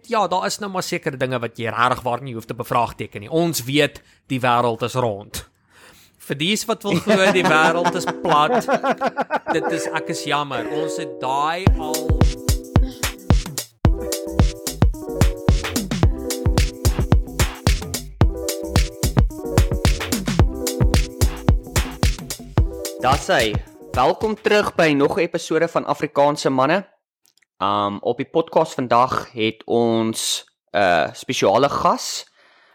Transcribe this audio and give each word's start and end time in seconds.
Ja, 0.00 0.26
daar 0.28 0.46
is 0.46 0.58
nou 0.58 0.70
maar 0.72 0.82
sekere 0.82 1.16
dinge 1.20 1.36
wat 1.38 1.58
jy 1.60 1.68
regtig 1.68 1.98
waar 2.00 2.22
nie 2.24 2.32
hoef 2.32 2.46
te 2.48 2.54
bevraagteken 2.56 3.20
nie. 3.20 3.28
Ons 3.28 3.60
weet 3.66 3.98
die 4.32 4.38
wêreld 4.40 4.80
is 4.86 4.94
rond. 4.96 5.42
Vir 6.16 6.38
dies 6.40 6.64
wat 6.64 6.86
wil 6.86 6.96
glo 6.96 7.26
die 7.36 7.44
wêreld 7.54 7.98
is 8.00 8.06
plat. 8.22 8.64
Dit 9.52 9.68
is 9.68 9.84
ek 9.92 10.08
is 10.14 10.22
jammer. 10.24 10.64
Ons 10.80 10.96
het 10.96 11.12
daai 11.20 11.68
al 11.76 12.08
hy. 23.28 23.52
Welkom 23.92 24.40
terug 24.40 24.72
by 24.74 24.94
nog 24.96 25.18
'n 25.18 25.28
episode 25.28 25.68
van 25.68 25.84
Afrikaanse 25.84 26.48
manne. 26.48 26.91
Um 27.62 27.98
op 28.00 28.16
die 28.18 28.26
podcast 28.26 28.74
vandag 28.74 29.32
het 29.32 29.62
ons 29.64 30.44
'n 30.72 30.78
uh, 30.78 31.12
spesiale 31.12 31.68
gas. 31.68 32.26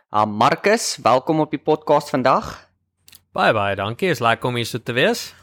Um 0.10 0.30
Marcus, 0.30 0.98
welkom 1.04 1.40
op 1.40 1.50
die 1.50 1.60
podcast 1.60 2.10
vandag. 2.10 2.70
Baie 3.32 3.54
baie 3.54 3.76
dankie. 3.76 4.10
Is 4.10 4.20
lekker 4.20 4.50
om 4.50 4.56
hier 4.56 4.66
so 4.66 4.78
te 4.78 4.94
wees. 4.94 5.36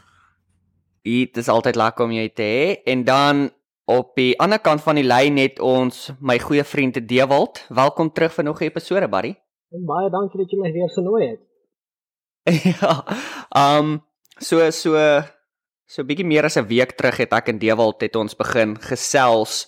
Dit 1.02 1.36
is 1.36 1.48
altyd 1.48 1.77
lekker 1.77 2.05
om 2.05 2.12
jou 2.12 2.28
te 2.28 2.42
hê. 2.42 2.83
En 2.84 3.05
dan 3.05 3.50
op 3.84 4.14
die 4.14 4.41
ander 4.41 4.59
kant 4.59 4.83
van 4.83 4.95
die 4.95 5.05
lyn 5.05 5.36
het 5.36 5.61
ons 5.61 6.11
my 6.20 6.38
goeie 6.38 6.64
vriend 6.64 7.08
Dewald. 7.08 7.66
Welkom 7.69 8.12
terug 8.12 8.33
vir 8.33 8.45
nog 8.45 8.61
'n 8.61 8.64
episode, 8.64 9.08
buddy. 9.08 9.34
En 9.70 9.84
baie 9.84 10.11
dankie 10.11 10.41
dat 10.41 10.50
jy 10.50 10.58
my 10.58 10.72
weer 10.72 10.91
genooi 10.91 11.28
het. 11.28 11.41
ja. 12.80 13.05
Um 13.56 14.05
So 14.38 14.70
so 14.70 14.97
so 15.87 16.05
bietjie 16.05 16.27
meer 16.27 16.45
as 16.45 16.56
'n 16.56 16.66
week 16.66 16.97
terug 16.97 17.16
het 17.16 17.33
ek 17.33 17.48
en 17.48 17.59
Dewald 17.59 18.01
het 18.01 18.16
ons 18.16 18.34
begin 18.34 18.77
gesels 18.77 19.66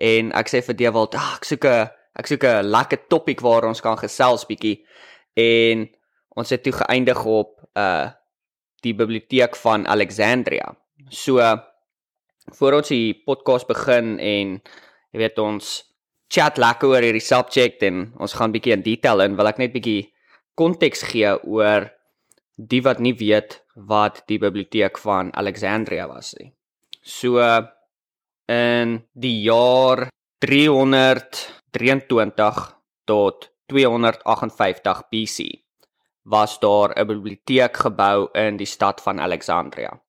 en 0.00 0.32
ek 0.32 0.48
sê 0.48 0.62
vir 0.62 0.74
Dewald, 0.74 1.14
ah, 1.14 1.36
ek 1.36 1.44
soek 1.44 1.64
'n 1.64 1.88
ek 2.18 2.26
soek 2.26 2.44
'n 2.44 2.70
lekker 2.70 3.08
topik 3.08 3.40
waar 3.40 3.64
ons 3.64 3.80
kan 3.80 3.96
gesels 3.96 4.46
bietjie 4.46 4.84
en 5.36 5.88
ons 6.36 6.50
het 6.50 6.62
toe 6.62 6.72
geëindig 6.72 7.24
op 7.24 7.60
uh 7.76 8.10
die 8.84 8.94
biblioteek 8.94 9.56
van 9.56 9.86
Alexandria. 9.86 10.76
So 11.10 11.40
voor 12.54 12.72
ons 12.72 12.88
die 12.88 13.14
podcast 13.26 13.66
begin 13.66 14.18
en 14.20 14.60
jy 15.10 15.18
weet 15.18 15.38
ons 15.38 15.82
chat 16.28 16.58
lekker 16.58 16.88
oor 16.88 17.02
hierdie 17.02 17.24
subject 17.24 17.82
en 17.82 18.12
ons 18.18 18.32
gaan 18.32 18.52
bietjie 18.52 18.72
in 18.76 18.82
detail 18.82 19.20
in, 19.20 19.36
wil 19.36 19.48
ek 19.50 19.58
net 19.58 19.72
bietjie 19.72 20.12
konteks 20.54 21.02
gee 21.10 21.32
oor 21.44 21.90
die 22.56 22.80
wat 22.82 22.98
nie 23.04 23.14
weet 23.14 23.64
wat 23.88 24.22
die 24.28 24.38
biblioteek 24.40 24.98
van 24.98 25.34
Alexandria 25.36 26.08
was 26.08 26.34
nie. 26.40 26.52
So 27.02 27.38
in 28.48 29.04
die 29.12 29.42
jaar 29.44 30.08
323 30.40 32.76
tot 33.04 33.52
258 33.68 35.02
BC 35.10 35.66
was 36.26 36.58
daar 36.58 36.90
'n 36.96 37.06
biblioteek 37.06 37.76
gebou 37.76 38.28
in 38.34 38.56
die 38.56 38.66
stad 38.66 39.00
van 39.00 39.20
Alexandria. 39.20 40.02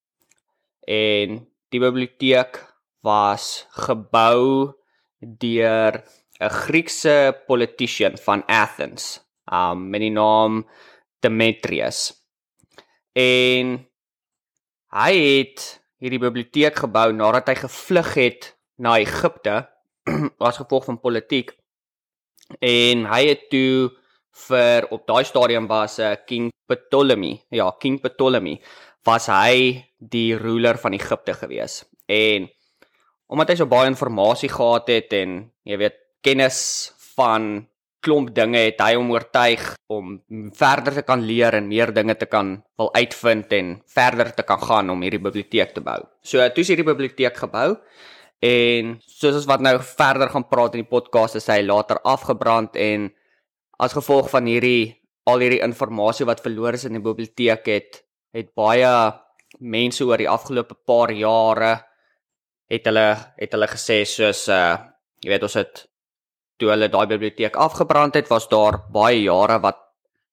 En 0.88 1.48
die 1.70 1.80
biblioteek 1.80 2.66
was 3.02 3.68
gebou 3.70 4.73
deur 5.20 6.03
'n 6.40 6.50
Griekse 6.50 7.44
politician 7.48 8.18
van 8.18 8.44
Athens, 8.48 9.22
um 9.52 9.90
met 9.90 10.02
die 10.02 10.12
naam 10.12 10.70
Demetrius. 11.20 12.27
En 13.18 13.78
hy 14.94 15.14
het 15.18 15.64
hierdie 15.98 16.22
biblioteek 16.22 16.78
gebou 16.84 17.10
nadat 17.16 17.50
hy 17.50 17.56
gevlug 17.64 18.12
het 18.20 18.52
na 18.78 18.98
Egipte 19.02 19.64
as 20.48 20.59
gevolg 20.62 20.86
van 20.86 21.00
politiek. 21.02 21.56
En 22.62 23.08
hy 23.09 23.22
het 23.32 23.48
toe 23.52 23.90
vir 24.48 24.86
op 24.94 25.08
daai 25.09 25.26
stadium 25.26 25.66
was 25.68 25.98
uh, 26.00 26.14
King 26.30 26.52
Ptolemy, 26.70 27.34
ja, 27.50 27.72
King 27.82 27.98
Ptolemy 28.04 28.59
was 29.08 29.30
hy 29.31 29.88
die 29.97 30.36
ruler 30.38 30.78
van 30.78 30.94
Egipte 30.94 31.34
gewees. 31.34 31.81
En 32.06 32.46
omdat 33.28 33.52
hy 33.52 33.58
so 33.59 33.72
baie 33.72 33.90
inligting 33.90 34.53
gehad 34.53 34.91
het 34.94 35.14
en 35.18 35.40
jy 35.68 35.80
weet 35.81 35.97
kennis 36.24 36.59
van 37.16 37.68
klomp 38.03 38.34
dinge 38.35 38.59
het 38.68 38.81
hy 38.84 38.94
hom 38.96 39.09
oortuig 39.12 39.63
om 39.94 40.18
verder 40.56 41.00
te 41.00 41.03
kan 41.08 41.24
leer 41.25 41.58
en 41.58 41.68
meer 41.69 41.91
dinge 41.96 42.16
te 42.19 42.28
kan 42.30 42.56
wil 42.78 42.91
uitvind 42.96 43.53
en 43.58 43.74
verder 43.94 44.34
te 44.35 44.46
kan 44.47 44.62
gaan 44.62 44.94
om 44.94 45.02
hierdie 45.02 45.24
biblioteek 45.24 45.74
te 45.75 45.84
bou. 45.84 46.00
So 46.22 46.44
toe 46.53 46.63
is 46.63 46.72
hierdie 46.72 46.88
biblioteek 46.88 47.38
gebou 47.46 47.69
en 48.44 48.97
soos 49.02 49.40
ons 49.41 49.50
wat 49.50 49.63
nou 49.66 49.78
verder 49.81 50.30
gaan 50.30 50.46
praat 50.50 50.78
in 50.78 50.84
die 50.84 50.91
podcast 50.91 51.40
is 51.40 51.50
hy 51.50 51.63
later 51.66 52.02
afgebrand 52.06 52.78
en 52.78 53.09
as 53.81 53.97
gevolg 53.97 54.29
van 54.29 54.46
hierdie 54.50 54.94
al 55.28 55.41
hierdie 55.41 55.64
inligting 55.66 56.29
wat 56.29 56.44
verlore 56.46 56.78
is 56.78 56.85
in 56.85 57.00
die 57.00 57.03
biblioteek 57.03 57.66
het 57.68 58.03
het 58.38 58.53
baie 58.56 58.94
mense 59.59 60.06
oor 60.06 60.22
die 60.22 60.29
afgelope 60.29 60.78
paar 60.85 61.12
jare 61.12 61.74
het 62.69 62.85
hulle 62.85 63.08
het 63.38 63.53
hulle 63.56 63.69
gesê 63.74 64.03
soos 64.06 64.47
uh 64.53 64.78
jy 65.24 65.31
weet 65.34 65.46
ons 65.47 65.58
het 65.58 65.88
toe 66.57 66.72
hulle 66.73 66.90
daai 66.90 67.07
biblioteek 67.07 67.56
afgebrand 67.56 68.16
het, 68.16 68.29
was 68.29 68.47
daar 68.50 68.81
baie 68.94 69.23
jare 69.23 69.59
wat 69.63 69.84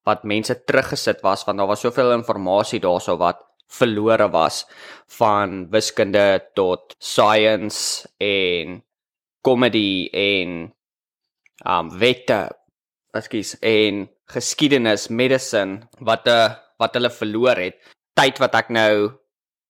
wat 0.05 0.25
mense 0.29 0.53
teruggesit 0.69 1.23
was 1.25 1.47
want 1.47 1.59
daar 1.59 1.71
was 1.71 1.81
soveel 1.81 2.13
inligting 2.13 2.83
daarso 2.83 3.17
wat 3.17 3.41
verlore 3.69 4.29
was 4.31 4.67
van 5.19 5.71
wiskunde 5.73 6.45
tot 6.55 6.95
science 6.99 8.09
en 8.21 8.83
comedy 9.41 10.09
en 10.13 10.73
um 11.65 11.91
wette 11.99 12.51
ekskuus 13.15 13.55
en 13.63 14.09
geskiedenis 14.35 15.09
medicine 15.09 15.89
wat 16.01 16.27
'n 16.27 16.31
uh, 16.31 16.45
eh, 16.45 16.51
wat 16.79 16.95
hulle 16.95 17.11
verloor 17.11 17.57
het. 17.57 17.77
Tyd 18.15 18.39
wat 18.39 18.55
ek 18.55 18.69
nou 18.71 19.13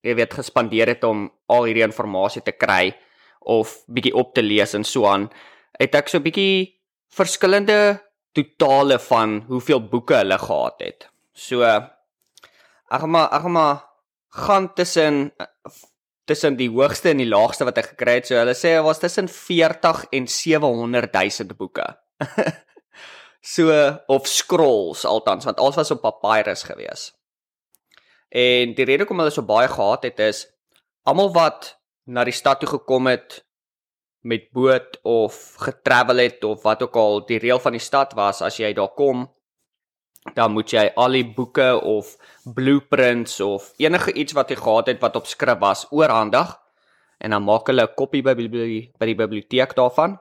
jy 0.03 0.15
weet 0.15 0.33
gespandeer 0.33 0.87
het 0.87 1.03
om 1.03 1.29
al 1.47 1.65
hierdie 1.65 1.83
inligting 1.85 2.41
te 2.45 2.51
kry 2.51 2.95
of 3.41 3.83
bietjie 3.87 4.15
op 4.15 4.33
te 4.33 4.41
lees 4.41 4.73
en 4.73 4.83
so 4.83 5.05
aan 5.05 5.29
het 5.79 5.95
ek 5.95 6.09
so 6.09 6.17
'n 6.17 6.23
bietjie 6.23 6.81
verskillende 7.09 8.01
totale 8.35 8.99
van 8.99 9.43
hoeveel 9.47 9.81
boeke 9.89 10.15
hulle 10.15 10.37
gehad 10.37 10.79
het. 10.79 11.09
So 11.33 11.63
ek 11.63 12.99
gaan 13.01 13.09
maar 13.09 13.31
ek 13.31 13.41
gaan 13.41 13.51
maar 13.51 13.83
gaan 14.29 14.73
tussen 14.73 15.31
tussen 16.25 16.57
die 16.57 16.69
hoogste 16.69 17.09
en 17.09 17.21
die 17.21 17.29
laagste 17.29 17.65
wat 17.65 17.77
ek 17.77 17.93
gekry 17.93 18.19
het. 18.19 18.27
So 18.27 18.35
hulle 18.35 18.55
sê 18.57 18.81
was 18.83 18.99
tussen 18.99 19.27
40 19.29 20.05
en 20.11 20.27
700 20.27 21.13
000 21.13 21.55
boeke. 21.57 21.85
so 23.55 23.69
of 24.07 24.27
scrolls 24.27 25.05
althans 25.05 25.45
want 25.45 25.59
alles 25.59 25.75
was 25.75 25.91
op 25.91 26.01
papyrus 26.01 26.63
gewees. 26.63 27.13
En 28.29 28.73
die 28.75 28.85
rede 28.85 29.05
hoekom 29.05 29.21
hulle 29.21 29.31
so 29.31 29.45
baie 29.45 29.69
gehad 29.69 30.03
het 30.03 30.19
is 30.19 30.47
almal 31.05 31.31
wat 31.33 31.75
na 32.05 32.23
die 32.25 32.33
stad 32.35 32.59
toe 32.59 32.69
gekom 32.69 33.07
het 33.07 33.44
met 34.25 34.49
boot 34.51 34.99
of 35.03 35.55
getravel 35.61 36.17
het 36.23 36.43
of 36.43 36.63
wat 36.65 36.83
ook 36.83 36.95
al 36.97 37.25
die 37.29 37.39
reël 37.39 37.61
van 37.61 37.77
die 37.77 37.83
stad 37.83 38.13
was 38.17 38.41
as 38.41 38.57
jy 38.57 38.73
daar 38.73 38.93
kom 38.97 39.27
dan 40.33 40.51
moet 40.51 40.71
jy 40.73 40.87
al 40.97 41.13
die 41.13 41.25
boeke 41.37 41.69
of 41.81 42.15
blueprints 42.57 43.39
of 43.45 43.71
enige 43.77 44.13
iets 44.13 44.33
wat 44.33 44.49
jy 44.49 44.57
gehad 44.57 44.89
het 44.89 45.01
wat 45.01 45.15
op 45.15 45.29
skrif 45.29 45.59
was 45.61 45.85
oorhandig 45.91 46.55
en 47.21 47.35
dan 47.35 47.43
maak 47.43 47.67
hulle 47.69 47.85
'n 47.85 47.95
kopie 47.95 48.23
by 48.25 48.33
die 48.33 48.49
by 48.99 49.05
die 49.05 49.19
biblioteek 49.21 49.75
daarvan 49.75 50.17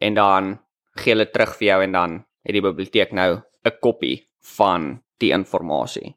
en 0.00 0.14
dan 0.14 0.58
gee 0.96 1.12
hulle 1.12 1.30
terug 1.30 1.56
vir 1.58 1.68
jou 1.68 1.82
en 1.82 1.92
dan 1.92 2.24
het 2.44 2.54
die 2.54 2.64
biblioteek 2.64 3.12
nou 3.12 3.42
'n 3.64 3.78
kopie 3.80 4.28
van 4.56 5.02
die 5.18 5.32
inligting. 5.32 6.16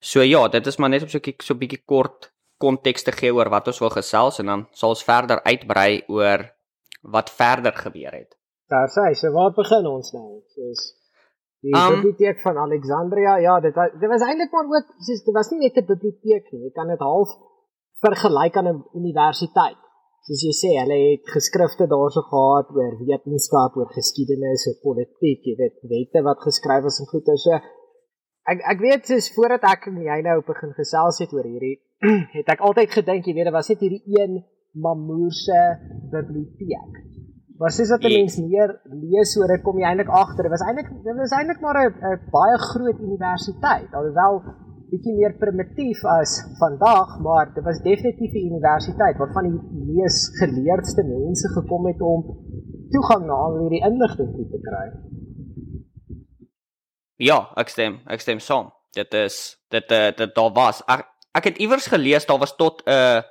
So 0.00 0.22
ja, 0.22 0.48
dit 0.48 0.66
is 0.66 0.76
maar 0.76 0.88
net 0.88 1.02
op 1.02 1.10
so 1.10 1.18
'n 1.18 1.34
so 1.38 1.54
bietjie 1.54 1.82
kort 1.84 2.31
konteks 2.64 3.06
te 3.06 3.14
gee 3.18 3.34
oor 3.34 3.50
wat 3.52 3.68
ons 3.72 3.82
wil 3.82 3.92
gesels 3.94 4.40
en 4.42 4.52
dan 4.52 4.66
sal 4.78 4.94
ons 4.94 5.04
verder 5.10 5.42
uitbrei 5.50 6.02
oor 6.08 6.46
wat 7.14 7.30
verder 7.42 7.74
gebeur 7.84 8.14
het. 8.14 8.34
Daar 8.72 8.88
sê, 8.88 9.12
so 9.18 9.32
waar 9.34 9.52
begin 9.56 9.86
ons 9.90 10.12
nou? 10.16 10.28
Soos 10.54 10.82
die 11.62 11.74
um, 11.76 11.96
biblioteek 11.96 12.40
van 12.42 12.58
Alexandria. 12.58 13.36
Ja, 13.42 13.60
dit 13.60 13.74
was, 13.74 13.94
dit 14.00 14.10
was 14.10 14.24
eintlik 14.26 14.52
maar 14.54 14.70
ook 14.70 14.92
soos 15.06 15.24
dit 15.26 15.34
was 15.36 15.50
nie 15.52 15.62
net 15.64 15.78
'n 15.78 15.90
biblioteek 15.92 16.52
nie. 16.52 16.62
Jy 16.66 16.72
kan 16.78 16.88
dit 16.88 17.02
half 17.10 17.30
vergelyk 18.06 18.56
aan 18.56 18.68
'n 18.72 18.84
universiteit. 19.00 19.80
Soos 20.26 20.42
jy 20.46 20.54
sê, 20.62 20.70
hulle 20.78 20.98
het 21.10 21.30
geskrifte 21.36 21.86
daarso 21.90 22.22
gehad 22.32 22.68
oor 22.78 22.92
wetenskap, 23.02 23.76
oor 23.76 23.90
geskiedenis, 23.98 24.66
oor 24.68 24.78
politiek, 24.86 25.40
jy 25.48 25.54
weet, 25.58 25.76
wette 25.94 26.22
wat 26.28 26.38
geskryf 26.48 26.84
is 26.90 27.00
en 27.00 27.10
goeie 27.12 27.36
so. 27.44 27.58
Ek 28.52 28.58
ek 28.72 28.78
weet 28.86 29.02
soos 29.06 29.32
voordat 29.34 29.62
ek 29.74 29.86
en 29.90 29.98
jy 30.10 30.18
nou 30.22 30.38
begin 30.52 30.72
gesels 30.80 31.18
het 31.22 31.32
oor 31.34 31.46
hierdie 31.46 31.78
het 32.36 32.48
ek 32.54 32.60
altyd 32.60 32.90
gedink, 32.90 33.26
jy 33.26 33.34
weet, 33.36 33.48
dit 33.50 33.54
was 33.54 33.70
net 33.72 33.84
hierdie 33.84 34.02
een 34.18 34.42
Mamoorse 34.72 35.62
biblioteek. 36.10 37.00
Maar 37.60 37.70
sies 37.70 37.90
dat 37.92 38.02
'n 38.02 38.12
mens 38.18 38.36
meer 38.40 38.70
lees 38.84 39.36
oor 39.38 39.50
dit 39.52 39.62
kom 39.62 39.78
jy 39.78 39.86
eintlik 39.86 40.08
agter, 40.08 40.42
dit 40.48 40.54
was 40.54 40.64
eintlik 40.66 40.88
dit 41.04 41.16
was 41.16 41.34
eintlik 41.36 41.60
maar 41.60 41.78
'n 41.84 42.18
baie 42.32 42.58
groot 42.58 42.98
universiteit, 42.98 43.90
alhoewel 43.92 44.42
bietjie 44.90 45.14
meer 45.16 45.36
primitief 45.40 46.04
as 46.04 46.32
vandag, 46.58 47.20
maar 47.20 47.52
dit 47.54 47.64
was 47.64 47.78
definitief 47.84 48.32
'n 48.32 48.48
universiteit 48.52 49.16
waarvan 49.16 49.44
die 49.50 49.60
mees 49.92 50.18
geleerdste 50.40 51.02
mense 51.04 51.48
gekom 51.58 51.86
het 51.86 52.00
om 52.00 52.20
toegang 52.90 53.24
na 53.26 53.36
al 53.46 53.58
hierdie 53.60 53.84
inligting 53.90 54.30
te 54.50 54.60
kry. 54.68 54.88
Ja, 57.16 57.38
ek 57.56 57.68
stem, 57.68 58.00
ek 58.06 58.20
stem 58.20 58.38
saam. 58.38 58.72
Dit 58.92 59.14
is 59.14 59.56
dit 59.70 59.88
dit, 59.88 59.98
eh, 59.98 60.16
dit 60.16 60.34
daar 60.34 60.52
was 60.52 60.82
ek, 60.86 61.11
ek 61.32 61.44
het 61.44 61.58
iewers 61.58 61.86
gelees 61.86 62.26
daar 62.26 62.38
was 62.38 62.56
tot 62.56 62.82
'n 62.86 62.90
uh, 62.90 63.22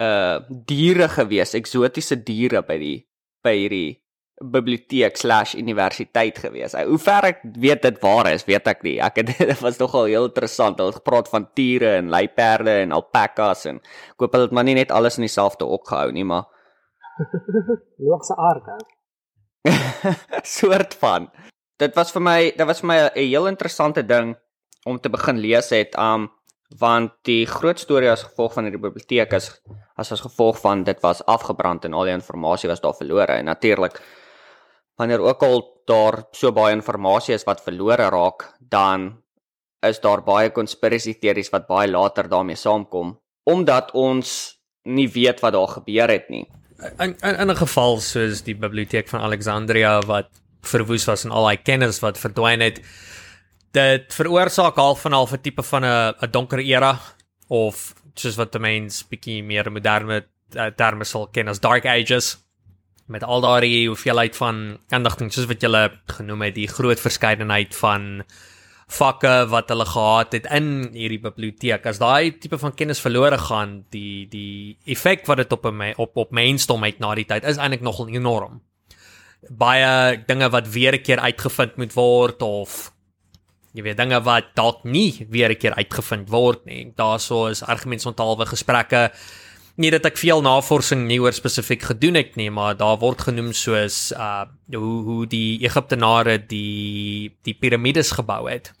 'n 0.00 0.04
uh, 0.04 0.38
diere 0.48 1.08
gewees, 1.08 1.54
eksotiese 1.54 2.22
diere 2.22 2.62
by 2.62 2.78
die 2.78 3.08
by 3.42 3.54
hierdie 3.56 4.06
biblioteek/universiteit 4.44 6.38
gewees. 6.38 6.74
Hoe 6.76 6.98
ver 6.98 7.24
ek 7.24 7.40
weet 7.56 7.82
dit 7.82 8.00
waar 8.02 8.28
is, 8.28 8.44
weet 8.44 8.66
ek 8.68 8.82
nie. 8.84 9.00
Ek 9.00 9.16
het 9.16 9.38
dit 9.52 9.60
was 9.60 9.78
nogal 9.78 10.04
heel 10.04 10.24
interessant. 10.28 10.78
Hulle 10.78 10.92
het 10.92 11.00
gepraat 11.00 11.28
van 11.28 11.52
tiere 11.54 11.96
en 11.96 12.08
luiperde 12.12 12.70
en 12.82 12.92
alpakas 12.92 13.64
en 13.64 13.76
ek 13.80 14.20
hoop 14.20 14.32
hulle 14.32 14.44
het 14.44 14.52
maar 14.52 14.64
nie 14.68 14.74
net 14.76 14.90
alles 14.92 15.16
in 15.16 15.24
dieselfde 15.24 15.64
hok 15.64 15.88
gehou 15.88 16.12
nie, 16.12 16.24
maar 16.24 16.44
Loogse 18.06 18.36
aard 18.36 18.64
soort 20.58 20.94
van. 21.00 21.30
Dit 21.80 21.94
was 21.96 22.12
vir 22.12 22.22
my, 22.22 22.52
dit 22.56 22.66
was 22.66 22.80
vir 22.80 22.88
my 22.88 22.98
'n 23.08 23.10
heel 23.16 23.46
interessante 23.48 24.04
ding 24.06 24.36
om 24.84 25.00
te 25.00 25.08
begin 25.10 25.38
lees 25.38 25.70
het, 25.70 25.96
um 25.98 26.35
want 26.68 27.12
die 27.22 27.46
groot 27.46 27.78
storie 27.78 28.10
as 28.10 28.26
gevolg 28.26 28.56
van 28.56 28.64
die 28.64 28.78
biblioteek 28.78 29.32
is 29.32 29.50
as 29.96 30.12
as 30.12 30.20
gevolg 30.20 30.58
van 30.60 30.84
dit 30.84 31.00
was 31.02 31.22
afgebrand 31.24 31.84
en 31.84 31.94
al 31.94 32.04
die 32.04 32.12
inligting 32.12 32.68
was 32.68 32.80
daar 32.80 32.94
verlore. 32.94 33.32
En 33.32 33.44
natuurlik 33.44 34.00
wanneer 34.96 35.20
ook 35.20 35.42
al 35.42 35.82
daar 35.86 36.24
so 36.32 36.52
baie 36.52 36.72
inligting 36.72 37.28
is 37.28 37.44
wat 37.44 37.62
verlore 37.62 38.10
raak, 38.10 38.54
dan 38.60 39.22
is 39.80 40.00
daar 40.00 40.22
baie 40.22 40.50
konspirasie 40.50 41.18
teorieë 41.18 41.52
wat 41.52 41.66
baie 41.66 41.88
later 41.88 42.28
daarmee 42.28 42.56
saamkom 42.56 43.16
omdat 43.46 43.92
ons 43.94 44.58
nie 44.82 45.06
weet 45.08 45.40
wat 45.40 45.52
daar 45.52 45.68
gebeur 45.68 46.10
het 46.10 46.28
nie. 46.28 46.46
In 46.98 47.14
in, 47.22 47.36
in 47.38 47.50
'n 47.50 47.56
geval 47.56 48.00
soos 48.00 48.42
die 48.42 48.56
biblioteek 48.56 49.08
van 49.08 49.20
Alexandria 49.20 50.00
wat 50.00 50.28
verwoes 50.62 51.04
was 51.04 51.24
en 51.24 51.30
al 51.30 51.44
daai 51.44 51.62
kennis 51.62 52.00
wat 52.00 52.18
verdwyn 52.18 52.60
het 52.60 52.80
dit 53.76 54.16
veroorsaak 54.18 54.78
half 54.80 55.04
van 55.04 55.12
half 55.12 55.32
'n 55.32 55.42
tipe 55.42 55.62
van 55.62 55.84
'n 55.84 56.14
'n 56.22 56.30
donker 56.30 56.58
era 56.58 56.98
of 57.48 57.94
soos 58.14 58.36
wat 58.36 58.52
die 58.52 58.60
mens 58.60 59.04
bietjie 59.08 59.42
meer 59.44 59.70
moderne 59.70 60.24
uh, 60.56 60.70
terme 60.76 61.04
sal 61.04 61.28
ken 61.28 61.48
as 61.48 61.60
dark 61.60 61.86
ages 61.86 62.36
met 63.06 63.22
al 63.22 63.40
daardie 63.40 63.86
hoeveelheid 63.88 64.36
van 64.36 64.78
inligting 64.90 65.32
soos 65.32 65.46
wat 65.46 65.62
jy 65.62 65.88
genoem 66.06 66.42
het 66.42 66.54
die 66.54 66.68
groot 66.68 67.00
verskeidenheid 67.00 67.74
van 67.74 68.24
vakke 68.86 69.46
wat 69.50 69.68
hulle 69.68 69.84
gehad 69.84 70.32
het 70.32 70.46
in 70.54 70.90
hierdie 70.94 71.20
biblioteek. 71.22 71.86
As 71.86 71.98
daai 71.98 72.38
tipe 72.38 72.58
van 72.58 72.74
kennis 72.74 73.02
verlore 73.02 73.38
gaan, 73.38 73.84
die 73.90 74.26
die 74.30 74.76
effek 74.86 75.26
wat 75.26 75.42
dit 75.42 75.52
op 75.52 75.66
'n 75.66 75.94
op 75.96 76.16
op 76.16 76.30
mensdom 76.30 76.82
het 76.82 76.98
na 76.98 77.14
die 77.14 77.24
tyd 77.24 77.44
is 77.44 77.56
eintlik 77.56 77.82
nogal 77.82 78.08
enorm. 78.08 78.62
Baie 79.50 80.22
dinge 80.26 80.50
wat 80.50 80.68
weer 80.68 80.94
'n 80.94 81.02
keer 81.02 81.18
uitgevind 81.18 81.76
moet 81.76 81.92
word 81.94 82.42
of 82.42 82.92
jy 83.76 83.84
weet 83.84 83.98
dinge 84.00 84.20
wat 84.24 84.54
dalk 84.56 84.84
nie 84.84 85.26
weer 85.28 85.50
'n 85.50 85.60
keer 85.60 85.74
uitgevind 85.74 86.30
word 86.30 86.64
nie. 86.66 86.92
Daarso 86.96 87.46
is 87.46 87.62
argumentsontalwe 87.62 88.46
gesprekke 88.46 89.10
nie 89.76 89.90
dat 89.90 90.06
ek 90.06 90.16
veel 90.16 90.40
navorsing 90.40 91.06
nie 91.06 91.20
oor 91.20 91.32
spesifiek 91.32 91.82
gedoen 91.82 92.14
het 92.14 92.36
nie, 92.36 92.50
maar 92.50 92.76
daar 92.76 92.96
word 92.98 93.20
genoem 93.20 93.52
soos 93.52 94.12
uh 94.12 94.46
hoe 94.72 95.04
hoe 95.04 95.26
die 95.26 95.60
Egiptenare 95.62 96.38
die 96.38 97.36
die 97.44 97.54
piramides 97.54 98.12
gebou 98.12 98.48
het 98.48 98.72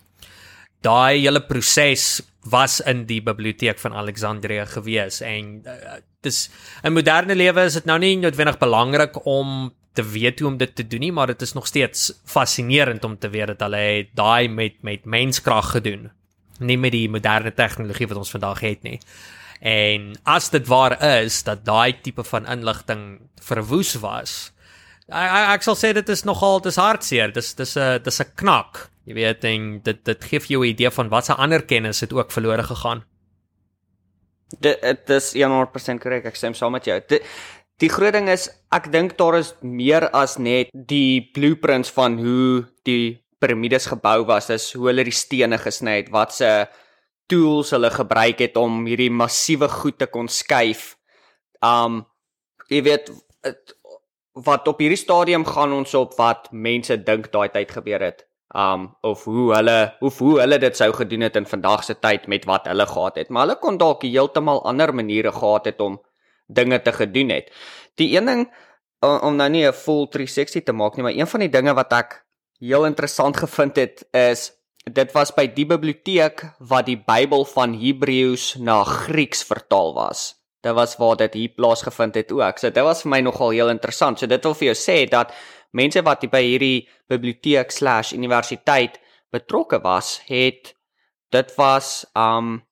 daai 0.86 1.22
hele 1.24 1.42
proses 1.46 2.20
was 2.46 2.78
in 2.86 3.04
die 3.08 3.20
biblioteek 3.24 3.80
van 3.82 3.96
Alexandria 3.98 4.66
gewees 4.70 5.20
en 5.24 5.58
uh, 5.66 5.98
dis 6.26 6.46
in 6.86 6.94
moderne 6.94 7.34
lewe 7.34 7.66
is 7.66 7.78
dit 7.80 7.88
nou 7.90 7.98
nie 8.02 8.14
noodwendig 8.20 8.58
belangrik 8.62 9.18
om 9.26 9.72
te 9.96 10.04
weet 10.04 10.40
hoe 10.40 10.50
om 10.50 10.58
dit 10.60 10.74
te 10.76 10.86
doen 10.86 11.04
nie 11.06 11.12
maar 11.12 11.32
dit 11.32 11.42
is 11.42 11.54
nog 11.56 11.66
steeds 11.66 12.12
fascinerend 12.24 13.04
om 13.04 13.16
te 13.18 13.30
weet 13.32 13.54
dat 13.54 13.66
hulle 13.66 13.82
het 13.84 14.12
daai 14.18 14.48
met 14.48 14.82
met 14.86 15.04
menskrag 15.04 15.72
gedoen 15.76 16.10
nie 16.58 16.78
met 16.80 16.94
die 16.94 17.08
moderne 17.12 17.52
tegnologie 17.54 18.08
wat 18.08 18.22
ons 18.24 18.34
vandag 18.34 18.60
het 18.64 18.82
nie 18.86 18.98
en 19.60 20.12
as 20.24 20.50
dit 20.52 20.66
waar 20.68 20.98
is 21.22 21.42
dat 21.48 21.64
daai 21.64 21.96
tipe 22.02 22.24
van 22.24 22.46
inligting 22.46 23.06
verwoes 23.42 23.94
was 24.02 24.36
ek, 25.08 25.56
ek, 25.56 25.64
sal 25.64 25.78
sê 25.78 25.94
dit 25.96 26.08
is 26.12 26.26
nogal 26.28 26.60
dis 26.60 26.80
hartseer 26.80 27.32
dis 27.32 27.54
dis 27.54 27.76
'n 27.76 28.02
dis 28.04 28.20
'n 28.20 28.32
knak 28.34 28.86
Jy 29.06 29.14
weet 29.14 29.44
en 29.46 29.66
dit 29.86 29.98
dit 30.08 30.24
gee 30.30 30.40
vir 30.42 30.52
jou 30.52 30.62
'n 30.64 30.72
idee 30.72 30.90
van 30.90 31.08
wat 31.08 31.26
se 31.26 31.34
ander 31.34 31.62
kennis 31.64 32.00
het 32.00 32.12
ook 32.12 32.32
verlore 32.32 32.62
gegaan. 32.62 33.04
Dit 34.60 34.80
dit 34.80 35.10
is 35.10 35.32
100% 35.34 36.00
korrek. 36.00 36.24
Ek 36.24 36.36
stem 36.36 36.54
saam 36.54 36.72
met 36.72 36.84
jou. 36.84 37.00
Die, 37.06 37.20
die 37.82 37.90
groot 37.92 38.14
ding 38.16 38.28
is 38.32 38.48
ek 38.74 38.88
dink 38.92 39.16
daar 39.20 39.38
is 39.38 39.52
meer 39.60 40.08
as 40.16 40.38
net 40.40 40.72
die 40.72 41.28
blueprints 41.34 41.92
van 41.92 42.16
hoe 42.20 42.64
die 42.88 43.20
piramides 43.42 43.88
gebou 43.92 44.24
was, 44.28 44.48
is 44.50 44.70
hoe 44.74 44.88
hulle 44.90 45.04
die 45.04 45.14
stene 45.14 45.58
gesny 45.60 46.00
het, 46.00 46.12
wat 46.14 46.32
se 46.32 46.50
tools 47.30 47.74
hulle 47.74 47.90
gebruik 47.92 48.40
het 48.40 48.56
om 48.56 48.84
hierdie 48.86 49.12
massiewe 49.12 49.68
goed 49.68 49.98
te 50.00 50.08
kon 50.08 50.30
skuif. 50.30 50.94
Um 51.64 52.04
jy 52.70 52.80
weet 52.86 53.10
wat 54.46 54.68
op 54.68 54.80
hierdie 54.82 55.00
stadium 55.00 55.44
gaan 55.48 55.72
ons 55.72 55.94
op 55.96 56.16
wat 56.18 56.48
mense 56.52 56.96
dink 57.04 57.30
daai 57.32 57.48
tyd 57.52 57.70
gebeur 57.72 58.02
het 58.04 58.24
um 58.56 58.88
of 59.06 59.24
hoe 59.28 59.52
hulle 59.54 59.78
of 60.04 60.18
hoe 60.22 60.40
hulle 60.40 60.58
dit 60.62 60.76
sou 60.76 60.90
gedoen 60.94 61.26
het 61.26 61.36
in 61.36 61.48
vandag 61.48 61.84
se 61.84 61.96
tyd 61.98 62.26
met 62.28 62.44
wat 62.48 62.68
hulle 62.70 62.86
gehad 62.86 63.16
het 63.20 63.30
maar 63.30 63.46
hulle 63.46 63.58
kon 63.62 63.78
dalk 63.78 64.04
heeltemal 64.06 64.62
ander 64.68 64.92
maniere 64.94 65.32
gehad 65.32 65.66
het 65.70 65.80
om 65.80 65.98
dinge 66.46 66.82
te 66.82 66.92
gedoen 66.92 67.28
het. 67.28 67.50
Die 67.94 68.16
een 68.16 68.26
ding 68.26 68.46
om 69.00 69.36
nou 69.36 69.48
nie 69.50 69.66
'n 69.66 69.72
full 69.72 70.06
360 70.08 70.62
te 70.64 70.72
maak 70.72 70.96
nie 70.96 71.02
maar 71.02 71.12
een 71.12 71.26
van 71.26 71.40
die 71.40 71.48
dinge 71.48 71.74
wat 71.74 71.92
ek 71.92 72.24
heel 72.58 72.84
interessant 72.84 73.36
gevind 73.44 73.76
het 73.76 74.06
is 74.12 74.52
dit 74.92 75.12
was 75.12 75.34
by 75.34 75.46
die 75.50 75.66
biblioteek 75.66 76.44
wat 76.58 76.86
die 76.86 76.96
Bybel 76.96 77.44
van 77.44 77.74
Hebreëus 77.74 78.56
na 78.62 78.84
Grieks 78.84 79.42
vertaal 79.42 79.94
was. 79.94 80.34
Dit 80.62 80.74
was 80.74 80.96
waar 80.96 81.16
dit 81.16 81.34
hier 81.34 81.48
plaasgevind 81.54 82.14
het 82.14 82.32
ook. 82.32 82.58
So 82.58 82.70
dit 82.70 82.82
was 82.82 83.02
vir 83.02 83.10
my 83.10 83.20
nogal 83.20 83.50
heel 83.50 83.68
interessant. 83.68 84.18
So 84.18 84.26
dit 84.26 84.42
wil 84.44 84.54
vir 84.54 84.66
jou 84.66 84.74
sê 84.78 85.08
dat 85.10 85.32
mense 85.72 86.02
wat 86.02 86.30
by 86.30 86.42
hierdie 86.42 86.88
biblioteek/universiteit 87.08 89.00
betrokke 89.30 89.80
was, 89.82 90.20
het 90.26 90.74
dit 91.30 91.54
was 91.56 92.06
um 92.14 92.65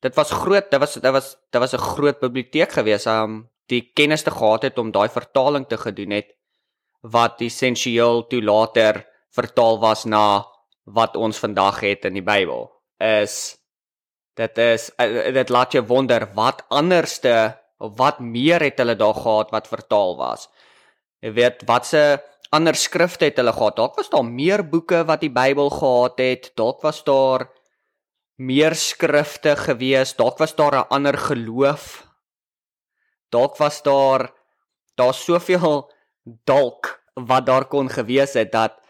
dit 0.00 0.14
was 0.16 0.30
groot, 0.32 0.70
dit 0.70 0.80
was 0.80 0.94
dit 0.94 1.12
was 1.12 1.36
dit 1.50 1.60
was 1.60 1.74
'n 1.74 1.86
groot 1.94 2.20
biblioteek 2.20 2.72
gewees 2.72 3.06
um 3.06 3.48
die 3.66 3.90
kennis 3.94 4.22
te 4.22 4.30
gehad 4.30 4.62
het 4.62 4.78
om 4.78 4.90
daai 4.90 5.08
vertaling 5.08 5.66
te 5.68 5.76
gedoen 5.76 6.10
het 6.10 6.28
wat 7.00 7.40
essensieel 7.40 8.26
toe 8.26 8.42
later 8.42 9.06
vertaal 9.30 9.78
was 9.80 10.04
na 10.04 10.46
wat 10.84 11.16
ons 11.16 11.38
vandag 11.38 11.80
het 11.80 12.04
in 12.04 12.14
die 12.14 12.28
Bybel 12.32 12.70
is 12.98 13.56
dit 14.34 14.58
is 14.58 14.90
eh, 14.96 15.32
dit 15.34 15.48
laat 15.48 15.72
jou 15.72 15.84
wonder 15.86 16.28
wat 16.34 16.64
anderste 16.68 17.58
of 17.78 17.96
wat 17.96 18.20
meer 18.20 18.60
het 18.60 18.78
hulle 18.78 18.96
daar 18.96 19.14
gehad 19.14 19.50
wat 19.50 19.68
vertaal 19.68 20.16
was 20.16 20.48
jy 21.20 21.32
weet 21.32 21.62
watse 21.66 22.20
ander 22.50 22.74
skrifte 22.74 23.28
het 23.28 23.38
hulle 23.38 23.54
gehad. 23.54 23.76
Dalk 23.78 23.96
was 23.98 24.10
daar 24.10 24.26
meer 24.26 24.62
boeke 24.66 25.04
wat 25.06 25.22
die 25.22 25.32
Bybel 25.32 25.70
gehad 25.70 26.18
het. 26.18 26.50
Dalk 26.58 26.82
was 26.82 27.02
daar 27.06 27.46
meer 28.40 28.74
skrifte 28.74 29.52
gewees. 29.56 30.14
Dalk 30.16 30.38
was 30.40 30.54
daar 30.56 30.74
'n 30.74 30.88
ander 30.88 31.18
geloof. 31.18 32.08
Dalk 33.28 33.56
was 33.56 33.82
daar 33.82 34.32
daar 34.94 35.14
soveel 35.14 35.92
dalk 36.44 37.02
wat 37.14 37.46
daar 37.46 37.64
kon 37.64 37.88
gewees 37.88 38.32
het 38.32 38.52
dat 38.52 38.80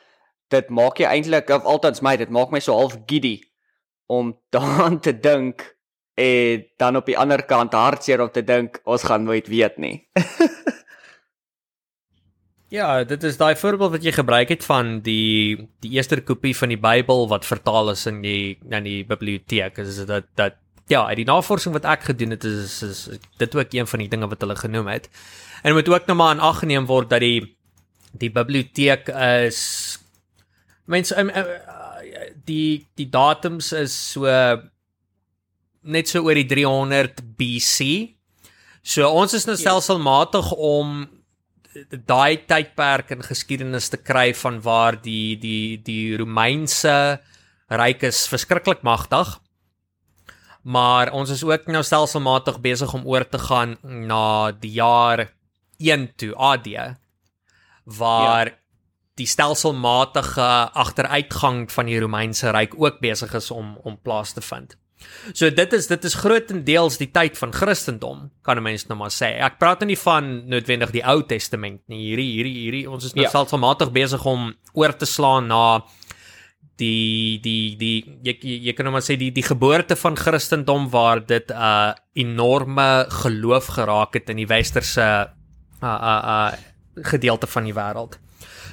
dit 0.49 0.69
maak 0.69 0.99
jy 0.99 1.07
eintlik 1.07 1.51
of 1.51 1.65
altens 1.65 2.01
my 2.01 2.17
dit 2.17 2.31
maak 2.31 2.51
my 2.51 2.61
so 2.61 2.75
half 2.75 2.97
giddy 3.07 3.41
om 4.07 4.35
daaraan 4.55 5.01
te 5.01 5.21
dink 5.21 5.77
en 6.15 6.67
dan 6.77 6.97
op 6.97 7.07
die 7.07 7.19
ander 7.19 7.43
kant 7.43 7.73
hartseer 7.73 8.21
om 8.21 8.31
te 8.31 8.43
dink 8.45 8.81
ons 8.85 9.03
gaan 9.03 9.25
nooit 9.25 9.47
weet 9.49 9.79
nie. 9.79 10.09
Ja, 12.71 13.03
dit 13.05 13.23
is 13.27 13.37
daai 13.37 13.57
voorbeeld 13.59 13.97
wat 13.97 14.05
jy 14.07 14.13
gebruik 14.15 14.53
het 14.53 14.65
van 14.65 15.01
die 15.03 15.59
die 15.83 15.91
eerste 15.97 16.21
kopie 16.23 16.55
van 16.55 16.71
die 16.71 16.79
Bybel 16.79 17.27
wat 17.29 17.49
vertaal 17.49 17.91
is 17.91 18.05
in 18.07 18.21
die 18.23 18.59
in 18.71 18.87
die 18.87 19.01
biblioteek. 19.07 19.81
Is 19.83 19.99
dit 19.99 20.07
dat 20.07 20.29
dat 20.39 20.55
ja, 20.91 21.03
uit 21.07 21.19
die 21.19 21.27
navorsing 21.27 21.75
wat 21.75 21.87
ek 21.87 22.09
gedoen 22.11 22.35
het 22.35 22.45
is, 22.47 22.83
is, 22.83 23.03
is 23.09 23.19
dit 23.39 23.55
ook 23.55 23.75
een 23.75 23.87
van 23.87 24.03
die 24.03 24.09
dinge 24.11 24.29
wat 24.31 24.41
hulle 24.43 24.57
genoem 24.59 24.87
het. 24.91 25.11
En 25.63 25.75
moet 25.75 25.89
ook 25.89 26.07
nou 26.07 26.17
maar 26.19 26.35
in 26.35 26.47
ag 26.47 26.63
geneem 26.63 26.87
word 26.87 27.11
dat 27.11 27.27
die 27.27 27.57
die 28.11 28.31
biblioteek 28.31 29.11
is 29.15 29.99
mense 30.91 31.15
die 32.47 32.87
die 32.99 33.11
datums 33.11 33.73
is 33.73 33.95
so 34.15 34.31
net 35.83 36.09
so 36.09 36.23
oor 36.23 36.39
die 36.39 36.47
300 36.47 37.23
BC. 37.35 38.15
So 38.83 39.11
ons 39.11 39.35
is 39.35 39.47
nou 39.47 39.57
ja. 39.57 39.63
stelselmatig 39.63 40.53
om 40.55 41.09
daai 42.07 42.47
tydperk 42.49 43.13
in 43.15 43.23
geskiedenis 43.23 43.91
te 43.93 43.99
kry 44.01 44.31
van 44.35 44.61
waar 44.65 44.99
die 45.03 45.37
die 45.39 45.79
die 45.87 46.17
Romeinse 46.19 47.21
ryk 47.71 48.03
is 48.09 48.27
verskriklik 48.31 48.83
magtig. 48.83 49.39
Maar 50.63 51.13
ons 51.17 51.31
is 51.31 51.45
ook 51.47 51.71
nou 51.73 51.83
stelselmatig 51.87 52.61
besig 52.61 52.93
om 52.95 53.07
oor 53.09 53.25
te 53.25 53.39
gaan 53.39 53.79
na 53.83 54.51
die 54.53 54.75
jaar 54.77 55.31
1 55.79 56.11
toe 56.21 56.35
AD 56.37 56.69
waar 57.85 58.51
ja. 58.51 58.57
die 59.17 59.27
stelselmatige 59.27 60.51
agteruitgang 60.75 61.65
van 61.73 61.89
die 61.89 62.01
Romeinse 62.01 62.53
ryk 62.53 62.77
ook 62.77 63.01
besig 63.01 63.35
is 63.35 63.51
om 63.51 63.79
om 63.85 63.97
plaas 63.97 64.33
te 64.33 64.45
vind. 64.45 64.77
So 65.33 65.51
dit 65.51 65.73
is 65.73 65.87
dit 65.87 66.05
is 66.05 66.15
grootendeels 66.15 66.99
die 67.01 67.11
tyd 67.11 67.39
van 67.39 67.53
Christendom, 67.53 68.31
kan 68.43 68.57
'n 68.57 68.63
mens 68.63 68.87
nou 68.89 68.99
maar 68.99 69.11
sê. 69.11 69.39
Ek 69.41 69.59
praat 69.59 69.85
nie 69.85 69.99
van 69.99 70.49
noodwendig 70.49 70.91
die 70.91 71.05
Ou 71.05 71.23
Testament 71.23 71.81
nie. 71.89 72.11
Hierdie 72.11 72.33
hierdie 72.37 72.59
hierdie 72.65 72.91
ons 72.91 73.05
is 73.05 73.15
nou 73.15 73.25
ja. 73.25 73.31
selfsmatig 73.31 73.93
besig 73.93 74.25
om 74.25 74.55
oor 74.73 74.97
te 74.97 75.07
slaan 75.07 75.49
na 75.49 75.83
die 76.81 77.41
die 77.43 77.77
die 77.77 78.05
jy 78.25 78.39
jy 78.41 78.73
kan 78.73 78.85
nou 78.85 78.93
maar 78.93 79.05
sê 79.05 79.17
die 79.21 79.31
die 79.31 79.45
geboorte 79.45 79.97
van 79.97 80.17
Christendom 80.17 80.89
waar 80.91 81.21
dit 81.27 81.51
'n 81.51 81.55
uh, 81.55 81.93
enorme 82.15 83.07
geloof 83.09 83.67
geraak 83.77 84.15
het 84.15 84.31
in 84.31 84.37
die 84.37 84.47
westerse 84.47 85.31
uh 85.83 85.99
uh 86.13 86.23
uh 86.35 86.53
gedeelte 86.95 87.47
van 87.47 87.65
die 87.65 87.75
wêreld. 87.75 88.19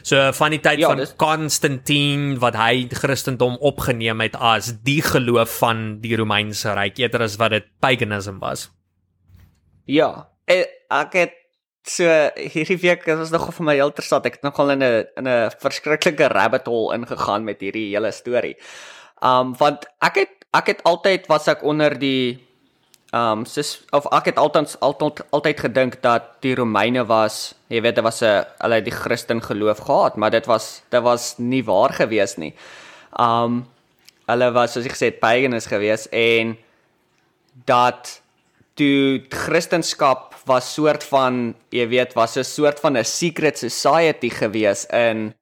So 0.02 0.32
van 0.38 0.52
die 0.56 0.62
tyd 0.64 0.80
ja, 0.80 0.88
van 0.88 1.04
Konstantin 1.20 2.38
wat 2.40 2.56
hy 2.56 2.88
Christendom 2.92 3.58
opgeneem 3.60 4.22
het 4.22 4.36
as 4.36 4.74
die 4.84 5.02
geloof 5.02 5.58
van 5.60 6.00
die 6.02 6.16
Romeinse 6.16 6.74
ryk 6.74 6.98
eerder 6.98 7.26
as 7.28 7.36
wat 7.42 7.52
dit 7.58 7.68
paganism 7.84 8.40
was. 8.40 8.70
Ja, 9.86 10.30
ek 10.48 11.14
het 11.14 11.36
So 11.88 12.04
hierdie 12.36 12.76
week 12.82 13.06
was 13.08 13.32
nog 13.32 13.46
vir 13.56 13.64
my 13.64 13.78
heel 13.78 13.94
interessant. 13.94 14.26
Ek 14.28 14.40
het 14.40 14.44
nogal 14.44 14.74
in 14.76 14.84
'n 14.84 15.06
in 15.16 15.28
'n 15.28 15.52
verskriklike 15.64 16.28
rabbit 16.28 16.68
hole 16.68 16.94
ingegaan 16.96 17.46
met 17.46 17.62
hierdie 17.62 17.96
hele 17.96 18.12
storie. 18.12 18.58
Um 19.24 19.56
want 19.56 19.88
ek 20.02 20.16
het 20.16 20.34
ek 20.54 20.68
het 20.68 20.84
altyd 20.84 21.28
was 21.28 21.48
ek 21.48 21.64
onder 21.64 21.98
die 21.98 22.47
um 23.18 23.46
sis 23.46 23.72
of 23.98 24.08
ek 24.18 24.32
het 24.32 24.42
altyd 24.42 24.76
altyd 24.86 25.24
altyd 25.36 25.64
gedink 25.66 26.02
dat 26.04 26.30
die 26.46 26.56
Romeine 26.56 27.06
was, 27.10 27.56
jy 27.72 27.82
weet, 27.82 27.96
dit 27.96 28.04
was 28.04 28.22
'n 28.22 28.46
hulle 28.64 28.82
die 28.82 28.98
Christen 29.02 29.42
geloof 29.42 29.80
gehad, 29.88 30.18
maar 30.18 30.32
dit 30.32 30.46
was 30.46 30.84
dit 30.90 31.02
was 31.02 31.38
nie 31.38 31.64
waar 31.64 31.94
gewees 31.94 32.38
nie. 32.38 32.54
Um 33.20 33.66
hulle 34.28 34.52
was 34.52 34.74
soos 34.74 34.86
ek 34.86 34.96
gesê 34.96 35.06
het 35.12 35.20
pagans 35.20 35.68
gewees 35.68 36.08
en 36.12 36.58
dat 37.66 38.22
toe 38.76 39.26
Christendom 39.30 40.18
was 40.46 40.74
soort 40.74 41.04
van 41.04 41.56
jy 41.72 41.88
weet 41.88 42.14
was 42.16 42.38
'n 42.38 42.44
soort 42.44 42.80
van 42.80 42.98
'n 42.98 43.04
secret 43.06 43.58
society 43.58 44.30
gewees 44.30 44.86
in 44.86 45.34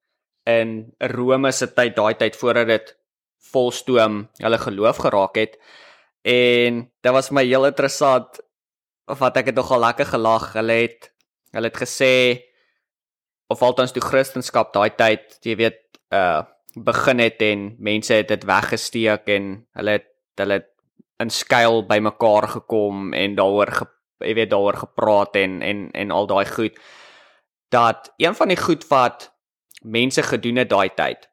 in 0.45 0.93
Rome 0.99 1.51
se 1.51 1.67
tyd 1.67 1.95
daai 1.95 2.13
tyd 2.13 2.35
voordat 2.35 2.67
dit 2.67 2.95
volstoom 3.51 4.27
hulle 4.37 4.57
geloof 4.57 4.97
geraak 4.97 5.35
het 5.35 5.57
en 6.25 6.81
dit 7.01 7.13
was 7.13 7.29
my 7.29 7.43
heel 7.45 7.67
interessant 7.69 8.39
of 9.05 9.21
wat 9.21 9.37
ek 9.37 9.51
het 9.51 9.57
nogal 9.59 9.83
lekker 9.83 10.07
gelag. 10.09 10.53
Hulle 10.57 10.79
het 10.87 11.11
hulle 11.53 11.69
het 11.69 11.77
gesê 11.77 12.15
of 13.53 13.61
althans 13.61 13.93
toe 13.93 14.03
Christendom 14.03 14.71
daai 14.73 14.95
tyd 14.97 15.37
jy 15.45 15.55
weet 15.61 15.81
uh 16.13 16.43
begin 16.75 17.21
het 17.23 17.39
en 17.39 17.61
mense 17.79 18.11
het 18.11 18.27
dit 18.27 18.41
weggesteek 18.43 19.29
en 19.31 19.45
hulle 19.79 19.93
het 19.95 20.09
hulle 20.41 20.57
het 20.59 20.71
in 21.23 21.29
skuil 21.31 21.85
bymekaar 21.87 22.49
gekom 22.57 23.13
en 23.15 23.37
daaroor 23.37 23.71
jy 24.19 24.33
weet 24.35 24.51
daaroor 24.51 24.81
gepraat 24.81 25.37
en 25.39 25.61
en 25.61 25.87
en 25.93 26.11
al 26.11 26.27
daai 26.27 26.45
goed. 26.49 26.75
Dat 27.71 28.11
een 28.17 28.35
van 28.35 28.51
die 28.51 28.59
goed 28.59 28.83
wat 28.89 29.29
mense 29.83 30.23
gedoen 30.23 30.59
het 30.59 30.69
daai 30.69 30.89
tyd 30.89 31.29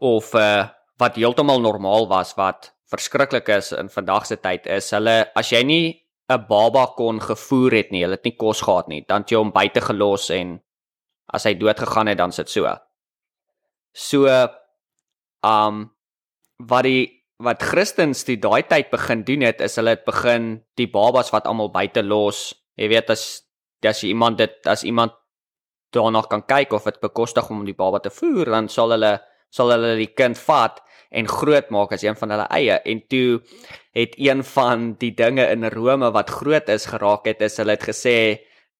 of 0.00 0.34
uh 0.34 0.68
wat 0.98 1.16
heeltemal 1.16 1.60
normaal 1.60 2.08
was 2.08 2.34
wat 2.34 2.72
verskriklik 2.92 3.48
is 3.54 3.72
in 3.76 3.90
vandag 3.92 4.28
se 4.28 4.36
tyd 4.36 4.68
is 4.70 4.90
hulle 4.94 5.16
as 5.38 5.52
jy 5.52 5.62
nie 5.64 5.86
'n 6.30 6.46
baba 6.48 6.86
kon 6.96 7.20
gevoer 7.20 7.72
het 7.72 7.90
nie, 7.90 8.02
hulle 8.04 8.16
het 8.16 8.24
nie 8.24 8.36
kos 8.36 8.62
gehad 8.62 8.88
nie, 8.88 9.02
dan 9.08 9.24
jy 9.28 9.36
hom 9.36 9.52
buite 9.52 9.80
gelos 9.80 10.30
en 10.30 10.60
as 11.32 11.44
hy 11.48 11.54
dood 11.54 11.78
gegaan 11.78 12.08
het 12.08 12.18
dan 12.18 12.32
sit 12.32 12.48
so. 12.48 12.68
So 13.92 14.28
um 15.42 15.90
wat 16.58 16.84
die 16.84 17.22
wat 17.42 17.62
Christens 17.62 18.22
die 18.24 18.38
daai 18.38 18.62
tyd 18.62 18.90
begin 18.90 19.24
doen 19.26 19.42
het 19.42 19.60
is 19.60 19.76
hulle 19.76 19.96
het 19.96 20.04
begin 20.06 20.62
die 20.78 20.86
babas 20.86 21.32
wat 21.34 21.46
almal 21.46 21.72
buite 21.74 22.02
los. 22.02 22.52
Jy 22.78 22.88
weet 22.88 23.10
as 23.10 23.42
as 23.82 24.02
jy 24.02 24.12
iemand 24.14 24.38
dit 24.38 24.70
as 24.70 24.84
iemand 24.84 25.12
daarna 25.92 26.22
kan 26.22 26.44
kyk 26.46 26.72
of 26.72 26.84
dit 26.84 27.00
bekostig 27.02 27.50
om 27.50 27.64
die 27.66 27.76
baba 27.76 27.98
te 28.00 28.10
voer, 28.10 28.46
dan 28.46 28.68
sal 28.68 28.94
hulle 28.94 29.18
sal 29.50 29.72
hulle 29.74 29.96
die 29.98 30.12
kind 30.16 30.38
vat 30.38 30.80
en 31.12 31.28
groot 31.28 31.68
maak 31.70 31.92
as 31.92 32.04
een 32.04 32.16
van 32.18 32.32
hulle 32.34 32.48
eie. 32.56 32.78
En 32.88 33.02
toe 33.08 33.42
het 33.96 34.16
een 34.16 34.42
van 34.44 34.92
die 35.00 35.12
dinge 35.14 35.46
in 35.52 35.68
Rome 35.74 36.10
wat 36.14 36.30
groot 36.30 36.68
is 36.72 36.88
geraak 36.90 37.28
het, 37.28 37.42
is 37.44 37.58
hulle 37.60 37.76
het 37.76 37.84
gesê 37.88 38.16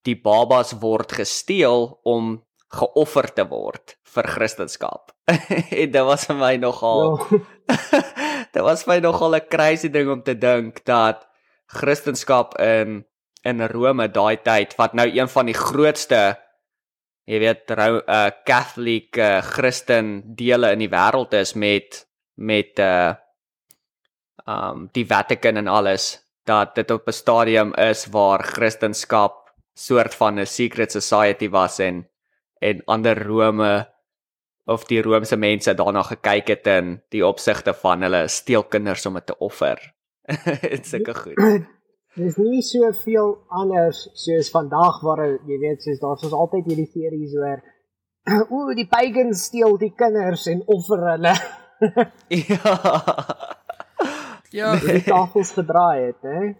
die 0.07 0.17
babas 0.19 0.75
word 0.83 1.13
gesteel 1.13 1.93
om 2.09 2.41
geoffer 2.73 3.29
te 3.37 3.45
word 3.49 3.97
vir 4.15 4.29
Christendom. 4.35 5.03
en 5.83 5.93
dit 5.93 6.05
was 6.09 6.27
vir 6.29 6.39
my 6.41 6.55
nogal 6.61 7.19
ja. 7.31 7.43
Dit 8.53 8.65
was 8.67 8.83
vir 8.85 8.97
my 8.97 8.99
nogal 9.01 9.37
'n 9.37 9.49
crazy 9.49 9.89
ding 9.89 10.11
om 10.11 10.23
te 10.23 10.35
dink 10.35 10.85
dat 10.85 11.29
Christendom 11.67 12.51
in 12.59 13.05
in 13.45 13.63
Rome 13.69 14.09
daai 14.09 14.37
tyd 14.43 14.75
wat 14.79 14.95
nou 14.95 15.09
een 15.09 15.29
van 15.29 15.47
die 15.47 15.57
grootste 15.57 16.39
jy 17.27 17.39
weet 17.43 17.71
rou 17.71 18.03
uh, 18.03 18.31
Catholic 18.47 19.17
uh, 19.17 19.41
Christen 19.43 20.23
dele 20.37 20.73
in 20.75 20.83
die 20.85 20.91
wêreld 20.91 21.35
is 21.39 21.55
met 21.55 22.05
met 22.35 22.79
uh 22.79 23.15
um 24.47 24.89
die 24.93 25.07
Vatican 25.07 25.57
en 25.57 25.69
alles 25.69 26.19
dat 26.45 26.75
dit 26.75 26.91
op 26.91 27.07
'n 27.07 27.13
stadium 27.13 27.75
is 27.75 28.07
waar 28.07 28.43
Christendom 28.43 29.31
soort 29.75 30.15
van 30.15 30.41
'n 30.41 30.47
secret 30.47 30.93
society 30.93 31.49
was 31.49 31.79
en 31.79 32.09
en 32.59 32.83
ander 32.85 33.27
Rome 33.27 33.93
of 34.65 34.85
die 34.85 35.03
Romeinse 35.03 35.37
mense 35.37 35.75
daarna 35.75 36.03
gekyk 36.03 36.49
het 36.49 36.67
in 36.67 37.03
die 37.09 37.27
opsigte 37.27 37.75
van 37.75 38.03
hulle 38.03 38.29
steel 38.29 38.63
kinders 38.63 39.07
om 39.07 39.15
dit 39.15 39.27
te 39.27 39.39
offer. 39.39 39.95
Dit 40.75 40.87
sulke 40.87 41.15
goed. 41.15 41.67
Dis 42.15 42.37
nie 42.37 42.63
soveel 42.63 43.33
anders 43.49 44.05
soos 44.15 44.51
vandag 44.51 45.01
waar 45.03 45.25
jy 45.49 45.59
weet 45.59 45.83
soos 45.83 45.99
daar's 45.99 46.25
ons 46.29 46.33
altyd 46.33 46.67
hierdie 46.67 46.91
series 46.93 47.35
oor 47.35 47.63
o, 48.55 48.75
die 48.75 48.87
pagans 48.87 49.49
steel 49.49 49.79
die 49.79 49.95
kinders 49.97 50.47
en 50.47 50.63
offer 50.67 51.03
hulle. 51.11 51.35
ja. 52.29 52.77
Ja, 54.53 54.75
die 54.77 55.01
tafels 55.01 55.55
gedraai 55.57 56.11
het, 56.11 56.25
hè. 56.29 56.51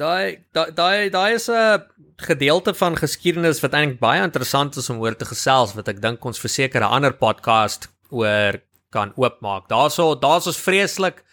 Daai 0.00 0.38
daai 0.54 1.10
daai 1.10 1.34
is 1.34 1.48
'n 1.50 1.82
gedeelte 2.16 2.74
van 2.74 2.96
geskiedenis 2.96 3.60
wat 3.60 3.74
eintlik 3.74 3.98
baie 3.98 4.22
interessant 4.22 4.76
is 4.76 4.90
om 4.90 5.00
oor 5.00 5.16
te 5.16 5.24
gesels 5.24 5.74
wat 5.74 5.88
ek 5.88 6.00
dink 6.00 6.24
ons 6.24 6.38
verseker 6.38 6.80
'n 6.80 6.94
ander 6.96 7.12
podcast 7.12 7.90
oor 8.10 8.62
kan 8.90 9.12
oopmaak. 9.16 9.68
Daarso 9.68 10.14
daar's 10.14 10.46
ons 10.46 10.62
vreeslik 10.62 11.24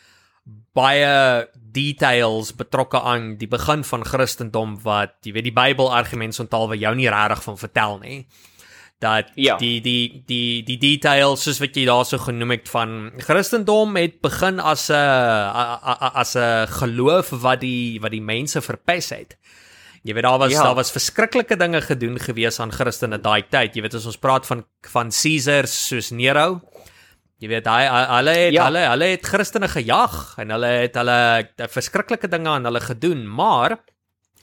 baie 0.74 1.48
details 1.54 2.54
betrokke 2.56 3.02
aan 3.02 3.38
die 3.38 3.48
begin 3.48 3.84
van 3.84 4.06
Christendom 4.06 4.78
wat 4.84 5.14
jy 5.22 5.34
weet 5.34 5.50
die 5.50 5.58
Bybel 5.62 5.94
argumente 5.94 6.42
onthal 6.42 6.68
wat 6.68 6.80
jou 6.80 6.94
nie 6.96 7.10
regtig 7.10 7.44
van 7.44 7.58
vertel 7.58 7.98
nie 8.00 8.28
dat 9.00 9.30
ja. 9.36 9.58
die 9.62 9.82
die 9.82 10.24
die 10.26 10.64
die 10.66 10.78
details 10.82 11.44
soos 11.46 11.60
wat 11.62 11.76
jy 11.78 11.86
daarso 11.86 12.18
genoem 12.18 12.56
het 12.56 12.70
van 12.70 13.12
Christendom 13.22 13.96
het 14.00 14.18
begin 14.26 14.60
as 14.60 14.90
'n 14.90 14.94
as 14.94 16.36
'n 16.36 16.68
geloof 16.68 17.30
wat 17.30 17.62
die 17.62 18.00
wat 18.02 18.12
die 18.12 18.22
mense 18.22 18.62
verpes 18.62 19.10
het. 19.10 19.38
Jy 20.04 20.14
weet 20.14 20.24
daar 20.24 20.40
was 20.40 20.52
ja. 20.52 20.64
daar 20.64 20.76
was 20.76 20.92
verskriklike 20.92 21.58
dinge 21.58 21.82
gedoen 21.82 22.20
gewees 22.20 22.60
aan 22.60 22.72
Christene 22.72 23.20
daai 23.22 23.44
tyd. 23.50 23.76
Jy 23.76 23.82
weet 23.82 23.94
as 23.94 24.06
ons 24.06 24.18
praat 24.18 24.46
van 24.46 24.66
van 24.82 25.12
Caesars 25.12 25.88
soos 25.88 26.10
Nero. 26.10 26.62
Jy 27.38 27.48
weet 27.48 27.68
hy 27.68 27.84
hulle 27.86 28.32
het 28.32 28.54
ja. 28.54 28.64
hulle 28.66 28.86
hulle 28.88 29.06
het 29.06 29.26
Christene 29.26 29.68
gejag 29.68 30.38
en 30.38 30.50
hulle 30.50 30.72
het 30.88 30.96
hulle 30.96 31.50
verskriklike 31.70 32.28
dinge 32.28 32.50
aan 32.50 32.66
hulle 32.66 32.82
gedoen, 32.82 33.28
maar 33.28 33.78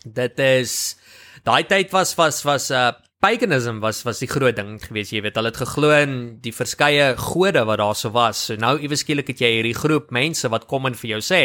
dit 0.05 0.39
is 0.39 0.97
daai 1.43 1.65
tyd 1.67 1.91
was 1.91 2.15
was 2.15 2.43
was 2.45 2.71
'n 2.71 2.75
uh, 2.75 2.93
paganism 3.23 3.81
was 3.81 4.03
was 4.05 4.21
die 4.23 4.29
groot 4.29 4.57
ding 4.57 4.77
gewees 4.83 5.13
jy 5.13 5.23
weet. 5.25 5.37
Hulle 5.39 5.53
het 5.53 5.61
geglo 5.63 5.91
in 5.97 6.15
die 6.45 6.53
verskeie 6.55 7.15
gode 7.21 7.65
wat 7.69 7.81
daar 7.83 7.97
so 7.99 8.13
was. 8.15 8.47
So 8.49 8.61
nou 8.61 8.77
iewes 8.79 9.05
skielik 9.05 9.33
het 9.33 9.43
jy 9.45 9.57
hierdie 9.59 9.77
groep 9.77 10.11
mense 10.15 10.49
wat 10.53 10.67
kom 10.71 10.87
en 10.87 10.99
vir 10.99 11.17
jou 11.17 11.21
sê 11.25 11.43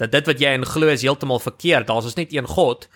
dat 0.00 0.12
dit 0.12 0.26
wat 0.26 0.40
jy 0.40 0.54
in 0.56 0.64
glo 0.64 0.88
is 0.88 1.04
heeltemal 1.04 1.42
verkeerd. 1.42 1.88
Daar's 1.90 2.08
ons 2.08 2.18
net 2.18 2.32
een 2.32 2.48
god. 2.48 2.88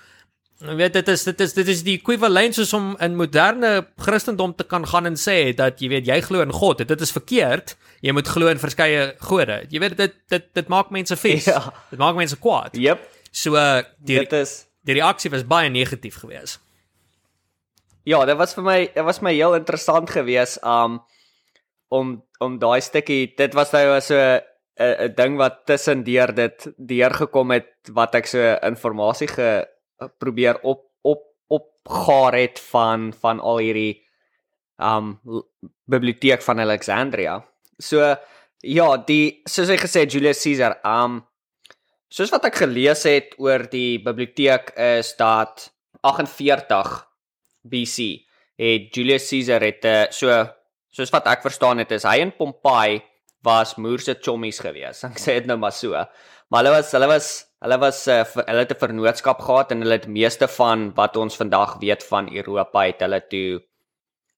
Jy 0.64 0.76
weet 0.78 0.94
dit 0.96 1.08
is 1.08 1.24
dit 1.26 1.40
is 1.40 1.56
dit 1.56 1.68
is 1.68 1.82
die 1.84 1.98
ekwivalent 1.98 2.56
soos 2.56 2.72
om 2.76 2.94
in 3.04 3.18
moderne 3.18 3.88
christendom 4.00 4.54
te 4.56 4.64
kan 4.64 4.86
gaan 4.88 5.10
en 5.10 5.18
sê 5.20 5.52
dat 5.56 5.82
jy 5.82 5.90
weet 5.92 6.08
jy 6.08 6.20
glo 6.24 6.44
in 6.44 6.54
god. 6.54 6.86
Dit 6.88 7.00
is 7.00 7.12
verkeerd. 7.12 7.76
Jy 8.04 8.12
moet 8.12 8.28
glo 8.28 8.52
in 8.52 8.60
verskeie 8.60 9.10
gode. 9.24 9.64
Jy 9.72 9.82
weet 9.82 9.98
dit 9.98 10.16
dit 10.32 10.48
dit 10.54 10.70
maak 10.72 10.94
mense 10.94 11.16
vies. 11.16 11.50
Ja. 11.50 11.66
dit 11.90 12.00
maak 12.00 12.16
mense 12.16 12.38
kwaad. 12.40 12.78
Yep 12.78 13.10
so 13.34 13.58
die 13.98 14.20
dit 14.22 14.36
is 14.38 14.64
die 14.86 14.96
reaksie 15.00 15.30
was 15.32 15.44
baie 15.48 15.70
negatief 15.72 16.20
geweest 16.22 16.60
Ja, 18.04 18.20
dit 18.28 18.36
was 18.36 18.52
vir 18.52 18.64
my, 18.64 18.78
dit 18.92 19.04
was 19.04 19.22
my 19.24 19.32
heel 19.32 19.54
interessant 19.56 20.10
geweest 20.12 20.60
um 20.64 21.00
om 21.94 22.16
om 22.42 22.56
daai 22.58 22.80
stukkie, 22.82 23.32
dit 23.38 23.54
was 23.56 23.72
nou 23.72 24.00
so 24.00 24.16
'n 24.18 24.40
'n 25.06 25.14
ding 25.16 25.36
wat 25.38 25.64
tussendeur 25.66 26.34
dit 26.34 26.66
deurgekom 26.76 27.50
het 27.50 27.70
wat 27.92 28.14
ek 28.14 28.26
so 28.26 28.38
inligting 28.38 29.30
ge 29.30 29.66
probeer 30.18 30.58
op 30.62 30.90
op 31.02 31.22
opgaar 31.48 32.34
het 32.34 32.60
van 32.60 33.12
van 33.12 33.40
al 33.40 33.58
hierdie 33.58 34.02
um 34.78 35.20
biblioteek 35.86 36.42
van 36.42 36.60
Alexandria. 36.60 37.44
So 37.78 38.16
ja, 38.60 38.96
die 38.96 39.42
soos 39.46 39.68
hy 39.68 39.76
gesê 39.76 40.06
Julius 40.06 40.42
Caesar, 40.42 40.80
um 40.84 41.24
soos 42.08 42.30
wat 42.30 42.44
ek 42.44 42.56
gelees 42.56 43.04
het 43.04 43.34
oor 43.38 43.70
die 43.70 44.02
biblioteek 44.02 44.72
is 44.76 45.16
dat 45.16 45.72
48 46.02 47.13
BC 47.64 48.24
het 48.60 48.94
Julius 48.94 49.28
Caesar 49.28 49.64
het 49.66 49.84
uh, 49.84 50.04
so 50.14 50.30
soos 50.94 51.10
wat 51.10 51.26
ek 51.26 51.42
verstaan 51.42 51.82
het 51.82 51.90
is 51.96 52.06
hy 52.06 52.20
en 52.22 52.32
Pompey 52.36 53.00
was 53.44 53.74
moerse 53.76 54.14
chommies 54.22 54.60
gewees. 54.62 55.02
Ek 55.10 55.18
sê 55.20 55.40
dit 55.40 55.50
nou 55.50 55.58
maar 55.60 55.74
so. 55.74 55.92
Maar 56.48 56.62
hulle 56.62 56.76
was 56.76 56.92
hulle 56.94 57.08
was 57.10 57.28
hulle 57.64 57.78
was 57.80 58.00
uh, 58.12 58.22
hulle 58.38 58.64
het 58.64 58.72
'n 58.72 58.80
vennootskap 58.80 59.40
gehad 59.40 59.72
en 59.72 59.84
hulle 59.84 59.98
het 59.98 60.08
meeste 60.08 60.48
van 60.48 60.92
wat 60.96 61.16
ons 61.16 61.36
vandag 61.36 61.78
weet 61.82 62.04
van 62.04 62.30
Europa 62.32 62.86
het 62.86 63.00
hulle 63.00 63.20
toe 63.28 63.60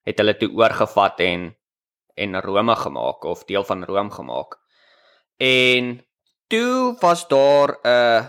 het 0.06 0.18
hulle 0.18 0.36
toe 0.38 0.50
oorgevat 0.54 1.20
en 1.20 1.54
en 2.16 2.40
Rome 2.40 2.76
gemaak 2.76 3.24
of 3.24 3.44
deel 3.44 3.64
van 3.64 3.84
Rome 3.84 4.10
gemaak. 4.10 4.56
En 5.36 6.06
toe 6.48 6.96
was 7.00 7.28
daar 7.28 7.78
'n 7.82 7.88
uh, 7.88 8.22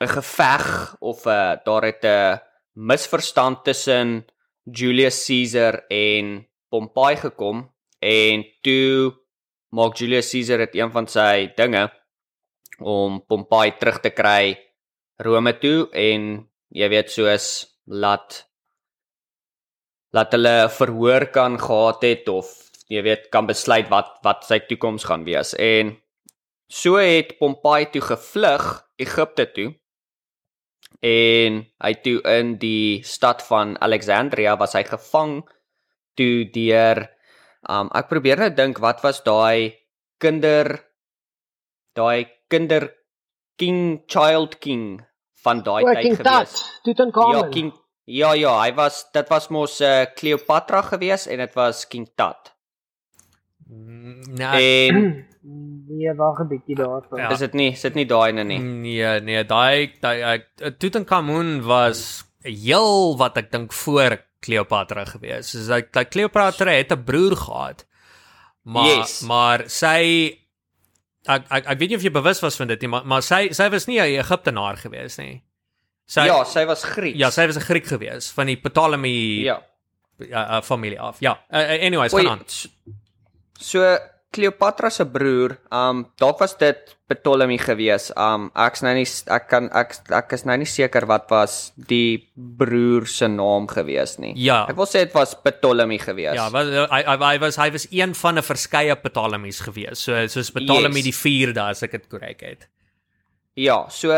'n 0.00 0.08
geveg 0.08 0.96
of 1.00 1.24
'n 1.24 1.28
uh, 1.28 1.56
daar 1.64 1.84
het 1.84 2.02
'n 2.02 2.06
uh, 2.06 2.49
misverstand 2.74 3.64
tussen 3.64 4.24
Julius 4.64 5.26
Caesar 5.26 5.84
en 5.90 6.46
Pompey 6.70 7.16
gekom 7.16 7.64
en 8.00 8.44
toe 8.62 9.14
maak 9.74 9.96
Julius 9.98 10.30
Caesar 10.30 10.64
dit 10.66 10.78
een 10.80 10.92
van 10.94 11.08
sy 11.10 11.50
dinge 11.56 11.88
om 12.80 13.20
Pompey 13.26 13.74
terug 13.78 14.00
te 14.04 14.12
kry 14.14 14.56
Rome 15.20 15.52
toe 15.60 15.88
en 15.92 16.30
jy 16.70 16.88
weet 16.92 17.10
soos 17.12 17.48
laat 17.90 18.44
laat 20.14 20.32
hulle 20.34 20.70
verhoor 20.74 21.26
kan 21.34 21.58
gehad 21.60 22.06
het 22.06 22.30
of 22.32 22.50
jy 22.90 23.02
weet 23.06 23.28
kan 23.34 23.46
besluit 23.46 23.90
wat 23.90 24.16
wat 24.26 24.46
sy 24.46 24.58
toekoms 24.66 25.06
gaan 25.06 25.26
wees. 25.26 25.52
En 25.54 25.94
so 26.70 26.98
het 26.98 27.36
Pompey 27.38 27.90
toe 27.92 28.02
gevlug 28.02 28.66
Egipte 28.98 29.46
toe 29.54 29.68
en 31.00 31.62
hy 31.80 31.92
toe 32.04 32.18
in 32.28 32.56
die 32.60 33.00
stad 33.08 33.42
van 33.42 33.76
Alexandria 33.80 34.56
was 34.60 34.76
hy 34.76 34.82
gevang 34.84 35.40
toe 36.18 36.44
deur 36.52 37.06
um 37.68 37.88
ek 37.96 38.08
probeer 38.12 38.40
net 38.44 38.56
dink 38.56 38.80
wat 38.84 39.02
was 39.04 39.22
daai 39.24 39.76
kinder 40.20 40.76
daai 41.96 42.28
kinder 42.52 42.90
king 43.60 44.02
child 44.08 44.58
king 44.60 45.00
van 45.44 45.62
daai 45.64 45.82
tyd 45.88 46.20
gewees? 46.20 46.54
Ja 47.36 47.42
king 47.52 47.72
ja 48.04 48.32
ja 48.36 48.54
hy 48.60 48.72
was 48.76 49.06
dit 49.14 49.28
was 49.32 49.48
mos 49.50 49.80
uh, 49.80 50.04
Cleopatra 50.16 50.82
gewees 50.92 51.26
en 51.26 51.40
dit 51.44 51.56
was 51.56 51.86
king 51.88 52.08
Tut. 52.16 52.52
Mm, 53.68 54.36
nee 54.36 54.88
en 54.88 55.02
Nee, 55.90 56.14
wag 56.14 56.38
'n 56.40 56.48
bietjie 56.48 56.76
daarvan. 56.78 57.18
Ja. 57.18 57.30
Is 57.30 57.38
dit 57.38 57.52
nie, 57.52 57.74
sit 57.74 57.94
nie 57.94 58.06
daai 58.06 58.30
in 58.30 58.46
nie. 58.46 58.58
Nee, 58.58 59.20
nee, 59.20 59.44
daai 59.44 59.92
daai 60.00 60.44
Tutankhamun 60.78 61.62
was 61.66 62.24
heel 62.46 63.16
wat 63.18 63.36
ek 63.36 63.50
dink 63.50 63.72
voor 63.72 64.20
Cleopatra 64.40 65.04
gewees. 65.04 65.50
Soos 65.50 65.66
dat 65.66 65.92
dat 65.92 66.08
Cleopatra 66.08 66.70
het 66.70 66.92
'n 66.92 67.04
broer 67.04 67.36
gehad. 67.36 67.86
Maar 68.62 68.84
yes. 68.86 69.20
maar 69.20 69.64
sy 69.66 70.36
ek, 71.24 71.44
ek 71.48 71.66
ek 71.66 71.78
weet 71.78 71.88
nie 71.88 71.96
of 71.96 72.02
jy 72.02 72.10
bewus 72.10 72.40
was 72.40 72.56
van 72.56 72.68
dit 72.68 72.80
nie, 72.80 72.88
maar 72.88 73.06
maar 73.06 73.22
sy 73.22 73.48
sy 73.52 73.68
was 73.70 73.86
nie 73.86 73.98
'n 73.98 74.20
Egiptenaar 74.20 74.76
gewees 74.76 75.18
nie. 75.18 75.42
Sy 76.06 76.26
Ja, 76.26 76.44
sy 76.44 76.64
was 76.66 76.84
Griek. 76.84 77.16
Ja, 77.16 77.30
sy 77.30 77.46
was 77.46 77.56
'n 77.56 77.66
Griek 77.66 77.86
gewees 77.86 78.30
van 78.30 78.46
die 78.46 78.56
Ptolemy 78.56 79.42
Ja. 79.44 79.62
Ja, 80.18 80.56
uh, 80.56 80.62
familie 80.62 81.00
af. 81.00 81.16
Ja. 81.20 81.40
Uh, 81.50 81.84
anyways, 81.86 82.12
gaan 82.12 82.28
aan. 82.28 82.44
So 83.60 83.98
Cleopatra 84.30 84.90
se 84.94 85.04
broer, 85.10 85.56
um 85.74 86.04
dalk 86.22 86.38
was 86.38 86.52
dit 86.58 86.92
Ptolemy 87.10 87.56
gewees. 87.58 88.12
Um 88.14 88.44
ek's 88.54 88.84
nou 88.86 88.92
nie 88.94 89.06
ek 89.34 89.48
kan 89.50 89.66
ek 89.74 89.96
ek 90.14 90.34
is 90.36 90.44
nou 90.46 90.54
nie 90.60 90.68
seker 90.70 91.08
wat 91.10 91.24
was 91.32 91.56
die 91.74 92.30
broer 92.34 93.08
se 93.10 93.26
naam 93.26 93.66
gewees 93.66 94.20
nie. 94.22 94.30
Ja. 94.38 94.60
Ek 94.70 94.78
wil 94.78 94.86
sê 94.86 95.02
dit 95.02 95.16
was 95.18 95.34
Ptolemy 95.34 95.98
gewees. 95.98 96.38
Ja, 96.38 96.46
was 96.54 96.70
hy 96.70 97.00
hy 97.02 97.32
was 97.42 97.58
hy 97.58 97.66
was 97.74 97.88
een 97.90 98.14
van 98.14 98.38
'n 98.38 98.46
verskeie 98.46 98.94
Ptolemies 99.02 99.58
gewees. 99.66 99.98
So 99.98 100.14
soos 100.28 100.52
Ptolemy 100.54 101.02
yes. 101.02 101.08
die 101.10 101.16
4de 101.18 101.64
as 101.66 101.82
ek 101.82 101.98
dit 101.98 102.06
korrek 102.06 102.44
het. 102.46 102.68
Ja, 103.58 103.88
so 103.90 104.14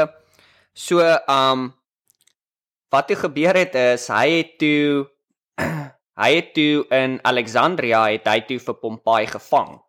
so 0.75 1.01
um 1.25 1.73
wat 2.93 3.09
het 3.09 3.19
gebeur 3.25 3.57
het 3.57 3.75
is 3.75 4.09
hy 4.13 4.29
het 4.43 4.59
toe 4.61 5.09
hy 6.23 6.31
het 6.37 6.53
toe 6.53 6.85
in 6.93 7.17
Alexandria 7.25 8.05
het 8.13 8.29
hy 8.29 8.45
toe 8.45 8.59
vir 8.61 8.77
Pompey 8.77 9.27
gevang. 9.27 9.81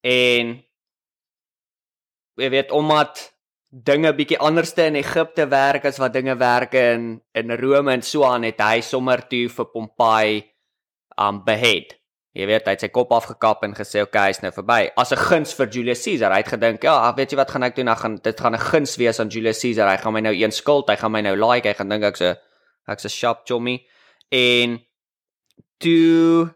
En 0.00 0.56
jy 2.40 2.50
weet 2.50 2.72
omdat 2.72 3.26
dinge 3.70 4.10
bietjie 4.14 4.38
anderste 4.42 4.88
in 4.90 4.98
Egipte 4.98 5.46
werk 5.50 5.84
as 5.86 6.00
wat 6.02 6.14
dinge 6.16 6.34
werk 6.40 6.74
in 6.74 7.20
in 7.36 7.52
Rome 7.60 7.92
en 7.92 8.02
so 8.02 8.24
aan 8.26 8.48
het 8.48 8.60
hy 8.60 8.80
sommer 8.82 9.22
toe 9.28 9.48
vir 9.48 9.68
Pompey 9.70 10.40
um 11.20 11.44
behead. 11.44 11.94
Jy 12.34 12.46
weet 12.46 12.66
hy 12.66 12.74
het 12.76 12.84
sy 12.84 12.90
kop 12.94 13.10
afgekap 13.14 13.64
en 13.66 13.74
gesê 13.74 14.04
okay, 14.04 14.30
hy's 14.30 14.42
nou 14.42 14.52
verby. 14.54 14.90
As 14.96 15.12
'n 15.12 15.18
guns 15.18 15.54
vir 15.54 15.66
Julius 15.66 16.04
Caesar. 16.04 16.32
Hy 16.32 16.42
het 16.42 16.52
gedink, 16.54 16.82
ja, 16.82 17.12
weet 17.14 17.32
jy 17.32 17.36
wat 17.36 17.50
gaan 17.50 17.62
ek 17.62 17.76
doen? 17.76 17.88
Ek 17.88 17.98
gaan 17.98 18.16
dit 18.22 18.40
gaan 18.40 18.54
'n 18.54 18.58
guns 18.70 18.96
wees 18.96 19.20
aan 19.20 19.28
Julius 19.28 19.60
Caesar. 19.60 19.90
Hy 19.90 19.96
gaan 19.96 20.12
my 20.12 20.20
nou 20.20 20.34
een 20.34 20.52
skuld, 20.52 20.88
hy 20.88 20.96
gaan 20.96 21.12
my 21.12 21.20
nou 21.20 21.36
like, 21.36 21.66
hy 21.66 21.74
gaan 21.74 21.88
dink 21.88 22.04
ek's 22.04 22.20
'n 22.22 22.36
ek's 22.86 23.04
'n 23.04 23.08
sharp 23.08 23.46
chommy. 23.46 23.86
En 24.30 24.80
toe 25.78 26.54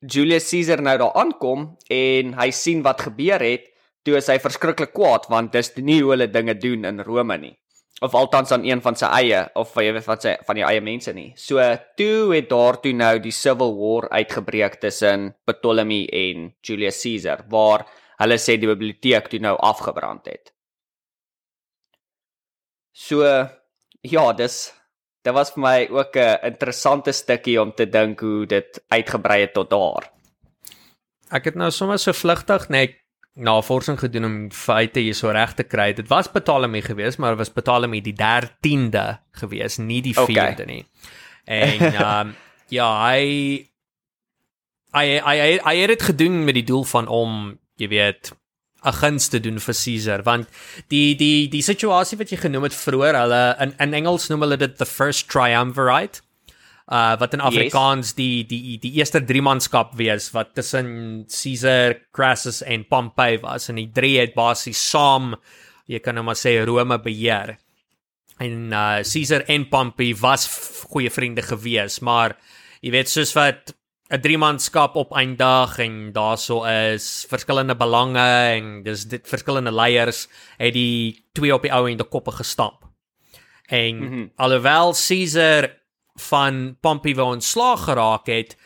Julius 0.00 0.50
Caesar 0.50 0.82
nou 0.82 0.94
daar 1.00 1.16
aankom 1.18 1.72
en 1.90 2.34
hy 2.38 2.50
sien 2.54 2.84
wat 2.86 3.02
gebeur 3.08 3.42
het, 3.42 3.66
toe 4.06 4.18
is 4.18 4.28
hy 4.30 4.38
verskriklik 4.42 4.92
kwaad 4.94 5.26
want 5.32 5.52
dis 5.52 5.72
nie 5.82 6.00
hoe 6.02 6.12
hulle 6.14 6.28
dinge 6.30 6.54
doen 6.58 6.86
in 6.88 7.02
Rome 7.06 7.38
nie. 7.38 7.56
Of 8.00 8.14
althans 8.14 8.52
aan 8.54 8.62
een 8.62 8.78
van 8.78 8.94
sy 8.94 9.08
eie 9.10 9.40
of 9.58 9.72
jy 9.74 9.90
weet 9.96 10.06
wat 10.06 10.22
sy 10.22 10.36
van 10.46 10.60
die 10.60 10.62
eie 10.62 10.82
mense 10.86 11.10
nie. 11.16 11.32
So 11.34 11.58
toe 11.98 12.30
het 12.30 12.46
daar 12.52 12.78
toe 12.78 12.92
nou 12.94 13.16
die 13.24 13.34
civil 13.34 13.74
war 13.74 14.06
uitgebreek 14.14 14.78
tussen 14.84 15.32
Ptolemy 15.50 16.04
en 16.14 16.52
Julius 16.62 17.02
Caesar 17.02 17.42
waar 17.50 17.88
hulle 18.22 18.38
sê 18.38 18.54
die 18.54 18.70
biblioteek 18.70 19.26
toe 19.32 19.42
nou 19.42 19.56
afgebrand 19.58 20.30
het. 20.30 20.54
So 22.94 23.26
ja, 24.06 24.32
dis 24.38 24.68
dit 25.22 25.34
was 25.34 25.52
vir 25.54 25.62
my 25.62 25.88
ook 25.90 26.16
'n 26.16 26.38
interessante 26.52 27.12
stukkie 27.12 27.60
om 27.60 27.72
te 27.74 27.88
dink 27.88 28.20
hoe 28.20 28.46
dit 28.46 28.80
uitgebrei 28.88 29.40
het 29.40 29.52
tot 29.52 29.70
daar. 29.70 30.10
Ek 31.30 31.44
het 31.44 31.54
nou 31.54 31.70
sommer 31.70 31.98
so 31.98 32.12
vlugtig 32.12 32.68
net 32.68 32.96
navorsing 33.38 33.98
gedoen 33.98 34.24
om 34.24 34.36
feite 34.50 35.00
hier 35.00 35.14
so 35.14 35.30
reg 35.30 35.54
te 35.54 35.62
kry. 35.62 35.92
Dit 35.92 36.08
was 36.08 36.28
Ptolemy 36.28 36.80
geweest, 36.82 37.18
maar 37.18 37.36
was 37.36 37.50
Ptolemy 37.50 38.00
die 38.00 38.14
13de 38.14 39.18
geweest, 39.30 39.78
nie 39.78 40.02
die 40.02 40.14
4de 40.14 40.22
okay. 40.22 40.64
nie. 40.66 40.86
En 41.44 41.94
um, 41.94 42.34
ja, 42.78 42.88
hy 43.08 43.68
hy 44.92 45.06
hy 45.22 45.36
hy 45.64 45.76
het 45.76 45.88
dit 45.94 46.02
gedoen 46.02 46.44
met 46.44 46.54
die 46.54 46.66
doel 46.66 46.84
van 46.84 47.08
om, 47.08 47.58
jy 47.76 47.88
weet, 47.88 48.32
'n 48.84 48.92
guns 48.92 49.28
te 49.28 49.40
doen 49.40 49.58
vir 49.58 49.74
Caesar 49.74 50.22
want 50.22 50.48
die 50.88 51.14
die 51.14 51.48
die 51.48 51.62
situasie 51.62 52.18
wat 52.18 52.30
jy 52.30 52.38
genoem 52.38 52.68
het 52.68 52.74
vroeër 52.74 53.20
hulle 53.22 53.42
in 53.60 53.74
in 53.78 53.94
Engels 53.94 54.28
noem 54.28 54.46
hulle 54.46 54.56
dit 54.56 54.78
the 54.78 54.86
first 54.86 55.28
triumvirate 55.28 56.22
uh 56.88 57.16
wat 57.20 57.34
in 57.34 57.40
Afrikaans 57.40 58.12
yes. 58.12 58.14
die 58.14 58.44
die 58.46 58.78
die 58.78 58.92
eerste 58.98 59.20
drie 59.20 59.42
manskap 59.42 59.96
wees 59.96 60.30
wat 60.32 60.54
tussen 60.54 61.26
Caesar, 61.28 61.98
Crassus 62.12 62.62
en 62.62 62.84
Pompey 62.84 63.40
was 63.40 63.68
en 63.68 63.76
die 63.76 63.90
drie 63.92 64.18
het 64.20 64.34
basies 64.34 64.80
saam 64.90 65.34
jy 65.88 66.00
kan 66.04 66.18
nou 66.18 66.26
maar 66.28 66.38
sê 66.38 66.58
Rome 66.68 67.00
beheer. 67.02 67.56
En 68.38 68.70
uh 68.70 69.00
Caesar 69.02 69.44
en 69.50 69.66
Pompey 69.68 70.14
was 70.20 70.46
goeie 70.92 71.10
vriende 71.10 71.42
gewees, 71.42 72.00
maar 72.04 72.36
jy 72.84 72.92
weet 72.94 73.10
soos 73.10 73.34
wat 73.36 73.74
'n 74.08 74.20
drie 74.20 74.38
manskap 74.38 74.96
op 74.96 75.12
eindig 75.12 75.78
en 75.78 76.12
daarso 76.12 76.64
is 76.64 77.26
verskillende 77.28 77.76
belange 77.76 78.28
en 78.56 78.82
dis 78.82 79.04
dit 79.04 79.28
verskillende 79.28 79.72
leiers 79.72 80.28
het 80.56 80.72
die 80.72 81.24
twee 81.32 81.54
op 81.54 81.62
die 81.62 81.72
ou 81.72 81.84
en 81.90 81.96
die 81.96 82.08
koppe 82.08 82.32
gestamp. 82.32 82.88
En 83.68 83.96
mm 83.96 84.08
-hmm. 84.08 84.30
alhoewel 84.36 84.92
Caesar 84.92 85.76
van 86.14 86.76
Pompey 86.80 87.14
wou 87.14 87.34
ontslaag 87.34 87.84
geraak 87.84 88.26
het, 88.26 88.56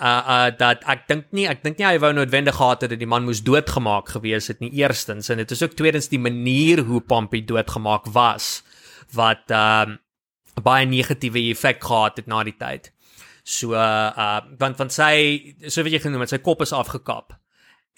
uh 0.00 0.22
uh 0.28 0.50
dat 0.58 0.84
ek 0.86 1.08
dink 1.08 1.24
nie 1.34 1.46
ek 1.50 1.62
dink 1.62 1.78
nie 1.78 1.86
hy 1.86 1.98
wou 1.98 2.12
noodwendig 2.14 2.54
gehad 2.54 2.84
het 2.84 2.90
dat 2.90 3.00
die 3.00 3.10
man 3.10 3.24
moes 3.26 3.42
doodgemaak 3.42 4.08
gewees 4.14 4.46
het 4.46 4.60
nie 4.62 4.70
eerstens 4.78 5.28
en 5.28 5.36
dit 5.42 5.50
is 5.50 5.62
ook 5.62 5.74
tweedens 5.74 6.08
die 6.08 6.22
manier 6.22 6.84
hoe 6.86 7.00
Pompey 7.00 7.42
doodgemaak 7.44 8.06
was 8.14 8.62
wat 9.12 9.50
um 9.50 9.98
uh, 9.98 10.62
baie 10.62 10.86
negatiewe 10.86 11.50
effek 11.50 11.84
gehad 11.84 12.16
het 12.16 12.26
na 12.26 12.42
die 12.42 12.56
tyd. 12.58 12.92
So 13.48 13.72
uh, 13.72 14.12
uh 14.12 14.40
want 14.60 14.76
van 14.76 14.90
sy 14.92 15.12
so 15.72 15.84
wat 15.86 15.94
jy 15.94 16.02
genoem 16.04 16.26
het, 16.26 16.34
sy 16.36 16.42
kop 16.44 16.60
is 16.66 16.74
afgekap. 16.76 17.32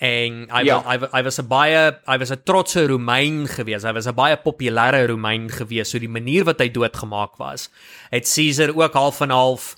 En 0.00 0.44
hy 0.48 0.62
ja. 0.64 0.78
was 0.78 0.86
hy, 0.86 1.08
hy 1.12 1.22
was 1.26 1.40
'n 1.42 1.48
baie 1.50 1.80
hy 2.06 2.16
was 2.22 2.30
'n 2.32 2.44
trotse 2.46 2.86
Romein 2.86 3.44
gewees. 3.50 3.84
Hy 3.84 3.92
was 3.92 4.06
'n 4.06 4.14
baie 4.14 4.38
populêre 4.38 5.02
Romein 5.10 5.50
gewees. 5.50 5.90
So 5.90 5.98
die 5.98 6.08
manier 6.08 6.46
wat 6.46 6.62
hy 6.62 6.70
doodgemaak 6.70 7.36
was, 7.42 7.68
het 8.10 8.30
Caesar 8.30 8.70
ook 8.72 8.94
half 8.94 9.20
en 9.20 9.34
half 9.34 9.74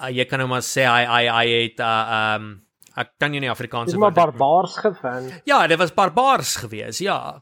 uh, 0.00 0.10
jy 0.12 0.24
kan 0.28 0.38
nou 0.38 0.48
maar 0.52 0.64
sê 0.64 0.84
hy 0.84 1.04
hy 1.08 1.24
hy 1.28 1.46
het 1.64 1.80
uh 1.80 2.36
um 2.36 2.60
ek 3.00 3.16
kan 3.18 3.32
nie 3.32 3.50
Afrikaans 3.50 3.92
sê 3.92 3.98
maar 3.98 4.12
barbaars 4.12 4.76
gevind. 4.84 5.40
Ja, 5.48 5.66
dit 5.66 5.78
was 5.78 5.94
barbaars 5.94 6.56
geweest, 6.60 7.00
ja. 7.00 7.40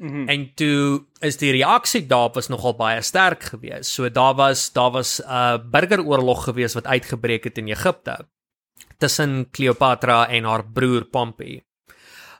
Mm 0.00 0.08
-hmm. 0.08 0.28
En 0.28 0.54
toe 0.54 1.04
is 1.18 1.36
die 1.36 1.50
reaksie 1.52 2.06
daarop 2.06 2.34
was 2.34 2.48
nogal 2.48 2.74
baie 2.76 3.02
sterk 3.02 3.42
geweest. 3.42 3.90
So 3.90 4.10
daar 4.10 4.34
was 4.34 4.72
daar 4.72 4.90
was 4.90 5.20
'n 5.20 5.28
uh, 5.28 5.58
burgeroorlog 5.70 6.44
geweest 6.44 6.74
wat 6.74 6.86
uitgebreek 6.86 7.44
het 7.44 7.58
in 7.58 7.68
Egipte 7.68 8.28
tussen 8.98 9.48
Cleopatra 9.50 10.28
en 10.28 10.44
haar 10.44 10.64
broer 10.72 11.04
Pompey. 11.04 11.64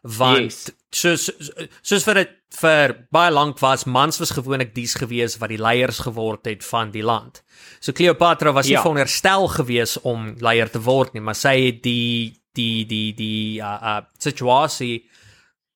Want 0.02 0.40
yes. 0.40 0.70
soos 0.90 1.32
soos 1.80 2.04
vir 2.04 2.14
dit 2.14 2.30
vir 2.60 3.06
baie 3.10 3.30
lank 3.30 3.58
was 3.58 3.84
mans 3.84 4.18
was 4.18 4.30
gewoonlik 4.30 4.74
dies 4.74 4.94
gewees 4.94 5.36
wat 5.38 5.48
die 5.48 5.60
leiers 5.60 5.98
geword 5.98 6.44
het 6.44 6.64
van 6.64 6.90
die 6.90 7.04
land. 7.04 7.44
So 7.80 7.92
Cleopatra 7.92 8.52
was 8.52 8.66
nie 8.66 8.72
ja. 8.72 8.80
veronderstel 8.80 9.48
gewees 9.48 10.00
om 10.00 10.34
leier 10.38 10.70
te 10.70 10.80
word 10.80 11.12
nie, 11.12 11.20
maar 11.20 11.34
sy 11.34 11.66
het 11.66 11.82
die 11.82 12.40
die 12.56 12.86
die 12.86 13.14
die 13.14 13.60
uh 13.60 13.78
uh 13.82 14.00
situasie 14.18 15.09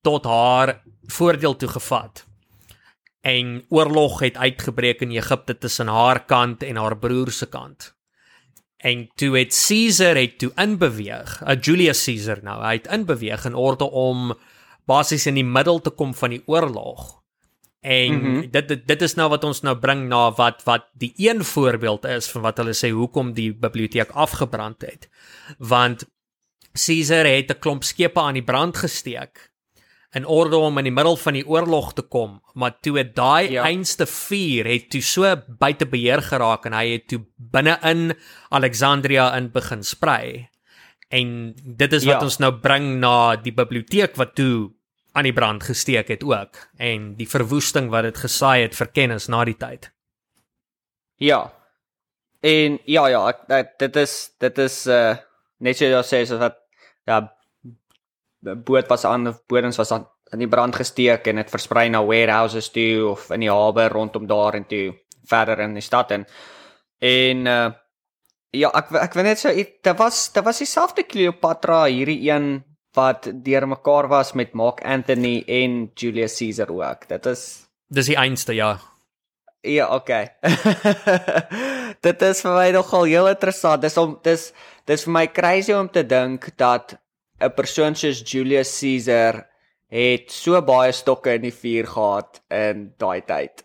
tot 0.04 0.28
haar 0.28 0.82
voordeel 1.16 1.56
toe 1.56 1.68
gevat. 1.68 2.26
En 3.24 3.64
oorlog 3.68 4.20
het 4.20 4.36
uitgebreek 4.36 5.00
in 5.00 5.16
Egipte 5.16 5.58
tussen 5.58 5.88
haar 5.88 6.24
kant 6.24 6.62
en 6.62 6.76
haar 6.76 6.98
broer 6.98 7.30
se 7.32 7.48
kant. 7.48 7.94
En 8.76 9.08
toe 9.16 9.38
het 9.38 9.64
Caesar 9.66 10.16
het 10.20 10.38
toe 10.38 10.52
inbeweeg, 10.60 11.38
uh, 11.42 11.56
Julius 11.60 12.04
Caesar 12.04 12.42
nou, 12.44 12.58
hy 12.60 12.74
het 12.76 12.90
inbeweeg 12.92 13.46
in 13.48 13.54
orde 13.56 13.88
om 13.88 14.34
basies 14.84 15.24
in 15.26 15.38
die 15.40 15.46
middel 15.46 15.80
te 15.80 15.90
kom 15.90 16.12
van 16.14 16.34
die 16.36 16.42
oorlog. 16.44 17.22
En 17.80 18.12
mm 18.12 18.20
-hmm. 18.20 18.50
dit, 18.50 18.68
dit 18.68 18.86
dit 18.86 19.02
is 19.02 19.14
nou 19.14 19.28
wat 19.28 19.44
ons 19.44 19.60
nou 19.60 19.76
bring 19.78 20.08
na 20.08 20.32
wat 20.32 20.62
wat 20.64 20.88
die 20.92 21.12
een 21.16 21.44
voorbeeld 21.44 22.04
is 22.04 22.28
van 22.28 22.42
wat 22.42 22.56
hulle 22.56 22.76
sê 22.76 22.90
hoekom 22.90 23.32
die 23.32 23.54
biblioteek 23.54 24.10
afgebrand 24.10 24.82
het. 24.82 25.08
Want 25.58 26.04
Caesar 26.72 27.24
het 27.24 27.50
'n 27.50 27.58
klomp 27.58 27.84
skepe 27.84 28.20
aan 28.20 28.34
die 28.34 28.44
brand 28.44 28.76
gesteek 28.76 29.53
in 30.14 30.26
orde 30.26 30.56
om 30.56 30.78
in 30.78 30.86
die 30.86 30.94
middel 30.94 31.16
van 31.18 31.34
die 31.34 31.46
oorlog 31.46 31.92
te 31.98 32.02
kom, 32.06 32.38
maar 32.54 32.76
toe 32.80 32.98
het 33.00 33.14
daai 33.16 33.50
ja. 33.56 33.64
einste 33.66 34.06
vuur 34.06 34.68
het 34.70 34.86
toe 34.94 35.02
so 35.02 35.30
buite 35.58 35.88
beheer 35.90 36.22
geraak 36.22 36.68
en 36.70 36.76
hy 36.76 36.86
het 36.92 37.08
toe 37.10 37.24
binne 37.36 37.74
in 37.82 38.12
Alexandria 38.54 39.32
in 39.36 39.50
begin 39.54 39.82
sprei. 39.82 40.46
En 41.10 41.54
dit 41.54 41.92
is 41.92 42.06
wat 42.06 42.20
ja. 42.20 42.28
ons 42.28 42.38
nou 42.42 42.52
bring 42.62 42.94
na 43.02 43.34
die 43.42 43.54
biblioteek 43.54 44.14
wat 44.20 44.36
toe 44.38 44.70
aan 45.14 45.26
die 45.26 45.34
brand 45.34 45.62
gesteek 45.66 46.08
het 46.10 46.24
ook 46.26 46.62
en 46.78 47.12
die 47.18 47.28
verwoesting 47.30 47.90
wat 47.90 48.06
dit 48.06 48.18
gesaai 48.18 48.64
het 48.64 48.74
vir 48.78 48.90
kennis 48.94 49.28
na 49.30 49.44
die 49.46 49.58
tyd. 49.58 49.90
Ja. 51.22 51.52
En 52.44 52.78
ja 52.84 53.06
ja, 53.08 53.22
ek, 53.30 53.46
dit, 53.50 53.70
dit 53.86 54.02
is 54.02 54.16
dit 54.42 54.58
is 54.66 54.82
uh 54.86 55.14
net 55.64 55.78
so 55.78 55.86
jy 55.86 56.02
sê 56.04 56.24
so 56.28 56.38
dat 56.38 56.58
ja 57.08 57.22
boot 58.64 58.88
was 58.88 59.04
aan 59.04 59.30
bodens 59.48 59.78
was 59.80 59.92
aan 59.92 60.06
in 60.32 60.42
die 60.42 60.50
brand 60.50 60.76
gesteek 60.76 61.26
en 61.30 61.40
dit 61.42 61.50
versprei 61.50 61.88
na 61.92 62.02
warehouses 62.04 62.70
toe 62.74 63.10
of 63.12 63.30
in 63.34 63.44
die 63.44 63.52
hawe 63.52 63.88
rondom 63.88 64.26
daar 64.26 64.56
en 64.58 64.66
toe 64.66 64.92
verder 65.28 65.60
in 65.64 65.76
die 65.78 65.84
stad 65.84 66.10
en 66.16 66.26
en 67.00 67.46
uh 67.46 67.72
ja 68.54 68.70
ek 68.78 68.92
ek 69.02 69.16
weet 69.18 69.26
net 69.26 69.40
so 69.40 69.50
dit 69.50 69.98
was 69.98 70.28
dit 70.32 70.44
was 70.46 70.62
dieselfde 70.62 71.04
Cleopatra 71.10 71.84
hierdie 71.84 72.30
een 72.30 72.62
wat 72.94 73.26
deurmekaar 73.42 74.08
was 74.08 74.32
met 74.32 74.52
Mark 74.54 74.84
Anthony 74.84 75.42
en 75.46 75.90
Julius 75.94 76.38
Caesar 76.38 76.70
ook. 76.70 77.08
Dit 77.08 77.26
is 77.26 77.66
dis 77.88 78.06
die 78.06 78.16
einste 78.16 78.54
ja. 78.54 78.78
Ja, 79.64 79.88
okay. 79.94 80.28
dit 82.06 82.22
is 82.22 82.42
vir 82.44 82.52
my 82.52 82.68
nogal 82.76 83.06
heel 83.08 83.28
interessant. 83.32 83.82
Dis 83.82 83.96
om 83.96 84.18
dis 84.22 84.52
dis 84.86 85.06
vir 85.06 85.14
my 85.16 85.26
crazy 85.32 85.72
om 85.72 85.88
te 85.88 86.04
dink 86.06 86.50
dat 86.60 86.94
'n 87.40 87.52
persoon 87.54 87.94
soos 87.98 88.22
Julius 88.22 88.70
Caesar 88.78 89.44
het 89.94 90.32
so 90.32 90.60
baie 90.62 90.92
stokke 90.92 91.36
in 91.38 91.44
die 91.46 91.54
vuur 91.54 91.86
gehad 91.86 92.40
in 92.50 92.88
daai 92.98 93.20
tyd. 93.26 93.64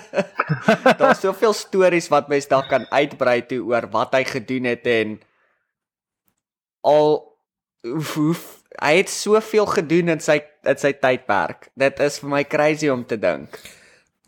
Daar's 1.00 1.22
soveel 1.24 1.54
stories 1.56 2.10
wat 2.12 2.28
mens 2.30 2.46
dalk 2.50 2.68
kan 2.70 2.86
uitbrei 2.90 3.40
toe 3.50 3.62
oor 3.72 3.88
wat 3.90 4.14
hy 4.14 4.22
gedoen 4.28 4.68
het 4.70 4.86
en 4.86 5.18
al 6.86 7.18
oef, 7.86 8.16
oef, 8.16 8.44
hy 8.78 8.94
het 9.00 9.10
soveel 9.10 9.66
gedoen 9.66 10.14
in 10.14 10.22
sy 10.22 10.38
in 10.68 10.78
sy 10.78 10.92
tydperk. 10.92 11.70
Dit 11.80 12.00
is 12.04 12.20
vir 12.22 12.30
my 12.30 12.44
crazy 12.44 12.90
om 12.92 13.02
te 13.08 13.18
dink. 13.18 13.56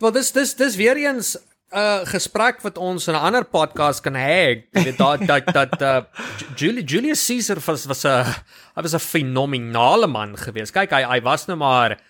Wel 0.03 0.15
dis 0.17 0.33
dis 0.35 0.55
dis 0.59 0.79
weer 0.81 0.99
eens 0.99 1.37
'n 1.73 1.79
uh, 1.79 2.05
gesprek 2.05 2.61
wat 2.61 2.77
ons 2.79 3.09
in 3.09 3.15
'n 3.15 3.25
ander 3.25 3.45
podcast 3.45 4.03
kan 4.05 4.15
hê. 4.15 4.69
Jy 4.73 4.85
weet 4.85 4.99
dat 4.99 5.27
dat 5.27 5.47
dat 5.53 5.83
uh, 5.83 6.01
Julius 6.55 6.85
Julius 6.85 7.27
Caesar 7.27 7.59
was 7.65 7.87
was 7.87 8.05
'n 8.05 8.25
hy 8.77 8.83
was 8.83 8.95
'n 8.95 9.01
fenominale 9.01 10.07
man 10.07 10.37
geweest. 10.37 10.73
Kyk, 10.73 10.91
hy 10.91 11.03
hy 11.03 11.21
was 11.23 11.47
nou 11.47 11.57
maar 11.57 11.97
'n 11.97 12.01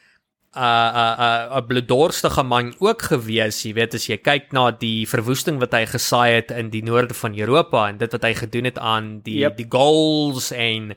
'n 0.59 1.15
'n 1.23 1.63
'n 1.63 1.67
bloeddorstige 1.67 2.43
man 2.43 2.75
ook 2.79 3.03
gewees, 3.03 3.63
jy 3.63 3.73
weet 3.75 3.95
as 3.95 4.07
jy 4.07 4.19
kyk 4.19 4.53
na 4.53 4.71
die 4.71 5.07
verwoesting 5.07 5.61
wat 5.61 5.73
hy 5.73 5.87
gesaai 5.87 6.35
het 6.35 6.51
in 6.51 6.69
die 6.71 6.83
noorde 6.83 7.15
van 7.15 7.39
Europa 7.39 7.89
en 7.89 7.99
dit 7.99 8.13
wat 8.13 8.23
hy 8.23 8.35
gedoen 8.35 8.65
het 8.65 8.79
aan 8.79 9.21
die 9.23 9.39
yep. 9.47 9.57
die 9.57 9.71
goals 9.71 10.51
en 10.51 10.97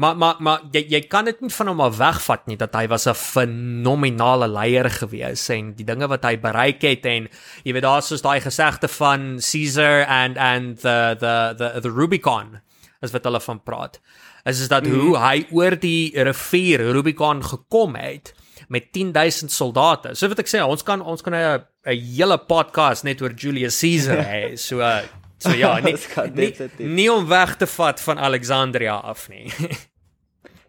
Maar 0.00 0.16
maar 0.16 0.36
maar 0.38 0.60
jy 0.72 0.80
jy 0.88 1.00
kan 1.12 1.26
dit 1.28 1.40
nie 1.44 1.52
van 1.52 1.68
hom 1.68 1.80
af 1.84 1.98
wegvat 2.00 2.46
nie 2.48 2.56
dat 2.56 2.72
hy 2.74 2.86
was 2.88 3.06
'n 3.06 3.14
fenominale 3.14 4.48
leier 4.48 4.88
gewees 4.90 5.48
en 5.48 5.74
die 5.76 5.84
dinge 5.84 6.08
wat 6.08 6.24
hy 6.24 6.38
bereik 6.40 6.82
het 6.82 7.04
en 7.04 7.28
jy 7.64 7.72
weet 7.72 7.84
daar's 7.84 8.06
soos 8.08 8.22
daai 8.22 8.40
gesegde 8.40 8.88
van 8.88 9.40
Caesar 9.40 10.06
and 10.06 10.38
and 10.38 10.80
the 10.80 11.16
the 11.20 11.54
the 11.58 11.80
the 11.80 11.90
Rubicon 11.90 12.60
as 13.02 13.12
wat 13.12 13.24
hulle 13.24 13.40
van 13.40 13.60
praat. 13.62 14.00
Is 14.44 14.60
is 14.60 14.68
dat 14.68 14.86
mm. 14.86 14.98
hoe 14.98 15.18
hy 15.18 15.46
oor 15.50 15.76
die 15.76 16.12
rivier 16.14 16.80
Rubicon 16.92 17.44
gekom 17.44 17.94
het 17.94 18.34
met 18.68 18.92
10000 18.92 19.52
soldate. 19.52 20.14
So 20.14 20.28
wat 20.28 20.38
ek 20.38 20.48
sê, 20.48 20.62
ons 20.62 20.82
kan 20.82 21.02
ons 21.02 21.22
kan 21.22 21.34
'n 21.34 21.60
'n 21.84 22.00
hele 22.16 22.38
podcast 22.38 23.04
net 23.04 23.20
oor 23.20 23.34
Julius 23.34 23.80
Caesar 23.80 24.24
hê. 24.32 24.56
So 24.56 24.78
uh, 24.78 25.02
so 25.38 25.50
ja, 25.50 25.78
nie, 25.84 25.96
nie, 26.32 26.54
nie 26.78 27.12
om 27.12 27.26
weg 27.26 27.56
te 27.56 27.66
vat 27.66 28.00
van 28.00 28.18
Alexandria 28.18 28.94
af 28.94 29.28
nie. 29.28 29.52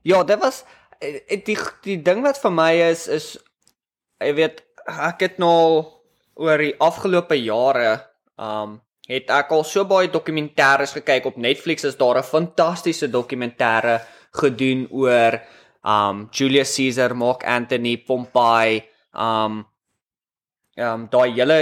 Ja, 0.04 0.24
dit 0.24 0.40
was 0.42 0.64
eh, 1.00 1.42
die 1.46 1.58
die 1.86 1.98
ding 2.02 2.24
wat 2.26 2.40
vir 2.42 2.52
my 2.52 2.72
is 2.90 3.08
is 3.08 3.38
jy 4.22 4.34
weet 4.38 4.62
ek 4.86 5.22
het 5.22 5.38
nou 5.42 5.84
oor 6.42 6.62
die 6.62 6.74
afgelope 6.82 7.38
jare 7.38 8.00
um 8.42 8.80
het 9.12 9.30
ek 9.34 9.52
al 9.52 9.64
so 9.68 9.84
baie 9.86 10.08
dokumentêres 10.10 10.94
gekyk 10.96 11.26
op 11.28 11.38
Netflix 11.38 11.84
is 11.84 11.98
daar 12.00 12.18
'n 12.18 12.24
fantastiese 12.24 13.08
dokumentêre 13.08 14.00
gedoen 14.32 14.88
oor 14.92 15.42
um 15.84 16.30
Julius 16.32 16.76
Caesar, 16.76 17.14
Mark 17.16 17.44
Antony, 17.44 17.98
Pompey, 17.98 18.90
um 19.14 19.66
um 20.78 21.08
daai 21.10 21.32
hele 21.34 21.60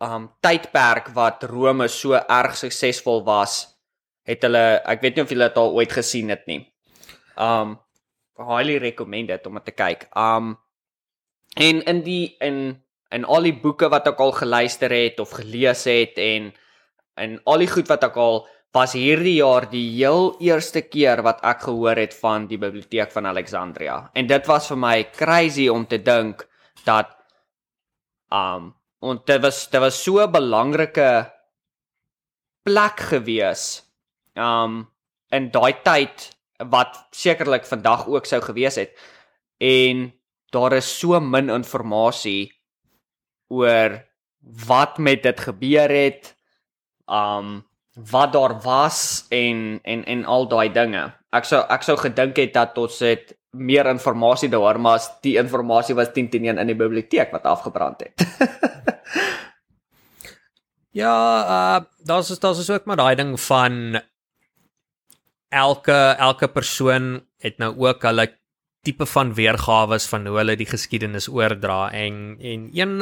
um 0.00 0.30
tydperk 0.40 1.12
wat 1.14 1.44
Rome 1.44 1.88
so 1.88 2.14
erg 2.14 2.56
suksesvol 2.56 3.24
was, 3.24 3.76
het 4.24 4.42
hulle 4.42 4.80
ek 4.84 5.02
weet 5.02 5.16
nie 5.16 5.22
of 5.22 5.30
julle 5.30 5.48
dit 5.48 5.56
al 5.56 5.74
ooit 5.74 5.92
gesien 5.92 6.28
het 6.30 6.46
nie. 6.46 6.69
Um 7.40 7.78
highly 8.40 8.78
recommended 8.80 9.46
om 9.48 9.60
te 9.64 9.72
kyk. 9.76 10.08
Um 10.16 10.54
en 11.56 11.82
in 11.82 12.02
die 12.06 12.36
in 12.40 12.80
in 13.10 13.24
al 13.26 13.48
die 13.48 13.56
boeke 13.56 13.88
wat 13.90 14.06
ek 14.06 14.20
al 14.22 14.32
geluister 14.36 14.92
het 14.94 15.18
of 15.20 15.34
gelees 15.34 15.82
het 15.90 16.18
en 16.22 16.52
in 17.20 17.38
al 17.44 17.64
die 17.64 17.70
goed 17.70 17.88
wat 17.90 18.04
ek 18.06 18.18
al 18.22 18.44
was 18.76 18.94
hierdie 18.94 19.40
jaar 19.40 19.66
die 19.70 19.86
heel 19.96 20.36
eerste 20.38 20.84
keer 20.86 21.24
wat 21.26 21.40
ek 21.46 21.64
gehoor 21.66 21.98
het 21.98 22.14
van 22.14 22.46
die 22.46 22.58
biblioteek 22.60 23.10
van 23.10 23.26
Alexandria. 23.26 24.04
En 24.14 24.28
dit 24.30 24.46
was 24.46 24.68
vir 24.70 24.78
my 24.78 24.96
crazy 25.16 25.66
om 25.68 25.86
te 25.90 25.98
dink 25.98 26.46
dat 26.86 27.10
um 28.30 28.70
en 29.02 29.18
dit 29.26 29.42
was 29.42 29.64
dit 29.72 29.80
was 29.80 30.02
so 30.04 30.20
'n 30.20 30.30
belangrike 30.30 31.32
plek 32.62 33.00
gewees 33.10 33.82
um 34.36 34.86
in 35.32 35.50
daai 35.50 35.82
tyd 35.82 36.30
wat 36.68 37.06
sekerlik 37.10 37.64
vandag 37.64 38.06
ook 38.06 38.26
sou 38.26 38.40
gewees 38.42 38.76
het. 38.76 38.92
En 39.58 40.10
daar 40.52 40.72
is 40.72 40.98
so 40.98 41.20
min 41.20 41.50
inligting 41.50 42.52
oor 43.48 44.00
wat 44.66 44.98
met 44.98 45.22
dit 45.22 45.40
gebeur 45.40 45.90
het. 45.90 46.34
Um 47.06 47.68
wat 48.10 48.32
daar 48.32 48.60
was 48.62 49.26
en 49.28 49.80
en 49.82 50.04
en 50.04 50.24
al 50.24 50.48
daai 50.48 50.72
dinge. 50.72 51.10
Ek 51.30 51.44
sou 51.44 51.60
ek 51.68 51.82
sou 51.82 51.96
gedink 51.98 52.36
het 52.36 52.54
dat 52.54 52.78
ons 52.78 52.98
het 53.04 53.34
meer 53.50 53.86
inligting 53.90 54.52
daaroor, 54.52 54.78
maar 54.80 55.00
die 55.22 55.36
inligting 55.36 55.96
was 55.98 56.12
10 56.14 56.30
teen 56.30 56.44
1 56.44 56.58
in 56.58 56.70
die 56.70 56.78
biblioteek 56.78 57.32
wat 57.34 57.44
afgebrand 57.44 58.00
het. 58.00 58.14
ja, 61.02 61.14
uh 61.44 61.84
daar's 62.06 62.30
daar's 62.38 62.70
ook 62.70 62.84
maar 62.84 62.96
daai 62.96 63.14
ding 63.14 63.40
van 63.40 64.00
elke 65.50 65.98
elke 66.18 66.48
persoon 66.48 67.20
het 67.42 67.58
nou 67.58 67.74
ook 67.78 68.02
hulle 68.06 68.28
tipe 68.86 69.06
van 69.06 69.34
weergawe 69.34 69.98
van 70.00 70.26
hoe 70.26 70.36
hulle 70.40 70.56
die 70.56 70.68
geskiedenis 70.68 71.28
oordra 71.28 71.90
en 71.92 72.38
en 72.40 72.68
een 72.72 72.94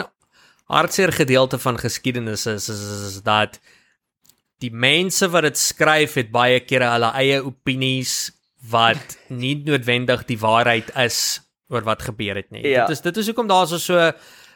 hartseer 0.69 1.13
gedeelte 1.13 1.59
van 1.59 1.79
geskiedenis 1.79 2.47
is 2.47 2.69
is, 2.69 2.81
is, 2.81 3.03
is 3.09 3.21
dat 3.23 3.61
die 4.59 4.73
mense 4.73 5.29
wat 5.31 5.47
dit 5.47 5.59
skryf 5.59 6.17
het 6.19 6.33
baie 6.35 6.61
kere 6.61 6.91
hulle 6.97 7.13
eie 7.21 7.39
opinies 7.45 8.33
wat 8.71 9.19
nie 9.31 9.55
noodwendig 9.65 10.25
die 10.27 10.39
waarheid 10.41 10.91
is 10.99 11.41
oor 11.69 11.85
wat 11.85 12.03
gebeur 12.03 12.41
het 12.41 12.51
nie. 12.51 12.65
Ja. 12.65 12.87
Dit 12.87 12.97
is 12.97 13.05
dit 13.05 13.17
is 13.23 13.31
hoekom 13.31 13.49
daar 13.51 13.69
so 13.71 13.79
so 13.79 14.11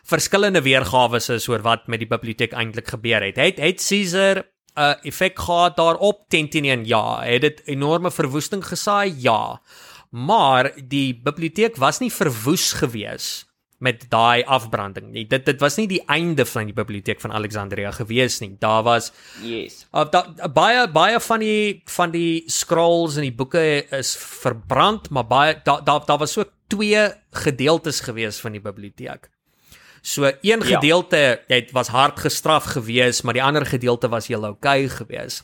verskillende 0.09 0.63
weergawe 0.65 1.21
is 1.21 1.49
oor 1.49 1.63
wat 1.63 1.87
met 1.87 2.03
die 2.03 2.11
biblioteek 2.11 2.57
eintlik 2.59 2.89
gebeur 2.89 3.23
het. 3.23 3.39
Het 3.39 3.61
het 3.63 3.85
Caesar 3.87 4.43
uh, 4.75 4.95
effek 5.03 5.39
gehad 5.39 5.77
daarop 5.77 6.25
10 6.29 6.49
teen 6.49 6.65
1 6.65 6.85
ja, 6.87 7.23
het 7.23 7.41
dit 7.41 7.63
enorme 7.65 8.11
verwoesting 8.11 8.65
gesaai 8.67 9.15
ja. 9.19 9.61
Maar 10.11 10.73
die 10.77 11.15
biblioteek 11.17 11.77
was 11.77 11.99
nie 11.99 12.13
verwoes 12.13 12.73
gewees 12.73 13.47
met 13.83 14.05
daai 14.13 14.45
afbranding 14.47 15.11
nie. 15.11 15.25
Dit 15.27 15.47
dit 15.49 15.59
was 15.61 15.77
nie 15.81 15.89
die 15.91 16.03
einde 16.07 16.45
van 16.47 16.69
die 16.71 16.77
biblioteek 16.77 17.21
van 17.21 17.35
Alexandria 17.35 17.91
gewees 17.97 18.39
nie. 18.41 18.55
Daar 18.63 18.85
was 18.87 19.11
Yes. 19.43 19.87
Uh, 19.91 20.07
da, 20.11 20.23
baie 20.55 20.87
baie 20.93 21.19
van 21.21 21.43
die 21.43 21.83
van 21.91 22.15
die 22.15 22.45
scrolls 22.47 23.19
en 23.19 23.27
die 23.27 23.35
boeke 23.35 23.65
is 23.91 24.15
verbrand, 24.17 25.11
maar 25.11 25.27
baie 25.27 25.59
daar 25.65 25.83
daar 25.85 26.07
da 26.07 26.19
was 26.19 26.39
so 26.39 26.47
twee 26.71 27.09
gedeeltes 27.45 28.01
gewees 28.01 28.39
van 28.41 28.53
die 28.53 28.63
biblioteek. 28.63 29.29
So 30.03 30.25
een 30.25 30.61
Ja. 30.61 30.75
gedeelte 30.75 31.43
het 31.47 31.71
was 31.71 31.89
hard 31.89 32.21
gestraf 32.21 32.65
gewees, 32.65 33.23
maar 33.23 33.33
die 33.33 33.43
ander 33.43 33.67
gedeelte 33.67 34.09
was 34.09 34.27
heel 34.27 34.45
oukei 34.45 34.89
gewees. 34.89 35.43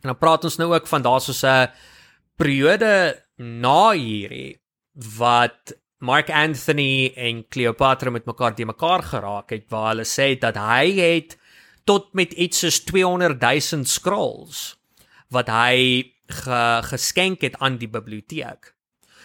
En 0.00 0.08
dan 0.12 0.18
praat 0.18 0.44
ons 0.44 0.56
nou 0.56 0.74
ook 0.74 0.86
van 0.86 1.02
daar 1.02 1.20
soos 1.20 1.42
'n 1.42 1.70
periode 2.36 3.24
na 3.36 3.90
hierdie 3.92 4.60
wat 5.16 5.74
Mark 5.98 6.30
Anthony 6.30 7.12
en 7.16 7.44
Cleopatra 7.48 8.10
met 8.10 8.24
mekaar 8.24 8.54
te 8.54 8.64
mekaar 8.64 9.02
geraak 9.02 9.50
het 9.50 9.64
waar 9.68 9.88
hulle 9.88 10.06
sê 10.06 10.38
dat 10.38 10.54
hy 10.54 10.92
het 10.98 11.36
tot 11.84 12.12
met 12.14 12.32
iets 12.32 12.58
soos 12.58 12.80
200 12.84 13.40
000 13.72 13.84
scrolls 13.84 14.76
wat 15.28 15.48
hy 15.48 16.04
ge, 16.28 16.80
geskenk 16.82 17.40
het 17.40 17.56
aan 17.58 17.78
die 17.78 17.88
biblioteek. 17.88 18.74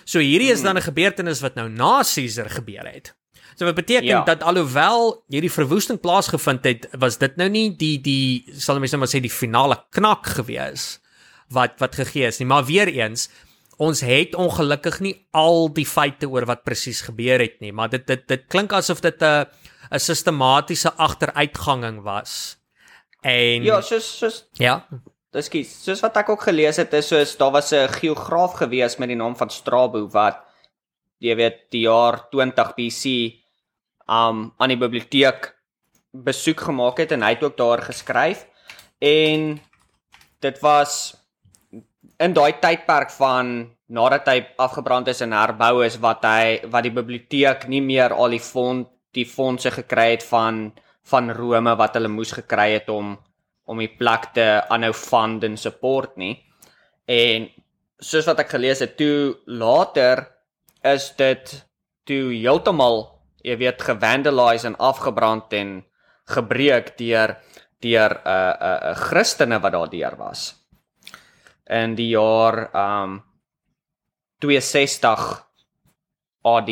So 0.06 0.20
hierdie 0.20 0.52
is 0.52 0.62
dan 0.62 0.78
'n 0.78 0.82
gebeurtenis 0.82 1.42
wat 1.42 1.56
nou 1.56 1.70
na 1.70 2.04
Caesar 2.04 2.50
gebeur 2.50 2.86
het. 2.94 3.16
So 3.56 3.66
wat 3.66 3.76
beteken 3.76 4.06
Ja. 4.08 4.24
dat 4.24 4.44
alhoewel 4.44 5.24
hierdie 5.30 5.52
verwoesting 5.52 6.00
plaasgevind 6.00 6.64
het, 6.64 6.88
was 7.00 7.18
dit 7.18 7.36
nou 7.38 7.50
nie 7.50 7.76
die 7.78 8.02
die 8.02 8.44
sal 8.58 8.80
mense 8.80 8.96
nou 8.96 9.00
maar 9.06 9.12
sê 9.14 9.22
die 9.22 9.30
finale 9.30 9.78
knak 9.92 10.26
gewees 10.26 11.00
wat 11.50 11.80
wat 11.80 11.96
gegee 11.96 12.26
is 12.28 12.40
nie, 12.40 12.48
maar 12.48 12.66
weer 12.66 12.88
eens 12.88 13.30
ons 13.78 14.02
het 14.02 14.36
ongelukkig 14.36 15.00
nie 15.02 15.26
al 15.32 15.68
die 15.74 15.86
feite 15.86 16.28
oor 16.30 16.46
wat 16.46 16.64
presies 16.64 17.02
gebeur 17.02 17.40
het 17.40 17.60
nie, 17.62 17.72
maar 17.74 17.90
dit 17.90 18.06
dit 18.08 18.28
dit 18.28 18.44
klink 18.48 18.72
asof 18.74 19.02
dit 19.02 19.22
'n 19.22 19.46
'n 19.92 20.00
sistematiese 20.00 20.94
agteruitganging 20.98 22.02
was. 22.04 22.58
En 23.22 23.64
Ja, 23.64 23.82
soos 23.82 24.18
soos 24.20 24.46
ja. 24.54 24.88
Ekskuus, 25.34 25.84
soos 25.84 26.00
wat 26.02 26.18
ek 26.18 26.30
ook 26.30 26.42
gelees 26.42 26.78
het 26.78 26.94
is 26.94 27.08
soos 27.08 27.38
daar 27.38 27.52
was 27.52 27.72
'n 27.74 27.88
geograaf 27.90 28.54
gewees 28.54 28.98
met 28.98 29.08
die 29.08 29.18
naam 29.18 29.36
van 29.36 29.50
Strabo 29.50 30.08
wat 30.10 30.38
jy 31.20 31.36
weet 31.36 31.58
die 31.72 31.82
jaar 31.82 32.30
20 32.30 32.74
BC 32.76 33.34
um 34.08 34.52
aan 34.58 34.74
die 34.74 34.80
biblioteek 34.80 35.54
besoek 36.12 36.66
gemaak 36.70 37.00
het 37.00 37.12
en 37.12 37.24
hy 37.24 37.34
het 37.36 37.44
ook 37.44 37.58
daar 37.58 37.82
geskryf 37.82 38.46
en 39.02 39.60
dit 40.44 40.60
was 40.62 41.16
in 42.20 42.34
daai 42.34 42.60
tydperk 42.62 43.12
van 43.16 43.72
nadat 43.88 44.28
hy 44.28 44.40
afgebrand 44.58 45.08
is 45.08 45.22
en 45.22 45.36
herbou 45.36 45.84
is 45.86 46.00
wat 46.04 46.26
hy 46.28 46.60
wat 46.70 46.86
die 46.86 46.94
biblioteek 46.94 47.68
nie 47.68 47.82
meer 47.82 48.14
al 48.14 48.36
die 48.36 48.44
fond 48.44 48.90
die 49.14 49.26
fondse 49.30 49.72
gekry 49.72 50.14
het 50.16 50.26
van 50.26 50.72
van 51.10 51.32
Rome 51.32 51.76
wat 51.76 51.98
hulle 51.98 52.12
moes 52.12 52.32
gekry 52.32 52.74
het 52.78 52.90
om 52.90 53.18
om 53.66 53.80
die 53.80 53.92
plek 53.92 54.32
te 54.36 54.46
aanhou 54.72 54.92
fund 54.96 55.44
en 55.48 55.56
support 55.58 56.18
nie. 56.20 56.36
En 57.08 57.48
soos 58.04 58.28
wat 58.28 58.42
ek 58.44 58.52
gelees 58.56 58.82
het, 58.84 58.98
toe 59.00 59.36
later 59.48 60.26
is 60.84 61.10
dit 61.20 61.54
toe 62.08 62.34
heeltemal, 62.34 63.06
jy 63.44 63.58
weet, 63.60 63.82
gevandaliseer 63.82 64.72
en 64.72 64.80
afgebrand 64.80 65.54
en 65.54 65.76
gebreek 66.32 66.96
deur 66.98 67.38
deur 67.84 68.12
'n 68.16 68.28
uh, 68.28 68.54
'n 68.54 68.64
uh, 68.64 68.90
uh, 68.90 68.96
Christene 68.96 69.60
wat 69.60 69.72
daardeur 69.72 70.16
was. 70.18 70.56
In 71.68 71.96
die 71.96 72.10
jaar 72.16 72.70
um 72.76 73.24
62 74.40 75.44
AD. 76.44 76.70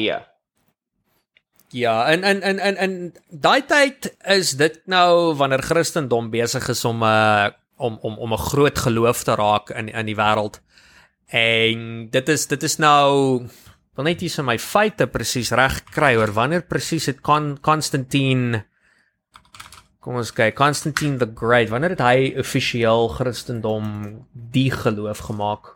Ja, 1.72 2.08
en 2.08 2.24
en 2.24 2.42
en 2.42 2.60
en 2.60 2.76
en 2.76 3.14
daai 3.30 3.66
tyd 3.66 4.16
is 4.28 4.52
dit 4.52 4.82
nou 4.86 5.36
wanneer 5.36 5.62
Christendom 5.62 6.30
besig 6.30 6.68
is 6.70 6.86
om 6.86 7.04
'n 7.04 7.08
uh, 7.08 7.48
om 7.78 7.98
om 8.02 8.18
om 8.18 8.34
'n 8.34 8.38
groot 8.38 8.80
geloof 8.80 9.24
te 9.24 9.36
raak 9.36 9.70
in 9.70 9.90
in 9.90 10.06
die 10.06 10.16
wêreld. 10.16 10.62
En 11.28 12.10
dit 12.10 12.30
is 12.30 12.48
dit 12.48 12.64
is 12.64 12.78
nou 12.78 13.48
wil 13.96 14.08
net 14.08 14.22
hier 14.24 14.32
so 14.32 14.44
my 14.44 14.58
feite 14.58 15.08
presies 15.12 15.52
reg 15.52 15.82
kry 15.92 16.16
oor 16.20 16.32
wanneer 16.36 16.64
presies 16.68 17.10
het 17.12 17.22
Con 17.22 17.58
Constantine 17.62 18.66
Kom 20.02 20.16
ons 20.18 20.32
kyk, 20.34 20.56
Constantine 20.58 21.20
the 21.22 21.28
Great, 21.38 21.70
wanneer 21.70 21.94
het 21.94 22.02
hy 22.02 22.32
offisieel 22.42 23.12
Christendom 23.14 23.92
die 24.34 24.72
geloof 24.74 25.28
gemaak? 25.28 25.76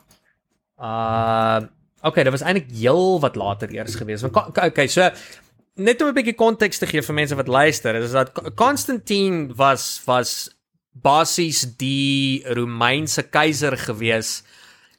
Uh 0.82 1.70
okay, 2.06 2.24
dit 2.26 2.34
was 2.34 2.42
eintlik 2.46 2.72
heel 2.74 3.20
wat 3.22 3.38
later 3.38 3.70
eers 3.74 3.98
gewees. 3.98 4.26
Want 4.26 4.58
okay, 4.58 4.88
so 4.90 5.06
net 5.78 6.02
om 6.02 6.10
'n 6.10 6.18
bietjie 6.18 6.34
konteks 6.34 6.82
te 6.82 6.90
gee 6.90 7.06
vir 7.06 7.16
mense 7.16 7.38
wat 7.38 7.48
luister, 7.48 7.96
is 8.02 8.18
dat 8.18 8.34
Constantine 8.56 9.54
was 9.54 10.02
was 10.06 10.50
basies 10.92 11.62
die 11.78 12.42
Romeinse 12.50 13.24
keiser 13.30 13.78
gewees 13.78 14.42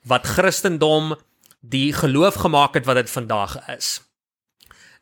wat 0.07 0.27
Christendom 0.27 1.17
die 1.61 1.93
geloof 1.93 2.35
gemaak 2.35 2.75
het 2.75 2.85
wat 2.87 2.97
dit 2.97 3.11
vandag 3.11 3.69
is. 3.69 4.01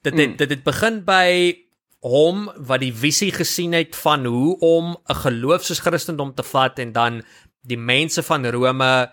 Dit 0.03 0.19
het, 0.19 0.31
Mm. 0.31 0.37
dit 0.37 0.51
het 0.51 0.63
begin 0.63 1.05
by 1.05 1.57
hom 2.01 2.51
wat 2.57 2.81
die 2.81 2.93
visie 2.95 3.33
gesien 3.33 3.73
het 3.73 3.97
van 3.97 4.25
hoe 4.25 4.59
om 4.59 4.97
'n 5.09 5.15
geloof 5.15 5.65
soos 5.65 5.81
Christendom 5.81 6.35
te 6.35 6.43
vat 6.43 6.79
en 6.79 6.93
dan 6.93 7.23
die 7.63 7.79
mense 7.79 8.23
van 8.23 8.47
Rome 8.47 9.13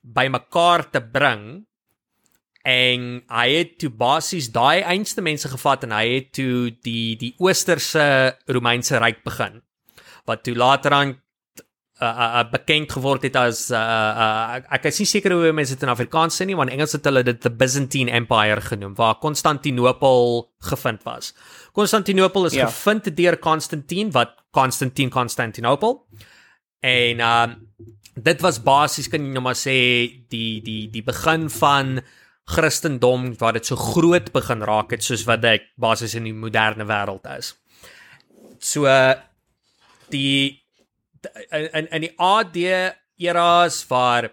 bymekaar 0.00 0.90
te 0.90 1.00
bring 1.00 1.66
en 2.62 3.22
hy 3.28 3.48
het 3.54 3.78
toe 3.78 3.90
basies 3.90 4.50
daai 4.52 4.82
einste 4.82 5.22
mense 5.22 5.48
gevat 5.48 5.82
en 5.84 5.90
hy 5.90 6.14
het 6.14 6.32
toe 6.32 6.70
die 6.82 7.16
die 7.16 7.34
oosterse 7.38 8.36
Romeinse 8.46 8.98
ryk 8.98 9.22
begin 9.24 9.62
wat 10.24 10.44
toe 10.44 10.54
later 10.54 10.92
aan 10.92 11.21
uh, 12.02 12.08
uh, 12.08 12.28
uh, 12.40 12.44
bekend 12.50 12.90
geword 12.92 13.22
het 13.28 13.36
as 13.38 13.68
uh, 13.70 13.78
uh, 13.78 14.60
ek, 14.74 14.88
is 14.90 14.98
nie 15.04 15.06
seker 15.06 15.36
hoe 15.36 15.52
mense 15.54 15.76
dit 15.76 15.84
in 15.86 15.92
Afrikaans 15.92 16.36
sê 16.40 16.46
nie 16.48 16.56
want 16.58 16.72
in 16.72 16.80
Engels 16.80 16.96
het 16.98 17.06
hulle 17.06 17.22
dit 17.26 17.38
the 17.44 17.50
Byzantine 17.50 18.10
Empire 18.10 18.60
genoem 18.66 18.96
waar 18.98 19.20
Konstantinopel 19.22 20.48
gevind 20.72 21.04
was. 21.06 21.32
Konstantinopel 21.72 22.50
is 22.50 22.58
Ja. 22.58 22.66
gevind 22.66 23.16
deur 23.16 23.38
Konstantin 23.38 24.10
wat 24.12 24.34
Konstantin 24.50 25.10
Konstantinopel 25.10 26.02
en 26.82 27.20
um, 27.20 27.54
dit 28.14 28.40
was 28.42 28.58
basies 28.62 29.08
kan 29.08 29.22
jy 29.24 29.32
nou 29.32 29.44
maar 29.46 29.56
sê 29.56 29.76
die 30.28 30.60
die 30.60 30.90
die 30.92 31.02
begin 31.06 31.48
van 31.50 32.00
Christendom 32.44 33.30
waar 33.38 33.54
dit 33.54 33.66
so 33.66 33.76
groot 33.76 34.32
begin 34.34 34.62
raak 34.66 34.90
het 34.90 35.04
soos 35.04 35.24
wat 35.24 35.42
dit 35.42 35.62
basies 35.80 36.16
in 36.18 36.26
die 36.26 36.34
moderne 36.34 36.84
wêreld 36.84 37.24
is. 37.38 37.54
So 38.58 38.90
die 40.10 40.61
in 41.50 41.88
in 41.90 42.00
die 42.06 42.12
AD 42.16 42.56
eras 43.16 43.86
waar 43.88 44.30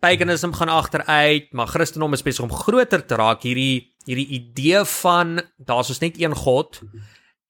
paganism 0.00 0.52
gaan 0.56 0.68
agteruit, 0.72 1.52
maar 1.52 1.66
Christendom 1.66 2.12
is 2.12 2.22
besig 2.22 2.44
om 2.44 2.52
groter 2.52 3.04
te 3.06 3.14
raak. 3.14 3.42
Hierdie 3.42 3.90
hierdie 4.08 4.28
idee 4.40 4.84
van 4.84 5.40
daar's 5.56 5.90
ons 5.92 6.00
net 6.00 6.20
een 6.20 6.34
God 6.34 6.80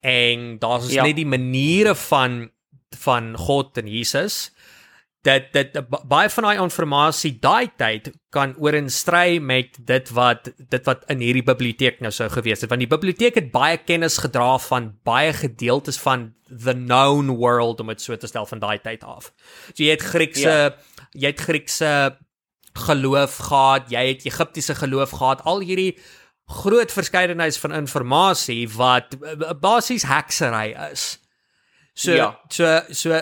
en 0.01 0.57
daar's 0.59 0.83
ons 0.83 0.93
Ja. 0.93 1.01
ja. 1.01 1.07
net 1.07 1.15
die 1.15 1.25
maniere 1.29 1.95
van 1.95 2.51
van 2.97 3.37
God 3.37 3.77
en 3.77 3.87
Jesus 3.87 4.51
dat 5.23 5.51
dat 5.53 5.75
ba- 5.89 6.01
baie 6.09 6.29
van 6.29 6.43
daai 6.43 6.57
inligting 6.57 7.37
daai 7.41 7.67
tyd 7.77 8.11
kan 8.33 8.55
ooreenstry 8.57 9.37
met 9.39 9.77
dit 9.85 10.09
wat 10.17 10.49
dit 10.57 10.85
wat 10.85 11.03
in 11.13 11.19
hierdie 11.21 11.43
biblioteek 11.45 11.99
nou 12.01 12.11
sou 12.11 12.29
gewees 12.29 12.61
het 12.61 12.69
want 12.69 12.81
die 12.81 12.89
biblioteek 12.89 13.35
het 13.35 13.51
baie 13.51 13.77
kennis 13.77 14.17
gedra 14.17 14.57
van 14.57 14.97
baie 15.03 15.33
gedeeltes 15.33 15.99
van 15.99 16.33
the 16.49 16.73
known 16.73 17.29
world 17.37 17.79
om 17.79 17.87
dit 17.87 18.01
so 18.01 18.15
te 18.17 18.27
stel 18.27 18.45
van 18.45 18.59
daai 18.59 18.79
tyd 18.81 19.03
af. 19.03 19.31
So 19.73 19.83
jy 19.83 19.91
het 19.91 20.01
Griekse 20.01 20.49
Ja. 20.49 20.75
jy 21.13 21.27
het 21.27 21.39
Griekse 21.39 22.17
geloof 22.73 23.37
gehad, 23.37 23.89
jy 23.91 24.07
het 24.07 24.25
Egiptiese 24.25 24.75
geloof 24.75 25.09
gehad, 25.11 25.41
al 25.43 25.59
hierdie 25.59 25.97
groot 26.47 26.91
verskeidenheid 26.91 27.57
van 27.57 27.71
inligting 27.73 28.67
wat 28.75 29.15
eh, 29.21 29.51
basies 29.59 30.03
heksery 30.03 30.71
is. 30.91 31.19
So 31.93 32.11
Ja. 32.15 32.39
so 32.49 32.81
so 32.89 33.21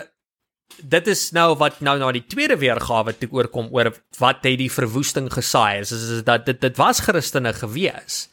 dit 0.78 1.06
is 1.12 1.28
nou 1.36 1.54
wat 1.60 1.80
nou 1.84 1.96
na 2.00 2.10
die 2.14 2.24
tweede 2.26 2.56
weergawe 2.60 3.14
toe 3.18 3.28
oorkom 3.36 3.68
oor 3.74 3.92
wat 4.18 4.44
het 4.46 4.58
die 4.60 4.70
verwoesting 4.72 5.30
gesaai 5.32 5.80
is, 5.82 5.92
is, 5.92 6.08
is 6.18 6.24
dat 6.26 6.46
dit 6.46 6.60
dit 6.60 6.76
was 6.80 7.02
Christene 7.04 7.52
gewees 7.56 8.26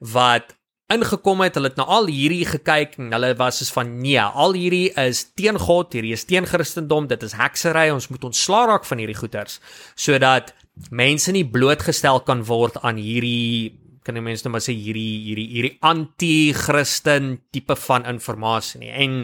wat 0.00 0.56
ingekom 0.90 1.44
het, 1.44 1.54
hulle 1.54 1.70
het 1.70 1.78
na 1.78 1.86
al 1.86 2.08
hierdie 2.10 2.44
gekyk 2.48 2.96
en 2.98 3.12
hulle 3.14 3.34
was 3.38 3.60
soos 3.60 3.70
van 3.74 3.92
nee, 4.02 4.18
al 4.18 4.56
hierdie 4.58 4.88
is 4.98 5.22
teen 5.38 5.58
God, 5.60 5.94
hierdie 5.94 6.16
is 6.16 6.26
teen 6.26 6.48
Christendom, 6.50 7.06
dit 7.10 7.22
is 7.22 7.36
heksery, 7.38 7.90
ons 7.94 8.08
moet 8.10 8.26
ontslaa 8.26 8.64
raak 8.72 8.88
van 8.88 9.02
hierdie 9.02 9.18
goeters 9.18 9.60
sodat 9.94 10.50
mense 10.90 11.30
nie 11.34 11.44
blootgestel 11.46 12.22
kan 12.26 12.42
word 12.48 12.80
aan 12.82 12.98
hierdie 12.98 13.76
kan 14.06 14.16
die 14.16 14.24
mense 14.24 14.46
nou 14.46 14.54
maar 14.54 14.64
sê 14.64 14.74
hierdie 14.74 15.20
hierdie 15.28 15.48
hierdie 15.52 15.76
anti-Christen 15.84 17.34
tipe 17.52 17.76
van 17.84 18.06
inligting 18.08 18.80
nie. 18.82 18.90
En 18.90 19.16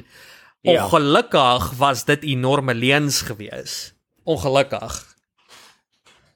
ja. 0.66 0.84
ongelukkig 0.84 1.72
was 1.78 2.04
dit 2.04 2.24
enorme 2.36 2.74
leuns 2.74 3.22
gewees. 3.22 3.94
Ongelukkig. 4.24 5.16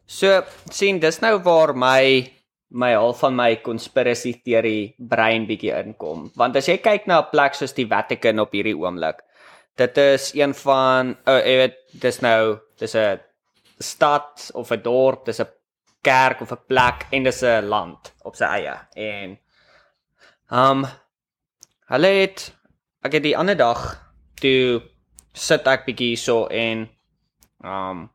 So 0.06 0.42
sien 0.70 1.00
dis 1.02 1.20
nou 1.22 1.38
waar 1.42 1.74
my 1.74 2.30
my 2.70 2.92
al 2.94 3.12
van 3.18 3.34
my 3.34 3.56
conspiracy 3.66 4.36
teorie 4.44 4.94
brein 4.98 5.46
bietjie 5.48 5.72
inkom. 5.74 6.28
Want 6.38 6.56
as 6.56 6.68
jy 6.70 6.78
kyk 6.78 7.06
na 7.10 7.20
'n 7.20 7.30
plek 7.30 7.54
soos 7.54 7.74
die 7.74 7.86
Vatican 7.86 8.38
op 8.38 8.52
hierdie 8.54 8.76
oomblik, 8.78 9.22
dit 9.76 9.98
is 9.98 10.30
een 10.34 10.54
van 10.54 11.16
oh, 11.26 11.38
jy 11.38 11.56
weet 11.62 11.78
dis 11.92 12.20
nou 12.22 12.58
dis 12.78 12.94
'n 12.94 13.18
stad 13.78 14.50
of 14.54 14.70
'n 14.70 14.82
dorp, 14.82 15.24
dis 15.26 15.40
'n 15.40 15.50
kerk 16.02 16.40
of 16.40 16.52
'n 16.52 16.64
plek 16.66 17.06
en 17.12 17.22
dis 17.22 17.42
'n 17.42 17.68
land 17.68 18.12
op 18.22 18.36
sy 18.36 18.44
eie. 18.44 18.76
En 18.94 19.38
um 20.50 20.86
hulle 21.90 22.06
het 22.06 22.52
ek 23.02 23.12
het 23.12 23.22
die 23.22 23.36
ander 23.36 23.56
dag 23.56 24.09
toe 24.40 24.82
sit 25.34 25.66
ek 25.66 25.86
bietjie 25.86 26.16
so 26.16 26.46
en 26.46 26.88
um 27.64 28.08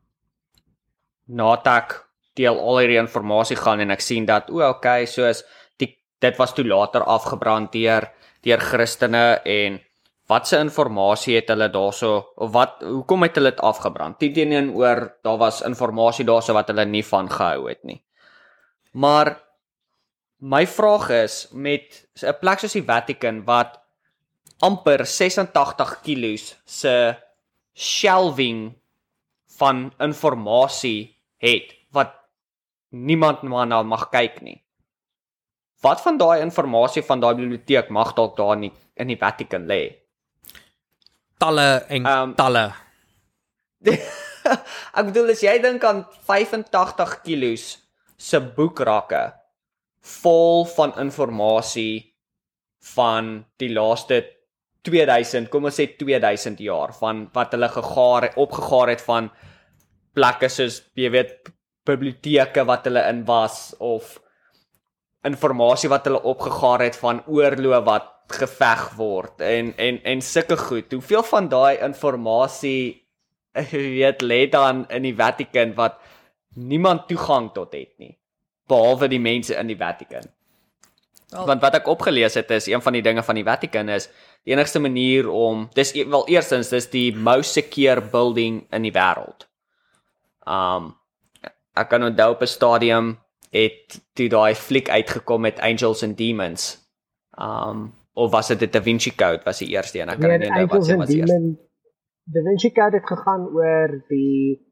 natak 1.26 2.06
deel 2.38 2.58
al 2.60 2.78
hierdie 2.82 3.00
inligting 3.00 3.58
gaan 3.58 3.80
en 3.80 3.90
ek 3.90 4.04
sien 4.04 4.26
dat 4.28 4.50
o, 4.50 4.60
okay, 4.62 5.06
soos 5.06 5.42
die 5.80 5.96
dit 6.22 6.38
was 6.38 6.54
toe 6.54 6.64
later 6.64 7.02
afgebrand 7.02 7.72
deur 7.72 8.10
deur 8.46 8.62
Christene 8.62 9.40
en 9.44 9.80
watse 10.28 10.58
inligting 10.58 11.36
het 11.36 11.48
hulle 11.48 11.68
daarso 11.70 12.12
of 12.36 12.52
wat 12.52 12.82
hoekom 12.82 13.22
het 13.22 13.38
hulle 13.38 13.50
dit 13.54 13.62
afgebrand? 13.62 14.18
Teenoor 14.18 15.00
daar 15.22 15.38
was 15.38 15.62
inligting 15.62 16.28
daarso 16.28 16.54
wat 16.54 16.68
hulle 16.68 16.84
nie 16.84 17.04
van 17.04 17.30
gehou 17.30 17.68
het 17.68 17.84
nie. 17.84 18.02
Maar 18.92 19.36
my 20.40 20.66
vraag 20.66 21.10
is 21.10 21.48
met 21.52 22.08
'n 22.22 22.38
plek 22.40 22.58
soos 22.58 22.72
die 22.72 22.84
Vatican 22.84 23.44
wat 23.44 23.80
amper 24.64 25.04
86 25.06 25.96
kg 26.02 26.36
se 26.64 26.94
shelving 27.74 28.72
van 29.58 29.90
inligting 30.00 31.12
het 31.42 31.74
wat 31.92 32.14
niemand 32.90 33.42
maar 33.42 33.66
na 33.66 33.82
mag 33.82 34.08
kyk 34.10 34.40
nie. 34.40 34.62
Wat 35.82 36.00
van 36.00 36.16
daai 36.18 36.40
inligting 36.40 37.04
van 37.04 37.20
daai 37.20 37.34
biblioteek 37.34 37.90
mag 37.90 38.14
dalk 38.14 38.36
daar 38.36 38.56
in 38.56 38.68
die, 38.68 38.72
in 38.96 39.08
die 39.12 39.20
Vatican 39.20 39.66
lê? 39.68 40.06
talle 41.38 41.84
en 41.88 42.06
um, 42.06 42.34
talle. 42.36 42.64
ek 44.96 45.08
bedoel 45.10 45.32
as 45.34 45.42
jy 45.44 45.56
dink 45.62 45.84
aan 45.84 46.04
85 46.28 47.18
kg 47.26 47.50
se 48.16 48.40
boekrakke 48.56 49.24
vol 50.22 50.64
van 50.76 50.94
inligting 51.02 51.82
van 52.94 53.30
die 53.60 53.72
laaste 53.74 54.22
2000, 54.86 55.50
kom 55.50 55.66
ons 55.68 55.76
sê 55.80 55.88
2000 55.98 56.60
jaar 56.62 56.94
van 57.00 57.26
wat 57.34 57.54
hulle 57.56 57.68
gegaar 57.74 58.30
opgegaar 58.42 58.92
het 58.94 59.02
van 59.04 59.30
plekke 60.16 60.48
soos 60.52 60.80
jy 60.96 61.10
weet 61.12 61.50
biblioteke 61.86 62.64
wat 62.66 62.86
hulle 62.88 63.02
in 63.10 63.24
was 63.28 63.74
of 63.78 64.16
inligting 65.26 65.90
wat 65.92 66.06
hulle 66.08 66.22
opgegaar 66.32 66.84
het 66.86 66.98
van 66.98 67.22
oorloë 67.26 67.82
wat 67.86 68.12
geveg 68.36 68.84
word 68.98 69.42
en 69.46 69.72
en 69.78 70.00
en 70.04 70.22
sulke 70.22 70.56
goed. 70.58 70.92
Hoeveel 70.92 71.22
van 71.22 71.48
daai 71.48 71.78
inligting 71.78 73.02
weet 74.00 74.22
lê 74.22 74.46
dan 74.50 74.86
in 74.90 75.02
die 75.02 75.16
Vatican 75.16 75.74
wat 75.74 75.98
niemand 76.54 77.06
toegang 77.08 77.52
tot 77.54 77.74
het 77.74 77.92
nie 77.98 78.16
behalwe 78.68 79.08
die 79.08 79.22
mense 79.22 79.54
in 79.54 79.68
die 79.70 79.78
Vatican. 79.78 80.26
Well, 81.32 81.46
Want 81.46 81.62
wat 81.64 81.74
ek 81.74 81.88
opgelees 81.90 82.36
het 82.38 82.50
is 82.54 82.68
een 82.70 82.82
van 82.82 82.94
die 82.94 83.02
dinge 83.02 83.22
van 83.26 83.34
die 83.34 83.44
Vatican 83.44 83.88
is 83.90 84.06
die 84.46 84.54
enigste 84.54 84.78
manier 84.78 85.26
om 85.28 85.66
dis 85.74 85.90
e, 85.94 86.04
wel 86.06 86.22
eerstens 86.30 86.70
dis 86.70 86.86
die 86.92 87.10
most 87.16 87.56
secure 87.58 88.00
building 88.12 88.62
in 88.70 88.86
die 88.86 88.94
wêreld. 88.94 89.48
Um 90.46 90.94
ek 91.76 91.90
kan 91.90 92.06
onthou 92.06 92.30
op 92.32 92.42
'n 92.42 92.48
stadium 92.48 93.18
het 93.50 93.98
toe 94.14 94.28
daai 94.28 94.54
fliek 94.54 94.88
uitgekom 94.88 95.40
met 95.40 95.60
Angels 95.60 96.02
and 96.02 96.16
Demons. 96.16 96.78
Um 97.38 97.92
of 98.14 98.30
was 98.30 98.48
dit 98.48 98.72
Da 98.72 98.82
Vinci 98.82 99.14
Code 99.14 99.42
was 99.44 99.58
die 99.58 99.68
eerste 99.68 99.98
een 99.98 100.08
ek 100.08 100.20
kan 100.20 100.28
nee, 100.28 100.38
nie 100.38 100.48
onthou 100.48 100.66
wat 100.66 100.84
se 100.86 100.96
was 100.96 101.10
eers 101.10 101.32
Da 102.26 102.40
Vinci 102.42 102.72
Code 102.72 102.96
het 102.96 103.06
gegaan 103.06 103.48
oor 103.54 104.04
die 104.08 104.65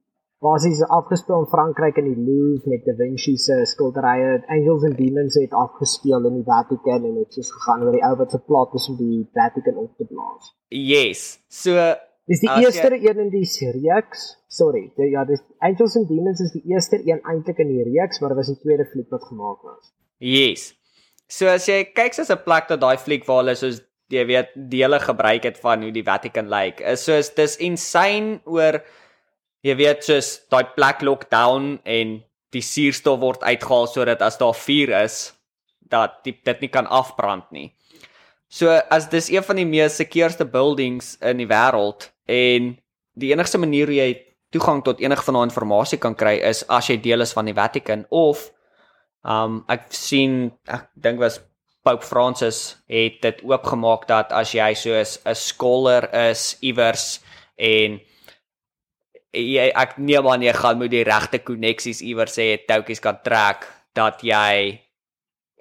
basies 0.44 0.82
afgespeel 0.98 1.42
in 1.42 1.50
Frankryk 1.52 1.98
in 2.00 2.08
die 2.10 2.20
Louvre 2.26 2.72
met 2.72 2.84
Da 2.86 2.94
Vinci 2.98 3.36
se 3.40 3.56
skilderye 3.70 4.42
Angels 4.56 4.84
and 4.88 4.98
Demons 5.00 5.38
het 5.40 5.54
afgespeel 5.64 6.28
in 6.30 6.40
die 6.40 6.46
Vatican 6.46 7.06
en 7.08 7.14
dit 7.20 7.38
het 7.40 7.52
gegaan 7.56 7.84
oor 7.86 7.96
die 7.96 8.04
ou 8.08 8.14
wat 8.20 8.34
se 8.34 8.40
plot 8.48 8.74
tussen 8.76 8.98
die 9.00 9.22
Vatican 9.38 9.80
op 9.84 9.96
te 9.96 10.06
blaas. 10.10 10.52
Yes. 10.68 11.24
So 11.48 11.88
dis 12.30 12.44
die 12.44 12.52
eerste 12.52 12.90
jy... 12.92 13.00
een 13.08 13.24
in 13.26 13.32
die 13.32 13.72
reeks. 13.80 14.28
Sorry 14.48 14.84
die, 14.96 15.10
ja 15.16 15.24
dis 15.28 15.42
Angels 15.58 15.96
and 16.00 16.08
Demons 16.12 16.44
is 16.44 16.52
die 16.54 16.64
eerste 16.74 17.00
een 17.00 17.20
eintlik 17.22 17.64
in 17.64 17.72
die 17.72 17.88
reeks 17.90 18.20
maar 18.20 18.34
dit 18.34 18.42
was 18.42 18.52
die 18.52 18.60
tweede 18.62 18.88
fliek 18.92 19.10
wat 19.14 19.24
gemaak 19.30 19.64
was. 19.64 19.92
Yes. 20.18 20.72
So 21.26 21.48
as 21.48 21.66
jy 21.68 21.82
kyk 21.96 22.14
soos 22.14 22.30
'n 22.30 22.44
plek 22.44 22.68
tot 22.68 22.80
daai 22.84 22.96
fliek 23.00 23.24
waar 23.26 23.42
hulle 23.42 23.56
soos 23.56 23.80
jy 24.12 24.24
weet 24.28 24.52
dele 24.70 24.98
gebruik 25.00 25.46
het 25.48 25.58
van 25.58 25.82
hoe 25.82 25.92
die 25.92 26.04
Vatican 26.04 26.50
lyk, 26.52 26.78
like, 26.78 26.92
is 26.92 27.04
soos 27.08 27.32
dis 27.34 27.56
insane 27.56 28.40
oor 28.44 28.82
jy 29.64 29.74
weet 29.78 30.04
soos 30.04 30.36
daai 30.52 30.64
plek 30.76 31.02
lockdown 31.02 31.78
en 31.84 32.18
die 32.54 32.62
suurstof 32.62 33.20
word 33.20 33.42
uitgehaal 33.42 33.88
sodat 33.90 34.22
as 34.22 34.38
daar 34.38 34.54
vuur 34.54 34.92
is 35.00 35.32
dat 35.90 36.20
die, 36.24 36.36
dit 36.44 36.60
nie 36.60 36.70
kan 36.72 36.86
afbrand 36.86 37.50
nie. 37.52 37.72
So 38.48 38.70
as 38.70 39.08
dis 39.10 39.30
een 39.32 39.42
van 39.42 39.58
die 39.58 39.66
mees 39.66 39.96
sekurste 39.98 40.46
buildings 40.46 41.16
in 41.24 41.40
die 41.42 41.50
wêreld 41.50 42.10
en 42.30 42.76
die 43.18 43.32
enigste 43.32 43.58
manier 43.58 43.90
hoe 43.90 43.98
jy 43.98 44.10
toegang 44.54 44.84
tot 44.86 45.00
enige 45.02 45.26
van 45.26 45.40
daai 45.40 45.48
inligting 45.48 46.00
kan 46.00 46.14
kry 46.14 46.36
is 46.38 46.62
as 46.68 46.90
jy 46.90 47.00
deel 47.02 47.24
is 47.24 47.34
van 47.34 47.48
die 47.50 47.56
Vatican 47.56 48.06
of 48.10 48.50
Um 49.24 49.62
ek 49.72 49.88
sien 49.96 50.52
ek 50.68 50.90
dink 51.00 51.20
was 51.22 51.40
Pope 51.84 52.04
Francis 52.04 52.76
het 52.92 53.22
dit 53.24 53.40
oopgemaak 53.44 54.04
dat 54.08 54.32
as 54.36 54.52
jy 54.52 54.72
soos 54.76 55.18
'n 55.24 55.34
scholar 55.34 56.08
is 56.12 56.56
iewers 56.60 57.20
en 57.56 58.00
jy 59.34 59.68
ek 59.74 59.98
neem 59.98 60.26
aan 60.30 60.42
jy 60.42 60.54
gaan 60.56 60.78
moet 60.78 60.92
die 60.92 61.04
regte 61.04 61.42
koneksies 61.42 62.02
iewers 62.06 62.38
hê, 62.38 62.56
toutjies 62.68 63.02
kan 63.02 63.20
trek 63.24 63.66
dat 63.94 64.22
jy 64.22 64.80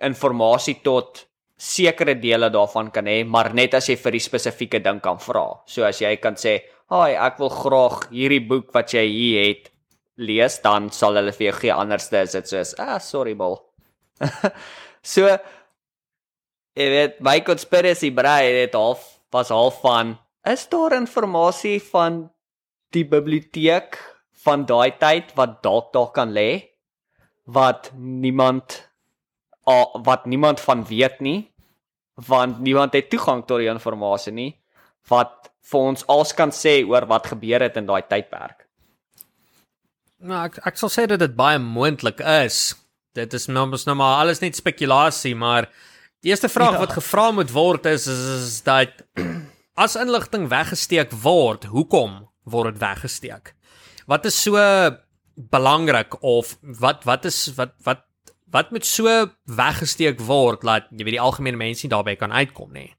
inligting 0.04 0.84
tot 0.84 1.26
sekere 1.58 2.16
dele 2.20 2.50
daarvan 2.52 2.92
kan 2.92 3.06
hê, 3.08 3.24
maar 3.26 3.54
net 3.54 3.74
as 3.74 3.90
jy 3.90 3.96
vir 3.96 4.18
die 4.18 4.24
spesifieke 4.24 4.80
ding 4.84 5.00
kan 5.02 5.20
vra. 5.22 5.64
So 5.66 5.84
as 5.84 6.02
jy 6.02 6.16
kan 6.18 6.36
sê, 6.36 6.62
"Haai, 6.90 7.16
ek 7.16 7.40
wil 7.40 7.50
graag 7.50 8.10
hierdie 8.12 8.48
boek 8.48 8.74
wat 8.74 8.94
jy 8.94 9.08
hier 9.08 9.48
het 9.48 9.74
lees 10.18 10.60
dan 10.62 10.90
sal 10.94 11.18
hulle 11.18 11.34
vir 11.34 11.50
jou 11.50 11.56
gee 11.64 11.74
anderste 11.74 12.22
is 12.22 12.36
dit 12.38 12.50
soos 12.50 12.74
ah 12.82 13.00
sorry 13.02 13.34
bol. 13.38 13.58
so 15.14 15.26
jy 16.78 16.90
weet 16.94 17.20
my 17.26 17.40
conspiracy 17.46 18.12
braai 18.14 18.54
het 18.62 18.78
half 18.78 19.06
was 19.34 19.50
half 19.54 19.82
van 19.82 20.18
is 20.50 20.68
daar 20.70 20.98
inligting 21.00 21.80
van 21.92 22.28
die 22.94 23.06
biblioteek 23.10 23.98
van 24.46 24.66
daai 24.70 24.96
tyd 25.00 25.32
wat 25.40 25.62
dalk 25.64 25.94
daar 25.94 26.12
kan 26.16 26.34
lê 26.36 26.50
wat 27.46 27.92
niemand 27.96 28.82
wat 30.04 30.26
niemand 30.26 30.60
van 30.60 30.84
weet 30.88 31.22
nie 31.22 31.54
want 32.16 32.60
niemand 32.60 32.94
het 32.94 33.10
toegang 33.10 33.46
tot 33.48 33.64
die 33.64 33.72
inligting 33.72 34.36
nie 34.36 34.52
wat 35.10 35.50
vir 35.72 35.80
ons 35.80 36.06
als 36.12 36.34
kan 36.36 36.52
sê 36.52 36.82
oor 36.88 37.08
wat 37.08 37.32
gebeur 37.32 37.64
het 37.64 37.78
in 37.80 37.88
daai 37.88 38.04
tydperk. 38.08 38.68
Nou 40.24 40.40
ek 40.48 40.60
ek 40.68 40.80
sal 40.80 40.92
sê 40.92 41.08
dat 41.10 41.20
dit 41.20 41.36
baie 41.36 41.60
moontlik 41.60 42.20
is. 42.20 42.76
Dit 43.16 43.34
is 43.34 43.48
nou 43.48 43.66
mos 43.70 43.86
nou 43.88 43.96
maar 44.00 44.22
alles 44.24 44.42
net 44.42 44.56
spekulasie, 44.56 45.36
maar 45.36 45.70
die 46.24 46.32
eerste 46.32 46.50
vraag 46.50 46.78
ja. 46.78 46.84
wat 46.86 46.96
gevra 46.98 47.32
moet 47.32 47.52
word 47.52 47.86
is 47.92 48.08
is, 48.08 48.24
is 48.36 48.62
dat 48.64 49.04
as 49.84 49.98
inligting 50.00 50.48
weggesteek 50.52 51.12
word, 51.24 51.68
hoekom 51.72 52.24
word 52.46 52.74
dit 52.74 52.82
weggesteek? 52.82 53.54
Wat 54.08 54.26
is 54.26 54.42
so 54.42 54.58
belangrik 55.36 56.18
of 56.22 56.58
wat 56.62 57.04
wat 57.04 57.26
is 57.26 57.54
wat 57.58 57.74
wat 57.84 58.06
wat 58.54 58.72
moet 58.72 58.86
so 58.86 59.10
weggesteek 59.50 60.20
word 60.22 60.62
dat 60.62 60.92
jy 60.92 61.06
weet 61.08 61.18
die 61.18 61.24
algemene 61.24 61.58
mense 61.58 61.86
nie 61.86 61.94
daarbey 61.94 62.16
kan 62.20 62.32
uitkom 62.32 62.74
nie? 62.74 62.92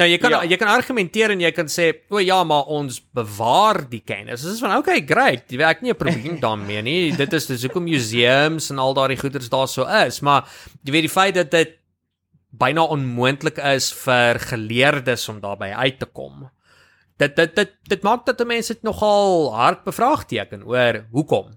Nou 0.00 0.06
jy 0.08 0.16
kan 0.18 0.32
ja. 0.32 0.40
jy 0.48 0.56
kan 0.58 0.70
argumenteer 0.72 1.34
en 1.34 1.42
jy 1.44 1.50
kan 1.54 1.68
sê 1.70 1.90
o 2.10 2.18
ja, 2.22 2.40
maar 2.48 2.70
ons 2.72 2.98
bewaar 3.14 3.84
die 3.90 4.02
kennis. 4.02 4.42
Dit 4.42 4.56
is 4.56 4.62
van 4.64 4.78
okay, 4.80 5.04
great. 5.06 5.46
Jy 5.52 5.60
werk 5.60 5.84
nie 5.84 5.92
'n 5.92 6.00
probleem 6.00 6.40
daarmee 6.40 6.82
nie. 6.82 7.12
Dit 7.22 7.32
is 7.32 7.46
dis 7.46 7.62
hoekom 7.68 7.84
museums 7.84 8.70
en 8.70 8.78
al 8.82 8.94
daardie 8.94 9.20
goederes 9.20 9.52
daar 9.52 9.68
so 9.68 9.84
is, 9.84 10.20
maar 10.20 10.48
jy 10.82 10.92
weet 10.92 11.06
die 11.06 11.16
feit 11.20 11.34
dat 11.34 11.50
dit 11.50 11.78
byna 12.54 12.86
onmoontlik 12.86 13.58
is 13.58 13.92
vir 13.92 14.38
geleerdes 14.38 15.28
om 15.28 15.40
daarby 15.40 15.70
uit 15.74 15.98
te 15.98 16.06
kom. 16.06 16.48
Dit 17.16 17.36
dit 17.36 17.54
dit 17.56 17.76
dit 17.88 18.02
maak 18.02 18.24
dat 18.26 18.46
mense 18.46 18.72
dit 18.72 18.82
nogal 18.82 19.52
hard 19.54 19.84
bevraagteken 19.84 20.66
oor 20.66 21.04
hoekom. 21.10 21.52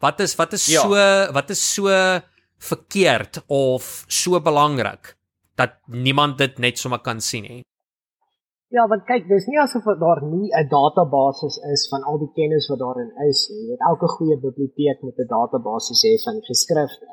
Wat 0.00 0.20
is 0.20 0.34
wat 0.36 0.52
is 0.52 0.66
ja. 0.66 0.80
so 0.80 1.32
wat 1.32 1.50
is 1.50 1.74
so 1.74 1.88
verkeerd 2.58 3.42
of 3.46 4.04
so 4.08 4.40
belangrik 4.40 5.16
dat 5.54 5.76
niemand 5.86 6.38
dit 6.38 6.58
net 6.58 6.78
sommer 6.78 7.00
kan 7.00 7.20
sien 7.20 7.42
nie. 7.42 7.64
Ja, 8.74 8.86
want 8.90 9.04
kyk, 9.06 9.28
dis 9.30 9.46
nie 9.46 9.60
asof 9.62 9.84
daar 10.00 10.20
nie 10.26 10.48
'n 10.50 10.68
database 10.68 11.46
is 11.72 11.86
van 11.90 12.02
al 12.02 12.18
die 12.18 12.32
kennis 12.38 12.68
wat 12.68 12.78
daarin 12.78 13.12
is 13.28 13.48
nie. 13.50 13.60
Jy 13.60 13.68
weet 13.68 13.84
elke 13.90 14.08
goeie 14.16 14.38
biblioteek 14.40 15.02
moet 15.02 15.18
'n 15.18 15.28
database 15.28 15.92
hê 16.02 16.12
van 16.24 16.40
geskrifte. 16.48 17.06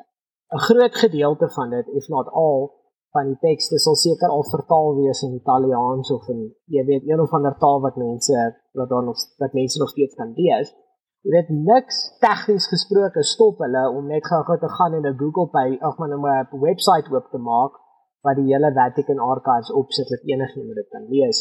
'n 0.53 0.63
Groot 0.67 0.95
gedeelte 0.95 1.49
van 1.49 1.69
dit, 1.69 1.87
if 1.99 2.07
not 2.07 2.27
all, 2.27 2.71
van 3.13 3.29
die 3.29 3.39
tekste 3.45 3.77
sal 3.81 3.95
seker 3.99 4.31
al 4.33 4.45
vertaal 4.49 4.95
wees 4.97 5.21
in 5.25 5.35
Italiaans 5.37 6.09
of 6.15 6.29
in 6.33 6.39
jy 6.75 6.83
weet 6.87 7.05
een 7.09 7.21
of 7.21 7.33
ander 7.37 7.53
taal 7.61 7.81
wat 7.85 7.99
mense 8.01 8.45
wat 8.79 8.89
daar 8.89 9.05
nog 9.09 9.19
wat 9.43 9.53
mense 9.53 9.79
nog 9.79 9.91
steeds 9.93 10.17
kan 10.19 10.33
lees. 10.39 10.73
Jy 11.23 11.31
weet 11.35 11.51
niks 11.69 11.99
tegnies 12.23 12.67
gesproke 12.71 13.23
stop 13.23 13.61
hulle 13.63 13.83
om 13.97 14.09
net 14.11 14.25
gou-gou 14.27 14.57
te 14.59 14.71
gaan 14.77 14.97
en 14.97 15.05
'n 15.11 15.19
Google 15.21 15.49
by 15.57 15.67
of 15.87 15.97
maar 15.97 16.09
'n 16.09 16.21
webwerf 16.65 17.11
oop 17.13 17.27
te 17.31 17.41
maak 17.51 17.73
wat 18.25 18.35
die 18.39 18.49
hele 18.53 18.71
Vatican 18.73 19.19
Archives 19.19 19.71
opsit 19.71 20.07
dat 20.09 20.23
enigiemand 20.33 20.75
dit 20.75 20.89
kan 20.89 21.05
lees. 21.13 21.39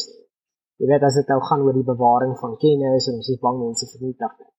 Jy 0.77 0.87
weet 0.91 1.03
as 1.03 1.15
dit 1.15 1.27
nou 1.27 1.41
gaan 1.41 1.61
oor 1.65 1.73
die 1.73 1.91
bewaring 1.93 2.37
van 2.39 2.57
kennis 2.57 3.07
en 3.07 3.15
ons 3.19 3.29
is 3.29 3.39
bang 3.39 3.57
mense 3.59 3.85
vernietig 3.93 4.33
dit. 4.37 4.51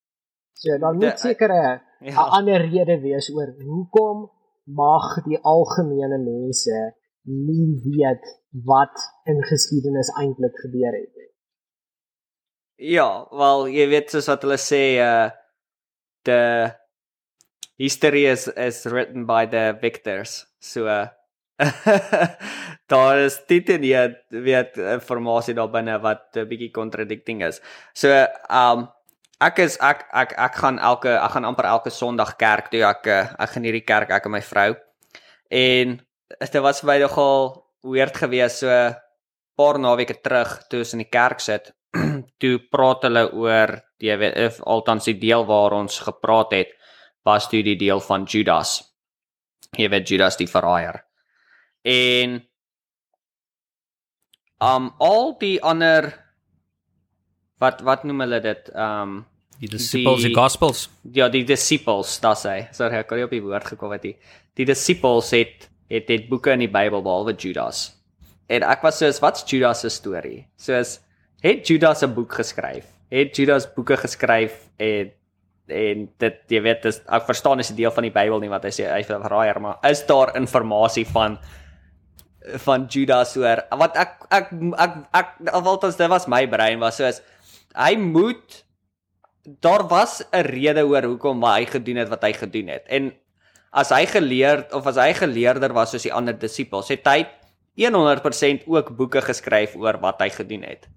So 0.63 0.79
dan 0.79 0.97
moet 0.97 1.19
seker 1.19 1.51
'n 1.53 1.81
ja. 2.01 2.29
ander 2.39 2.61
rede 2.75 3.01
wees 3.01 3.31
oor 3.37 3.55
hoekom 3.71 4.31
mag 4.65 5.25
die 5.25 5.39
algemene 5.43 6.19
mense 6.19 6.95
nie 7.25 7.81
weet 7.85 8.25
wat 8.69 9.01
in 9.25 9.41
geskiedenis 9.49 10.13
eintlik 10.21 10.57
gebeur 10.61 10.93
het 10.93 11.11
nie. 11.17 11.31
Ja, 12.95 13.27
wel 13.31 13.69
jy 13.73 13.89
weet 13.89 14.11
soos 14.13 14.29
wat 14.29 14.45
hulle 14.45 14.61
sê 14.61 14.85
uh 15.01 15.31
the 16.25 16.73
history 17.81 18.25
is 18.27 18.49
is 18.57 18.85
written 18.87 19.27
by 19.27 19.47
the 19.47 19.77
victors. 19.81 20.45
So 20.61 20.87
uh 20.87 21.09
daar 22.93 23.19
is 23.23 23.39
dit 23.47 23.69
en 23.71 23.85
jy 23.87 24.03
weet 24.45 24.79
informasie 24.97 25.55
daar 25.55 25.71
binne 25.71 26.01
wat 26.03 26.35
'n 26.37 26.49
bietjie 26.51 26.73
contradicting 26.75 27.45
is. 27.47 27.61
So, 27.95 28.11
um 28.51 28.89
ek 29.41 29.59
is 29.59 29.79
ek 29.79 30.05
ek 30.13 30.35
ek 30.39 30.55
gaan 30.55 30.79
elke 30.79 31.15
ek 31.15 31.31
gaan 31.31 31.45
amper 31.45 31.65
elke 31.65 31.91
Sondag 31.91 32.37
kerk 32.37 32.71
toe 32.71 32.83
ek 32.83 33.07
ek 33.07 33.51
gaan 33.51 33.65
hierdie 33.65 33.87
kerk 33.87 34.11
ek 34.11 34.27
en 34.27 34.33
my 34.33 34.43
vrou. 34.43 34.75
En 35.51 36.01
dit 36.41 36.61
was 36.63 36.83
vir 36.83 36.91
my 36.93 36.99
nogal 37.05 37.51
weird 37.85 38.17
geweest 38.17 38.65
so 38.65 38.69
paar 39.55 39.79
naweke 39.79 40.19
terug 40.23 40.59
toe 40.69 40.83
ons 40.83 40.95
in 40.97 41.05
die 41.05 41.11
kerk 41.11 41.41
sit. 41.41 41.73
toe 42.43 42.59
praat 42.73 43.07
hulle 43.07 43.29
oor 43.39 43.77
jy 44.03 44.17
weet 44.19 44.61
altans 44.67 45.07
die 45.07 45.19
deel 45.21 45.47
waar 45.47 45.77
ons 45.77 46.01
gepraat 46.03 46.53
het 46.57 46.73
was 47.25 47.47
toe 47.49 47.63
die 47.63 47.79
deel 47.79 48.03
van 48.03 48.27
Judas. 48.27 48.81
Jy 49.79 49.89
weet 49.93 50.11
Judas 50.11 50.37
die 50.41 50.51
verraaier 50.51 51.05
en 51.85 52.41
um 54.65 54.89
al 54.99 55.35
die 55.41 55.59
ander 55.63 56.09
wat 57.61 57.85
wat 57.85 58.05
noem 58.09 58.25
hulle 58.25 58.41
dit 58.45 58.71
um 58.73 59.21
die 59.61 59.69
disciples 59.71 60.25
die 60.25 60.35
gospels 60.35 60.87
ja 61.13 61.29
die 61.29 61.45
disciples 61.47 62.17
da 62.25 62.33
sê 62.39 62.57
sorry 62.73 63.03
ek 63.03 63.13
het 63.13 63.29
op 63.29 63.37
die 63.37 63.45
woord 63.45 63.69
gekom 63.75 63.93
wat 63.93 64.03
die 64.09 64.17
die 64.57 64.67
disciples 64.73 65.31
het 65.37 65.69
het 65.91 66.07
dit 66.09 66.29
boeke 66.29 66.55
in 66.55 66.65
die 66.65 66.71
Bybel 66.71 67.03
behalwe 67.05 67.35
Judas. 67.37 67.95
En 68.49 68.63
ek 68.63 68.85
was 68.85 68.99
soos 69.01 69.21
wat's 69.23 69.45
Judas 69.49 69.81
se 69.85 69.91
storie? 69.93 70.47
Soos 70.61 71.01
het 71.45 71.67
Judas 71.69 72.03
'n 72.03 72.15
boek 72.15 72.33
geskryf? 72.33 72.87
Het 73.11 73.37
Judas 73.37 73.67
boeke 73.75 73.97
geskryf 73.97 74.69
en 74.79 75.13
en 75.67 76.09
dit 76.19 76.35
jy 76.49 76.61
weet 76.61 76.83
dis 76.83 77.01
ek 77.09 77.25
verstaan 77.25 77.61
is 77.61 77.71
'n 77.71 77.77
deel 77.77 77.91
van 77.91 78.03
die 78.03 78.13
Bybel 78.13 78.41
nie 78.41 78.51
wat 78.51 78.65
hy 78.65 78.71
sê 78.71 78.85
hy 78.93 79.03
verraaier 79.03 79.61
maar 79.61 79.79
is 79.83 80.05
daar 80.07 80.37
inligting 80.37 81.07
van 81.07 81.39
van 82.61 82.87
Judas 82.87 83.37
oor 83.37 83.65
wat 83.71 83.97
ek 83.97 84.27
ek 84.31 84.53
ek 84.77 84.93
ek 85.13 85.29
althans 85.53 85.97
dit 85.97 86.09
was 86.09 86.29
my 86.29 86.47
brein 86.47 86.79
was 86.81 86.97
soos 86.97 87.23
hy 87.75 87.97
moet 87.97 88.65
daar 89.45 89.89
was 89.89 90.23
'n 90.33 90.41
rede 90.41 90.85
oor 90.87 91.03
hoekom 91.03 91.45
hy 91.45 91.65
gedoen 91.67 91.97
het 91.97 92.09
wat 92.09 92.23
hy 92.23 92.33
gedoen 92.33 92.69
het. 92.69 92.87
En 92.89 93.13
as 93.75 93.93
hy 93.95 94.05
geleerd 94.11 94.73
of 94.77 94.87
as 94.91 95.01
hy 95.01 95.13
geleerder 95.19 95.75
was 95.77 95.95
soos 95.95 96.07
die 96.07 96.15
ander 96.15 96.37
disippels 96.39 96.93
het 96.95 97.07
hy 97.11 97.25
100% 97.81 98.69
ook 98.71 98.93
boeke 98.97 99.23
geskryf 99.25 99.75
oor 99.77 99.99
wat 100.03 100.23
hy 100.23 100.31
gedoen 100.35 100.67
het 100.69 100.89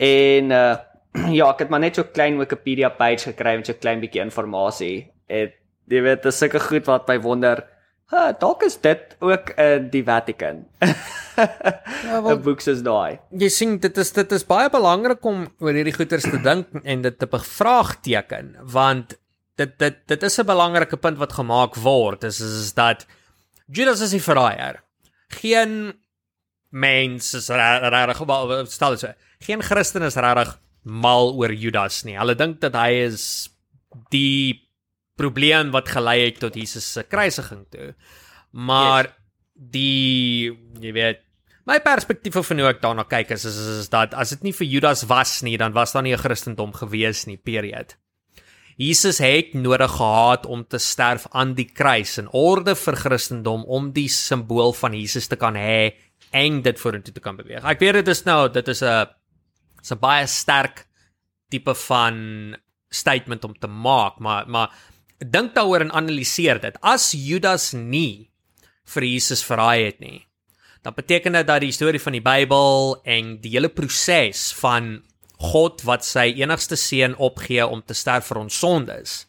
en 0.00 0.52
uh, 0.54 0.76
ja 1.38 1.48
ek 1.52 1.64
het 1.64 1.72
maar 1.72 1.84
net 1.84 1.98
so 1.98 2.08
klein 2.08 2.38
Wikipedia 2.40 2.90
page 2.90 3.32
gekry 3.32 3.56
met 3.60 3.68
so 3.68 3.76
klein 3.76 4.00
bietjie 4.04 4.24
inligting 4.24 5.10
het 5.28 5.58
jy 5.88 6.04
weet 6.04 6.24
dis 6.24 6.40
sulke 6.40 6.60
goed 6.60 6.88
wat 6.88 7.08
my 7.08 7.18
wonder 7.24 7.66
Ha, 8.08 8.30
dalk 8.40 8.62
is 8.64 8.78
dit 8.80 9.16
ook 9.20 9.50
in 9.60 9.84
uh, 9.84 9.90
die 9.92 10.00
Vatikan. 10.00 10.62
ja, 10.80 12.20
'n 12.24 12.40
boek 12.40 12.62
soos 12.64 12.80
daai. 12.80 13.20
Jy 13.36 13.50
sien 13.52 13.74
dit 13.78 13.98
is 14.00 14.12
dit 14.16 14.32
is 14.32 14.46
baie 14.48 14.70
belangrik 14.72 15.20
om 15.28 15.44
oor 15.60 15.76
hierdie 15.76 15.92
goeters 15.92 16.24
te 16.24 16.40
dink 16.40 16.72
en 16.84 17.04
dit 17.04 17.18
te 17.18 17.28
bevraagteken 17.28 18.54
want 18.64 19.18
dit 19.58 19.78
dit 19.78 19.96
dit 20.06 20.22
is 20.22 20.38
'n 20.38 20.46
belangrike 20.46 20.96
punt 20.96 21.18
wat 21.18 21.32
gemaak 21.32 21.74
word 21.74 22.24
is 22.24 22.40
is, 22.40 22.54
is 22.66 22.74
dat 22.74 23.06
Judas 23.66 24.00
is 24.00 24.14
'n 24.14 24.20
verraaier. 24.20 24.82
Geen 25.28 25.94
mens 26.70 27.34
is 27.34 27.48
regtig 27.48 28.18
wel 28.18 28.66
stel 28.66 28.90
dit 28.90 29.00
so. 29.00 29.12
Geen 29.38 29.62
Christen 29.62 30.02
is 30.02 30.14
regtig 30.14 30.60
mal 30.82 31.34
oor 31.34 31.52
Judas 31.52 32.02
nie. 32.02 32.16
Hulle 32.18 32.34
dink 32.34 32.60
dat 32.60 32.74
hy 32.74 33.04
is 33.04 33.48
die 34.10 34.68
probleem 35.16 35.70
wat 35.70 35.88
gelei 35.88 36.24
het 36.24 36.38
tot 36.38 36.54
Jesus 36.54 36.92
se 36.92 37.02
kruisiging 37.02 37.66
toe. 37.70 37.94
Maar 38.50 39.04
yes. 39.04 39.12
die 39.54 40.52
jy 40.80 40.92
weet 40.92 41.24
my 41.68 41.80
perspektief 41.80 42.38
van 42.46 42.58
hoe 42.58 42.68
ek 42.68 42.80
daarna 42.80 43.04
kyk 43.04 43.30
is, 43.30 43.44
is 43.44 43.56
is 43.56 43.88
dat 43.88 44.14
as 44.14 44.30
dit 44.30 44.42
nie 44.42 44.52
vir 44.52 44.66
Judas 44.66 45.04
was 45.04 45.42
nie, 45.42 45.58
dan 45.58 45.72
was 45.72 45.92
daar 45.92 46.02
nie 46.02 46.14
'n 46.14 46.18
Christendom 46.18 46.72
gewees 46.72 47.26
nie, 47.26 47.36
period. 47.36 47.96
Jesus 48.78 49.18
het 49.18 49.56
nodig 49.58 49.90
gehad 49.90 50.46
om 50.46 50.62
te 50.62 50.78
sterf 50.78 51.26
aan 51.34 51.56
die 51.58 51.66
kruis 51.66 52.12
in 52.20 52.28
orde 52.30 52.76
vir 52.78 52.96
Christendom 52.96 53.64
om 53.66 53.90
die 53.92 54.06
simbool 54.06 54.70
van 54.78 54.94
Jesus 54.94 55.26
te 55.26 55.36
kan 55.36 55.58
hê 55.58 55.96
en 56.30 56.60
dit 56.62 56.78
vorentoe 56.78 57.14
te 57.14 57.22
kan 57.24 57.34
beweeg. 57.34 57.64
Ek 57.66 57.82
weet 57.82 57.98
dit 57.98 58.10
is 58.12 58.22
nou, 58.28 58.46
dit 58.52 58.68
is 58.68 58.82
'n 58.82 59.08
'n 59.90 59.98
baie 59.98 60.26
sterk 60.26 60.86
tipe 61.50 61.74
van 61.74 62.56
statement 62.90 63.44
om 63.44 63.58
te 63.58 63.66
maak, 63.66 64.18
maar 64.18 64.46
maar 64.46 64.70
dink 65.18 65.54
daaroor 65.54 65.80
en 65.80 65.92
analiseer 65.92 66.60
dit. 66.60 66.76
As 66.80 67.12
Judas 67.12 67.72
nie 67.72 68.30
vir 68.84 69.02
Jesus 69.02 69.42
verraai 69.42 69.84
het 69.84 70.00
nie, 70.00 70.26
dan 70.82 70.94
beteken 70.94 71.32
dit 71.32 71.46
dat 71.46 71.60
die 71.60 71.72
storie 71.72 72.00
van 72.00 72.12
die 72.12 72.22
Bybel 72.22 73.00
en 73.04 73.40
die 73.40 73.50
hele 73.50 73.68
proses 73.68 74.52
van 74.52 75.02
God 75.38 75.84
wat 75.86 76.04
sy 76.06 76.32
enigste 76.40 76.76
seun 76.76 77.14
opgee 77.16 77.66
om 77.66 77.82
te 77.82 77.94
sterf 77.94 78.30
vir 78.32 78.42
ons 78.42 78.58
sondes 78.58 79.24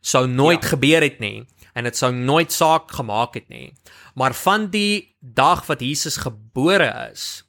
sou 0.00 0.24
nooit 0.26 0.62
ja. 0.62 0.72
gebeur 0.72 1.04
het 1.04 1.18
nie 1.20 1.44
en 1.76 1.86
dit 1.86 1.96
sou 1.96 2.10
nooit 2.12 2.50
saak 2.52 2.90
gemaak 2.90 3.36
het 3.36 3.48
nie. 3.52 3.70
Maar 4.18 4.34
van 4.34 4.66
die 4.72 5.14
dag 5.20 5.66
wat 5.68 5.84
Jesus 5.84 6.16
gebore 6.18 6.88
is, 7.12 7.44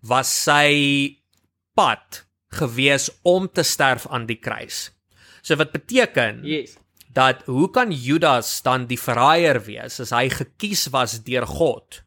was 0.00 0.30
sy 0.30 1.18
pad 1.76 2.22
gewees 2.54 3.10
om 3.28 3.50
te 3.50 3.66
sterf 3.66 4.06
aan 4.08 4.24
die 4.30 4.38
kruis. 4.40 4.88
So 5.42 5.58
wat 5.60 5.74
beteken? 5.74 6.40
Yes 6.48 6.78
dat 7.18 7.42
hoe 7.44 7.70
kan 7.70 7.90
Judas 7.90 8.62
dan 8.62 8.86
die 8.86 9.00
verraaier 9.00 9.58
wees 9.66 9.98
as 10.02 10.12
hy 10.14 10.28
gekies 10.30 10.86
was 10.94 11.18
deur 11.26 11.46
God 11.48 12.02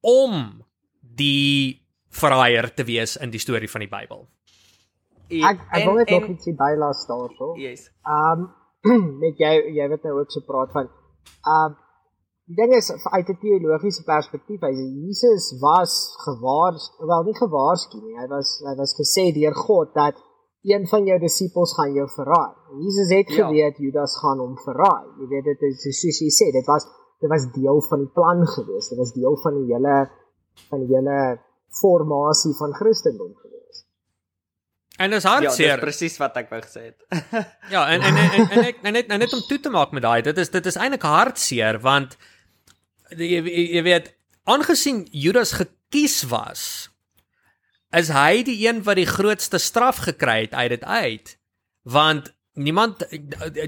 om 0.00 0.62
die 1.00 1.82
verraaier 2.12 2.70
te 2.74 2.86
wees 2.88 3.18
in 3.20 3.32
die 3.34 3.42
storie 3.42 3.70
van 3.70 3.84
die 3.84 3.90
Bybel? 3.90 4.24
Ek 5.28 5.62
ek 5.70 5.86
wil 5.86 6.00
net 6.00 6.10
nog 6.10 6.28
ietsie 6.32 6.54
bylaas 6.56 7.06
daarso. 7.08 7.54
Yes. 7.60 7.88
Um 8.06 8.50
net 9.22 9.38
jy 9.38 9.52
jy 9.78 9.88
weet 9.92 10.04
nou 10.08 10.18
ook 10.18 10.30
so 10.34 10.44
praat 10.46 10.72
van 10.74 10.90
um 11.54 11.78
die 12.50 12.58
ding 12.58 12.74
is 12.74 12.90
uit 12.90 13.28
'n 13.28 13.38
teologiese 13.38 14.02
perspektief, 14.04 14.60
hy 14.60 14.72
Jesus 15.06 15.54
was 15.60 15.92
gewaarsku, 16.26 17.06
wel 17.06 17.22
nie 17.28 17.36
gewaarsku 17.38 18.00
nie. 18.02 18.18
Hy 18.18 18.26
was 18.28 18.58
hy 18.66 18.74
was 18.76 18.92
gesê 18.98 19.30
deur 19.32 19.54
God 19.54 19.94
dat 19.94 20.18
een 20.62 20.86
van 20.86 21.06
jou 21.06 21.18
disippels 21.18 21.74
gaan 21.74 21.92
jou 21.94 22.08
verraai. 22.08 22.54
Jesus 22.84 23.10
het 23.10 23.28
ja. 23.28 23.46
geweet 23.46 23.76
Judas 23.76 24.18
gaan 24.22 24.38
hom 24.38 24.56
verraai. 24.66 25.06
Jy 25.18 25.26
weet 25.32 25.44
dit 25.44 25.62
is 25.70 25.82
soos 26.00 26.18
jy 26.22 26.30
sê, 26.30 26.50
dit 26.54 26.66
was 26.66 26.86
dit 27.22 27.30
was 27.30 27.46
deel 27.54 27.80
van 27.88 27.98
die 27.98 28.12
plan 28.18 28.46
gewees. 28.46 28.88
Dit 28.90 28.98
was 28.98 29.12
deel 29.14 29.36
van 29.42 29.58
die 29.58 29.74
hele 29.74 29.96
van 30.70 30.84
die 30.84 30.94
hele 30.94 31.18
formasie 31.80 32.54
van 32.58 32.74
Christendom 32.74 33.34
gewees. 33.34 33.51
En 35.00 35.10
dis 35.10 35.24
hartseer. 35.24 35.66
Ja, 35.66 35.76
dis 35.76 35.84
presies 35.84 36.18
wat 36.20 36.36
ek 36.36 36.50
wou 36.52 36.60
gesê 36.60 36.90
het. 36.90 37.06
ja, 37.74 37.86
en 37.88 38.02
en 38.02 38.16
en, 38.16 38.48
en 38.50 38.64
ek 38.64 38.82
net 38.84 39.08
net 39.08 39.18
net 39.24 39.32
om 39.32 39.40
toe 39.48 39.60
te 39.60 39.72
maak 39.72 39.94
met 39.96 40.04
daai, 40.04 40.20
dit 40.22 40.38
is 40.38 40.52
dit 40.52 40.66
is 40.66 40.76
eintlik 40.76 41.06
hartseer 41.08 41.80
want 41.84 42.16
jy, 43.16 43.40
jy 43.40 43.82
weet 43.86 44.12
aangesien 44.44 45.06
Judas 45.10 45.54
gekies 45.56 46.22
was, 46.28 46.90
is 47.96 48.12
hy 48.12 48.42
die 48.46 48.58
een 48.66 48.82
wat 48.86 49.00
die 49.00 49.08
grootste 49.08 49.60
straf 49.60 50.04
gekry 50.08 50.42
het 50.46 50.54
uit 50.54 50.70
dit 50.76 50.84
uit. 50.84 51.36
Want 51.82 52.32
niemand 52.52 53.04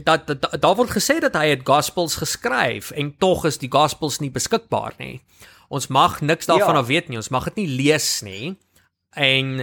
dat 0.04 0.26
daar 0.28 0.60
da 0.60 0.74
word 0.76 0.92
gesê 0.92 1.18
dat 1.24 1.36
hy 1.40 1.48
het 1.54 1.64
gospels 1.64 2.18
geskryf 2.20 2.90
en 2.90 3.14
tog 3.18 3.44
is 3.48 3.58
die 3.58 3.70
gospels 3.72 4.20
nie 4.20 4.32
beskikbaar 4.32 4.96
nie. 4.98 5.22
Ons 5.68 5.88
mag 5.88 6.20
niks 6.20 6.46
daarvan 6.46 6.76
ja. 6.76 6.80
af 6.80 6.86
weet 6.86 7.08
nie. 7.08 7.16
Ons 7.16 7.32
mag 7.32 7.48
dit 7.48 7.64
nie 7.64 7.70
lees 7.80 8.20
nie. 8.22 8.56
En 9.14 9.60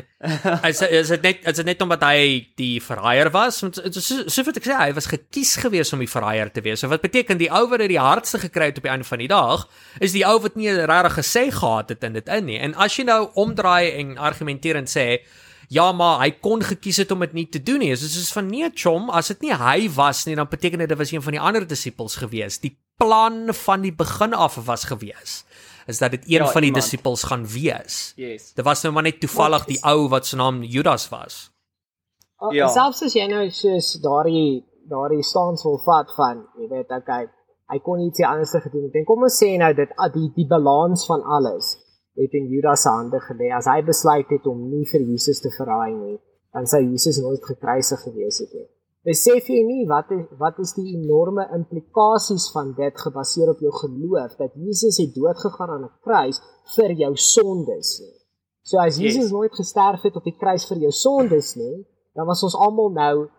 is 0.69 0.81
is 0.81 1.11
dit 1.11 1.21
net 1.21 1.47
is 1.47 1.57
dit 1.59 1.67
net 1.67 1.81
omdat 1.83 2.03
hy 2.07 2.47
die 2.59 2.79
verraaier 2.83 3.31
was? 3.33 3.59
Want 3.63 3.79
so 3.91 4.23
so 4.23 4.45
wat 4.47 4.59
ek 4.61 4.67
sê, 4.67 4.77
hy 4.79 4.93
was 4.95 5.09
gekies 5.11 5.57
gewees 5.59 5.91
om 5.95 6.03
die 6.03 6.09
verraaier 6.11 6.51
te 6.53 6.63
wees. 6.63 6.79
So 6.79 6.91
wat 6.91 7.03
beteken 7.03 7.39
die 7.41 7.51
ou 7.51 7.65
wat 7.71 7.83
dit 7.83 7.91
die 7.93 8.01
hardste 8.01 8.39
gekry 8.39 8.71
het 8.71 8.79
op 8.79 8.87
die 8.87 8.93
einde 8.93 9.07
van 9.07 9.23
die 9.23 9.29
dag, 9.31 9.67
is 9.99 10.15
die 10.15 10.25
ou 10.27 10.37
wat 10.43 10.55
nie 10.55 10.71
regtig 10.71 11.19
gesê 11.19 11.45
gehad 11.51 11.91
het 11.91 12.07
in 12.07 12.15
dit 12.19 12.31
in 12.31 12.47
nie. 12.47 12.59
En 12.63 12.75
as 12.79 12.95
jy 12.95 13.07
nou 13.09 13.21
omdraai 13.43 13.91
en 13.99 14.17
argumenteer 14.17 14.81
en 14.81 14.89
sê 14.89 15.07
Ja, 15.71 15.85
maar 15.95 16.17
hy 16.19 16.33
kon 16.43 16.59
gekies 16.67 16.97
het 16.99 17.13
om 17.15 17.21
dit 17.23 17.31
nie 17.31 17.45
te 17.47 17.61
doen 17.63 17.79
nie. 17.79 17.93
So 17.95 18.11
soos 18.11 18.33
van 18.35 18.49
nee, 18.51 18.67
chom, 18.75 19.05
as 19.07 19.29
dit 19.31 19.45
nie 19.45 19.53
hy 19.55 19.87
was 19.95 20.25
nie, 20.27 20.35
dan 20.35 20.49
beteken 20.51 20.83
dit 20.83 20.91
dit 20.91 20.99
was 20.99 21.13
een 21.15 21.23
van 21.23 21.37
die 21.37 21.39
ander 21.39 21.63
disippels 21.63 22.17
gewees. 22.19 22.57
Die 22.59 22.73
plan 22.99 23.53
van 23.55 23.85
die 23.85 23.93
begin 23.95 24.35
af 24.35 24.59
was 24.67 24.83
gewees 24.91 25.45
is 25.91 25.99
dat 26.01 26.15
dit 26.15 26.25
een 26.27 26.45
ja, 26.45 26.49
van 26.55 26.65
die 26.65 26.73
disippels 26.73 27.23
gaan 27.27 27.43
wees. 27.47 27.99
Yes. 28.15 28.51
Dit 28.57 28.65
was 28.65 28.81
nou 28.85 28.93
maar 28.95 29.05
net 29.07 29.19
toevallig 29.19 29.67
die 29.69 29.79
ou 29.87 30.07
wat 30.11 30.27
se 30.27 30.39
naam 30.39 30.63
Judas 30.63 31.09
was. 31.11 31.43
Ja. 32.55 32.71
Selfs 32.73 33.03
as 33.05 33.13
jy 33.13 33.27
nou 33.29 33.43
soos 33.53 33.93
daardie 34.01 34.63
daardie 34.89 35.23
staansel 35.23 35.77
vat 35.85 36.09
van, 36.17 36.41
jy 36.59 36.67
weet, 36.71 36.89
okay, 36.91 37.27
hy 37.71 37.79
kon 37.85 38.01
iets 38.03 38.23
anders 38.27 38.55
gedoen 38.63 38.87
het. 38.89 38.97
En 38.99 39.05
kom 39.07 39.23
ons 39.27 39.37
sê 39.43 39.53
nou 39.61 39.71
dit 39.77 39.93
die 40.15 40.31
die 40.35 40.47
balans 40.49 41.05
van 41.07 41.23
alles 41.37 41.75
het 42.19 42.33
in 42.35 42.49
Judas 42.51 42.83
se 42.83 42.91
hande 42.91 43.21
gelê. 43.27 43.51
As 43.55 43.69
hy 43.71 43.79
besluit 43.87 44.29
het 44.33 44.47
om 44.49 44.65
nie 44.71 44.83
vir 44.89 45.05
Jesus 45.05 45.39
te 45.43 45.53
verraai 45.55 45.93
nie, 45.95 46.17
dan 46.51 46.67
sou 46.67 46.81
Jesus 46.83 47.21
nooit 47.23 47.43
gekruisig 47.45 48.01
gewees 48.03 48.41
het 48.43 48.53
nie. 48.57 48.67
Besef 49.01 49.47
jy 49.49 49.61
nie 49.65 49.87
wat 49.89 50.11
is 50.13 50.25
wat 50.37 50.59
is 50.61 50.75
die 50.77 50.91
enorme 50.93 51.47
implikasies 51.57 52.51
van 52.53 52.73
dit 52.77 52.99
gebaseer 53.01 53.49
op 53.49 53.61
jou 53.65 53.71
geloof 53.73 54.35
dat 54.37 54.53
Jesus 54.53 54.99
het 55.01 55.15
dood 55.15 55.39
gegaan 55.41 55.69
aan 55.75 55.85
'n 55.87 55.95
kruis 56.05 56.41
vir 56.75 56.91
jou 57.03 57.13
sondes 57.15 57.99
nie. 57.99 58.17
So 58.61 58.77
as 58.77 58.97
Jesus 58.97 59.23
yes. 59.23 59.31
nooit 59.31 59.55
gesterf 59.55 60.01
het 60.01 60.15
op 60.15 60.23
die 60.23 60.37
kruis 60.37 60.67
vir 60.69 60.77
jou 60.77 60.91
sondes 60.91 61.55
nie, 61.55 61.87
dan 62.13 62.25
was 62.27 62.43
ons 62.43 62.55
almal 62.55 62.91
nou 62.93 63.29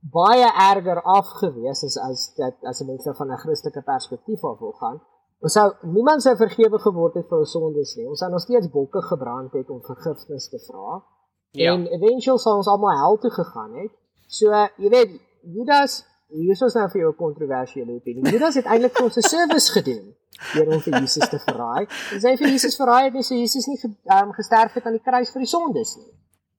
baie 0.00 0.46
erger 0.70 1.02
afgewees 1.02 1.84
as 1.84 1.96
as 1.98 2.34
dit 2.36 2.56
as 2.70 2.82
mense 2.86 3.14
van 3.14 3.32
'n 3.32 3.42
Christelike 3.42 3.82
perspektief 3.82 4.44
af 4.44 4.58
wil 4.58 4.72
gaan. 4.72 5.00
Ons 5.40 5.52
sou 5.52 5.72
niemand 5.82 6.22
sou 6.22 6.36
vergewe 6.36 6.78
geword 6.78 7.14
het 7.14 7.28
vir 7.28 7.38
ons 7.38 7.50
sondes 7.50 7.96
nie. 7.96 8.08
Ons 8.08 8.18
sou 8.18 8.30
nog 8.30 8.40
steeds 8.40 8.70
bokke 8.70 9.02
gebrand 9.02 9.52
het 9.52 9.70
om 9.70 9.82
vergifnis 9.82 10.48
te 10.48 10.58
vra. 10.58 11.02
Ja. 11.50 11.72
En 11.72 11.86
eventueel 11.86 12.38
sou 12.38 12.56
ons 12.56 12.68
almal 12.68 12.98
hel 12.98 13.18
toe 13.18 13.30
gegaan 13.30 13.74
het. 13.74 13.92
So, 14.30 14.54
jy 14.78 14.90
weet, 14.92 15.18
Judas, 15.50 16.00
hier 16.30 16.54
is 16.54 16.74
nou 16.74 16.86
vir 16.92 17.00
jou 17.00 17.10
'n 17.10 17.16
kontroversiële 17.18 17.92
opinie. 17.98 18.30
Judas 18.30 18.54
het 18.54 18.66
eintlik 18.66 18.96
vir 18.96 19.04
ons 19.04 19.16
'n 19.16 19.28
service 19.28 19.72
gedoen 19.72 20.14
deur 20.54 20.68
om 20.74 20.80
vir 20.80 21.00
Jesus 21.00 21.28
te 21.28 21.38
verraai. 21.38 21.86
En 22.14 22.20
sy 22.20 22.36
vir 22.36 22.48
Jesus 22.48 22.76
verraai 22.76 23.10
het, 23.10 23.24
so 23.24 23.34
Jesus 23.34 23.66
nie 23.66 23.78
um, 23.84 24.32
gesterf 24.32 24.72
het 24.72 24.86
aan 24.86 24.96
die 24.96 25.02
kruis 25.02 25.30
vir 25.30 25.40
die 25.40 25.50
sondes 25.50 25.96
nie. 25.96 26.12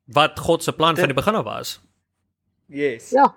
Wat 0.05 0.39
God 0.39 0.63
se 0.63 0.73
plan 0.73 0.95
dit, 0.95 0.99
van 0.99 1.13
die 1.13 1.21
begin 1.21 1.35
af 1.35 1.45
was. 1.45 1.79
Yes. 2.67 3.09
Ja. 3.09 3.33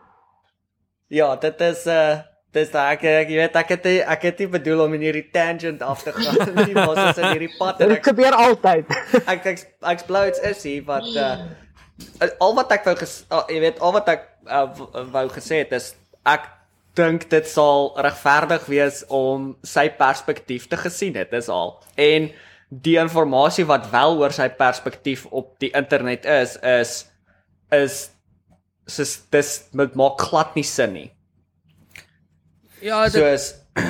Ja, 1.08 1.36
dit 1.36 1.60
is 1.60 1.84
'n 1.84 1.88
uh, 1.88 2.12
eh, 2.12 2.18
dis 2.52 2.70
daai 2.70 2.92
ek 2.94 3.02
ek 3.04 3.28
weet 3.28 3.56
ek 3.56 3.68
het 3.68 3.86
ek 3.86 4.22
het 4.22 4.38
nie 4.38 4.48
bedoel 4.48 4.84
om 4.84 4.94
in 4.94 5.00
hierdie 5.00 5.30
tangent 5.30 5.82
af 5.82 6.02
te 6.02 6.12
gaan 6.12 6.54
nie, 6.54 6.74
maar 6.74 6.88
ons 6.88 7.10
is 7.10 7.18
in 7.18 7.30
hierdie 7.30 7.56
pad 7.58 7.80
en 7.80 7.90
ek 7.90 8.04
gebeur 8.04 8.32
altyd. 8.32 8.86
ek 9.26 9.46
ek 9.46 9.58
ek 9.80 10.06
bly 10.06 10.24
dit 10.30 10.42
is 10.50 10.62
hier 10.62 10.84
wat 10.84 11.06
uh, 11.16 11.36
al 12.42 12.54
wat 12.56 12.72
ek 12.74 12.88
wou 12.88 12.94
uh, 12.98 13.44
jy 13.50 13.60
weet 13.62 13.80
al 13.84 13.94
wat 13.94 14.08
ek 14.10 14.26
uh, 14.50 14.66
wou 15.14 15.26
gesê 15.34 15.62
het 15.62 15.74
is 15.76 15.92
ek 16.26 16.48
dink 16.98 17.28
dit 17.30 17.46
sal 17.50 17.92
regverdig 17.98 18.66
wees 18.70 19.02
om 19.12 19.52
sy 19.66 19.88
perspektief 19.98 20.68
te 20.70 20.78
gesien 20.78 21.16
het 21.18 21.32
dis 21.34 21.50
al. 21.50 21.74
En 21.98 22.30
die 22.70 22.96
inligting 22.98 23.68
wat 23.68 23.90
wel 23.92 24.18
oor 24.22 24.34
sy 24.34 24.48
perspektief 24.58 25.26
op 25.30 25.54
die 25.62 25.72
internet 25.74 26.26
is 26.26 26.56
is 26.62 26.94
is 27.74 27.98
dis 28.86 29.14
dis 29.32 29.52
met 29.72 29.94
maak 29.98 30.20
glad 30.20 30.54
nie 30.54 30.66
sin 30.66 30.92
nie. 30.92 31.10
Ja 32.82 33.04
dit 33.06 33.18
so 33.18 33.26
is 33.26 33.54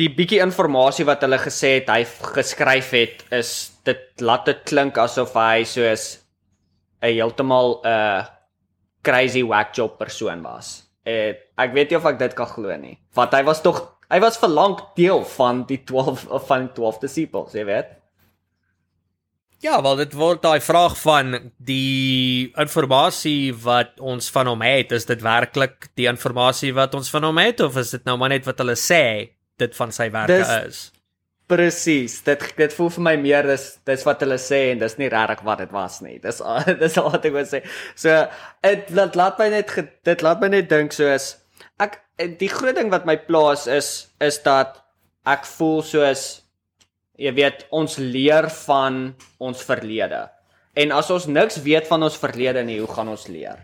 die 0.00 0.08
bietjie 0.12 0.40
inligting 0.44 1.08
wat 1.08 1.24
hulle 1.24 1.40
gesê 1.40 1.78
het 1.80 1.92
hy 1.92 2.04
geskryf 2.36 2.92
het 2.96 3.24
is 3.30 3.72
dit 3.84 4.20
laat 4.20 4.46
dit 4.48 4.64
klink 4.68 4.98
asof 4.98 5.34
hy 5.36 5.64
soos 5.68 6.21
'n 7.02 7.12
heeltemal 7.12 7.80
'n 7.82 7.88
uh, 7.88 8.24
crazy 9.02 9.42
whack 9.42 9.74
job 9.74 9.98
persoon 9.98 10.42
was. 10.42 10.86
Uh, 11.06 11.34
ek 11.58 11.74
weet 11.74 11.90
nie 11.90 11.98
of 11.98 12.06
ek 12.06 12.18
dit 12.18 12.34
kan 12.38 12.46
glo 12.46 12.76
nie. 12.76 12.98
Want 13.14 13.34
hy 13.34 13.42
was 13.42 13.62
tog 13.62 13.82
hy 14.12 14.20
was 14.20 14.38
vir 14.38 14.52
lank 14.52 14.84
deel 14.96 15.24
van 15.36 15.64
die 15.66 15.80
12 15.88 16.28
of 16.28 16.46
van 16.46 16.68
12 16.76 16.98
disciples, 17.02 17.56
jy 17.56 17.64
weet. 17.64 17.98
Ja, 19.62 19.76
wel 19.82 20.00
dit 20.00 20.14
word 20.18 20.42
daai 20.42 20.60
vraag 20.60 20.96
van 20.98 21.36
die 21.62 22.50
inligting 22.58 23.60
wat 23.62 24.00
ons 24.00 24.30
van 24.34 24.50
hom 24.50 24.64
het, 24.66 24.90
is 24.92 25.06
dit 25.06 25.22
werklik 25.22 25.86
die 25.94 26.08
inligting 26.10 26.74
wat 26.74 26.96
ons 26.98 27.10
van 27.10 27.28
hom 27.28 27.38
het 27.38 27.62
of 27.62 27.78
is 27.78 27.94
dit 27.94 28.04
nou 28.04 28.16
maar 28.18 28.34
net 28.34 28.48
wat 28.48 28.58
hulle 28.58 28.74
sê 28.74 29.04
dit 29.62 29.78
van 29.78 29.94
sy 29.94 30.10
werke 30.10 30.40
dis, 30.42 30.50
is? 30.66 30.82
Presies. 31.52 32.20
Dit 32.24 32.44
dit 32.56 32.72
voel 32.78 32.90
vir 32.96 33.04
my 33.08 33.14
meer 33.20 33.48
is 33.52 33.66
dis 33.88 34.04
wat 34.08 34.24
hulle 34.24 34.38
sê 34.40 34.70
en 34.72 34.80
dis 34.80 34.98
nie 35.00 35.10
regtig 35.12 35.44
wat 35.44 35.60
dit 35.60 35.72
was 35.74 36.00
nie. 36.04 36.16
Dis 36.22 36.40
dis 36.82 36.98
al 37.00 37.10
wat 37.12 37.28
ek 37.28 37.36
wil 37.36 37.48
sê. 37.48 37.60
So 37.94 38.14
dit 38.64 38.92
laat, 38.96 39.18
laat 39.20 39.42
my 39.42 39.50
net 39.52 39.74
dit 40.08 40.24
laat 40.24 40.40
my 40.40 40.52
net 40.54 40.70
dink 40.72 40.96
soos 40.96 41.34
ek 41.82 41.98
die 42.40 42.50
groot 42.52 42.76
ding 42.78 42.92
wat 42.92 43.04
my 43.08 43.16
plaas 43.28 43.66
is 43.66 43.90
is 44.22 44.38
dat 44.46 44.78
ek 45.28 45.44
voel 45.58 45.82
soos 45.86 46.24
jy 47.20 47.32
weet 47.36 47.66
ons 47.74 47.98
leer 48.00 48.48
van 48.64 49.12
ons 49.42 49.66
verlede. 49.66 50.24
En 50.72 50.94
as 50.96 51.10
ons 51.12 51.28
niks 51.28 51.60
weet 51.62 51.86
van 51.90 52.02
ons 52.08 52.16
verlede 52.16 52.62
nie, 52.64 52.78
hoe 52.80 52.88
gaan 52.88 53.12
ons 53.12 53.28
leer? 53.28 53.60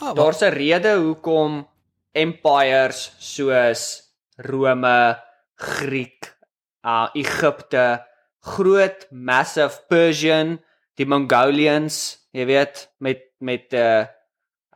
Ja, 0.00 0.12
daar's 0.14 0.42
'n 0.42 0.52
rede 0.52 0.96
hoekom 0.98 1.66
empires 2.12 3.12
soos 3.18 4.02
Rome, 4.36 5.16
Griek, 5.54 6.39
uh 6.84 7.08
Egipte, 7.14 8.04
groot 8.40 9.06
massive 9.10 9.84
Persian, 9.88 10.58
die 10.96 11.06
Mongolians, 11.06 12.18
jy 12.32 12.46
weet, 12.48 12.88
met 13.00 13.26
met 13.40 13.72
uh, 13.72 14.04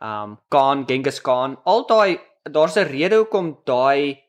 um 0.01 0.37
Khan, 0.49 0.85
Genghis 0.89 1.21
Khan, 1.21 1.57
al 1.65 1.85
daai 1.85 2.17
daar's 2.49 2.77
'n 2.77 2.89
rede 2.89 3.17
hoekom 3.21 3.61
daai 3.65 4.21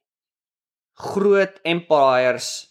groot 0.96 1.60
empires 1.64 2.68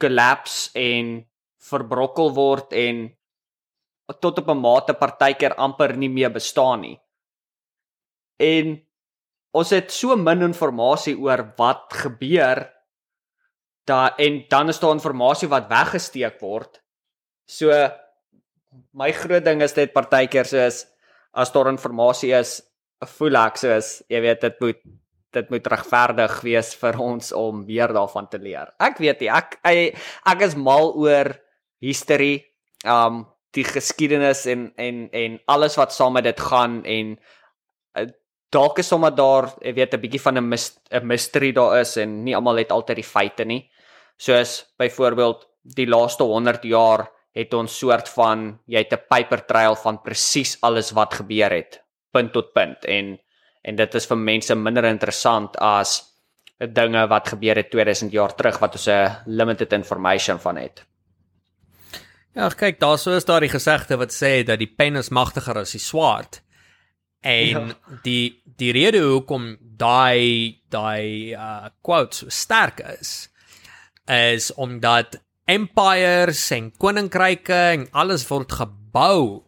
collapse 0.00 0.70
en 0.74 1.26
verbrokkel 1.60 2.32
word 2.32 2.72
en 2.72 3.16
tot 4.20 4.38
op 4.38 4.48
'n 4.48 4.60
mate 4.60 4.94
partykeer 4.94 5.54
amper 5.56 5.96
nie 5.96 6.08
meer 6.08 6.30
bestaan 6.30 6.80
nie. 6.80 7.00
En 8.38 8.86
ons 9.52 9.70
het 9.70 9.90
so 9.90 10.16
min 10.16 10.42
inligting 10.42 11.18
oor 11.20 11.52
wat 11.56 11.92
gebeur 11.92 12.75
da 13.86 14.16
en 14.18 14.42
dan 14.50 14.68
is 14.68 14.80
daar 14.82 14.96
inligting 14.98 15.50
wat 15.50 15.70
weggesteek 15.70 16.40
word. 16.40 16.80
So 17.46 17.70
my 18.92 19.12
groot 19.12 19.44
ding 19.44 19.62
is 19.62 19.76
dit 19.76 19.92
partykeer 19.94 20.48
soos 20.48 20.84
as 21.32 21.52
daar 21.52 21.70
inligting 21.70 22.32
is, 22.34 22.62
voel 23.16 23.36
ek 23.36 23.60
soos 23.60 24.02
jy 24.08 24.20
weet 24.24 24.40
dit 24.40 24.60
moet 24.60 24.82
dit 25.36 25.50
moet 25.52 25.66
regverdig 25.68 26.34
wees 26.46 26.70
vir 26.80 26.98
ons 27.02 27.32
om 27.36 27.64
meer 27.66 27.92
daarvan 27.92 28.28
te 28.30 28.38
leer. 28.40 28.70
Ek 28.80 28.98
weet 28.98 29.20
nie, 29.20 29.28
ek 29.28 29.58
ek, 29.68 29.98
ek 30.32 30.44
is 30.46 30.56
mal 30.56 30.94
oor 30.96 31.34
history, 31.84 32.46
um 32.88 33.26
die 33.56 33.64
geskiedenis 33.64 34.46
en 34.46 34.70
en 34.80 35.08
en 35.12 35.38
alles 35.52 35.76
wat 35.76 35.92
saam 35.92 36.16
met 36.16 36.24
dit 36.24 36.40
gaan 36.40 36.82
en 36.84 37.14
uh, 37.96 38.06
dalk 38.52 38.80
is 38.80 38.88
sommer 38.88 39.12
daar, 39.12 39.50
jy 39.60 39.72
weet 39.76 39.94
'n 39.94 40.00
bietjie 40.00 40.20
van 40.20 40.38
'n 40.38 41.06
mystery 41.06 41.52
daar 41.52 41.80
is 41.80 41.96
en 41.96 42.24
nie 42.24 42.34
almal 42.36 42.56
het 42.56 42.72
altyd 42.72 42.96
die 42.96 43.10
feite 43.12 43.44
nie 43.44 43.62
soos 44.16 44.64
byvoorbeeld 44.78 45.46
die 45.76 45.86
laaste 45.86 46.24
100 46.24 46.64
jaar 46.64 47.06
het 47.36 47.54
ons 47.54 47.78
soort 47.78 48.08
van 48.08 48.58
jy 48.66 48.78
het 48.78 48.92
'n 48.92 49.06
paper 49.08 49.44
trail 49.46 49.76
van 49.76 50.02
presies 50.02 50.56
alles 50.60 50.90
wat 50.90 51.14
gebeur 51.14 51.50
het 51.50 51.82
punt 52.10 52.32
tot 52.32 52.52
punt 52.52 52.84
en 52.84 53.18
en 53.62 53.76
dit 53.76 53.94
is 53.94 54.06
vir 54.06 54.16
mense 54.16 54.54
minder 54.54 54.84
interessant 54.84 55.56
as 55.56 56.02
dinge 56.58 57.06
wat 57.10 57.28
gebeur 57.28 57.56
het 57.56 57.70
2000 57.70 58.12
jaar 58.12 58.34
terug 58.34 58.58
wat 58.58 58.76
ons 58.78 58.86
'n 58.88 59.16
limited 59.26 59.72
information 59.72 60.38
van 60.38 60.56
het. 60.56 60.84
Ja, 62.34 62.48
kyk, 62.48 62.80
daar 62.80 62.98
sou 62.98 63.16
is 63.16 63.24
daar 63.24 63.40
die 63.40 63.48
gesegde 63.48 63.96
wat 63.96 64.12
sê 64.12 64.44
dat 64.44 64.58
die 64.58 64.74
pen 64.76 64.96
is 64.96 65.08
magtiger 65.08 65.56
as 65.58 65.72
die 65.72 65.80
swaard. 65.80 66.42
En 67.20 67.48
ja. 67.48 67.74
die 68.02 68.42
die 68.56 68.72
rede 68.72 69.00
hoekom 69.00 69.56
daai 69.60 70.60
daai 70.68 71.32
uh 71.34 71.68
quotes 71.82 72.24
sterk 72.28 72.80
is 73.00 73.28
is 74.06 74.54
omdat 74.54 75.20
empires 75.46 76.50
en 76.50 76.72
koninkryke 76.78 77.54
en 77.54 77.88
alles 77.92 78.26
word 78.28 78.52
gebou 78.52 79.46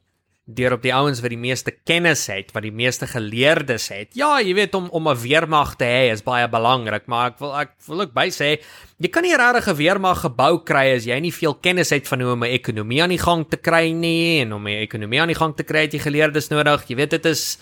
deur 0.48 0.78
op 0.78 0.84
die 0.84 0.92
ouens 0.96 1.20
wat 1.20 1.32
die 1.34 1.40
meeste 1.40 1.72
kennis 1.84 2.22
het, 2.32 2.54
wat 2.56 2.64
die 2.64 2.72
meeste 2.72 3.06
geleerdes 3.10 3.90
het. 3.92 4.14
Ja, 4.16 4.38
jy 4.40 4.54
weet 4.56 4.74
om 4.74 4.88
om 4.88 5.08
'n 5.08 5.20
weermag 5.20 5.76
te 5.76 5.84
hê 5.84 6.12
is 6.12 6.22
baie 6.24 6.48
belangrik, 6.48 7.06
maar 7.06 7.32
ek 7.32 7.38
wil 7.38 7.52
ek 7.54 7.70
wil 7.86 8.00
ook 8.00 8.14
by 8.14 8.28
sê 8.30 8.60
jy 8.98 9.08
kan 9.08 9.22
nie 9.22 9.36
regtig 9.36 9.68
'n 9.68 9.76
weermag 9.76 10.20
gebou 10.20 10.64
kry 10.64 10.96
as 10.96 11.04
jy 11.04 11.20
nie 11.20 11.32
veel 11.32 11.54
kennis 11.54 11.90
het 11.90 12.08
van 12.08 12.20
hoe 12.20 12.32
om 12.32 12.44
'n 12.44 12.54
ekonomie 12.54 13.02
aan 13.02 13.10
die 13.10 13.18
gang 13.18 13.44
te 13.48 13.56
kry 13.56 13.92
nie 13.92 14.40
en 14.40 14.52
om 14.52 14.66
'n 14.66 14.80
ekonomie 14.80 15.20
aan 15.20 15.28
die 15.28 15.36
gang 15.38 15.54
te 15.54 15.64
kry 15.64 15.82
het 15.82 15.92
jy 15.92 16.00
geleerdes 16.00 16.48
nodig. 16.48 16.88
Jy 16.88 16.96
weet 16.96 17.10
dit 17.10 17.26
is 17.26 17.58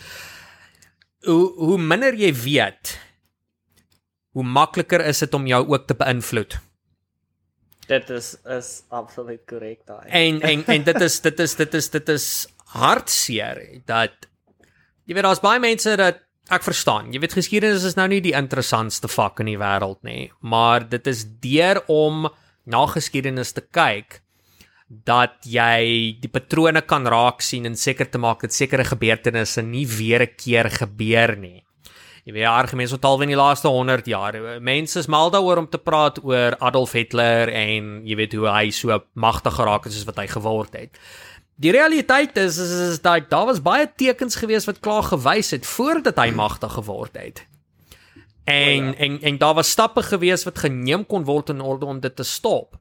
hoe 1.25 1.53
hoe 1.57 1.79
minder 1.79 2.15
jy 2.15 2.33
weet, 2.33 2.99
hoe 4.33 4.45
makliker 4.45 5.01
is 5.01 5.19
dit 5.19 5.35
om 5.35 5.47
jou 5.47 5.67
ook 5.67 5.87
te 5.87 5.95
beïnvloed. 5.95 6.66
Dit 7.87 8.11
is 8.11 8.35
is 8.51 8.71
absoluut 8.89 9.43
korrek 9.47 9.85
daai. 9.87 10.07
En 10.11 10.41
en 10.43 10.65
en 10.67 10.87
dit 10.87 11.01
is 11.01 11.21
dit 11.21 11.41
is 11.41 11.55
dit 11.55 11.75
is 11.75 11.91
dit 11.91 12.09
is 12.09 12.29
hartseer 12.77 13.83
dat 13.87 14.29
jy 15.07 15.15
weet 15.15 15.27
daar's 15.29 15.43
baie 15.45 15.63
mense 15.63 15.97
dat 15.97 16.23
ek 16.51 16.63
verstaan. 16.67 17.13
Jy 17.15 17.21
weet 17.23 17.39
geskiedenis 17.39 17.87
is 17.87 17.97
nou 17.99 18.07
nie 18.11 18.23
die 18.23 18.35
interessantste 18.37 19.11
vak 19.11 19.43
in 19.43 19.51
die 19.51 19.59
wêreld 19.59 20.03
nie, 20.07 20.31
maar 20.41 20.87
dit 20.89 21.07
is 21.11 21.25
deur 21.43 21.83
om 21.91 22.29
na 22.67 22.87
geskiedenis 22.91 23.55
te 23.55 23.63
kyk 23.63 24.21
dat 24.87 25.43
jy 25.51 26.15
die 26.23 26.31
patrone 26.31 26.83
kan 26.87 27.07
raak 27.11 27.43
sien 27.43 27.67
en 27.67 27.75
seker 27.79 28.07
te 28.11 28.21
maak 28.23 28.45
dat 28.47 28.55
sekere 28.55 28.87
gebeurtenisse 28.87 29.63
nie 29.63 29.87
weer 29.87 30.23
'n 30.23 30.37
keer 30.37 30.71
gebeur 30.71 31.37
nie. 31.37 31.66
Jy 32.27 32.33
weet 32.35 32.49
argumente 32.51 32.97
wat 32.97 33.05
al 33.07 33.21
in 33.23 33.31
die 33.31 33.39
laaste 33.39 33.71
100 33.71 34.09
jaar. 34.11 34.35
Mense 34.61 34.99
is 34.99 35.07
mal 35.07 35.31
daaroor 35.31 35.61
om 35.63 35.69
te 35.71 35.79
praat 35.79 36.19
oor 36.25 36.57
Adolf 36.59 36.97
Hitler 36.99 37.53
en 37.55 38.01
jy 38.03 38.17
weet 38.19 38.35
hoe 38.35 38.49
hy 38.51 38.71
so 38.75 38.97
magtig 39.15 39.55
geraak 39.55 39.87
het 39.87 39.95
soos 39.95 40.09
wat 40.09 40.19
hy 40.19 40.27
geword 40.33 40.75
het. 40.75 40.99
Die 41.63 41.71
realiteit 41.71 42.35
is 42.43 42.59
is, 42.59 42.73
is 42.89 42.99
dat 43.05 43.31
daar 43.31 43.47
was 43.47 43.63
baie 43.63 43.87
tekens 43.87 44.35
gewees 44.43 44.67
wat 44.67 44.83
klaar 44.83 45.07
gewys 45.07 45.53
het 45.55 45.69
voordat 45.71 46.19
hy 46.19 46.33
magtig 46.35 46.75
geword 46.75 47.15
het. 47.15 47.45
En, 48.45 48.91
oh 48.91 48.91
ja. 48.91 48.99
en 49.07 49.21
en 49.23 49.39
daar 49.39 49.55
was 49.55 49.71
stappe 49.71 50.03
gewees 50.03 50.45
wat 50.45 50.59
geneem 50.59 51.07
kon 51.07 51.25
word 51.25 51.55
in 51.55 51.63
orde 51.63 51.87
om 51.87 52.01
dit 52.01 52.17
te 52.17 52.27
stop. 52.27 52.75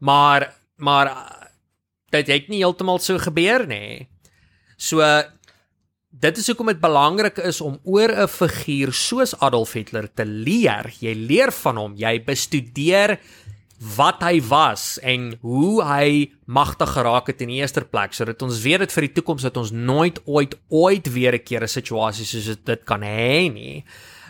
Maar 0.00 0.54
maar 0.76 1.12
dit 2.16 2.26
het 2.26 2.48
nie 2.48 2.64
heeltemal 2.64 2.98
so 2.98 3.18
gebeur 3.18 3.66
nie. 3.66 4.08
So 4.76 5.04
dit 6.20 6.38
is 6.40 6.46
hoekom 6.50 6.72
dit 6.72 6.80
belangrik 6.82 7.38
is 7.46 7.60
om 7.60 7.78
oor 7.84 8.10
'n 8.10 8.28
figuur 8.28 8.92
soos 8.92 9.34
Adolf 9.40 9.72
Hitler 9.72 10.08
te 10.14 10.24
leer. 10.24 10.92
Jy 11.00 11.14
leer 11.14 11.52
van 11.52 11.76
hom, 11.76 11.94
jy 11.96 12.24
bestudeer 12.24 13.18
wat 13.96 14.22
hy 14.22 14.40
was 14.42 14.98
en 14.98 15.38
hoe 15.40 15.84
hy 15.84 16.30
magtig 16.46 16.90
geraak 16.90 17.26
het 17.26 17.40
in 17.40 17.48
die 17.48 17.60
eerste 17.60 17.84
plek. 17.84 18.12
Sodat 18.12 18.42
ons 18.42 18.62
weet 18.62 18.78
dit 18.78 18.92
vir 18.92 19.06
die 19.06 19.12
toekoms 19.12 19.42
dat 19.42 19.56
ons 19.56 19.70
nooit 19.70 20.18
ooit 20.26 20.58
ooit 20.68 21.12
weer 21.12 21.34
'n 21.34 21.44
keer 21.44 21.62
'n 21.62 21.68
situasie 21.68 22.26
soos 22.26 22.56
dit 22.64 22.84
kan 22.84 23.02
hê 23.02 23.52
nie. 23.52 23.84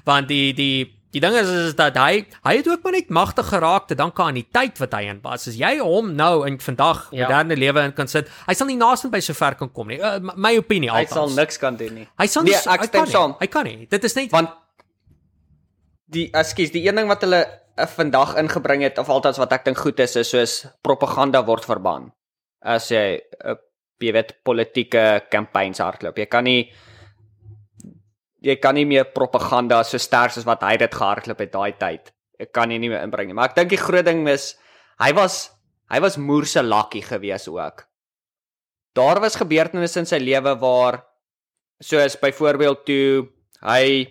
Want 0.05 0.29
die 0.29 0.53
die 0.53 0.98
die 1.19 1.23
ding 1.25 1.37
is 1.39 1.51
is 1.51 1.75
dat 1.79 1.99
hy 1.99 2.23
hy 2.47 2.55
het 2.61 2.69
ook 2.71 2.85
maar 2.85 2.97
net 2.97 3.11
magtig 3.11 3.51
geraak 3.51 3.89
te 3.91 3.97
danke 3.99 4.23
aan 4.23 4.39
die 4.39 4.47
tyd 4.55 4.79
wat 4.83 4.95
hy 4.97 5.03
in 5.11 5.21
was. 5.25 5.49
As 5.51 5.59
jy 5.59 5.75
hom 5.81 6.15
nou 6.19 6.47
in 6.47 6.59
vandag 6.63 7.09
ja. 7.11 7.27
moderne 7.27 7.59
lewe 7.59 7.85
in 7.89 7.95
kan 7.97 8.11
sit 8.11 8.31
hy 8.47 8.57
sal 8.59 8.71
nie 8.71 8.79
naaste 8.81 9.11
by 9.13 9.21
so 9.25 9.37
ver 9.39 9.59
kan 9.59 9.73
kom 9.75 9.91
nie. 9.93 10.01
Uh, 10.01 10.19
my 10.35 10.55
opinie 10.61 10.93
altyd 10.93 11.13
hy 11.13 11.21
sal 11.21 11.37
niks 11.37 11.61
kan 11.63 11.79
doen 11.81 12.03
nie. 12.03 12.09
Hy 12.21 12.27
sal 12.31 12.47
nie 12.47 12.55
nee, 12.55 12.65
ek 12.75 12.89
stem 12.91 13.13
saam. 13.13 13.37
Hy 13.43 13.51
kan 13.53 13.69
nie. 13.69 13.87
Dit 13.91 14.05
is 14.09 14.17
net 14.19 14.35
want 14.35 14.55
die 16.09 16.29
ekskuus 16.33 16.73
die 16.73 16.87
een 16.87 16.97
ding 16.97 17.11
wat 17.11 17.25
hulle 17.27 17.45
vandag 17.95 18.35
ingebring 18.41 18.83
het 18.87 18.99
of 18.99 19.11
althans 19.13 19.39
wat 19.39 19.53
ek 19.55 19.67
dink 19.69 19.79
goed 19.79 20.01
is 20.03 20.17
is 20.19 20.31
soos 20.35 20.61
propaganda 20.87 21.45
word 21.47 21.67
verban. 21.69 22.13
As 22.63 22.91
jy 22.91 23.19
'n 23.19 23.55
uh, 23.55 23.59
jy 23.99 24.13
weet 24.15 24.37
politieke 24.47 25.05
kampanjes 25.31 25.83
hardloop. 25.83 26.19
Jy 26.19 26.29
kan 26.31 26.47
nie 26.47 26.71
jy 28.49 28.57
kan 28.63 28.77
nie 28.79 28.87
meer 28.89 29.11
propaganda 29.13 29.83
so 29.85 30.01
sterk 30.01 30.33
soos 30.33 30.47
wat 30.49 30.65
hy 30.65 30.77
dit 30.81 30.95
gehardloop 30.95 31.43
het 31.45 31.53
daai 31.53 31.73
tyd. 31.81 32.13
Ek 32.41 32.53
kan 32.55 32.71
nie 32.71 32.81
meer 32.81 33.03
inbring 33.03 33.31
nie. 33.31 33.37
Maar 33.37 33.51
ek 33.51 33.59
dink 33.59 33.73
die 33.75 33.81
groot 33.81 34.07
ding 34.07 34.25
is 34.31 34.55
hy 35.03 35.13
was 35.17 35.49
hy 35.93 36.01
was 36.05 36.19
moerse 36.21 36.63
lakkie 36.63 37.03
gewees 37.05 37.49
ook. 37.49 37.85
Daar 38.97 39.21
was 39.21 39.39
gebeurtenisse 39.41 40.03
in 40.03 40.09
sy 40.09 40.21
lewe 40.21 40.55
waar 40.61 41.03
soos 41.81 42.17
byvoorbeeld 42.21 42.85
toe 42.89 43.29
hy 43.63 44.07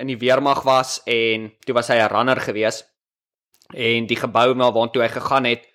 in 0.00 0.08
die 0.10 0.18
weermag 0.18 0.62
was 0.66 1.00
en 1.06 1.50
toe 1.66 1.74
was 1.76 1.90
hy 1.92 1.98
'n 2.00 2.10
runner 2.10 2.40
geweest 2.40 2.88
en 3.74 4.06
die 4.06 4.16
gebou 4.16 4.54
na 4.54 4.72
waartoe 4.72 5.02
hy 5.02 5.08
gegaan 5.08 5.44
het 5.44 5.66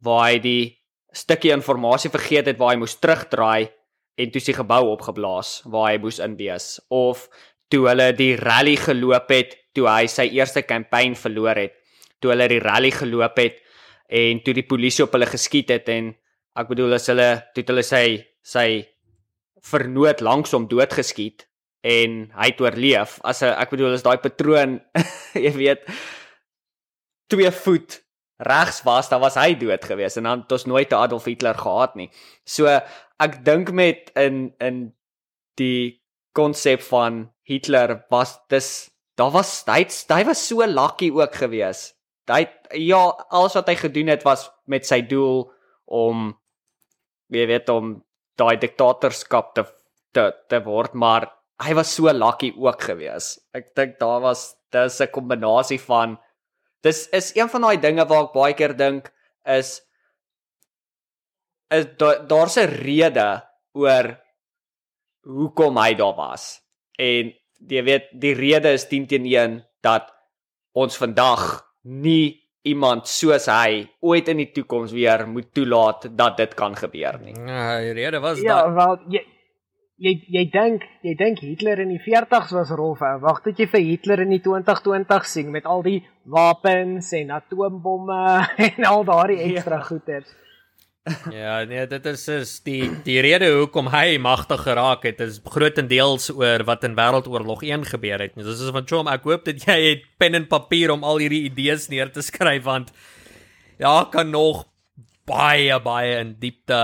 waar 0.00 0.30
hy 0.30 0.38
die 0.38 0.64
stukkie 1.12 1.52
inligting 1.52 2.12
vergeet 2.12 2.46
het 2.46 2.58
waar 2.58 2.74
hy 2.74 2.78
moes 2.82 2.98
terugdraai 2.98 3.70
en 4.16 4.30
toe 4.30 4.40
sy 4.40 4.52
gebou 4.52 4.82
opgeblaas 4.92 5.62
waar 5.64 5.92
hy 5.92 5.98
moes 5.98 6.18
inwees 6.18 6.80
of 6.88 7.28
toe 7.72 7.86
hulle 7.88 8.12
die 8.16 8.34
rally 8.40 8.76
geloop 8.80 9.30
het 9.30 9.56
toe 9.74 9.88
hy 9.88 10.06
sy 10.10 10.28
eerste 10.36 10.62
kampanje 10.62 11.18
verloor 11.18 11.58
het 11.58 11.74
toe 12.20 12.32
hulle 12.32 12.48
die 12.48 12.62
rally 12.62 12.92
geloop 12.94 13.38
het 13.40 13.60
en 14.08 14.42
toe 14.44 14.54
die 14.54 14.66
polisie 14.68 15.04
op 15.04 15.16
hulle 15.16 15.28
geskiet 15.30 15.72
het 15.74 15.88
en 15.88 16.12
ek 16.54 16.70
bedoel 16.70 16.98
as 16.98 17.08
hulle 17.10 17.30
toe 17.54 17.64
hulle 17.66 17.86
sy 17.86 18.04
sy 18.44 18.68
vernoot 19.64 20.20
langsom 20.20 20.68
doodgeskiet 20.68 21.46
en 21.84 22.20
hy 22.36 22.50
het 22.52 22.60
oorleef 22.60 23.18
as 23.24 23.42
'n 23.42 23.56
ek 23.56 23.70
bedoel 23.70 23.96
as 23.96 24.04
daai 24.04 24.20
patroon 24.20 24.80
jy 25.46 25.52
weet 25.56 25.88
2 27.32 27.50
voet 27.64 28.04
regs 28.36 28.82
was, 28.82 29.08
dan 29.08 29.20
was 29.20 29.38
hy 29.38 29.54
dood 29.58 29.84
gewees 29.84 30.16
en 30.18 30.26
dan 30.28 30.42
het 30.42 30.52
ons 30.52 30.66
nooit 30.66 30.90
'n 30.90 30.94
Adolf 30.94 31.24
Hitler 31.24 31.54
gehad 31.54 31.94
nie. 31.94 32.10
So 32.44 32.66
ek 33.18 33.44
dink 33.44 33.72
met 33.72 34.10
in 34.14 34.54
in 34.58 34.92
die 35.56 36.02
konsep 36.32 36.82
van 36.82 37.30
Hitler 37.44 38.04
was 38.10 38.38
dis 38.48 38.90
daar 39.18 39.30
was 39.34 39.62
hy 39.68 39.84
hy 39.84 40.24
was 40.26 40.42
so 40.48 40.66
lucky 40.66 41.10
ook 41.12 41.34
gewees. 41.34 41.92
Hy 42.28 42.46
ja, 42.80 43.02
alles 43.30 43.54
wat 43.54 43.68
hy 43.68 43.76
gedoen 43.78 44.10
het 44.10 44.24
was 44.24 44.48
met 44.66 44.86
sy 44.86 45.02
doel 45.06 45.44
om 45.84 46.32
jy 47.28 47.46
weet 47.46 47.68
om 47.68 47.94
daai 48.38 48.56
diktatorskap 48.56 49.54
te 49.54 49.64
te 50.14 50.30
te 50.48 50.60
word, 50.64 50.94
maar 50.94 51.28
hy 51.62 51.74
was 51.74 51.92
so 51.94 52.10
lucky 52.12 52.52
ook 52.56 52.82
gewees. 52.82 53.38
Ek 53.54 53.74
dink 53.76 53.98
daar 54.00 54.20
was 54.22 54.54
dis 54.72 55.00
'n 55.00 55.12
kombinasie 55.12 55.78
van 55.78 56.18
Dis 56.84 57.08
is 57.16 57.32
een 57.36 57.48
van 57.48 57.64
daai 57.64 57.80
dinge 57.80 58.04
waar 58.04 58.26
ek 58.26 58.34
baie 58.36 58.54
keer 58.54 58.74
dink 58.76 59.08
is 59.48 59.80
is 61.72 61.86
daar's 61.98 62.58
'n 62.60 62.68
rede 62.84 63.28
oor 63.72 64.20
hoekom 65.24 65.80
hy 65.80 65.94
daar 65.94 66.16
was. 66.16 66.60
En 67.00 67.34
jy 67.68 67.82
weet 67.86 68.10
die 68.12 68.34
rede 68.38 68.74
is 68.76 68.88
10 68.88 69.06
teen 69.10 69.28
1 69.30 69.60
dat 69.84 70.10
ons 70.72 70.96
vandag 70.98 71.62
nie 71.82 72.44
iemand 72.64 73.08
soos 73.08 73.46
hy 73.52 73.84
ooit 74.00 74.28
in 74.32 74.40
die 74.40 74.50
toekoms 74.56 74.94
weer 74.96 75.26
moet 75.28 75.50
toelaat 75.54 76.08
dat 76.16 76.38
dit 76.40 76.54
kan 76.56 76.76
gebeur 76.76 77.20
nie. 77.20 77.36
Ja, 77.36 77.78
die 77.84 77.96
rede 77.98 78.20
was 78.24 78.40
ja, 78.40 78.62
dat 78.64 78.66
Ja, 78.66 78.74
wel 78.78 78.98
jy 79.12 79.22
jy 80.04 80.14
jy 80.36 80.44
dink 80.50 80.86
jy 81.06 81.14
dink 81.18 81.42
Hitler 81.44 81.82
in 81.84 81.92
die 81.94 82.00
40s 82.02 82.54
was 82.56 82.72
rof. 82.74 83.04
Wag 83.22 83.42
tot 83.44 83.60
jy 83.60 83.68
vir 83.70 83.84
Hitler 83.84 84.24
in 84.24 84.32
die 84.34 84.40
2020 84.42 85.28
sien 85.28 85.52
met 85.54 85.68
al 85.68 85.84
die 85.84 86.00
wapens 86.24 87.12
en 87.12 87.34
atoombomme 87.36 88.22
en 88.70 88.88
al 88.88 89.04
daardie 89.04 89.38
ja. 89.42 89.50
ekstra 89.52 89.82
ja. 89.82 89.88
goeders. 89.90 90.32
Ja, 91.28 91.64
nee, 91.68 91.84
dit 91.86 92.06
is 92.06 92.22
is 92.32 92.52
die 92.64 92.86
die 93.04 93.18
rede 93.20 93.50
hoekom 93.52 93.90
hy 93.92 94.16
magtig 94.16 94.62
geraak 94.64 95.02
het 95.04 95.18
is 95.20 95.36
grootendeels 95.44 96.30
oor 96.32 96.64
wat 96.64 96.86
in 96.88 96.94
Wêreldoorlog 96.96 97.60
1 97.66 97.84
gebeur 97.90 98.24
het. 98.24 98.32
Dis 98.38 98.62
is 98.64 98.72
van 98.72 98.86
Chom, 98.88 99.10
ek 99.12 99.26
hoop 99.28 99.44
dat 99.44 99.66
jy 99.66 99.76
het 99.82 100.06
pen 100.16 100.38
en 100.40 100.46
papier 100.48 100.94
om 100.94 101.04
al 101.04 101.20
hierdie 101.20 101.42
idees 101.50 101.90
neer 101.92 102.08
te 102.12 102.24
skryf 102.24 102.64
want 102.64 102.94
ja, 103.76 103.92
kan 104.08 104.32
nog 104.32 104.64
baie 105.28 105.76
baie 105.84 106.16
in 106.22 106.32
diepte 106.40 106.80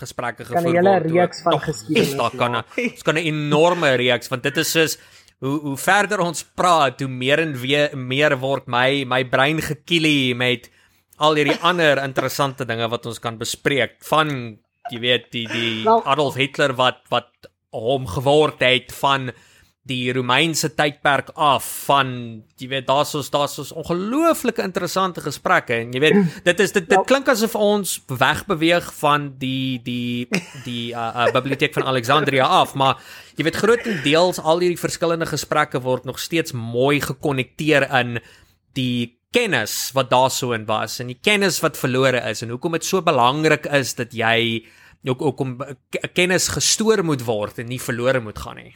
gesprekke 0.00 0.48
gevoer 0.48 0.64
word. 0.64 0.72
Kan 0.72 0.72
'n 0.72 0.88
hele 0.88 1.20
reeks 1.20 1.42
van 1.44 1.60
geskiedenis. 1.60 2.16
Daar 2.16 2.36
kan 2.40 2.56
'n 2.56 2.64
ons 2.88 3.04
kan 3.04 3.20
'n 3.20 3.28
enorme 3.34 3.94
reeks 4.00 4.32
want 4.32 4.42
dit 4.48 4.56
is 4.56 4.72
soos 4.72 4.98
hoe 5.44 5.60
hoe 5.60 5.76
verder 5.76 6.20
ons 6.24 6.42
praat, 6.42 7.00
hoe 7.00 7.10
meer 7.10 7.38
en 7.38 7.52
weer 7.52 7.92
meer 7.92 8.38
word 8.38 8.66
my 8.66 9.04
my 9.04 9.24
brein 9.24 9.60
gekielie 9.60 10.34
met 10.34 10.70
al 11.18 11.38
hierdie 11.38 11.58
ander 11.66 12.00
interessante 12.02 12.66
dinge 12.68 12.88
wat 12.90 13.06
ons 13.10 13.20
kan 13.22 13.38
bespreek 13.40 13.98
van 14.06 14.58
jy 14.92 15.02
weet 15.02 15.28
die 15.34 15.46
die 15.50 15.84
well, 15.84 16.02
Adolf 16.08 16.38
Hitler 16.38 16.74
wat 16.78 17.04
wat 17.12 17.50
hom 17.74 18.08
geword 18.08 18.62
het 18.64 18.94
van 18.96 19.30
die 19.88 20.12
Romeinse 20.12 20.68
tydperk 20.76 21.30
af 21.34 21.64
van 21.86 22.10
jy 22.60 22.68
weet 22.68 22.86
daar's 22.88 23.14
ons 23.16 23.30
daar's 23.32 23.56
ons 23.62 23.72
ongelooflike 23.72 24.62
interessante 24.64 25.22
gesprekke 25.24 25.78
en 25.82 25.94
jy 25.96 26.02
weet 26.04 26.18
dit 26.44 26.62
is 26.64 26.74
dit 26.76 26.88
dit 26.90 27.06
klink 27.08 27.28
asof 27.32 27.56
ons 27.56 27.94
wegbeweeg 28.08 28.90
van 29.00 29.30
die 29.40 29.80
die 29.84 30.28
die 30.66 30.92
uh, 30.92 31.08
uh, 31.24 31.28
biblioteek 31.36 31.76
van 31.76 31.88
Alexandria 31.88 32.48
af 32.60 32.74
maar 32.76 33.00
jy 33.36 33.48
weet 33.48 33.60
grootendeels 33.62 34.42
al 34.42 34.64
hierdie 34.64 34.80
verskillende 34.80 35.28
gesprekke 35.30 35.80
word 35.84 36.08
nog 36.08 36.20
steeds 36.20 36.52
mooi 36.56 37.00
gekonnekteer 37.04 37.88
in 38.02 38.18
die 38.76 39.17
kennis 39.34 39.92
wat 39.94 40.10
daarso 40.10 40.52
in 40.56 40.66
was 40.66 41.00
en 41.00 41.12
die 41.12 41.20
kennis 41.20 41.60
wat 41.60 41.76
verlore 41.76 42.20
is 42.30 42.42
en 42.42 42.52
hoekom 42.54 42.76
dit 42.78 42.84
so 42.84 43.02
belangrik 43.04 43.66
is 43.66 43.94
dat 43.98 44.14
jy 44.16 44.64
ook 45.08 45.22
ook 45.22 45.40
om 45.40 45.56
kennis 46.12 46.48
gestoor 46.48 47.04
moet 47.04 47.24
word 47.26 47.58
en 47.58 47.68
nie 47.68 47.80
verlore 47.80 48.20
moet 48.20 48.38
gaan 48.38 48.56
nie. 48.56 48.72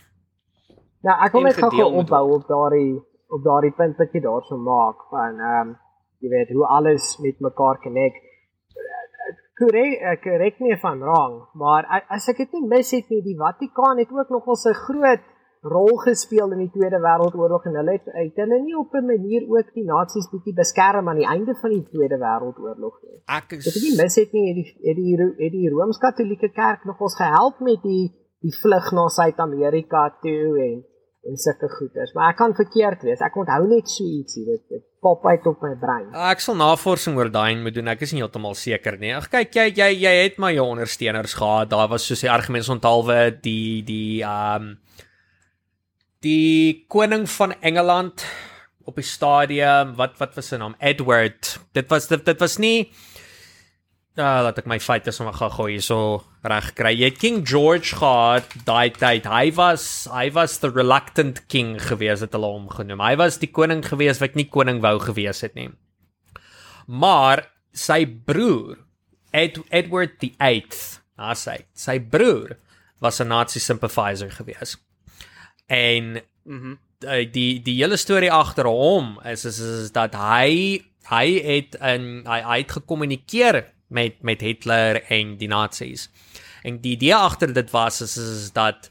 Ja, 1.03 1.17
ek 1.27 1.33
wil 1.35 1.49
net 1.49 1.59
gou 1.59 1.89
opbou 2.03 2.27
op 2.37 2.45
daardie 2.49 3.01
op 3.33 3.41
daardie 3.43 3.73
punt 3.75 3.97
wat 3.99 4.13
jy 4.15 4.21
daarso 4.23 4.59
maak 4.61 5.09
van 5.11 5.41
ehm 5.41 5.73
um, 5.73 5.73
jy 6.23 6.31
weet 6.31 6.53
hoe 6.55 6.67
alles 6.71 7.17
met 7.19 7.41
mekaar 7.43 7.81
connect. 7.83 8.21
Korrek, 9.59 10.23
korrek 10.23 10.61
nie 10.63 10.77
van 10.81 11.03
rang, 11.03 11.35
maar 11.59 11.87
as 12.09 12.29
ek 12.31 12.45
dit 12.45 12.55
nie 12.57 12.69
mis 12.71 12.93
het 12.95 13.11
nie, 13.11 13.21
die 13.23 13.37
Vatikaan 13.39 13.99
het 13.99 14.11
ook 14.11 14.31
nog 14.31 14.47
'n 14.47 14.75
groot 14.87 15.27
rol 15.63 15.97
gespeel 16.03 16.51
in 16.53 16.65
die 16.65 16.71
Tweede 16.75 16.99
Wêreldoorlog 16.99 17.67
en 17.71 17.77
hulle 17.79 17.95
het 17.95 18.09
uit 18.11 18.39
hulle 18.43 18.59
nie 18.63 18.75
op 18.79 18.95
'n 18.99 19.07
manier 19.07 19.43
ook 19.47 19.69
die 19.75 19.87
nasies 19.87 20.31
bietjie 20.31 20.55
beskerm 20.55 21.09
aan 21.09 21.21
die 21.23 21.29
einde 21.35 21.55
van 21.55 21.71
die 21.71 21.87
Tweede 21.93 22.19
Wêreldoorlog 22.19 22.95
nie. 23.03 23.19
Ek 23.27 23.53
is 23.53 23.65
Dit 23.65 23.83
nie 23.83 23.97
mis 24.03 24.15
het 24.17 24.33
nie, 24.33 24.47
het 24.49 24.57
die 24.59 24.69
het 24.89 24.97
die, 24.97 25.17
het 25.45 25.53
die 25.53 25.69
Rooms-Katolieke 25.71 26.51
Kerk 26.51 26.85
nog 26.85 27.01
ons 27.01 27.17
gehelp 27.17 27.61
met 27.61 27.83
die 27.83 28.11
die 28.43 28.55
vlug 28.63 28.91
na 28.93 29.07
Suid-Amerika 29.09 30.19
toe 30.21 30.59
en 30.59 30.85
en 31.23 31.37
sulke 31.39 31.69
goeders. 31.71 32.13
Maar 32.13 32.33
ek 32.33 32.37
kan 32.37 32.55
verkeerd 32.55 33.05
wees. 33.07 33.21
Ek 33.23 33.37
onthou 33.39 33.67
net 33.71 33.87
so 33.91 34.03
ietsie 34.03 34.43
dit, 34.43 34.63
dit 34.73 34.83
pop 34.99 35.23
uit 35.27 35.47
op 35.47 35.63
my 35.63 35.77
brein. 35.79 36.09
Ek 36.33 36.43
sal 36.43 36.57
navorsing 36.59 37.15
oor 37.19 37.31
daai 37.31 37.55
moet 37.63 37.75
doen. 37.75 37.91
Ek 37.95 38.03
is 38.03 38.11
nie 38.15 38.23
heeltemal 38.25 38.57
seker 38.59 38.99
nie. 38.99 39.15
Ag 39.15 39.29
kyk 39.31 39.55
jy 39.55 39.69
jy 39.71 39.91
jy 40.03 40.15
het 40.25 40.41
maar 40.43 40.55
jou 40.57 40.67
ondersteuners 40.67 41.37
gehad. 41.39 41.71
Daar 41.71 41.91
was 41.95 42.07
soos 42.07 42.25
die 42.27 42.31
argumente 42.31 42.75
onthaalwe 42.75 43.19
die 43.39 43.83
die 43.87 44.23
ehm 44.23 44.73
um, 44.73 44.79
die 46.23 46.85
koning 46.93 47.27
van 47.31 47.55
Engeland 47.61 48.25
op 48.87 48.99
die 48.99 49.07
stadium 49.07 49.97
wat 49.99 50.19
wat 50.21 50.37
was 50.39 50.51
sy 50.53 50.59
naam? 50.61 50.77
Edward. 50.79 51.59
Dit 51.75 51.91
was 51.91 52.09
dit, 52.11 52.25
dit 52.25 52.41
was 52.41 52.59
nie 52.63 52.91
uh, 54.19 54.43
laat 54.45 54.59
ek 54.61 54.69
my 54.69 54.79
feite 54.83 55.13
sommer 55.15 55.35
gaan 55.37 55.53
gooi 55.55 55.79
so 55.85 56.23
reg 56.47 56.73
kry. 56.77 56.93
Jy 56.97 57.11
King 57.17 57.41
George 57.49 57.97
gehad 57.97 58.49
daai 58.67 58.93
tyd. 58.97 59.29
Hy 59.29 59.53
was 59.57 60.07
hy 60.13 60.29
was 60.35 60.59
the 60.63 60.71
reluctant 60.73 61.43
king 61.53 61.79
gewees 61.81 62.25
het 62.25 62.37
hulle 62.37 62.51
hom 62.53 62.69
genoem. 62.73 63.03
Hy 63.03 63.15
was 63.21 63.41
die 63.43 63.51
koning 63.51 63.85
gewees 63.87 64.21
wat 64.23 64.37
nie 64.39 64.49
koning 64.51 64.83
wou 64.85 64.99
gewees 65.03 65.43
het 65.47 65.57
nie. 65.59 65.71
Maar 66.87 67.47
sy 67.73 68.05
broer 68.07 68.83
Ed, 69.33 69.57
Edward 69.73 70.19
the 70.21 70.35
8th 70.37 71.01
ah 71.17 71.37
sy 71.39 71.63
sy 71.73 71.97
broer 71.99 72.59
was 73.01 73.21
'n 73.21 73.29
Nazi 73.29 73.61
sympathizer 73.61 74.31
gewees 74.31 74.77
en 75.73 76.17
mhm 76.45 76.81
die 77.33 77.61
die 77.63 77.77
hele 77.81 77.97
storie 77.97 78.31
agter 78.33 78.69
hom 78.69 79.17
is, 79.27 79.45
is 79.45 79.59
is 79.59 79.93
dat 79.95 80.15
hy 80.15 80.83
hy 81.11 81.27
het 81.43 81.77
in 81.81 82.23
hy, 82.27 82.41
hy 82.47 82.59
het 82.63 82.77
gekommunikeer 82.79 83.63
met 83.89 84.23
met 84.23 84.41
Hitler 84.41 85.03
en 85.11 85.37
die 85.37 85.49
Nazis. 85.49 86.09
En 86.63 86.79
die 86.81 86.95
idee 86.97 87.15
agter 87.15 87.53
dit 87.53 87.71
was 87.71 88.01
is, 88.01 88.17
is, 88.17 88.31
is 88.45 88.53
dat 88.53 88.91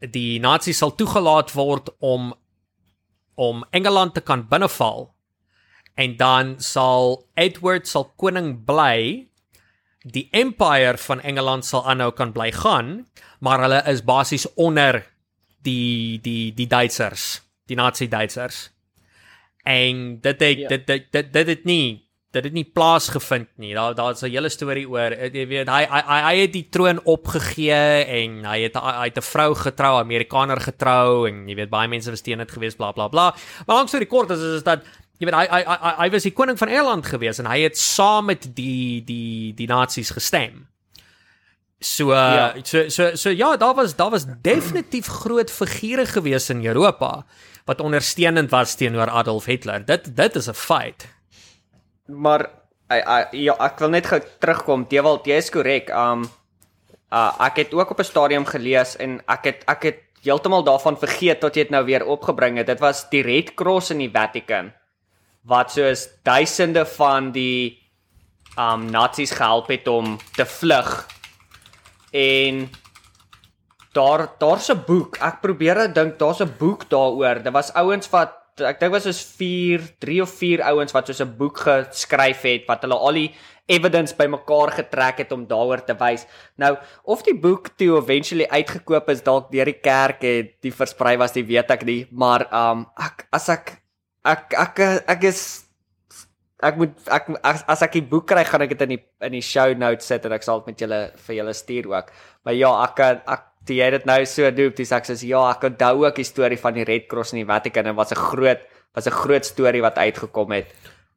die 0.00 0.40
Nazis 0.40 0.78
sal 0.78 0.94
toegelaat 0.94 1.52
word 1.52 1.90
om 2.00 2.32
om 3.34 3.64
Engeland 3.70 4.14
te 4.14 4.20
kan 4.20 4.46
binneval. 4.48 5.10
En 5.94 6.16
dan 6.16 6.54
sal 6.58 7.26
Edward 7.34 7.88
sal 7.88 8.12
koning 8.16 8.64
bly. 8.64 9.28
Die 10.04 10.28
empire 10.32 10.98
van 10.98 11.20
Engeland 11.20 11.64
sal 11.64 11.86
aanhou 11.88 12.12
kan 12.12 12.32
bly 12.32 12.50
gaan, 12.52 13.06
maar 13.40 13.62
hulle 13.64 13.80
is 13.88 14.04
basies 14.04 14.46
onder 14.54 15.02
die 15.64 16.20
die 16.22 16.52
die 16.54 16.68
Duitsers, 16.70 17.42
die 17.66 17.76
Nazi 17.76 18.08
Duitsers. 18.08 18.70
En 19.64 20.20
dit 20.20 20.40
het 20.40 20.58
ja. 20.58 20.68
dit 20.68 20.86
dit 20.86 21.12
dit 21.12 21.32
dit 21.32 21.46
het 21.54 21.64
nie 21.64 22.04
dit 22.34 22.48
het 22.48 22.54
nie 22.54 22.66
plaasgevind 22.66 23.48
nie. 23.62 23.74
Daar 23.74 23.94
daar's 23.94 24.22
'n 24.22 24.30
hele 24.30 24.48
storie 24.48 24.88
oor, 24.88 25.12
jy 25.12 25.46
weet, 25.46 25.68
hy 25.68 25.84
hy 25.86 26.20
hy 26.28 26.36
het 26.40 26.52
die 26.52 26.68
troon 26.68 27.00
opgegee 27.04 28.04
en 28.04 28.44
hy 28.44 28.60
het 28.62 28.74
hy 28.74 29.08
het 29.08 29.18
'n 29.18 29.22
vrou 29.22 29.54
getrou, 29.54 29.98
Amerikaner 29.98 30.60
getrou 30.60 31.28
en 31.28 31.48
jy 31.48 31.54
weet 31.54 31.70
baie 31.70 31.88
mense 31.88 32.10
was 32.10 32.20
teen 32.20 32.38
dit 32.38 32.50
geweest 32.50 32.76
bla 32.76 32.92
bla 32.92 33.08
bla. 33.08 33.34
Maar 33.66 33.76
langs 33.76 33.90
so 33.90 33.98
die 33.98 34.06
kort 34.06 34.30
is 34.30 34.40
is 34.40 34.62
dat 34.62 34.82
jy 35.18 35.26
weet 35.26 35.34
hy 35.34 35.46
hy 35.46 35.62
hy 35.64 35.94
hy 35.98 36.10
was 36.10 36.22
die 36.22 36.32
koning 36.32 36.58
van 36.58 36.68
Engeland 36.68 37.06
geweest 37.06 37.38
en 37.38 37.46
hy 37.46 37.60
het 37.62 37.78
saam 37.78 38.26
met 38.26 38.56
die 38.56 39.04
die 39.04 39.54
die 39.54 39.66
Nazis 39.66 40.10
gestem. 40.10 40.66
So, 41.84 42.14
uh, 42.16 42.16
ja. 42.16 42.64
so 42.64 42.88
so 42.88 43.12
so 43.14 43.28
ja, 43.28 43.56
daar 43.60 43.74
was 43.74 43.92
daar 43.96 44.10
was 44.10 44.24
definitief 44.40 45.06
groot 45.06 45.50
figure 45.50 46.06
gewees 46.06 46.48
in 46.48 46.64
Europa 46.64 47.26
wat 47.64 47.80
ondersteunend 47.80 48.50
was 48.50 48.74
teenoor 48.74 49.10
Adolf 49.10 49.44
Hitler. 49.44 49.84
Dit 49.84 50.16
dit 50.16 50.36
is 50.36 50.48
'n 50.48 50.54
feit. 50.54 51.08
Maar 52.06 52.50
I, 52.92 53.00
I, 53.00 53.42
ja, 53.44 53.56
ek 53.58 53.78
wil 53.78 53.88
net 53.88 54.06
gou 54.06 54.20
terugkom. 54.38 54.86
Dewald, 54.88 55.26
jy 55.26 55.36
is 55.36 55.50
korrek. 55.50 55.90
Um 55.90 56.24
uh 57.12 57.32
ek 57.38 57.56
het 57.56 57.74
ook 57.74 57.90
op 57.90 58.00
'n 58.00 58.04
stadium 58.04 58.46
gelees 58.46 58.96
en 58.96 59.20
ek 59.28 59.44
het 59.44 59.64
ek 59.68 59.82
het 59.82 60.00
heeltemal 60.22 60.64
daarvan 60.64 60.96
vergeet 60.96 61.40
tot 61.40 61.54
jy 61.54 61.62
dit 61.62 61.70
nou 61.70 61.84
weer 61.84 62.06
opgebring 62.06 62.56
het. 62.56 62.66
Dit 62.66 62.80
was 62.80 63.10
die 63.10 63.22
Red 63.22 63.54
Cross 63.54 63.90
in 63.90 63.98
die 63.98 64.10
Vatican 64.10 64.72
wat 65.42 65.70
soos 65.70 66.08
duisende 66.22 66.86
van 66.86 67.32
die 67.32 67.76
um 68.56 68.90
Nazis 68.90 69.30
gehelp 69.30 69.68
het 69.68 69.88
om 69.88 70.18
te 70.32 70.46
vlug 70.46 71.13
en 72.14 72.68
daar 73.94 74.28
daar's 74.38 74.70
'n 74.70 74.84
boek. 74.86 75.18
Ek 75.18 75.40
probeer 75.40 75.92
dink 75.92 76.18
daar's 76.18 76.40
'n 76.40 76.54
boek 76.58 76.88
daaroor. 76.88 77.42
Dit 77.42 77.52
was 77.52 77.72
ouens 77.74 78.10
wat 78.10 78.40
ek 78.62 78.78
dink 78.80 78.92
was 78.92 79.02
soos 79.02 79.22
4, 79.22 79.82
3 79.98 80.22
of 80.22 80.30
4 80.30 80.62
ouens 80.62 80.92
wat 80.92 81.06
soos 81.06 81.20
'n 81.20 81.36
boek 81.36 81.58
geskryf 81.58 82.42
het 82.42 82.66
wat 82.66 82.82
hulle 82.82 82.94
al 82.94 83.12
die 83.12 83.34
evidence 83.66 84.14
bymekaar 84.14 84.70
getrek 84.70 85.18
het 85.18 85.32
om 85.32 85.46
daaroor 85.46 85.84
te 85.84 85.94
wys. 85.94 86.26
Nou, 86.56 86.76
of 87.04 87.22
die 87.22 87.34
boek 87.34 87.68
toe 87.76 87.96
eventually 87.98 88.46
uitgekoop 88.46 89.08
is 89.08 89.22
dalk 89.22 89.50
deur 89.50 89.64
die 89.64 89.80
kerk 89.80 90.22
het 90.22 90.62
die 90.62 90.72
versprei 90.72 91.16
was, 91.16 91.32
die 91.32 91.44
weet 91.44 91.70
ek 91.70 91.84
nie, 91.84 92.06
maar 92.10 92.46
um 92.52 92.86
ek 92.96 93.26
as 93.32 93.48
ek 93.48 93.82
ek 94.24 94.52
ek 94.52 94.78
ek, 94.78 95.04
ek 95.08 95.24
is 95.24 95.63
ek 96.62 96.76
moet 96.76 97.08
ek 97.10 97.30
as, 97.42 97.64
as 97.66 97.82
ek 97.82 97.98
die 97.98 98.06
boek 98.10 98.28
kry, 98.30 98.44
gaan 98.44 98.62
ek 98.62 98.76
dit 98.76 98.84
in 98.86 98.94
die 98.96 99.02
in 99.26 99.32
die 99.32 99.42
show 99.42 99.74
notes 99.74 100.06
sit 100.06 100.24
en 100.24 100.32
ek 100.36 100.46
sal 100.46 100.60
dit 100.60 100.72
met 100.72 100.84
julle 100.86 101.00
vir 101.26 101.36
julle 101.40 101.54
stuur 101.54 101.90
ook. 101.90 102.14
Maar 102.44 102.54
ja, 102.54 102.70
ek 102.84 103.00
ek 103.26 103.50
die 103.66 103.80
jy 103.80 103.90
dit 103.96 104.06
nou 104.06 104.20
so 104.28 104.50
doen, 104.52 104.72
dis 104.76 104.92
ek 104.92 105.08
sê 105.08 105.16
ja, 105.26 105.42
ek 105.50 105.64
onthou 105.70 106.04
ook 106.04 106.16
die 106.20 106.28
storie 106.28 106.60
van 106.60 106.74
die 106.76 106.84
Red 106.84 107.08
Cross 107.08 107.32
in 107.32 107.42
die 107.42 107.48
Vatican 107.48 107.86
en 107.86 107.96
was 107.96 108.12
'n 108.12 108.20
groot 108.20 108.60
was 108.94 109.06
'n 109.06 109.10
groot 109.10 109.44
storie 109.44 109.82
wat 109.82 109.98
uitgekom 109.98 110.52
het 110.52 110.68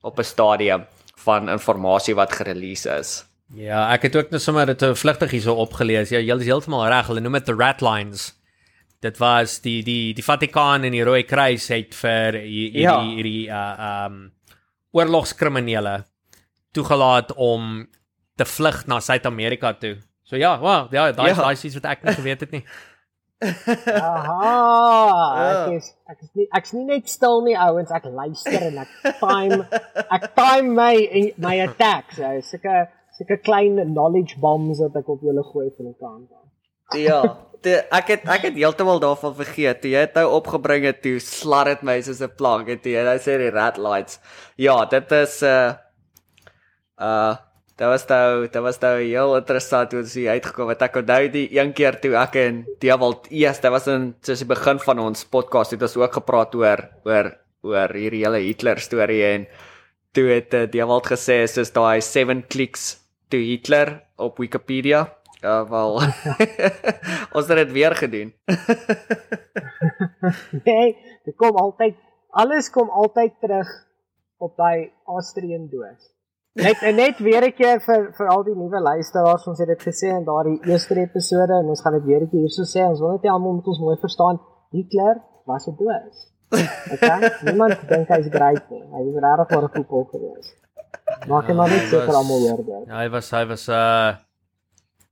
op 0.01 0.19
'n 0.19 0.23
stadium 0.23 0.85
van 1.15 1.49
inligting 1.49 2.15
wat 2.15 2.33
gerelease 2.33 2.89
is. 2.89 3.25
Ja, 3.55 3.93
ek 3.93 4.01
het 4.01 4.15
ook 4.15 4.31
net 4.31 4.41
sommer 4.41 4.65
dit 4.65 4.83
vlugtig 4.97 5.31
hierso 5.31 5.53
opgelees. 5.53 6.09
Ja, 6.09 6.19
jy 6.19 6.35
is 6.35 6.45
heeltemal 6.45 6.87
reg. 6.87 7.07
Hulle 7.07 7.21
noem 7.21 7.33
dit 7.33 7.45
the 7.45 7.55
rat 7.55 7.81
lines. 7.81 8.33
Dit 8.99 9.17
was 9.17 9.61
die 9.61 9.83
die 9.83 10.13
die 10.13 10.23
Vatikaan 10.23 10.83
en 10.83 10.91
die 10.91 11.03
Rooi 11.03 11.23
Kruis 11.23 11.67
het 11.67 11.95
vir 11.95 12.33
hierdie 12.33 12.81
ja. 12.81 13.01
hierdie 13.01 13.47
uh 13.49 14.05
um 14.07 14.36
oorlogskriminele 14.95 16.01
toegelaat 16.75 17.33
om 17.35 17.87
te 18.37 18.45
vlug 18.45 18.83
na 18.87 18.99
Suid-Amerika 18.99 19.73
toe. 19.73 19.97
So 20.27 20.35
ja, 20.35 20.59
wow, 20.59 20.91
ja, 20.91 21.11
daai 21.15 21.31
ja. 21.31 21.39
daai 21.39 21.55
is 21.55 21.63
iets 21.63 21.79
wat 21.79 21.89
ek 21.93 22.05
nie 22.05 22.15
geweet 22.17 22.45
het 22.45 22.53
nie. 22.53 22.63
Aha, 24.01 25.21
ek 25.45 25.75
is 25.77 25.91
ek 26.09 26.23
is 26.25 26.31
nie 26.33 26.47
ek's 26.57 26.73
nie 26.73 26.85
net 26.89 27.09
stil 27.09 27.43
nie 27.45 27.53
ouens, 27.53 27.93
ek 27.93 28.09
luister 28.09 28.67
en 28.71 28.79
ek 28.81 28.95
time 29.21 29.59
ek 30.17 30.29
time 30.37 30.73
my 30.77 30.93
my 31.37 31.55
attacks. 31.67 32.17
So 32.17 32.33
sulke 32.51 32.87
sulke 33.17 33.39
klein 33.45 33.79
knowledge 33.93 34.41
bombs 34.41 34.81
wat 34.83 34.97
ek 34.99 35.13
op 35.15 35.23
julle 35.25 35.45
gooi 35.53 35.69
van 35.69 35.91
die 35.91 35.97
kant 36.01 36.27
af. 36.33 36.45
Ja, 36.97 37.21
die, 37.63 37.75
ek 37.91 38.07
het 38.07 38.27
ek 38.27 38.47
het 38.49 38.55
heeltemal 38.59 38.99
daarvan 38.99 39.35
vergeet. 39.35 39.85
Jy 39.85 40.05
het 40.05 40.15
nou 40.15 40.27
opgebring 40.37 40.85
het 40.85 41.01
toe 41.01 41.17
slat 41.23 41.65
dit 41.71 41.83
my 41.83 42.01
soos 42.01 42.21
'n 42.21 42.35
plank 42.37 42.67
het 42.67 42.85
jy. 42.85 43.03
Nou 43.03 43.17
sê 43.17 43.37
die 43.37 43.51
rat 43.51 43.77
lights. 43.77 44.19
Ja, 44.57 44.85
dit 44.85 45.11
is 45.11 45.41
'n 45.41 45.45
uh, 45.45 45.73
uh 46.99 47.35
Dit 47.77 47.85
was 47.85 48.07
nou, 48.09 48.47
dit 48.49 48.61
was 48.65 48.79
nou 48.81 48.95
heel 48.97 49.35
interessant 49.37 49.91
hoe 49.93 50.01
dit 50.01 50.27
uitgekom 50.27 50.71
het. 50.71 50.81
Ek 50.81 50.95
onthou 50.97 51.27
die 51.29 51.59
een 51.59 51.73
keer 51.77 51.99
toe 52.01 52.15
ek 52.17 52.35
en 52.41 52.63
Dewald 52.81 53.27
eers, 53.29 53.59
dit 53.61 53.69
was 53.69 53.85
in 53.87 54.15
soos 54.25 54.41
die 54.41 54.49
begin 54.49 54.79
van 54.81 54.99
ons 55.03 55.21
podcast 55.29 55.75
het 55.75 55.85
ons 55.85 55.97
ook 55.99 56.17
gepraat 56.17 56.55
oor 56.57 56.81
oor 57.05 57.29
oor 57.61 57.93
hierdie 57.93 58.23
hele 58.23 58.41
Hitler 58.41 58.81
storie 58.81 59.21
en 59.27 59.45
toe 60.17 60.25
het 60.31 60.57
uh, 60.57 60.63
Dewald 60.65 61.05
gesê 61.05 61.43
soos 61.45 61.69
daai 61.75 62.01
7 62.01 62.47
clicks 62.49 62.95
to 63.29 63.37
Hitler 63.37 63.99
op 64.17 64.41
Wikipedia. 64.41 65.05
Ja, 65.41 65.69
wel. 65.69 65.93
ons 67.35 67.47
het 67.47 67.57
dit 67.57 67.71
weer 67.71 67.95
gedoen. 67.95 68.33
nee, 70.67 70.97
dit 71.23 71.35
kom 71.35 71.55
altyd 71.55 71.95
alles 72.29 72.69
kom 72.69 72.89
altyd 72.89 73.33
terug 73.39 73.69
op 74.37 74.57
daai 74.57 74.91
Austrian 75.05 75.69
doos. 75.69 76.13
Net 76.57 76.81
net 76.95 77.19
weer 77.21 77.45
'n 77.45 77.53
keer 77.53 77.81
vir 77.81 78.09
vir 78.17 78.27
al 78.33 78.43
die 78.43 78.55
nuwe 78.55 78.79
luisteraars, 78.81 79.47
ons 79.47 79.59
het 79.59 79.67
dit 79.67 79.83
gesê 79.89 80.09
in 80.09 80.25
daardie 80.25 80.59
eerste 80.65 80.95
episode 80.95 81.53
en 81.53 81.69
ons 81.73 81.81
gaan 81.81 81.93
dit 81.93 82.03
weer 82.03 82.21
'n 82.21 82.29
keer 82.29 82.45
hierso 82.45 82.65
sê. 82.65 82.89
Ons 82.89 82.99
wil 82.99 83.11
net 83.11 83.25
almal 83.25 83.53
moet 83.53 83.67
ons 83.67 83.79
mooi 83.79 83.97
verstaan. 83.97 84.39
Hitler 84.71 85.21
was 85.45 85.67
'n 85.67 85.75
doos. 85.77 86.17
Okay? 86.93 87.19
Niemand 87.43 87.89
dink 87.89 88.07
hy's 88.07 88.27
great 88.31 88.69
nie. 88.69 88.83
Hy 88.93 89.01
is 89.09 89.17
regtig 89.25 89.49
maar 89.49 89.63
'n 89.63 89.73
voetbal 89.75 90.07
gewees. 90.11 90.47
Maak 91.27 91.47
hom 91.47 91.55
maar 91.55 91.69
net 91.69 91.85
seker 91.91 92.15
almal 92.15 92.39
hoor 92.39 92.63
dit. 92.63 92.87
Ja, 92.87 92.97
hy 92.97 93.09
was 93.09 93.31
hy 93.31 93.45
was 93.45 93.69
uh 93.69 94.26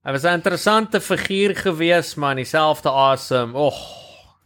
hy 0.05 0.11
was 0.13 0.23
'n 0.23 0.37
interessante 0.39 1.01
figuur 1.01 1.55
gewees, 1.55 2.15
maar 2.15 2.35
dieselfde 2.35 2.89
asem. 2.89 3.55
Och, 3.55 3.77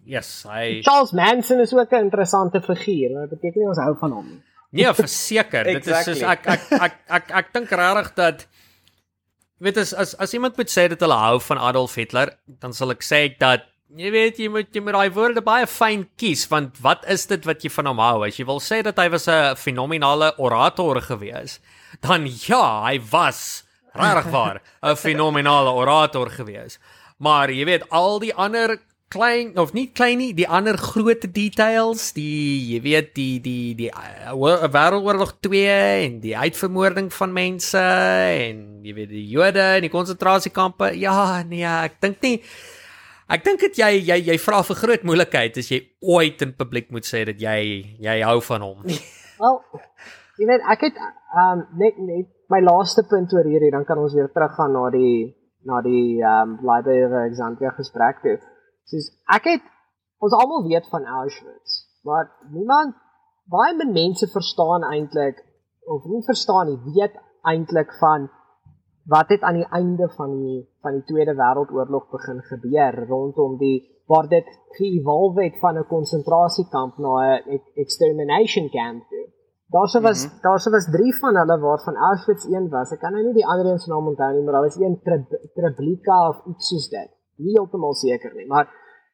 yes, 0.05 0.43
hy 0.47 0.81
Charles 0.81 1.11
Manson 1.11 1.59
is 1.59 1.73
ook 1.73 1.91
'n 1.91 2.05
interessante 2.09 2.61
figuur. 2.61 3.27
Dit 3.27 3.29
beteken 3.29 3.61
nie 3.61 3.67
ons 3.67 3.77
hou 3.77 3.95
van 3.99 4.11
hom 4.11 4.27
nie. 4.27 4.41
Nee, 4.71 4.93
verseker. 4.93 5.63
Dit 5.65 5.87
is 5.87 6.03
soos 6.05 6.21
ek 6.21 6.45
ek 6.45 6.71
ek 6.71 6.81
ek 6.81 6.93
ek, 7.09 7.31
ek 7.31 7.53
dink 7.53 7.71
regtig 7.71 8.13
dat 8.15 8.45
weet 9.59 9.77
as 9.77 9.93
as 9.93 10.13
as 10.15 10.33
iemand 10.33 10.57
moet 10.57 10.69
sê 10.69 10.87
dat 10.87 11.01
hulle 11.01 11.17
hou 11.17 11.39
van 11.39 11.57
Adolf 11.57 11.95
Hitler, 11.95 12.29
dan 12.47 12.73
sal 12.73 12.91
ek 12.91 13.03
sê 13.03 13.37
dat 13.39 13.65
jy 13.97 14.11
weet 14.13 14.37
jy 14.37 14.49
moet 14.53 14.69
jy 14.75 14.83
moet 14.85 14.93
daai 14.93 15.09
woorde 15.09 15.41
baie 15.41 15.65
fyn 15.67 16.05
kies 16.21 16.45
want 16.51 16.77
wat 16.85 17.07
is 17.09 17.25
dit 17.25 17.45
wat 17.49 17.63
jy 17.65 17.71
van 17.73 17.89
hom 17.89 17.97
hou? 18.03 18.23
As 18.27 18.37
jy 18.37 18.45
wil 18.45 18.61
sê 18.61 18.83
dat 18.85 19.01
hy 19.01 19.09
was 19.09 19.27
'n 19.27 19.55
fenominale 19.57 20.33
orator 20.37 21.01
gewees, 21.01 21.59
dan 22.01 22.27
ja, 22.27 22.85
hy 22.85 22.99
was 23.11 23.63
regtig 23.99 24.31
waar 24.33 24.61
'n 24.81 24.95
fenominale 24.95 25.71
orator 25.71 26.29
gewees. 26.29 26.79
Maar 27.17 27.51
jy 27.51 27.65
weet 27.65 27.89
al 27.89 28.19
die 28.19 28.33
ander 28.33 28.77
klein 29.09 29.57
of 29.57 29.73
nie 29.73 29.87
klein 29.89 30.17
nie, 30.21 30.33
die 30.33 30.47
ander 30.47 30.77
groot 30.77 31.25
details, 31.33 32.11
die 32.13 32.75
jy 32.75 32.81
weet 32.81 33.13
die 33.17 33.39
die 33.41 33.75
die 33.75 33.89
uh, 33.89 34.33
Wêreldoorlog 34.69 35.33
2 35.41 35.63
en 36.05 36.19
die 36.21 36.35
uitvermoording 36.37 37.09
van 37.13 37.33
mense 37.33 37.81
en 37.81 38.83
jy 38.85 38.93
weet 38.93 39.09
die 39.09 39.27
Jode 39.27 39.65
in 39.79 39.87
die 39.87 39.93
konsentrasiekampe. 39.93 40.93
Ja, 40.99 41.41
nee, 41.43 41.65
ek 41.65 41.99
dink 42.01 42.21
nie 42.21 42.37
Ek 43.29 43.43
dink 43.45 43.61
dit 43.61 43.77
jy 43.77 43.91
jy 44.07 44.15
jy 44.31 44.35
vra 44.41 44.63
vir 44.65 44.77
groot 44.79 45.03
moeilikheid 45.05 45.57
as 45.61 45.67
jy 45.69 45.83
ooit 46.01 46.41
in 46.41 46.53
publiek 46.57 46.87
moet 46.89 47.05
sê 47.05 47.21
dat 47.29 47.37
jy 47.37 47.59
jy 48.01 48.15
hou 48.25 48.39
van 48.41 48.65
hom. 48.65 48.79
Wel, 49.41 49.59
jy 50.41 50.47
weet 50.49 50.65
ek 50.73 50.85
het 50.87 50.97
um 51.43 51.61
net 51.77 51.99
net 52.01 52.31
my 52.49 52.61
laaste 52.65 53.03
punt 53.09 53.33
oor 53.33 53.45
hierdie 53.45 53.71
dan 53.71 53.85
kan 53.85 54.01
ons 54.01 54.15
weer 54.17 54.31
teruggaan 54.33 54.73
na 54.73 54.89
die 54.93 55.35
na 55.69 55.81
die 55.85 56.21
um 56.23 56.55
Library 56.63 57.03
of 57.05 57.13
Alexandria 57.21 57.71
gesprek 57.75 58.21
toe. 58.23 58.37
Soos 58.89 59.09
ek 59.35 59.51
het 59.53 59.65
ons 60.23 60.33
almal 60.33 60.65
weet 60.67 60.87
van 60.91 61.05
Auschwitz, 61.05 61.83
maar 62.03 62.31
niemand 62.51 62.95
baie 63.49 63.85
mense 63.85 64.27
verstaan 64.33 64.85
eintlik 64.87 65.39
of 65.89 66.05
nie 66.05 66.23
verstaan 66.25 66.69
nie, 66.69 66.79
weet 66.97 67.15
eintlik 67.49 67.93
van 67.99 68.29
wat 69.09 69.31
het 69.33 69.41
aan 69.41 69.57
die 69.57 69.69
einde 69.73 70.09
van 70.17 70.35
die 70.37 70.59
van 70.85 70.99
die 70.99 71.05
Tweede 71.09 71.33
Wêreldoorlog 71.37 72.09
begin 72.13 72.41
gebeur 72.49 73.05
rondom 73.09 73.57
die 73.57 73.77
waar 74.09 74.27
dit 74.29 74.47
geëvolve 74.77 75.43
het 75.43 75.57
van 75.61 75.77
'n 75.77 75.87
konsentrasiekamp 75.87 76.97
na 76.97 77.13
'n 77.37 77.61
extermination 77.75 78.69
camp. 78.69 79.05
Daarso 79.75 80.01
was 80.01 80.25
mm 80.25 80.29
-hmm. 80.29 80.41
daarso 80.41 80.69
was 80.71 80.85
3 80.91 81.19
van 81.19 81.35
hulle 81.35 81.59
waarvan 81.59 81.95
Auschwitz 81.95 82.45
een 82.45 82.69
was. 82.69 82.91
Ek 82.91 82.99
kan 82.99 83.11
nou 83.11 83.23
nie 83.23 83.33
die 83.33 83.47
ander 83.47 83.65
een 83.65 83.79
se 83.79 83.89
naam 83.89 84.07
onthou 84.07 84.31
nie, 84.33 84.43
maar 84.43 84.53
daar 84.53 84.67
was 84.67 84.79
een 84.79 84.99
Treblinka 85.53 86.27
of 86.29 86.45
iets 86.45 86.67
soos 86.67 86.87
dit. 86.89 87.09
Nie 87.35 87.53
heeltemal 87.57 87.93
seker 87.93 88.33
nie, 88.35 88.47
maar 88.47 88.65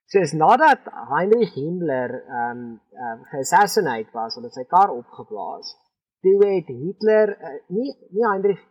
soos 0.06 0.32
nadat 0.32 0.82
Heinrich 1.14 1.54
Himmler 1.54 2.12
ehm 2.24 2.58
um, 2.58 2.82
um, 3.06 3.20
geassassinate 3.32 4.12
was, 4.14 4.36
het 4.36 4.54
sy 4.54 4.64
kar 4.64 4.90
opgeblaas. 4.90 5.76
Toe 6.22 6.38
het 6.46 6.68
Hitler 6.68 7.30
uh, 7.30 7.60
nie 7.68 7.92
nie 8.10 8.26
Heinrich 8.32 8.64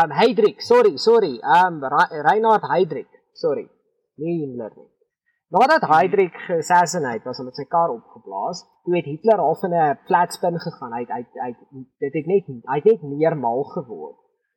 um 0.00 0.10
Heydrich, 0.10 0.62
sorry, 0.62 0.96
sorry. 0.96 1.40
Um 1.42 1.84
Reinhard 2.28 2.64
Heydrich, 2.72 3.12
sorry. 3.32 3.68
Nie 4.16 4.38
Himmler 4.40 4.72
nie. 4.76 4.91
Nadat 5.52 5.82
Heydrich 5.84 6.36
geassassinate 6.46 7.26
was, 7.28 7.40
het 7.44 7.58
sy 7.60 7.66
kar 7.68 7.90
opgeblaas. 7.92 8.62
Toe 8.86 8.94
het 8.96 9.08
Hitler 9.10 9.40
al 9.46 9.56
van 9.60 9.74
'n 9.76 9.98
flatspin 10.08 10.56
gegaan. 10.64 10.92
Hy 10.96 11.04
hy 11.16 11.22
hy 11.44 11.50
dit 12.04 12.14
het 12.18 12.26
net 12.26 12.46
hy 12.72 12.76
het 12.80 12.86
net 12.88 13.02
meer 13.02 13.36
mal 13.36 13.60
geword. 13.74 14.16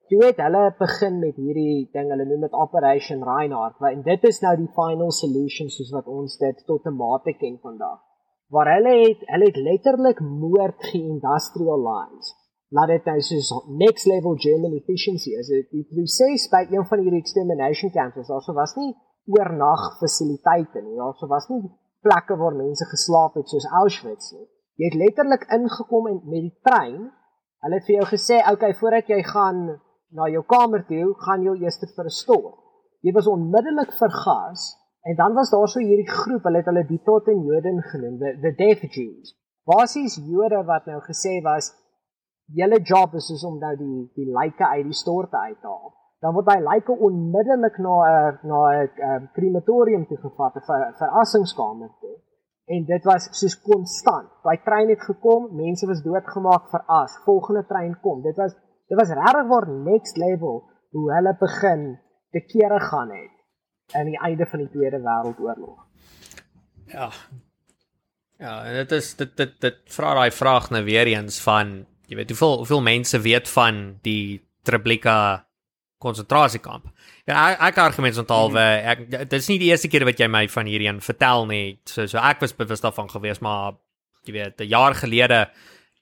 Toe 0.10 0.22
het 0.24 0.38
hulle 0.38 0.64
begin 0.80 1.20
met 1.20 1.36
hierdie 1.36 1.90
ding, 1.92 2.08
hulle 2.14 2.26
noem 2.26 2.42
dit 2.48 2.54
Operation 2.54 3.24
Reinhard, 3.24 3.76
en 3.92 4.02
dit 4.04 4.24
is 4.24 4.40
nou 4.42 4.56
die 4.56 4.72
final 4.80 5.12
solution 5.12 5.70
soos 5.70 5.92
wat 5.92 6.08
ons 6.08 6.38
dit 6.38 6.66
tot 6.66 6.86
'n 6.86 6.96
mate 6.96 7.34
ken 7.34 7.58
vandag. 7.60 8.00
Waar 8.50 8.70
hulle 8.76 8.94
het 9.08 9.20
hulle 9.34 9.46
het 9.46 9.58
letterlik 9.58 10.20
moord 10.20 10.80
ge-industrialize 10.80 12.32
laat 12.70 12.88
dit 12.88 13.06
nou 13.06 13.20
soos 13.22 13.50
next 13.68 14.06
level 14.06 14.36
German 14.38 14.74
efficiency 14.74 15.32
is. 15.40 15.48
Dit 15.48 15.70
die 15.72 15.88
proses 15.92 16.48
by 16.50 16.64
een 16.72 16.86
van 16.86 17.00
hierdie 17.00 17.20
extermination 17.20 17.92
camps 17.92 18.16
was 18.16 18.30
also 18.30 18.54
was 18.54 18.76
nie 18.76 18.96
oornag 19.26 19.98
fasiliteite 20.00 20.82
nie. 20.82 21.00
Also 21.02 21.28
was 21.28 21.48
nie 21.50 21.62
plekke 22.06 22.38
waar 22.38 22.56
mense 22.56 22.86
geslaap 22.92 23.38
het 23.40 23.50
soos 23.50 23.66
Auschwitz 23.82 24.32
nie. 24.36 24.48
Jy 24.76 24.90
het 24.92 24.98
letterlik 25.00 25.46
ingekom 25.56 26.10
en 26.12 26.20
met 26.28 26.44
die 26.50 26.56
trein, 26.68 27.08
hulle 27.64 27.80
het 27.80 27.88
vir 27.88 27.96
jou 27.96 28.08
gesê, 28.12 28.38
"Oké, 28.44 28.54
okay, 28.54 28.74
voordat 28.74 29.08
jy 29.08 29.24
gaan 29.24 29.82
na 30.12 30.28
jou 30.30 30.44
kamer 30.44 30.86
toe, 30.86 31.16
gaan 31.26 31.44
jy 31.44 31.56
eers 31.64 31.80
vir 31.96 32.06
'n 32.06 32.10
stort." 32.10 32.60
Jy 33.02 33.14
was 33.14 33.28
onmiddellik 33.28 33.94
vergas 33.94 34.76
en 35.02 35.16
dan 35.16 35.34
was 35.34 35.50
daar 35.50 35.68
so 35.68 35.80
hierdie 35.80 36.10
groep, 36.10 36.44
hulle 36.44 36.58
het 36.58 36.66
hulle 36.66 36.86
die 36.88 37.02
Toten 37.04 37.44
Joden 37.46 37.82
genoem, 37.82 38.18
the, 38.20 38.54
the 38.56 38.88
Jews. 38.88 39.36
Basies 39.66 40.16
Jode 40.16 40.64
wat 40.66 40.86
nou 40.86 41.00
gesê 41.02 41.42
was 41.44 41.74
julle 42.54 42.80
job 42.82 43.14
is 43.14 43.30
is 43.30 43.44
om 43.44 43.58
nou 43.60 43.76
die 43.78 44.12
die 44.16 44.30
lyke 44.30 44.68
uit 44.68 44.86
die 44.86 44.94
storte 44.94 45.38
uit 45.38 45.60
te 45.62 45.68
haal. 45.68 45.94
Dan 46.26 46.34
word 46.34 46.48
daai 46.50 46.64
lyke 46.66 46.94
onmiddellik 47.08 47.76
na 47.86 47.96
'n 48.10 48.40
na 48.50 48.60
'n 48.82 49.30
krematorium 49.38 50.08
toe 50.10 50.18
gevat, 50.18 50.56
'n 50.56 50.66
ver, 50.70 50.86
verassingskamer 51.02 51.92
toe. 52.02 52.16
En 52.66 52.86
dit 52.86 53.04
was 53.04 53.28
soos 53.40 53.56
konstant. 53.62 54.30
Daai 54.44 54.58
trein 54.68 54.90
het 54.90 55.04
gekom, 55.06 55.56
mense 55.56 55.86
was 55.86 56.02
doodgemaak 56.02 56.66
vir 56.72 56.84
as. 56.88 57.18
Volgende 57.26 57.66
trein 57.66 57.94
kom. 58.02 58.22
Dit 58.22 58.36
was 58.42 58.56
dit 58.90 58.98
was 58.98 59.10
regtig 59.10 59.48
waar 59.48 59.70
next 59.70 60.18
level 60.18 60.64
hoe 60.92 61.14
hulle 61.14 61.36
begin 61.40 62.00
te 62.32 62.40
kere 62.40 62.80
gaan 62.80 63.10
het 63.10 63.34
aan 63.94 64.06
die 64.06 64.20
einde 64.20 64.46
van 64.46 64.60
die 64.60 64.70
Tweede 64.70 65.00
Wêreldoorlog. 65.02 65.86
Ja. 66.86 67.10
Ja, 68.38 68.66
en 68.66 68.74
dit 68.74 68.92
is 68.92 69.16
dit 69.16 69.38
dit 69.38 69.62
dit 69.62 69.78
vra 69.86 70.14
daai 70.14 70.32
vraag 70.32 70.70
nou 70.70 70.84
weer 70.84 71.08
eens 71.08 71.42
van 71.44 71.86
jy 72.10 72.16
weet 72.16 72.30
hoeveel 72.30 72.58
hoeveel 72.58 72.82
mense 72.82 73.22
weet 73.22 73.50
van 73.50 74.00
die 74.02 74.42
Treblinka 74.66 75.45
konsentrasiekamp. 76.06 76.88
Ja, 77.26 77.52
ek, 77.52 77.62
ek 77.72 77.82
argument 77.84 78.22
ontalwe, 78.22 78.62
mhm. 78.62 78.92
ek 78.94 79.30
dit 79.32 79.40
is 79.40 79.50
nie 79.52 79.60
die 79.64 79.72
eerste 79.74 79.92
keer 79.92 80.06
wat 80.08 80.22
jy 80.22 80.30
my 80.32 80.46
van 80.54 80.70
hierdie 80.70 80.92
een 80.92 81.02
vertel 81.06 81.50
nie. 81.50 81.66
So 81.90 82.06
so 82.12 82.22
ek 82.22 82.46
was 82.46 82.56
bewus 82.58 82.86
daarvan 82.86 83.10
gewees, 83.12 83.42
maar 83.46 83.80
jy 84.26 84.38
weet, 84.38 84.62
'n 84.62 84.70
jaar 84.70 84.96
gelede 84.98 85.48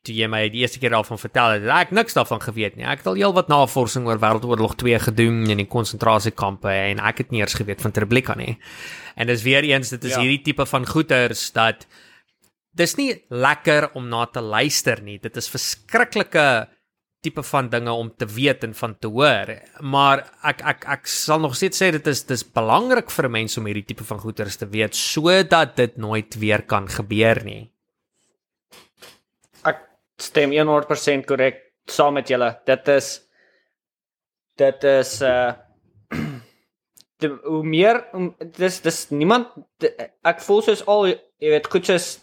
toe 0.04 0.16
jy 0.16 0.28
my 0.28 0.42
die 0.52 0.64
eerste 0.66 0.82
keer 0.84 0.92
daarvan 0.92 1.20
vertel 1.20 1.56
het, 1.56 1.68
ek 1.72 1.94
niks 1.96 2.16
daarvan 2.18 2.42
geweet 2.44 2.76
nie. 2.76 2.84
Ek 2.84 3.00
het 3.00 3.08
al 3.08 3.20
heelwat 3.20 3.48
navorsing 3.48 4.08
oor 4.10 4.20
Wêreldoorlog 4.20 4.76
2 4.76 5.00
gedoen 5.00 5.46
in 5.48 5.62
die 5.62 5.70
konsentrasiekampe 5.70 6.68
en 6.68 7.00
ek 7.00 7.24
het 7.24 7.32
nie 7.32 7.40
eers 7.40 7.56
geweet 7.56 7.82
van 7.82 7.96
Treblinka 7.96 8.36
nie. 8.36 8.58
En 9.16 9.32
dis 9.32 9.46
weer 9.48 9.64
eens 9.64 9.94
dit 9.96 10.04
is 10.04 10.18
ja. 10.18 10.20
hierdie 10.20 10.42
tipe 10.44 10.66
van 10.68 10.88
goeters 10.88 11.52
dat 11.56 11.88
dis 12.76 12.98
nie 13.00 13.14
lekker 13.30 13.94
om 13.96 14.10
na 14.12 14.26
te 14.26 14.42
luister 14.44 15.00
nie. 15.02 15.20
Dit 15.24 15.40
is 15.40 15.48
verskriklike 15.48 16.68
tipe 17.24 17.44
van 17.48 17.70
dinge 17.72 17.92
om 17.92 18.12
te 18.12 18.28
weet 18.28 18.64
en 18.68 18.74
van 18.76 18.96
te 19.00 19.08
hoor. 19.08 19.54
Maar 19.80 20.26
ek 20.52 20.64
ek 20.74 20.88
ek 20.98 21.10
sal 21.10 21.40
nog 21.44 21.56
steeds 21.56 21.80
sê 21.82 21.92
dit 21.96 22.08
is 22.12 22.24
dis 22.28 22.44
belangrik 22.44 23.12
vir 23.12 23.28
'n 23.28 23.32
mens 23.32 23.58
om 23.58 23.66
hierdie 23.66 23.88
tipe 23.88 24.04
van 24.04 24.20
goeters 24.20 24.58
te 24.58 24.68
weet 24.68 24.96
sodat 24.96 25.76
dit 25.76 25.98
nooit 25.98 26.36
weer 26.36 26.62
kan 26.62 26.88
gebeur 26.88 27.44
nie. 27.44 27.72
Ek 29.64 29.80
stem 30.18 30.52
100% 30.52 31.26
korrek 31.26 31.62
saam 31.88 32.14
met 32.14 32.28
julle. 32.28 32.60
Dit 32.66 32.88
is 32.88 33.22
dit 34.58 34.84
is 34.84 35.22
uh 35.22 35.54
die, 37.22 37.30
hoe 37.30 37.64
meer 37.64 38.04
dis 38.58 38.82
dis 38.82 39.10
niemand 39.10 39.48
ek 40.24 40.42
voel 40.42 40.62
soos 40.62 40.84
al 40.88 41.08
jy 41.08 41.50
weet 41.56 41.68
goed 41.68 41.86
soos 41.86 42.23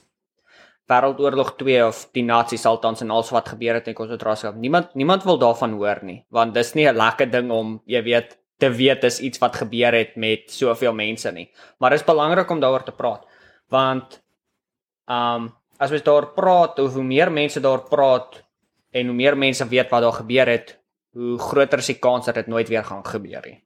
Wêreldoorlog 0.90 1.54
2 1.60 1.84
of 1.86 2.02
die 2.16 2.24
Nasies 2.26 2.66
altans 2.66 3.04
en 3.04 3.12
alles 3.14 3.30
wat 3.30 3.52
gebeur 3.52 3.78
het 3.78 3.88
in 3.88 3.94
konsentrasiekamp. 3.94 4.58
Niemand 4.58 4.94
niemand 4.98 5.24
wil 5.24 5.38
daarvan 5.38 5.76
hoor 5.78 6.00
nie, 6.02 6.24
want 6.34 6.54
dis 6.54 6.74
nie 6.74 6.88
'n 6.88 6.96
lekker 6.96 7.30
ding 7.30 7.50
om, 7.50 7.80
jy 7.86 8.02
weet, 8.02 8.38
te 8.58 8.70
weet 8.70 9.00
dis 9.00 9.20
iets 9.20 9.38
wat 9.38 9.56
gebeur 9.56 9.94
het 9.94 10.16
met 10.16 10.50
soveel 10.50 10.92
mense 10.92 11.32
nie. 11.32 11.50
Maar 11.78 11.90
dit 11.90 12.00
is 12.00 12.06
belangrik 12.06 12.50
om 12.50 12.60
daaroor 12.60 12.84
te 12.84 12.92
praat, 12.92 13.24
want 13.68 14.20
um 15.08 15.52
as 15.78 15.90
ons 15.90 16.02
daar 16.02 16.26
praat, 16.36 16.78
hoe 16.78 17.02
meer 17.02 17.32
mense 17.32 17.60
daar 17.60 17.80
praat 17.88 18.42
en 18.92 19.06
hoe 19.06 19.16
meer 19.16 19.36
mense 19.36 19.64
weet 19.68 19.90
wat 19.90 20.02
daar 20.02 20.12
gebeur 20.12 20.46
het, 20.46 20.78
hoe 21.16 21.38
groter 21.38 21.78
is 21.78 21.86
die 21.86 21.98
kans 21.98 22.26
dat 22.26 22.34
dit 22.34 22.46
nooit 22.46 22.68
weer 22.68 22.84
gaan 22.84 23.04
gebeur 23.04 23.42
nie. 23.46 23.62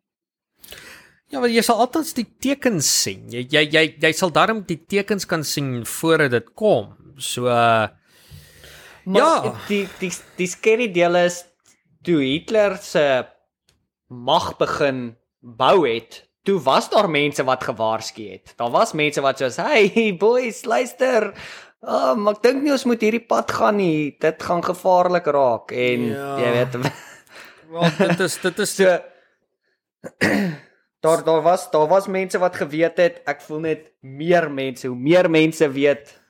Ja, 1.32 1.40
want 1.40 1.52
jy 1.52 1.62
sal 1.66 1.80
altyd 1.82 2.12
die 2.14 2.26
tekens 2.46 2.86
sien. 3.02 3.24
Jy 3.32 3.46
jy 3.50 3.64
jy, 3.72 3.84
jy 3.98 4.12
sal 4.12 4.30
darm 4.30 4.62
die 4.68 4.78
tekens 4.78 5.26
kan 5.26 5.42
sien 5.42 5.82
voordat 5.88 6.30
dit 6.30 6.52
kom. 6.54 6.92
So 7.16 7.46
uh, 7.46 7.88
maar 9.04 9.20
ja, 9.20 9.54
die 9.68 9.84
die 10.00 10.12
die 10.38 10.48
skerry 10.48 10.88
deel 10.92 11.16
is 11.24 11.42
toe 12.04 12.20
Hitler 12.22 12.78
se 12.80 13.26
mag 14.08 14.54
begin 14.60 15.16
bou 15.40 15.84
het 15.84 16.22
toe 16.44 16.58
was 16.60 16.90
daar 16.92 17.08
mense 17.08 17.44
wat 17.44 17.64
gewaarsku 17.64 18.26
het. 18.28 18.52
Daar 18.56 18.70
was 18.70 18.92
mense 18.92 19.20
wat 19.20 19.38
soos, 19.38 19.56
"Hey 19.56 20.16
boys, 20.18 20.64
luister. 20.64 21.32
Maar 21.80 22.34
ek 22.34 22.42
dink 22.42 22.62
nie 22.62 22.72
ons 22.72 22.84
moet 22.84 23.00
hierdie 23.00 23.26
pad 23.26 23.50
gaan 23.50 23.76
nie. 23.76 24.16
Dit 24.20 24.42
gaan 24.42 24.64
gevaarlik 24.64 25.26
raak." 25.26 25.72
En 25.72 26.00
ja. 26.00 26.38
jy 26.38 26.52
weet, 26.52 26.76
wel 27.72 27.90
dit 27.98 28.20
is 28.20 28.36
dit 28.40 28.58
is 28.58 28.74
so 28.76 28.98
daar 31.00 31.24
daar 31.24 31.42
was 31.42 31.70
daar 31.70 31.88
was 31.88 32.06
mense 32.06 32.38
wat 32.38 32.56
geweet 32.56 32.96
het. 32.96 33.22
Ek 33.26 33.40
voel 33.40 33.60
net 33.60 33.92
meer 34.00 34.50
mense, 34.50 34.88
hoe 34.88 34.96
meer 34.96 35.30
mense 35.30 35.68
weet 35.68 36.23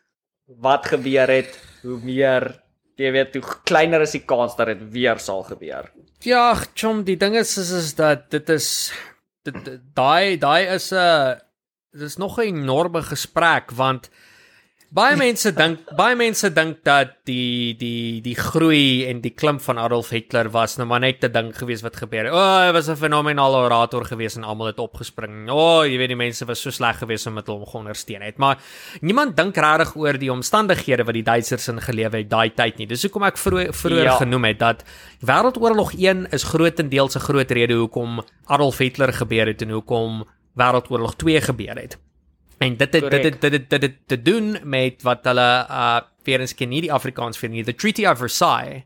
wat 0.46 0.86
gebeur 0.86 1.28
het, 1.28 1.58
hoe 1.82 1.98
meer 2.02 2.64
jy 3.00 3.10
weet 3.14 3.34
hoe 3.34 3.44
kleiner 3.66 4.04
is 4.04 4.14
die 4.14 4.22
kans 4.22 4.54
dat 4.56 4.70
dit 4.70 4.82
weer 4.94 5.18
sal 5.18 5.42
gebeur. 5.48 5.90
Ja, 6.24 6.54
chom, 6.74 7.02
die 7.04 7.16
ding 7.20 7.34
is 7.36 7.56
is, 7.58 7.72
is 7.74 7.94
dat 7.98 8.30
dit 8.30 8.48
is 8.54 8.68
dit 9.44 9.56
daai 9.96 10.38
daai 10.38 10.66
is 10.76 10.92
'n 10.92 11.40
dis 11.92 12.16
nog 12.16 12.38
'n 12.38 12.62
enorme 12.62 13.02
gesprek 13.02 13.70
want 13.70 14.10
Baie 14.94 15.16
mense 15.18 15.50
dink 15.50 15.88
baie 15.98 16.14
mense 16.14 16.46
dink 16.54 16.76
dat 16.86 17.16
die 17.26 17.72
die 17.74 18.20
die 18.22 18.34
groei 18.38 19.08
en 19.08 19.18
die 19.24 19.32
klimp 19.34 19.58
van 19.64 19.80
Adolf 19.82 20.12
Hitler 20.14 20.46
was 20.54 20.76
nou 20.78 20.86
maar 20.86 21.00
net 21.02 21.24
'n 21.24 21.32
ding 21.32 21.48
gewees 21.50 21.82
wat 21.82 21.96
gebeur 21.96 22.24
het. 22.26 22.32
O, 22.32 22.36
oh, 22.36 22.60
hy 22.62 22.70
was 22.72 22.88
'n 22.88 22.94
fenominale 22.94 23.56
orator 23.66 24.04
gewees 24.04 24.36
en 24.36 24.44
almal 24.44 24.66
het 24.70 24.78
opgespring. 24.78 25.50
O, 25.50 25.56
oh, 25.56 25.86
jy 25.86 25.98
weet 25.98 26.14
die 26.14 26.16
mense 26.16 26.46
was 26.46 26.60
so 26.60 26.70
sleg 26.70 26.98
gewees 26.98 27.26
om 27.26 27.34
met 27.34 27.46
hom 27.46 27.66
geondersteun 27.66 28.22
het. 28.22 28.38
Maar 28.38 28.58
niemand 29.00 29.36
dink 29.36 29.56
regtig 29.56 29.96
oor 29.96 30.12
die 30.16 30.30
omstandighede 30.30 31.04
wat 31.04 31.14
die 31.14 31.24
Duitsers 31.24 31.68
in 31.68 31.80
gelewe 31.80 32.18
het 32.18 32.30
daai 32.30 32.54
tyd 32.54 32.78
nie. 32.78 32.86
Dis 32.86 33.02
hoekom 33.02 33.24
ek 33.24 33.36
vroeër 33.36 33.74
vroeër 33.74 34.04
ja. 34.04 34.16
genoem 34.16 34.44
het 34.44 34.58
dat 34.58 34.84
Wêreldoorlog 35.26 35.98
1 35.98 36.30
is 36.30 36.44
grootendeels 36.44 37.16
'n 37.16 37.20
groot 37.20 37.50
rede 37.50 37.74
hoekom 37.74 38.22
Adolf 38.46 38.78
Hitler 38.78 39.12
gebeur 39.12 39.46
het 39.46 39.62
en 39.62 39.70
hoekom 39.70 40.24
Wêreldoorlog 40.54 41.16
2 41.16 41.40
gebeur 41.40 41.74
het. 41.74 41.98
En 42.58 42.76
dit 42.76 42.92
dit 42.92 43.10
dit 43.10 43.40
dit 43.40 43.70
dit 43.70 43.80
dit 43.80 43.96
te 44.06 44.22
doen 44.22 44.58
met 44.62 45.02
wat 45.02 45.24
hulle 45.24 45.66
uh 45.68 46.00
weer 46.24 46.40
eens 46.40 46.54
ken 46.54 46.70
nie 46.72 46.80
die 46.80 46.92
Afrikaans 46.92 47.36
vir 47.38 47.50
nie 47.52 47.64
the 47.64 47.74
Treaty 47.74 48.06
of 48.08 48.18
Versailles 48.18 48.84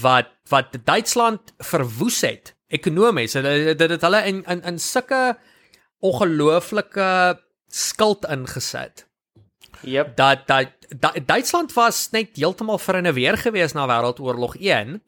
wat 0.00 0.30
wat 0.48 0.72
Duitsland 0.84 1.52
verwoes 1.58 2.22
het 2.24 2.54
ekonomies 2.72 3.36
dit 3.36 3.78
dit 3.78 3.90
het 3.90 4.06
hulle 4.06 4.22
in 4.30 4.44
in 4.48 4.62
in 4.62 4.78
sulke 4.78 5.36
ongelooflike 6.04 7.40
skuld 7.68 8.24
ingesit. 8.28 9.06
Jep. 9.80 10.16
Dat 10.16 10.46
dat 10.46 10.72
Duitsland 11.26 11.72
was 11.72 12.08
net 12.10 12.36
heeltemal 12.36 12.78
vir 12.78 13.02
'n 13.02 13.12
weer 13.12 13.38
gewees 13.38 13.72
na 13.72 13.86
Wêreldoorlog 13.86 14.56
1 14.60 15.02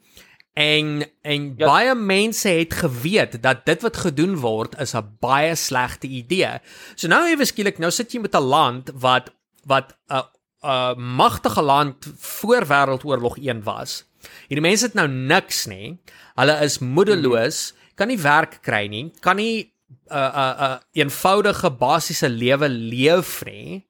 En 0.57 1.05
en 1.21 1.43
ja. 1.57 1.67
baie 1.69 1.95
mense 1.95 2.49
het 2.49 2.75
geweet 2.75 3.43
dat 3.43 3.67
dit 3.69 3.83
wat 3.85 3.97
gedoen 3.97 4.39
word 4.41 4.79
is 4.81 4.95
'n 4.97 5.17
baie 5.21 5.55
slegte 5.55 6.09
idee. 6.09 6.61
So 6.95 7.09
nou 7.09 7.29
ewe 7.29 7.45
skielik 7.45 7.79
nou 7.79 7.91
sit 7.91 8.13
jy 8.13 8.21
met 8.21 8.35
'n 8.35 8.43
land 8.43 8.91
wat 8.95 9.31
wat 9.65 9.93
'n 10.09 10.25
'n 10.65 11.01
magtige 11.17 11.63
land 11.63 12.07
voor 12.17 12.65
Wêreldoorlog 12.67 13.37
1 13.37 13.63
was. 13.63 14.05
Hierdie 14.49 14.69
mense 14.69 14.85
het 14.85 14.95
nou 14.95 15.09
niks 15.09 15.67
nê. 15.67 15.99
Hulle 16.35 16.61
is 16.65 16.79
moedeloos, 16.79 17.75
kan 17.95 18.09
nie 18.09 18.21
werk 18.21 18.59
kry 18.63 18.87
nie, 18.87 19.13
kan 19.21 19.37
nie 19.37 19.73
'n 20.09 20.17
'n 20.17 20.55
'n 20.59 20.81
eenvoudige 20.93 21.71
basiese 21.71 22.29
lewe 22.29 22.69
leef 22.69 23.45
nie. 23.45 23.87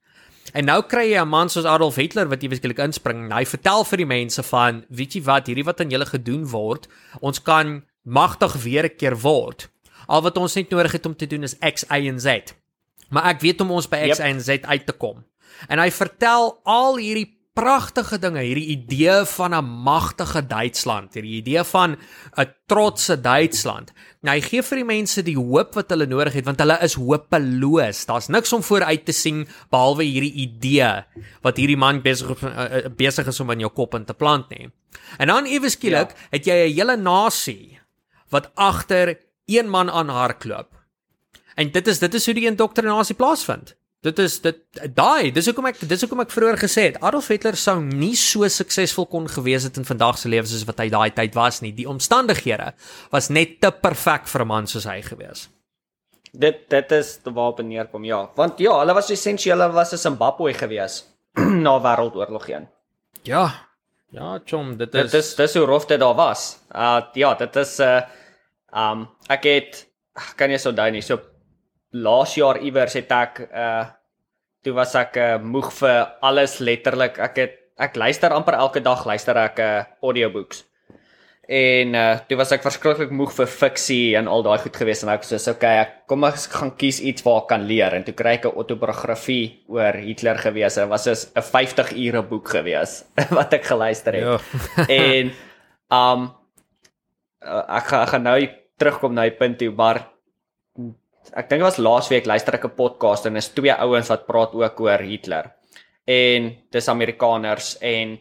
En 0.53 0.65
nou 0.65 0.81
kry 0.83 1.11
jy 1.11 1.21
'n 1.21 1.27
man 1.27 1.49
soos 1.49 1.65
Adolf 1.65 1.95
Hitler 1.95 2.27
wat 2.27 2.41
jy 2.41 2.49
beskiklik 2.49 2.79
inspring. 2.79 3.31
Hy 3.31 3.45
vertel 3.45 3.83
vir 3.83 3.97
die 3.97 4.05
mense 4.05 4.43
van, 4.43 4.85
weet 4.89 5.15
jy 5.15 5.21
wat, 5.23 5.47
hierdie 5.47 5.65
wat 5.65 5.81
aan 5.81 5.89
julle 5.89 6.05
gedoen 6.05 6.47
word, 6.47 6.87
ons 7.21 7.41
kan 7.41 7.83
magtig 8.03 8.53
weer 8.63 8.85
'n 8.85 8.95
keer 8.97 9.15
word. 9.15 9.69
Al 10.07 10.21
wat 10.21 10.37
ons 10.37 10.55
net 10.55 10.69
nodig 10.69 10.91
het 10.91 11.05
om 11.05 11.15
te 11.15 11.27
doen 11.27 11.43
is 11.43 11.57
X, 11.59 11.83
Y 11.89 12.07
en 12.07 12.19
Z. 12.19 12.55
Maar 13.09 13.25
ek 13.25 13.41
weet 13.41 13.61
om 13.61 13.71
ons 13.71 13.87
by 13.87 13.97
X, 13.97 14.17
yep. 14.17 14.19
Y 14.19 14.29
en 14.29 14.41
Z 14.41 14.49
uit 14.63 14.85
te 14.85 14.93
kom. 14.93 15.25
En 15.67 15.79
hy 15.79 15.91
vertel 15.91 16.59
al 16.63 16.97
hierdie 16.97 17.36
pragtige 17.57 18.19
dinge, 18.21 18.43
hierdie 18.45 18.69
idee 18.75 19.25
van 19.25 19.55
'n 19.55 19.65
magtige 19.65 20.41
Duitsland, 20.47 21.13
hierdie 21.13 21.41
idee 21.41 21.63
van 21.63 21.97
'n 22.37 22.53
trotse 22.67 23.21
Duitsland. 23.21 23.93
Nou 24.21 24.35
hy 24.35 24.41
gee 24.41 24.61
vir 24.61 24.77
die 24.77 24.85
mense 24.85 25.23
die 25.23 25.37
hoop 25.37 25.73
wat 25.73 25.89
hulle 25.89 26.05
nodig 26.05 26.33
het 26.33 26.45
want 26.45 26.59
hulle 26.59 26.77
is 26.81 26.93
hopeloos. 26.93 28.05
Daar's 28.05 28.27
niks 28.27 28.53
om 28.53 28.63
vooruit 28.63 29.05
te 29.05 29.11
sien 29.11 29.47
behalwe 29.69 30.03
hierdie 30.03 30.33
idee 30.33 31.05
wat 31.41 31.57
hierdie 31.57 31.77
man 31.77 32.01
besig 32.01 32.43
uh, 32.43 32.89
besig 32.97 33.27
is 33.27 33.39
om 33.39 33.51
in 33.51 33.59
jou 33.59 33.71
kop 33.73 33.95
in 33.95 34.05
te 34.05 34.13
plant 34.13 34.49
nie. 34.49 34.69
En 35.17 35.27
dan 35.27 35.45
ewe 35.45 35.69
skielik 35.69 36.09
ja. 36.09 36.15
het 36.31 36.45
jy 36.45 36.53
'n 36.53 36.75
hele 36.75 36.97
nasie 36.97 37.79
wat 38.29 38.51
agter 38.55 39.17
een 39.45 39.69
man 39.69 39.89
aan 39.89 40.09
hardloop. 40.09 40.69
En 41.55 41.71
dit 41.71 41.87
is 41.87 41.99
dit 41.99 42.13
is 42.13 42.25
hoe 42.25 42.33
die 42.33 42.47
indoktrinasie 42.47 43.15
plaasvind. 43.15 43.75
Dit 44.07 44.19
is 44.23 44.37
dit 44.39 44.59
daai, 44.95 45.33
dis 45.35 45.49
hoekom 45.49 45.67
ek 45.67 45.81
dis 45.89 46.03
hoekom 46.05 46.21
ek 46.23 46.31
vroeër 46.31 46.59
gesê 46.61 46.85
het 46.85 46.99
Adolf 47.03 47.27
Hitler 47.33 47.57
sou 47.59 47.75
nie 47.83 48.13
so 48.15 48.47
suksesvol 48.47 49.07
kon 49.11 49.27
gewees 49.31 49.65
het 49.67 49.79
in 49.81 49.87
vandag 49.87 50.19
se 50.21 50.31
lewe 50.31 50.47
soos 50.47 50.63
wat 50.69 50.79
hy 50.83 50.87
daai 50.93 51.11
tyd 51.17 51.35
was 51.35 51.59
nie. 51.63 51.73
Die 51.75 51.87
omstandighede 51.89 52.71
was 53.11 53.27
net 53.33 53.57
te 53.63 53.71
perfek 53.71 54.29
vir 54.31 54.45
'n 54.45 54.47
man 54.47 54.67
soos 54.67 54.87
hy 54.87 55.01
gewees. 55.01 55.49
Dit 56.31 56.69
dit 56.69 56.91
is 56.91 57.19
waarop 57.25 57.59
neerkom 57.59 58.05
ja, 58.05 58.29
want 58.35 58.59
ja, 58.59 58.79
hulle 58.79 58.93
was 58.93 59.11
essensieel 59.11 59.67
was 59.73 59.93
'n 59.93 59.97
Zimbabwe 59.97 60.53
gewees 60.53 61.03
na 61.65 61.79
wêreldoorlog 61.79 62.47
1. 62.49 62.67
Ja. 63.23 63.67
Ja, 64.11 64.39
chom, 64.45 64.77
dit 64.77 64.93
is 64.95 65.11
Dit 65.11 65.13
is 65.13 65.35
dis 65.35 65.53
hoe 65.53 65.65
rof 65.65 65.85
dit 65.85 65.99
daar 65.99 66.15
was. 66.15 66.59
Uh 66.71 67.01
ja, 67.13 67.33
dit 67.35 67.55
is 67.55 67.79
'n 67.79 67.83
uh, 67.83 68.01
um 68.71 69.07
ek 69.27 69.43
het 69.43 69.87
kan 70.35 70.51
jy 70.51 70.57
so 70.57 70.71
daai 70.71 70.91
nie 70.91 71.01
so 71.01 71.19
laas 71.91 72.35
jaar 72.35 72.57
iewers 72.61 72.93
het 72.93 73.11
ek 73.11 73.49
uh 73.51 73.85
toe 74.63 74.73
was 74.73 74.95
ek 74.95 75.17
uh, 75.17 75.35
moeg 75.41 75.71
vir 75.79 75.99
alles 76.25 76.59
letterlik. 76.59 77.19
Ek 77.19 77.37
het 77.41 77.59
ek 77.77 77.95
luister 77.95 78.33
amper 78.33 78.57
elke 78.57 78.81
dag 78.81 79.05
luister 79.05 79.37
ek 79.37 79.61
uh 79.61 79.83
audiobooks. 80.01 80.63
En 81.47 81.93
uh 81.95 82.17
toe 82.27 82.37
was 82.39 82.51
ek 82.51 82.65
verskriklik 82.65 83.13
moeg 83.15 83.31
vir 83.37 83.47
fiksie 83.47 84.15
en 84.19 84.27
al 84.27 84.43
daai 84.43 84.57
goed 84.63 84.75
gewees 84.75 85.03
en 85.05 85.13
ek 85.13 85.23
sê 85.23 85.39
so 85.39 85.53
okay, 85.55 85.83
ek 85.85 85.93
kom 86.09 86.25
ek 86.27 86.41
gaan 86.57 86.73
kies 86.79 86.99
iets 86.99 87.23
waar 87.23 87.43
ek 87.43 87.51
kan 87.53 87.67
leer 87.69 87.95
en 87.95 88.03
toe 88.03 88.15
kry 88.17 88.35
ek 88.39 88.49
'n 88.49 88.57
autobiografie 88.57 89.63
oor 89.69 89.95
Hitler 90.01 90.41
gewees. 90.41 90.75
Dit 90.75 90.89
was 90.89 91.07
'n 91.07 91.41
50 91.41 91.93
ure 91.95 92.23
boek 92.23 92.49
gewees 92.49 93.05
wat 93.37 93.53
ek 93.53 93.65
geluister 93.69 94.13
het. 94.13 94.25
Ja. 94.25 94.37
en 95.03 95.31
um 95.93 96.31
ek, 97.47 97.85
ga, 97.87 98.03
ek 98.03 98.09
gaan 98.09 98.23
nou 98.23 98.39
terugkom 98.77 99.13
na 99.13 99.25
die 99.29 99.37
punt 99.37 99.57
toe, 99.59 99.71
maar 99.71 100.03
ek 101.33 101.49
dink 101.49 101.61
dit 101.61 101.67
was 101.67 101.79
laasweek 101.81 102.25
luister 102.25 102.55
ek 102.55 102.65
'n 102.65 102.77
podcast 102.77 103.25
en 103.25 103.35
is 103.35 103.49
twee 103.49 103.73
ouens 103.73 104.09
wat 104.09 104.27
praat 104.27 104.53
ook 104.53 104.79
oor 104.79 104.99
Hitler. 104.99 105.51
En 106.07 106.55
dis 106.71 106.87
Amerikaners 106.87 107.77
en 107.81 108.17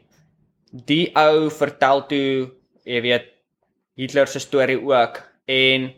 die 0.73 1.13
ou 1.15 1.51
vertel 1.51 2.07
toe, 2.11 2.51
jy 2.85 3.01
weet, 3.01 3.33
Hitler 3.97 4.27
se 4.27 4.41
storie 4.41 4.81
ook 4.81 5.23
en 5.49 5.93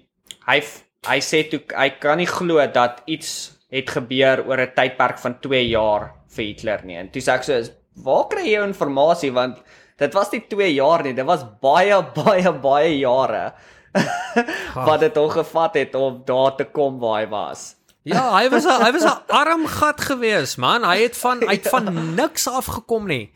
hy 0.46 0.60
hy 1.08 1.18
sê 1.20 1.48
toe 1.50 1.60
hy 1.72 1.88
kan 2.00 2.18
nie 2.18 2.26
glo 2.26 2.64
dat 2.66 3.02
iets 3.06 3.58
het 3.72 3.90
gebeur 3.90 4.44
oor 4.46 4.60
'n 4.60 4.74
tydperk 4.74 5.18
van 5.18 5.40
2 5.40 5.68
jaar 5.68 6.12
vir 6.28 6.44
Hitler 6.44 6.84
nie. 6.84 6.96
En 6.96 7.08
toe 7.08 7.22
sê 7.22 7.34
ek 7.34 7.44
so, 7.44 7.62
"Waar 7.96 8.28
kry 8.28 8.44
jy 8.44 8.62
inligting 8.62 9.34
want 9.34 9.58
dit 9.98 10.14
was 10.14 10.32
nie 10.32 10.40
2 10.48 10.74
jaar 10.74 11.02
nie, 11.02 11.12
dit 11.12 11.26
was 11.26 11.44
baie 11.60 12.02
baie 12.24 12.52
baie 12.52 12.98
jare." 12.98 13.52
wat 14.88 15.00
dit 15.00 15.16
hom 15.16 15.30
gevat 15.30 15.74
het 15.74 15.94
om 15.94 16.22
daar 16.24 16.54
te 16.56 16.64
kom 16.64 16.98
waar 16.98 17.20
hy 17.20 17.28
was. 17.28 17.74
Ja, 18.08 18.28
hy 18.36 18.48
was 18.52 18.66
a, 18.70 18.78
hy 18.84 18.92
was 18.92 19.04
'n 19.04 19.32
arm 19.32 19.66
gat 19.66 20.00
gewees, 20.00 20.56
man. 20.56 20.84
Hy 20.84 21.02
het 21.02 21.16
van 21.16 21.42
uit 21.48 21.68
van 21.74 22.14
niks 22.14 22.48
afgekom 22.48 23.06
nie. 23.06 23.32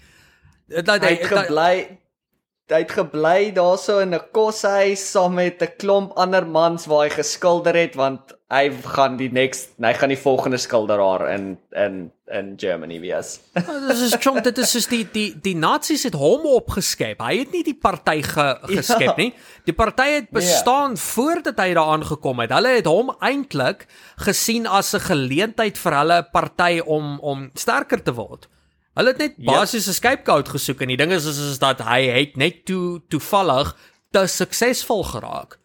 Dat 0.66 1.03
hy 1.03 1.16
het 1.18 1.28
gebly 1.28 1.74
hy 2.72 2.78
het 2.86 2.94
gebly 2.96 3.53
daarso 3.53 3.98
in 4.00 4.14
'n 4.14 4.28
koshuis 4.32 5.03
saam 5.11 5.34
met 5.34 5.61
'n 5.62 5.76
klomp 5.76 6.16
ander 6.16 6.46
mans 6.46 6.86
waar 6.86 7.05
hy 7.05 7.11
geskilder 7.11 7.76
het 7.76 7.94
want 7.94 8.32
hy 8.53 8.68
gaan 8.94 9.16
die 9.16 9.30
next 9.32 9.72
hy 9.80 9.92
gaan 9.96 10.12
die 10.12 10.20
volgende 10.20 10.59
skilderaar 10.61 11.24
in 11.32 11.57
in 11.70 12.11
in 12.32 12.55
Germany 12.57 13.00
wees. 13.00 13.40
Oh, 13.62 13.88
dit 13.88 14.00
is 14.07 14.14
chom 14.20 14.38
dit 14.44 14.59
is 14.59 14.72
soos 14.74 14.88
die 14.90 15.03
die 15.12 15.28
die 15.44 15.55
nasies 15.57 16.05
het 16.09 16.16
hom 16.18 16.44
opgeskep. 16.50 17.20
Hy 17.24 17.42
het 17.42 17.53
nie 17.55 17.62
die 17.64 17.76
party 17.76 18.18
ge, 18.26 18.46
geskep 18.70 19.12
ja. 19.12 19.16
nie. 19.18 19.30
Die 19.68 19.76
party 19.76 20.09
het 20.18 20.28
ja. 20.28 20.36
bestaan 20.40 20.96
yeah. 20.96 21.05
voordat 21.05 21.62
hy 21.62 21.68
daar 21.78 21.92
aangekom 21.96 22.42
het. 22.44 22.53
Hulle 22.57 22.74
het 22.78 22.90
hom 22.90 23.14
eintlik 23.20 23.86
gesien 24.26 24.66
as 24.66 24.92
'n 24.96 25.07
geleentheid 25.09 25.78
vir 25.78 25.98
hulle 26.00 26.18
party 26.32 26.80
om 26.84 27.18
om 27.20 27.48
sterker 27.55 28.03
te 28.03 28.16
word. 28.16 28.48
Hulle 28.98 29.14
het 29.14 29.18
net 29.18 29.34
ja. 29.38 29.53
basies 29.53 29.88
'n 29.88 29.96
scapegoat 29.96 30.48
gesoek 30.48 30.84
en 30.84 30.92
die 30.92 31.00
ding 31.00 31.12
is 31.12 31.24
is, 31.24 31.38
is 31.38 31.59
dat 31.59 31.80
hy 31.80 32.05
het 32.12 32.36
net 32.36 32.64
toe 32.64 33.00
toevallig 33.09 33.76
te 34.12 34.26
suksesvol 34.26 35.05
geraak. 35.05 35.62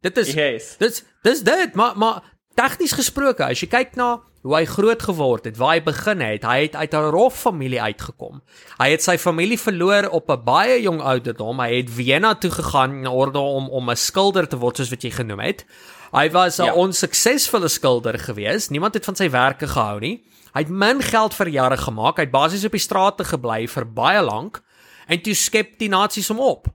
Dit 0.00 0.16
is 0.16 0.32
yes. 0.32 0.76
Dit 0.78 1.04
dis 1.22 1.42
dit, 1.42 1.74
maar 1.74 1.96
maar 1.98 2.22
tegnies 2.54 2.92
gesproke, 2.92 3.44
as 3.44 3.60
jy 3.60 3.68
kyk 3.68 3.96
na 3.96 4.20
hoe 4.46 4.54
hy 4.54 4.64
groot 4.64 5.02
geword 5.02 5.44
het, 5.44 5.56
waar 5.58 5.74
hy 5.74 5.80
begin 5.82 6.20
het, 6.22 6.44
hy 6.46 6.60
het 6.62 6.76
uit 6.76 6.94
'n 6.94 7.10
rof 7.10 7.34
familie 7.40 7.82
uitgekom. 7.82 8.42
Hy 8.78 8.90
het 8.90 9.02
sy 9.02 9.16
familie 9.18 9.58
verloor 9.58 10.08
op 10.10 10.30
'n 10.30 10.44
baie 10.44 10.80
jong 10.82 11.00
ouderdom. 11.02 11.60
Hy 11.60 11.76
het 11.76 11.90
Vienna 11.90 12.34
toe 12.34 12.50
gegaan 12.50 12.90
in 12.98 13.06
orde 13.06 13.38
om 13.38 13.68
om 13.70 13.90
'n 13.90 13.96
skilder 13.96 14.48
te 14.48 14.56
word 14.56 14.76
soos 14.76 14.90
wat 14.90 15.02
jy 15.02 15.10
genoem 15.10 15.40
het. 15.40 15.64
Hy 16.12 16.30
was 16.30 16.58
'n 16.58 16.64
Ja. 16.64 16.74
onsuksesvolle 16.74 17.68
skilder 17.68 18.18
gewees. 18.18 18.68
Niemand 18.70 18.94
het 18.94 19.04
van 19.04 19.16
sy 19.16 19.30
werke 19.30 19.66
gehou 19.66 19.98
nie. 20.00 20.22
Hy 20.54 20.60
het 20.60 20.68
min 20.68 21.02
geld 21.02 21.34
vir 21.34 21.48
jare 21.48 21.76
gemaak. 21.76 22.16
Hy 22.16 22.22
het 22.22 22.30
basies 22.30 22.64
op 22.64 22.72
die 22.72 22.80
strate 22.80 23.24
gebly 23.24 23.66
vir 23.68 23.84
baie 23.84 24.22
lank 24.22 24.62
en 25.08 25.20
toe 25.22 25.34
skep 25.34 25.78
die 25.78 25.88
nasies 25.88 26.28
hom 26.28 26.38
op. 26.40 26.66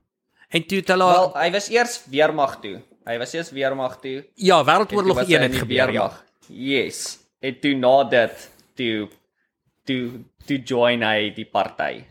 En 0.50 0.66
toe 0.66 0.78
het 0.78 0.88
hulle 0.88 1.04
Wel, 1.04 1.32
hy 1.34 1.50
was 1.50 1.68
eers 1.70 2.02
weermag 2.10 2.60
toe. 2.60 2.82
Hy 3.04 3.18
was 3.18 3.32
eers 3.34 3.50
weermag 3.50 3.96
toe. 4.00 4.24
ja, 4.34 4.62
Wêreldoorlog 4.64 5.16
was 5.16 5.26
hy 5.26 5.34
1 5.34 5.42
in 5.42 5.50
het 5.50 5.58
gebeur. 5.64 5.92
Ja. 5.92 6.10
Yes. 6.48 7.18
En 7.40 7.58
toe 7.60 7.74
na 7.74 8.04
dit 8.04 8.50
toe 8.78 9.08
toe 9.84 10.20
toe 10.46 10.58
join 10.62 11.02
hy 11.02 11.32
die 11.34 11.46
party. 11.46 12.04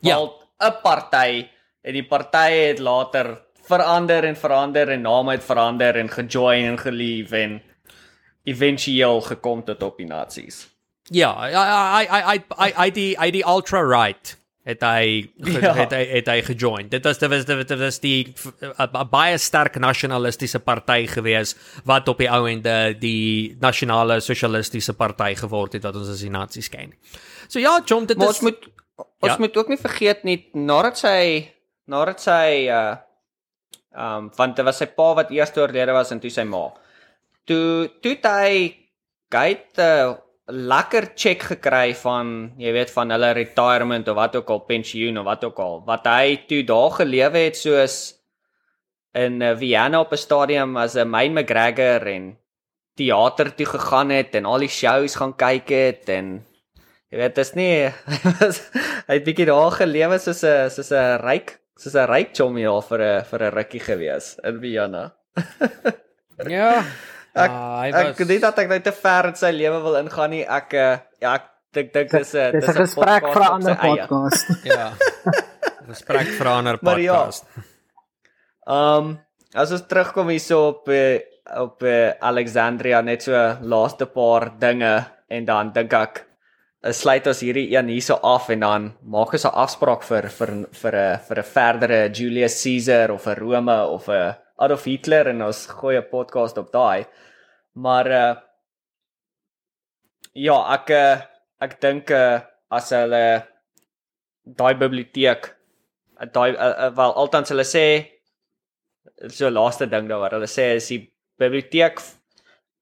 Ja. 0.00 0.18
'n 0.60 0.72
party 0.82 1.48
en 1.82 1.92
die 1.92 2.06
party 2.06 2.50
het 2.70 2.78
later 2.78 3.42
verander 3.68 4.24
en 4.24 4.36
verander 4.36 4.88
en 4.88 5.02
name 5.02 5.32
het 5.32 5.44
verander 5.44 5.96
en 5.96 6.08
gejoin 6.08 6.64
en 6.64 6.78
gelief 6.78 7.32
en 7.32 7.60
éventueel 8.44 9.20
gekom 9.20 9.62
tot 9.64 9.82
op 9.82 9.96
die 9.98 10.06
nasies. 10.06 10.68
Ja, 11.10 11.48
ja, 11.48 11.96
hy 11.96 12.06
hy 12.06 12.20
hy 12.22 12.38
hy 12.58 12.70
hy 12.76 12.90
die 12.90 13.16
hy 13.18 13.30
die 13.30 13.44
ultra 13.46 13.82
right 13.82 14.37
het 14.68 14.82
hy 14.84 15.04
Ja. 15.64 15.72
het 15.78 15.92
hy 15.96 16.02
het 16.18 16.26
hy 16.28 16.38
gejoin. 16.44 16.88
Dit 16.92 17.04
was 17.08 17.18
dit 17.18 17.30
was 17.32 17.44
dit 17.48 17.78
was 17.80 17.98
die 18.04 18.34
'n 18.60 19.08
baie 19.10 19.38
sterk 19.38 19.78
nasionalistiese 19.80 20.60
party 20.60 21.06
gewees 21.06 21.54
wat 21.84 22.08
op 22.08 22.18
die 22.18 22.28
ou 22.30 22.46
ende 22.48 22.94
die 23.00 23.56
nasionale 23.60 24.20
sosialistiese 24.20 24.92
party 24.94 25.34
geword 25.34 25.72
het 25.72 25.82
wat 25.84 25.96
ons 25.96 26.08
as 26.08 26.20
die 26.20 26.30
nasies 26.30 26.68
ken. 26.68 26.92
So 27.48 27.58
ja, 27.58 27.80
John, 27.84 28.06
dit 28.06 28.16
Maar 28.16 28.28
is 28.28 28.40
ons 28.40 28.40
moet 28.42 28.68
ons 29.20 29.32
Ja. 29.32 29.38
moet 29.38 29.56
ook 29.56 29.68
nie 29.68 29.78
vergeet 29.78 30.24
nie 30.24 30.48
nadat 30.54 30.98
sy 30.98 31.48
nadat 31.86 32.20
sy 32.20 32.68
uh 32.68 32.96
um 33.96 34.30
want 34.36 34.56
dit 34.56 34.64
was 34.64 34.76
sy 34.78 34.86
pa 34.86 35.14
wat 35.14 35.30
eers 35.30 35.56
oorlede 35.56 35.92
was 35.92 36.10
en 36.12 36.20
toe 36.20 36.30
sy 36.30 36.44
ma. 36.44 36.68
Toe 37.46 37.88
toe 38.02 38.16
hy 38.22 38.76
'n 39.76 39.80
uh, 39.80 40.14
lekker 40.48 41.12
check 41.14 41.42
gekry 41.52 41.94
van 41.94 42.52
jy 42.56 42.72
weet 42.72 42.90
van 42.90 43.10
hulle 43.12 43.32
retirement 43.36 44.08
of 44.08 44.16
wat 44.16 44.36
ook 44.36 44.50
al 44.50 44.64
pensioen 44.68 45.18
of 45.20 45.24
wat 45.24 45.44
ook 45.44 45.58
al 45.60 45.82
wat 45.86 46.06
hy 46.08 46.36
toe 46.48 46.62
daar 46.64 46.90
gelewe 47.00 47.38
het 47.38 47.56
soos 47.56 47.96
in 49.12 49.42
uh, 49.42 49.56
Vienna 49.56 50.00
op 50.00 50.12
'n 50.12 50.16
stadium 50.16 50.76
as 50.76 50.96
'n 50.96 51.08
May 51.08 51.28
McGregor 51.28 52.06
en 52.06 52.36
teater 52.96 53.54
toe 53.54 53.66
gegaan 53.66 54.10
het 54.10 54.34
en 54.34 54.44
al 54.44 54.58
die 54.58 54.68
shows 54.68 55.14
gaan 55.14 55.36
kyk 55.36 55.68
het 55.68 56.08
en 56.08 56.48
Jy 57.08 57.16
weet, 57.22 57.38
dis 57.38 57.54
nie 57.56 57.88
hy 59.08 59.14
het 59.16 59.24
bietjie 59.24 59.46
daar 59.48 59.72
gelewe 59.72 60.18
soos 60.20 60.42
'n 60.44 60.68
soos 60.68 60.90
'n 60.92 61.20
ryk 61.24 61.54
soos 61.80 61.94
'n 61.96 62.04
ryk 62.10 62.34
chommy 62.36 62.66
al 62.68 62.82
vir 62.84 63.00
'n 63.00 63.24
vir 63.24 63.44
'n 63.46 63.54
rukkie 63.54 63.80
gewees 63.80 64.36
in 64.44 64.60
Vienna. 64.60 65.04
ja. 66.58 66.84
Ek- 67.38 67.50
ah, 67.50 67.80
hy 67.82 67.88
Ek 68.08 68.18
weet 68.18 68.40
dat 68.42 68.58
ek 68.58 68.68
nou 68.68 68.80
te 68.80 68.92
ver 68.92 69.26
in 69.30 69.34
sy 69.34 69.50
lewe 69.54 69.80
wil 69.82 69.96
ingaan 70.02 70.30
nie. 70.30 70.44
Ek 70.44 70.74
eh, 70.74 70.98
ja, 71.20 71.34
ek 71.34 71.44
dink 71.72 71.92
dink 71.92 72.10
dis 72.10 72.34
'n 72.34 72.52
Dis 72.52 72.68
'n 72.68 72.74
gesprek 72.82 73.22
podcast 73.22 73.34
vir 73.34 73.42
'n 73.42 73.52
ander 73.54 73.76
podcast. 73.76 74.46
ja. 74.74 74.92
Gesprek 75.88 76.26
vir 76.38 76.46
'n 76.46 76.52
ander 76.58 76.78
Maar 76.82 77.00
ja. 77.00 77.14
podcast. 77.14 77.44
Um 78.66 79.18
as 79.54 79.72
ons 79.72 79.86
terugkom 79.88 80.28
hierso 80.28 80.68
op 80.68 80.88
uh, 80.92 81.18
op 81.56 81.82
uh, 81.82 82.10
Alexandria 82.20 83.00
net 83.00 83.22
so 83.24 83.32
laaste 83.62 84.06
paar 84.06 84.50
dinge 84.60 85.06
en 85.32 85.44
dan 85.48 85.72
dink 85.72 85.92
ek 85.96 86.24
sluit 86.94 87.26
ons 87.26 87.40
hierdie 87.40 87.70
een 87.72 87.88
hierso 87.88 88.18
af 88.22 88.50
en 88.52 88.60
dan 88.60 88.92
maak 89.02 89.32
ons 89.32 89.44
'n 89.48 89.54
afspraak 89.64 90.02
vir 90.02 90.28
vir 90.28 90.50
vir 90.82 90.94
'n 90.96 91.18
vir 91.28 91.38
'n 91.38 91.44
verdere 91.54 92.10
Julius 92.12 92.62
Caesar 92.62 93.10
of 93.10 93.26
'n 93.26 93.34
Rome 93.40 93.78
of 93.88 94.08
'n 94.08 94.34
Adolf 94.58 94.84
Hitler 94.84 95.28
en 95.28 95.42
ons 95.42 95.66
gooi 95.66 95.96
'n 95.96 96.08
podcast 96.10 96.58
op 96.58 96.70
daai. 96.72 97.06
Maar 97.84 98.10
uh 98.18 98.34
ja, 100.38 100.58
ek 100.76 100.90
uh, 100.94 101.22
ek 101.64 101.78
dink 101.82 102.10
uh, 102.14 102.38
as 102.70 102.92
hulle 102.94 103.22
daai 104.58 104.74
biblioteek 104.78 105.50
daai 106.34 106.54
uh, 106.54 106.68
uh, 106.86 106.90
wel 106.96 107.14
altans 107.22 107.50
hulle 107.52 107.66
sê 107.66 107.84
so 109.34 109.50
laaste 109.50 109.88
ding 109.90 110.08
daaroor. 110.10 110.38
Hulle 110.38 110.50
sê 110.50 110.72
as 110.76 110.90
die 110.92 111.02
biblioteek 111.40 112.02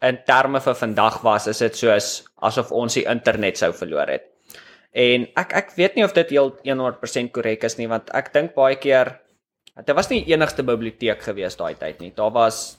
in 0.06 0.18
terme 0.28 0.60
vir 0.60 0.76
vandag 0.76 1.22
was, 1.24 1.46
is 1.48 1.62
dit 1.64 1.76
soos 1.76 2.10
asof 2.44 2.72
ons 2.72 2.98
die 2.98 3.06
internet 3.08 3.60
sou 3.60 3.72
verloor 3.76 4.12
het. 4.12 4.26
En 4.96 5.26
ek 5.36 5.52
ek 5.60 5.72
weet 5.76 5.96
nie 5.96 6.04
of 6.04 6.14
dit 6.16 6.32
heel 6.36 6.52
100% 6.64 7.32
korrek 7.32 7.64
is 7.68 7.76
nie, 7.80 7.88
want 7.88 8.12
ek 8.16 8.32
dink 8.34 8.54
baie 8.56 8.76
keer 8.80 9.16
dit 9.76 9.96
was 9.96 10.08
nie 10.08 10.24
enigste 10.32 10.64
biblioteek 10.64 11.20
gewees 11.24 11.56
daai 11.56 11.74
tyd 11.76 12.00
nie. 12.00 12.12
Daar 12.16 12.32
was 12.32 12.78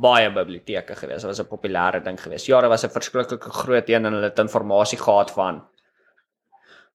baie 0.00 0.30
biblioteke 0.32 0.94
gewees. 0.96 1.22
Dit 1.22 1.30
was 1.30 1.40
'n 1.40 1.48
populêre 1.48 2.02
ding 2.02 2.20
gewees. 2.20 2.46
Ja, 2.46 2.60
daar 2.60 2.70
was 2.70 2.84
'n 2.84 2.90
verskriklike 2.90 3.50
groot 3.50 3.88
een 3.88 4.04
en 4.06 4.12
hulle 4.12 4.30
het 4.30 4.38
inligting 4.38 5.00
gehad 5.00 5.30
van 5.30 5.62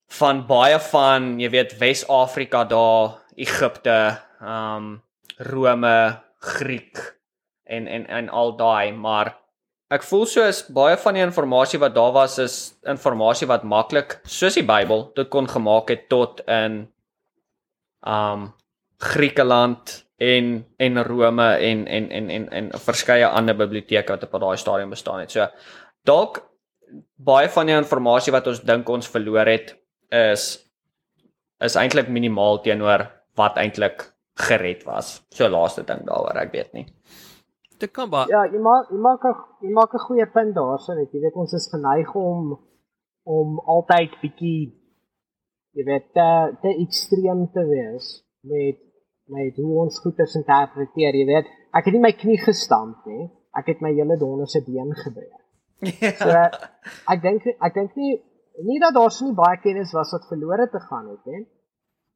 van 0.10 0.45
baie 0.48 0.80
van, 0.80 1.39
jy 1.39 1.50
weet, 1.50 1.78
Wes-Afrika 1.78 2.64
daar, 2.64 3.20
Egipte, 3.36 4.20
ehm 4.39 4.76
um, 4.76 5.02
Rome, 5.38 6.22
Griek 6.39 7.20
en 7.64 7.88
en 7.88 8.08
en 8.08 8.30
al 8.30 8.56
daai, 8.58 8.91
maar 8.91 9.36
ek 9.93 10.04
voel 10.04 10.26
soos 10.26 10.64
baie 10.74 10.98
van 10.98 11.16
die 11.16 11.24
inligting 11.24 11.80
wat 11.80 11.95
daar 11.95 12.12
was 12.16 12.38
is 12.39 12.56
inligting 12.84 13.48
wat 13.48 13.64
maklik 13.64 14.20
soos 14.24 14.58
die 14.60 14.66
Bybel 14.66 15.12
dit 15.16 15.30
kon 15.30 15.48
gemaak 15.48 15.89
het 15.93 16.10
tot 16.10 16.41
in 16.48 16.88
um 18.08 18.54
Griekeland 18.98 20.07
en 20.18 20.65
en 20.78 21.03
Rome 21.03 21.47
en 21.57 21.88
en 21.88 22.09
en 22.11 22.30
en 22.30 22.49
en 22.49 22.70
verskeie 22.72 23.28
ander 23.28 23.55
biblioteke 23.55 24.13
wat 24.13 24.24
op 24.24 24.39
daai 24.41 24.57
stadium 24.57 24.89
bestaan 24.89 25.20
het. 25.20 25.32
So 25.32 25.47
dalk 26.05 26.41
baie 27.15 27.49
van 27.49 27.65
die 27.65 27.76
inligting 27.76 28.34
wat 28.34 28.47
ons 28.47 28.63
dink 28.65 28.89
ons 28.89 29.09
verloor 29.09 29.45
het 29.45 29.76
is 30.09 30.47
is 31.59 31.76
eintlik 31.76 32.09
minimaal 32.09 32.61
teenoor 32.61 33.07
wat 33.36 33.57
eintlik 33.57 34.13
gered 34.47 34.84
was. 34.86 35.22
So 35.34 35.49
laaste 35.49 35.84
ding 35.84 36.05
daaroor, 36.05 36.38
ek 36.38 36.53
weet 36.53 36.74
nie. 36.74 36.86
Dit 37.78 37.93
kan 37.93 38.09
ba 38.09 38.26
Ja, 38.30 38.45
jy 38.45 38.61
maak 38.61 38.89
jy 38.89 38.97
maak 39.01 39.26
'n 39.26 39.36
jy 39.61 39.74
maak 39.74 39.93
'n 39.93 40.05
goeie 40.07 40.26
punt 40.26 40.55
daarso, 40.55 40.95
weet 40.95 41.13
jy, 41.13 41.22
weet 41.22 41.36
ons 41.36 41.53
is 41.53 41.70
geneig 41.70 42.15
om 42.15 42.59
om 43.24 43.59
altyd 43.59 44.18
bietjie 44.22 44.74
jy 45.78 45.84
weet 45.86 46.13
te 46.13 46.30
te 46.61 46.74
ekstreem 46.86 47.47
te 47.53 47.63
wees 47.65 48.24
met 48.41 48.86
met 49.34 49.57
hoe 49.59 49.82
ons 49.84 49.99
goeders 50.03 50.36
interpreteer, 50.39 51.15
jy 51.15 51.25
weet. 51.28 51.49
Ek 51.75 51.89
het 51.89 51.95
nie 51.95 52.03
my 52.03 52.13
knie 52.15 52.38
gestamp 52.41 53.05
nie. 53.09 53.28
Ek 53.57 53.73
het 53.73 53.82
my 53.82 53.91
hele 53.95 54.17
donderse 54.21 54.61
been 54.65 54.93
gebreek. 55.03 55.43
So 56.17 56.32
ek 57.13 57.21
dink 57.21 57.45
ek 57.53 57.73
dink 57.75 57.97
nie 57.99 58.15
nie 58.65 58.80
dat 58.82 58.95
daar 58.95 59.11
so 59.13 59.28
nie 59.28 59.38
baie 59.38 59.59
kennis 59.61 59.91
was 59.93 60.13
wat 60.15 60.25
verlore 60.30 60.65
te 60.72 60.80
gaan 60.88 61.10
het 61.11 61.30
nie. 61.30 61.43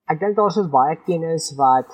Ek 0.10 0.22
dink 0.22 0.38
daar's 0.38 0.58
ons 0.58 0.72
baie 0.74 0.98
kennis 1.06 1.52
wat 1.60 1.92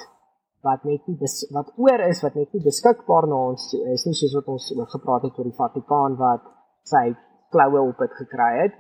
wat 0.65 0.83
net 0.87 1.03
nie 1.07 1.17
bes, 1.19 1.35
wat 1.55 1.69
oor 1.79 2.01
is 2.07 2.21
wat 2.23 2.35
net 2.35 2.53
nie 2.55 2.63
beskikbaar 2.63 3.27
na 3.29 3.41
ons 3.51 3.67
toe 3.71 3.83
is 3.93 4.05
nie 4.07 4.15
soos 4.17 4.33
wat 4.39 4.47
ons 4.51 4.69
oor 4.75 4.89
gepraat 4.93 5.27
het 5.27 5.37
oor 5.37 5.47
die 5.47 5.59
Vatikaan 5.59 6.17
wat 6.19 6.47
sy 6.87 7.03
kloue 7.53 7.83
op 7.91 8.01
het 8.03 8.15
gekry 8.17 8.49
het. 8.63 8.79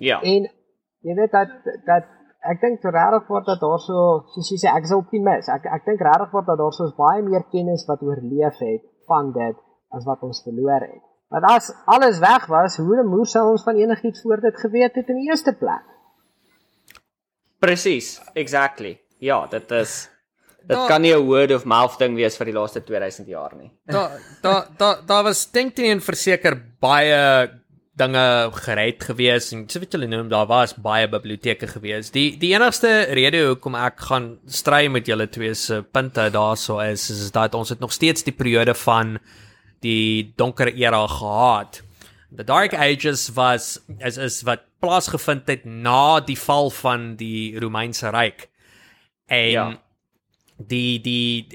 Ja. 0.00 0.18
En 0.20 0.48
jy 1.06 1.16
weet 1.20 1.36
dat 1.36 1.54
dat 1.86 2.10
ek 2.50 2.60
dink 2.60 2.82
regtig 2.82 3.28
word 3.28 3.46
dat 3.46 3.60
daar 3.60 3.78
so 3.78 4.24
soos 4.34 4.50
jy 4.50 4.58
sê 4.58 4.68
ek 4.76 4.84
is 4.84 4.92
'n 4.92 4.98
optimis. 5.02 5.48
Ek 5.48 5.64
ek 5.66 5.84
dink 5.86 6.00
regtig 6.00 6.32
word 6.32 6.46
dat 6.46 6.58
daar 6.58 6.72
so 6.72 6.90
baie 6.96 7.22
meer 7.22 7.44
kennis 7.52 7.86
wat 7.88 8.02
oorleef 8.02 8.58
het 8.58 8.82
van 9.06 9.32
dit 9.32 9.56
as 9.92 10.04
wat 10.04 10.22
ons 10.22 10.42
verloor 10.42 10.80
het. 10.80 11.02
Want 11.30 11.44
as 11.48 11.72
alles 11.86 12.18
weg 12.18 12.46
was, 12.46 12.76
hoe 12.76 12.96
die 12.96 13.08
moer 13.08 13.26
sou 13.26 13.50
ons 13.50 13.62
van 13.64 13.76
enigiets 13.76 14.20
voor 14.22 14.40
dit 14.40 14.56
geweet 14.60 14.94
het 14.94 15.08
in 15.08 15.16
die 15.16 15.28
eerste 15.30 15.52
plek. 15.52 15.84
Presies, 17.62 18.20
exactly. 18.34 18.98
Ja, 19.18 19.46
dit 19.46 19.70
is 19.70 20.08
dit 20.66 20.76
Da- 20.76 20.86
kan 20.86 21.00
nie 21.02 21.14
'n 21.14 21.26
word 21.26 21.50
of 21.52 21.64
mouth 21.64 21.98
ding 21.98 22.14
wees 22.14 22.36
vir 22.36 22.46
die 22.46 22.54
laaste 22.54 22.84
2000 22.84 23.26
jaar 23.28 23.54
nie. 23.56 23.70
Daar 23.86 24.10
daar 24.42 24.66
daar 24.78 25.06
daar 25.06 25.24
was 25.24 25.50
dink 25.50 25.74
teen 25.74 26.00
verseker 26.00 26.54
baie 26.80 27.48
dinge 28.00 28.50
gered 28.64 29.02
gewees 29.04 29.50
en 29.52 29.66
so 29.68 29.80
wat 29.82 29.92
julle 29.92 30.06
noem 30.08 30.30
daar 30.32 30.46
was 30.48 30.72
baie 30.80 31.08
biblioteke 31.12 31.66
gewees. 31.68 32.08
Die 32.14 32.38
die 32.40 32.54
enigste 32.54 32.90
rede 33.12 33.42
hoekom 33.50 33.74
ek 33.76 34.00
gaan 34.08 34.30
stry 34.48 34.86
met 34.88 35.06
julle 35.10 35.26
twee 35.28 35.52
se 35.54 35.82
punte 35.92 36.30
daarso 36.32 36.78
is 36.80 37.10
is 37.12 37.30
dat 37.34 37.54
ons 37.54 37.68
het 37.74 37.80
nog 37.84 37.92
steeds 37.92 38.24
die 38.24 38.32
periode 38.32 38.74
van 38.86 39.18
die 39.84 40.32
donker 40.40 40.72
era 40.72 41.06
gehad. 41.06 41.82
The 42.34 42.44
Dark 42.48 42.72
Ages 42.72 43.28
was 43.36 43.78
is 44.00 44.16
is 44.16 44.40
wat 44.48 44.64
plaasgevind 44.80 45.46
het 45.52 45.64
na 45.68 46.20
die 46.24 46.38
val 46.38 46.70
van 46.70 47.14
die 47.20 47.58
Romeinse 47.60 48.08
ryk. 48.10 48.48
En 49.28 49.50
Ja. 49.50 49.66
die 50.56 50.98
die- 51.00 51.46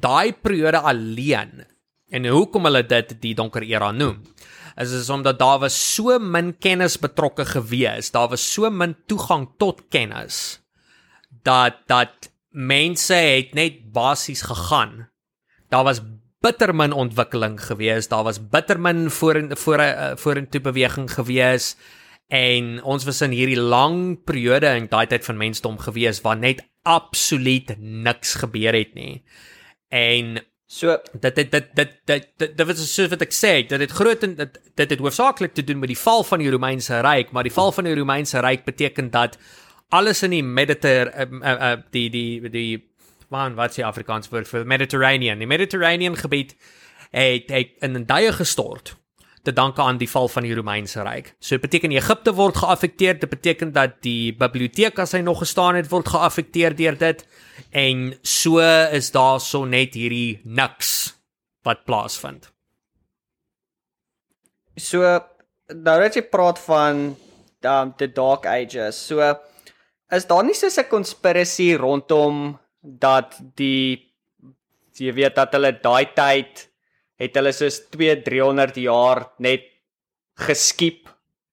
daai 0.00 0.32
periode 0.32 0.78
alleen 0.80 1.64
en 2.10 2.26
hoekom 2.26 2.64
hulle 2.64 2.82
dit 2.86 3.16
die 3.22 3.34
donker 3.34 3.62
era 3.62 3.90
noem 3.92 4.22
is 4.80 4.92
is 4.96 5.10
omdat 5.12 5.38
daar 5.38 5.58
was 5.62 5.76
so 5.94 6.18
min 6.18 6.54
kennis 6.58 6.98
betrokke 6.98 7.44
gewees 7.44 8.10
daar 8.10 8.28
was 8.28 8.52
so 8.52 8.70
min 8.70 8.96
toegang 9.06 9.48
tot 9.58 9.86
kennis 9.88 10.60
dat 11.42 11.84
dat 11.86 12.32
mense 12.50 13.14
het 13.14 13.54
net 13.54 13.92
basies 13.92 14.42
gegaan 14.42 15.08
daar 15.68 15.84
was 15.84 16.00
bitter 16.40 16.72
min 16.74 16.92
ontwikkeling 16.92 17.58
gewees. 17.60 18.08
Daar 18.08 18.24
was 18.24 18.40
bitter 18.48 18.80
min 18.80 19.10
voor 19.10 19.56
voor 19.56 19.80
'n 19.80 20.16
vorentoe 20.16 20.60
beweging 20.60 21.12
gewees 21.12 21.76
en 22.28 22.82
ons 22.82 23.04
was 23.04 23.20
in 23.20 23.30
hierdie 23.30 23.60
lang 23.60 24.24
periode 24.24 24.66
in 24.66 24.86
daai 24.88 25.06
tyd 25.06 25.24
van 25.24 25.36
mensdom 25.36 25.78
gewees 25.78 26.20
waar 26.20 26.36
net 26.36 26.68
absoluut 26.82 27.74
niks 27.78 28.34
gebeur 28.34 28.72
het 28.74 28.94
nie. 28.94 29.22
En 29.88 30.44
so 30.70 30.94
dit 31.18 31.34
dit 31.34 31.50
dit 31.50 31.70
dit 31.74 31.94
dit 32.06 32.26
dit, 32.38 32.52
dit 32.56 32.66
was 32.66 32.82
so 32.94 33.10
wat 33.10 33.24
ek 33.26 33.32
sê, 33.34 33.54
dit 33.66 33.82
het 33.82 33.94
groot 33.94 34.22
en 34.26 34.36
dit 34.38 34.60
dit 34.78 34.92
het 34.94 35.02
hoofsaaklik 35.02 35.56
te 35.56 35.64
doen 35.66 35.80
met 35.82 35.90
die 35.90 35.98
val 35.98 36.22
van 36.28 36.42
die 36.44 36.52
Romeinse 36.54 37.00
ryk, 37.02 37.32
maar 37.34 37.48
die 37.48 37.54
val 37.54 37.74
van 37.74 37.88
die 37.88 37.96
Romeinse 37.98 38.38
ryk 38.44 38.62
beteken 38.68 39.10
dat 39.10 39.34
alles 39.90 40.22
in 40.22 40.30
die 40.36 40.44
Mediter 40.46 41.10
uh, 41.10 41.26
uh, 41.26 41.56
uh, 41.56 41.72
die 41.90 42.06
die 42.14 42.52
die 42.54 42.70
man 43.30 43.58
wat 43.58 43.74
se 43.74 43.84
Afrikaans 43.86 44.30
woord 44.30 44.48
vir 44.50 44.66
Mediterranean. 44.66 45.42
Die 45.42 45.50
Mediterranean 45.50 46.16
gebied 46.18 46.54
het 47.10 47.50
het 47.50 47.74
in 47.82 47.98
'n 47.98 48.06
duie 48.06 48.32
gestort 48.32 48.94
te 49.42 49.52
danke 49.52 49.82
aan 49.82 49.98
die 49.98 50.10
val 50.10 50.28
van 50.28 50.42
die 50.42 50.54
Romeinse 50.54 51.02
ryk. 51.02 51.34
So 51.40 51.56
dit 51.56 51.66
beteken 51.66 51.90
Egipte 51.90 52.34
word 52.34 52.56
geaffekteer, 52.56 53.18
dit 53.18 53.30
beteken 53.30 53.72
dat 53.72 54.02
die 54.02 54.36
biblioteek 54.36 54.98
as 54.98 55.12
hy 55.12 55.20
nog 55.24 55.38
gestaan 55.38 55.74
het 55.74 55.88
word 55.90 56.08
geaffekteer 56.08 56.76
deur 56.76 56.98
dit 56.98 57.26
en 57.70 58.14
so 58.22 58.60
is 58.92 59.10
daar 59.14 59.40
so 59.40 59.64
net 59.64 59.94
hierdie 59.94 60.40
niks 60.44 61.14
wat 61.64 61.84
plaasvind. 61.84 62.48
So 64.76 65.04
nou 65.74 65.96
dat 66.02 66.16
jy 66.16 66.24
praat 66.30 66.58
van 66.64 67.10
um, 67.62 67.92
the 67.98 68.08
dark 68.08 68.46
ages. 68.46 68.96
So 68.96 69.20
is 70.10 70.26
daar 70.26 70.44
nie 70.44 70.54
so 70.54 70.66
'n 70.66 70.88
konspirasie 70.88 71.76
rondom 71.76 72.58
dat 72.82 73.36
die 73.56 74.10
jy 74.98 75.12
weet 75.12 75.34
dat 75.34 75.52
hulle 75.52 75.72
daai 75.72 76.12
tyd 76.14 76.68
het 77.20 77.36
hulle 77.36 77.52
soos 77.52 77.80
2 77.92 78.22
300 78.24 78.76
jaar 78.76 79.32
net 79.38 79.64
geskiep 80.36 81.08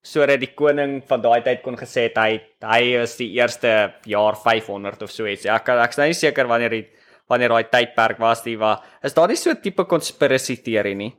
sodat 0.08 0.40
die 0.40 0.54
koning 0.56 0.98
van 1.08 1.22
daai 1.24 1.42
tyd 1.44 1.62
kon 1.64 1.76
gesê 1.76 2.08
het 2.08 2.20
hy 2.20 2.40
hy 2.64 2.82
is 3.02 3.16
die 3.20 3.30
eerste 3.36 3.72
jaar 4.08 4.38
500 4.40 5.02
of 5.04 5.12
so 5.12 5.28
iets. 5.28 5.46
Ek 5.46 5.68
ek's 5.76 6.00
nou 6.00 6.08
nie 6.08 6.18
seker 6.18 6.48
wanneer 6.48 6.76
die 6.78 6.84
wanneer 7.28 7.52
daai 7.52 7.68
tydperk 7.72 8.20
was 8.22 8.42
die 8.46 8.56
wa 8.56 8.78
is 9.04 9.16
daar 9.16 9.28
nie 9.28 9.36
so 9.36 9.50
'n 9.50 9.60
tipe 9.62 9.84
konspirasie 9.84 10.62
teorie 10.64 10.94
nie. 10.94 11.12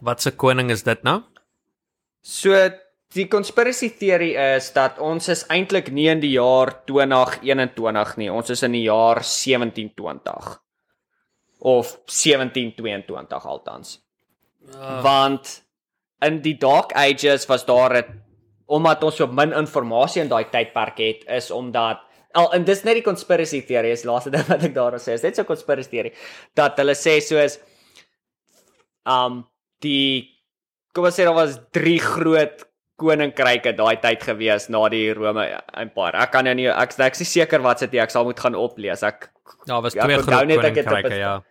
Wat 0.00 0.20
se 0.20 0.30
koning 0.30 0.70
is 0.70 0.82
dit 0.82 1.04
nou? 1.04 1.22
So 2.22 2.50
Die 3.14 3.28
conspiracy 3.30 3.92
theory 3.94 4.32
is 4.34 4.72
dat 4.74 4.96
ons 4.98 5.28
is 5.30 5.44
eintlik 5.54 5.92
nie 5.94 6.08
in 6.10 6.18
die 6.22 6.32
jaar 6.34 6.72
2021 6.88 8.16
nie. 8.18 8.30
Ons 8.30 8.50
is 8.50 8.64
in 8.66 8.74
die 8.74 8.86
jaar 8.88 9.20
1720 9.22 10.48
of 11.62 11.92
1722 12.10 13.46
altans. 13.46 14.00
Uh. 14.66 14.98
Want 15.04 15.52
in 16.26 16.40
die 16.44 16.56
dark 16.60 16.92
ages 16.96 17.46
was 17.48 17.64
daar 17.64 17.96
'n 18.02 18.20
omdat 18.66 19.04
ons 19.04 19.16
so 19.16 19.26
min 19.26 19.52
inligting 19.52 20.22
in 20.22 20.28
daai 20.28 20.44
tydperk 20.50 20.98
het 20.98 21.24
is 21.28 21.50
omdat 21.50 22.00
al 22.34 22.52
en 22.52 22.64
dis 22.64 22.84
net 22.84 22.94
die 22.94 23.06
conspiracy 23.06 23.62
theory 23.62 23.90
is 23.90 24.04
laaste 24.04 24.30
ding 24.34 24.46
wat 24.48 24.64
ek 24.64 24.74
daaroor 24.74 25.00
sê. 25.00 25.14
Is 25.14 25.22
net 25.22 25.36
so 25.36 25.42
'n 25.42 25.46
conspiracy 25.46 25.90
theory 25.90 26.12
dat 26.54 26.78
hulle 26.78 26.94
sê 26.94 27.20
soos 27.20 27.58
um 29.06 29.44
die 29.80 30.30
kom 30.94 31.04
ons 31.04 31.18
sê 31.18 31.24
daar 31.24 31.34
was 31.34 31.60
drie 31.72 31.98
groot 31.98 32.64
koninkryke 32.96 33.74
daai 33.76 33.96
tyd 34.00 34.22
gewees 34.22 34.68
na 34.70 34.88
die 34.88 35.12
Rome 35.12 35.44
Empire. 35.74 36.16
Ek 36.22 36.30
kan 36.32 36.44
nou 36.44 36.54
nie 36.54 36.68
ek 36.68 36.98
ek 36.98 37.20
is 37.20 37.32
seker 37.32 37.60
wat 37.60 37.78
sit 37.78 37.94
ek 37.94 38.10
sal 38.10 38.24
moet 38.24 38.40
gaan 38.40 38.54
oplees. 38.54 39.02
Ek 39.02 39.30
Ja, 39.66 39.80
was 39.80 39.92
twee 39.92 40.18
groot 40.18 40.48
koninkryke, 40.48 41.16
ja. 41.18 41.42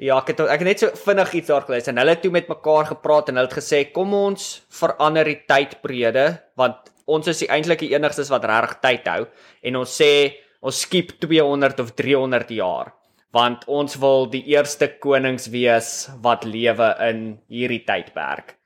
Ja, 0.00 0.16
ek 0.16 0.30
het 0.32 0.38
ek 0.46 0.62
het 0.62 0.68
net 0.68 0.80
so 0.80 1.00
vinnig 1.04 1.34
iets 1.36 1.50
daar 1.52 1.66
gelees 1.68 1.90
en 1.90 2.00
hulle 2.00 2.14
het 2.14 2.22
toe 2.24 2.32
met 2.32 2.48
mekaar 2.48 2.86
gepraat 2.88 3.28
en 3.28 3.36
hulle 3.36 3.50
het 3.50 3.58
gesê 3.58 3.82
kom 3.92 4.14
ons 4.16 4.46
verander 4.72 5.28
die 5.28 5.42
tydbrede 5.44 6.24
want 6.56 6.88
ons 7.04 7.28
is 7.28 7.42
die 7.42 7.50
eintlike 7.52 7.90
enigstes 7.90 8.30
wat 8.32 8.46
regtig 8.48 8.78
tyd 8.80 9.10
hou 9.12 9.26
en 9.68 9.76
ons 9.82 9.98
sê 10.00 10.40
ons 10.64 10.80
skiep 10.86 11.18
200 11.20 11.84
of 11.84 11.92
300 12.00 12.54
jaar 12.56 12.94
want 13.36 13.68
ons 13.68 13.98
wil 14.00 14.26
die 14.32 14.42
eerste 14.54 14.88
konings 15.04 15.50
wees 15.52 16.08
wat 16.24 16.48
lewe 16.48 16.88
in 17.06 17.20
hierdie 17.52 17.84
tydperk. 17.86 18.56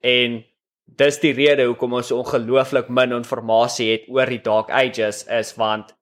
En 0.00 0.40
dis 0.86 1.20
die 1.20 1.34
rede 1.36 1.66
hoekom 1.68 1.98
ons 1.98 2.12
ongelooflik 2.14 2.88
min 2.88 3.12
inligting 3.18 3.90
het 3.90 4.08
oor 4.08 4.30
die 4.30 4.42
Dark 4.46 4.70
Ages 4.70 5.24
is 5.26 5.54
want 5.58 5.92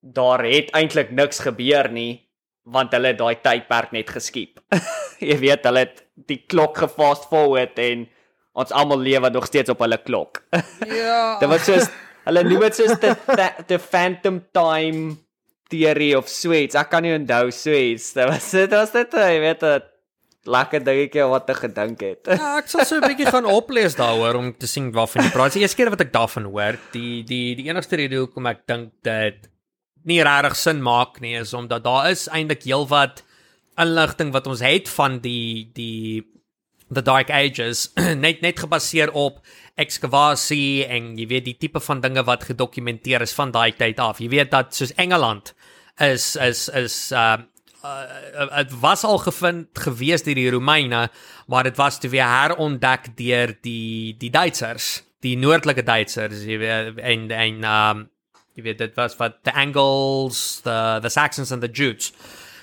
daar 0.00 0.44
het 0.44 0.70
eintlik 0.76 1.10
niks 1.10 1.40
gebeur 1.44 1.90
nie 1.92 2.29
want 2.64 2.92
hulle 2.92 3.14
daai 3.16 3.36
tydperk 3.42 3.92
net 3.96 4.10
geskiep. 4.10 4.60
Jy 5.30 5.36
weet, 5.40 5.64
hulle 5.68 5.86
het 5.86 6.04
die 6.28 6.40
klok 6.48 6.76
gefast 6.84 7.28
forward 7.30 7.78
en 7.78 8.06
ons 8.60 8.72
almal 8.76 9.00
lewe 9.00 9.30
nog 9.30 9.46
steeds 9.46 9.70
op 9.72 9.80
hulle 9.84 9.98
klok. 10.04 10.42
Ja. 10.90 11.38
dit 11.40 11.48
was 11.48 11.64
soos 11.64 11.88
hulle 12.26 12.42
noem 12.44 12.66
dit 12.68 12.76
soos 12.76 12.98
the, 13.00 13.14
the, 13.30 13.48
the 13.68 13.78
phantom 13.78 14.42
time 14.52 15.16
theory 15.70 16.12
of 16.14 16.28
sweets. 16.28 16.74
Ek 16.76 16.90
kan 16.90 17.04
nie 17.06 17.14
onthou 17.14 17.50
sweets. 17.54 18.12
Dit 18.16 18.28
was 18.28 18.50
dit 18.50 18.74
was 18.74 18.92
dit, 18.92 19.12
jy 19.14 19.38
weet, 19.44 19.64
lekker 20.48 20.82
dingetjie 20.84 21.26
wat 21.28 21.50
ek 21.52 21.62
gedink 21.66 22.02
het. 22.04 22.30
ja, 22.32 22.56
ek 22.58 22.68
sal 22.72 22.84
so 22.88 22.96
'n 22.96 23.04
bietjie 23.04 23.28
gaan 23.28 23.46
oplees 23.60 23.96
daaroor 23.98 24.38
om 24.40 24.52
te 24.56 24.66
sien 24.66 24.90
waarvan 24.92 25.24
jy 25.24 25.32
praat. 25.34 25.52
Die 25.52 25.62
eerste 25.62 25.76
keer 25.76 25.92
wat 25.92 26.00
ek 26.00 26.12
daarvan 26.12 26.48
hoor, 26.48 26.78
die 26.92 27.22
die 27.28 27.54
die 27.58 27.68
enigste 27.68 27.96
rede 28.00 28.20
hoekom 28.22 28.46
ek 28.46 28.66
dink 28.66 28.92
dit 29.04 29.49
nie 30.08 30.22
regtig 30.24 30.56
sin 30.56 30.82
maak 30.82 31.20
nie 31.20 31.36
is 31.40 31.54
omdat 31.54 31.84
daar 31.84 32.10
is 32.10 32.28
eintlik 32.28 32.64
heelwat 32.64 33.24
inligting 33.80 34.32
wat 34.32 34.46
ons 34.50 34.62
het 34.64 34.88
van 34.88 35.18
die 35.24 35.70
die 35.74 36.26
the 36.90 37.02
dark 37.02 37.30
ages 37.30 37.88
net 38.24 38.42
net 38.42 38.60
gebaseer 38.60 39.12
op 39.14 39.40
ekskavasie 39.80 40.84
en 40.90 41.14
jy 41.18 41.26
weet 41.30 41.46
die 41.46 41.56
tipe 41.60 41.80
van 41.80 42.02
dinge 42.02 42.24
wat 42.26 42.48
gedokumenteer 42.50 43.24
is 43.24 43.34
van 43.36 43.52
daai 43.54 43.72
tyd 43.78 44.00
af. 44.02 44.20
Jy 44.20 44.28
weet 44.34 44.50
dat 44.52 44.74
soos 44.76 44.92
Engeland 45.00 45.54
is 46.00 46.34
is 46.36 46.68
is 46.68 46.98
uh 47.12 47.38
dit 47.80 48.72
uh, 48.74 48.80
was 48.82 49.06
al 49.08 49.16
gevind 49.24 49.78
gewees 49.80 50.26
deur 50.26 50.36
die 50.36 50.50
Romeine, 50.52 51.06
maar 51.48 51.64
dit 51.64 51.78
was 51.80 51.96
toe 51.98 52.10
weer 52.12 52.28
herontdek 52.28 53.14
deur 53.16 53.54
die 53.64 54.16
die 54.20 54.28
Duitsers, 54.30 55.00
die 55.24 55.38
noordelike 55.40 55.82
Duitsers, 55.82 56.44
jy 56.44 56.58
weet 56.60 57.00
en 57.00 57.30
en 57.32 57.64
um 57.64 58.09
jy 58.58 58.64
weet 58.66 58.80
dit 58.82 58.96
was 58.98 59.16
wat 59.20 59.40
the 59.46 59.54
Angles, 59.54 60.60
the 60.66 60.98
the 61.02 61.12
Saxons 61.12 61.52
and 61.52 61.62
the 61.62 61.70
Jutes. 61.70 62.12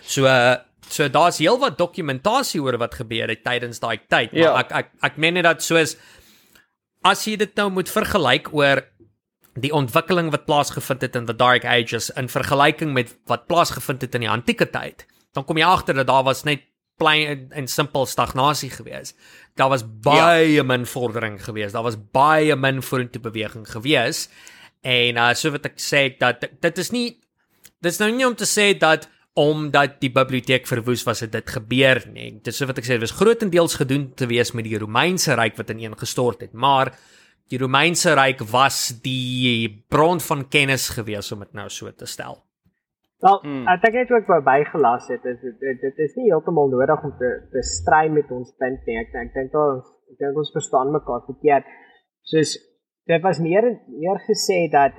So 0.08 0.26
uh, 0.26 0.58
so 0.90 1.08
daar's 1.12 1.40
heelwat 1.44 1.78
dokumentasie 1.80 2.62
oor 2.64 2.78
wat 2.82 2.96
gebeur 3.00 3.32
het 3.32 3.44
tydens 3.44 3.82
daai 3.84 3.98
tyd, 4.08 4.32
maar 4.32 4.42
ja. 4.42 4.54
ek 4.64 4.72
ek 4.72 4.94
ek 5.12 5.18
meen 5.18 5.38
net 5.40 5.48
dat 5.48 5.66
soos 5.66 5.98
as 7.08 7.26
jy 7.28 7.38
dit 7.40 7.54
nou 7.60 7.70
moet 7.72 7.90
vergelyk 7.92 8.52
oor 8.56 8.84
die 9.58 9.74
ontwikkeling 9.74 10.30
wat 10.34 10.46
plaasgevind 10.46 11.02
het 11.02 11.16
in 11.18 11.26
the 11.26 11.36
dark 11.36 11.66
ages 11.66 12.12
in 12.20 12.30
vergelyking 12.30 12.94
met 12.94 13.14
wat 13.32 13.48
plaasgevind 13.50 14.04
het 14.06 14.16
in 14.16 14.28
die 14.28 14.32
antieke 14.32 14.68
tyd, 14.70 15.08
dan 15.34 15.46
kom 15.48 15.58
jy 15.58 15.66
agter 15.66 15.98
dat 15.98 16.10
daar 16.10 16.26
was 16.28 16.44
net 16.46 16.66
plain 16.98 17.48
en 17.54 17.68
simpel 17.70 18.06
stagnasie 18.10 18.70
gewees. 18.74 19.14
Daar 19.58 19.70
was 19.70 19.84
baie 19.86 20.52
ja. 20.52 20.64
min 20.64 20.86
vordering 20.86 21.38
gewees. 21.44 21.72
Daar 21.72 21.86
was 21.86 21.98
baie 22.12 22.56
min 22.56 22.82
vorentoe 22.82 23.22
beweging 23.22 23.68
gewees. 23.70 24.28
En 24.82 25.18
uh 25.18 25.34
so 25.34 25.52
wat 25.56 25.66
ek 25.72 25.80
sê 25.82 26.10
dat 26.20 26.46
dit 26.62 26.78
is 26.84 26.92
nie 26.92 27.08
dis 27.82 28.00
nou 28.02 28.10
nie 28.12 28.26
om 28.28 28.36
te 28.36 28.48
sê 28.50 28.74
dat 28.78 29.08
omdat 29.38 30.00
die 30.02 30.10
biblioteek 30.10 30.66
verwoes 30.66 31.04
was 31.06 31.22
het 31.22 31.32
dit 31.36 31.50
gebeur 31.54 32.02
nie. 32.10 32.32
Dit 32.42 32.56
is 32.56 32.58
so 32.58 32.66
wat 32.70 32.80
ek 32.82 32.88
sê 32.88 32.96
dit 32.98 33.06
was 33.06 33.14
grootendeels 33.20 33.78
gedoen 33.78 34.10
te 34.18 34.26
wees 34.30 34.56
met 34.58 34.66
die 34.66 34.80
Romeinse 34.82 35.36
ryk 35.38 35.60
wat 35.60 35.70
ineengestort 35.70 36.42
het, 36.48 36.56
maar 36.58 36.90
die 37.52 37.60
Romeinse 37.62 38.16
ryk 38.18 38.42
was 38.52 38.98
die 39.06 39.70
bron 39.94 40.20
van 40.24 40.48
kennis 40.50 40.90
gewees 40.96 41.30
om 41.32 41.46
dit 41.46 41.54
nou 41.54 41.68
so 41.70 41.92
te 41.94 42.10
stel. 42.10 42.42
Wel, 43.22 43.38
hmm. 43.42 43.64
ek 43.70 43.82
dink 43.86 43.96
net 43.98 44.12
ook 44.14 44.28
by 44.46 44.60
gelas 44.72 45.08
het 45.10 45.24
is 45.26 45.38
dit, 45.42 45.56
dit, 45.62 45.86
dit 45.86 46.02
is 46.06 46.18
nie 46.20 46.28
heeltemal 46.32 46.70
nodig 46.70 47.06
om 47.06 47.14
te 47.18 47.32
te 47.54 47.64
stry 47.66 48.04
met 48.14 48.30
ons 48.34 48.52
punt 48.62 48.90
nie. 48.90 48.98
Ek 49.02 49.14
dink 49.14 49.38
dink 49.38 49.58
ons 49.58 49.86
ek 50.14 50.20
dink 50.22 50.42
ons 50.42 50.54
verstaan 50.54 50.94
mekaar 50.94 51.24
verkeerd. 51.30 51.72
Soos 52.30 52.58
dit 53.08 53.22
was 53.24 53.40
meer 53.40 53.66
meer 53.88 54.20
gesê 54.30 54.60
dat 54.72 54.96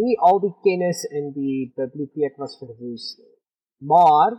nie 0.00 0.16
al 0.28 0.40
die 0.40 0.54
kennis 0.64 1.04
in 1.10 1.30
die 1.36 1.72
biblioteek 1.76 2.36
was 2.40 2.56
verwoes 2.60 3.06
nie. 3.20 3.32
Maar 3.92 4.38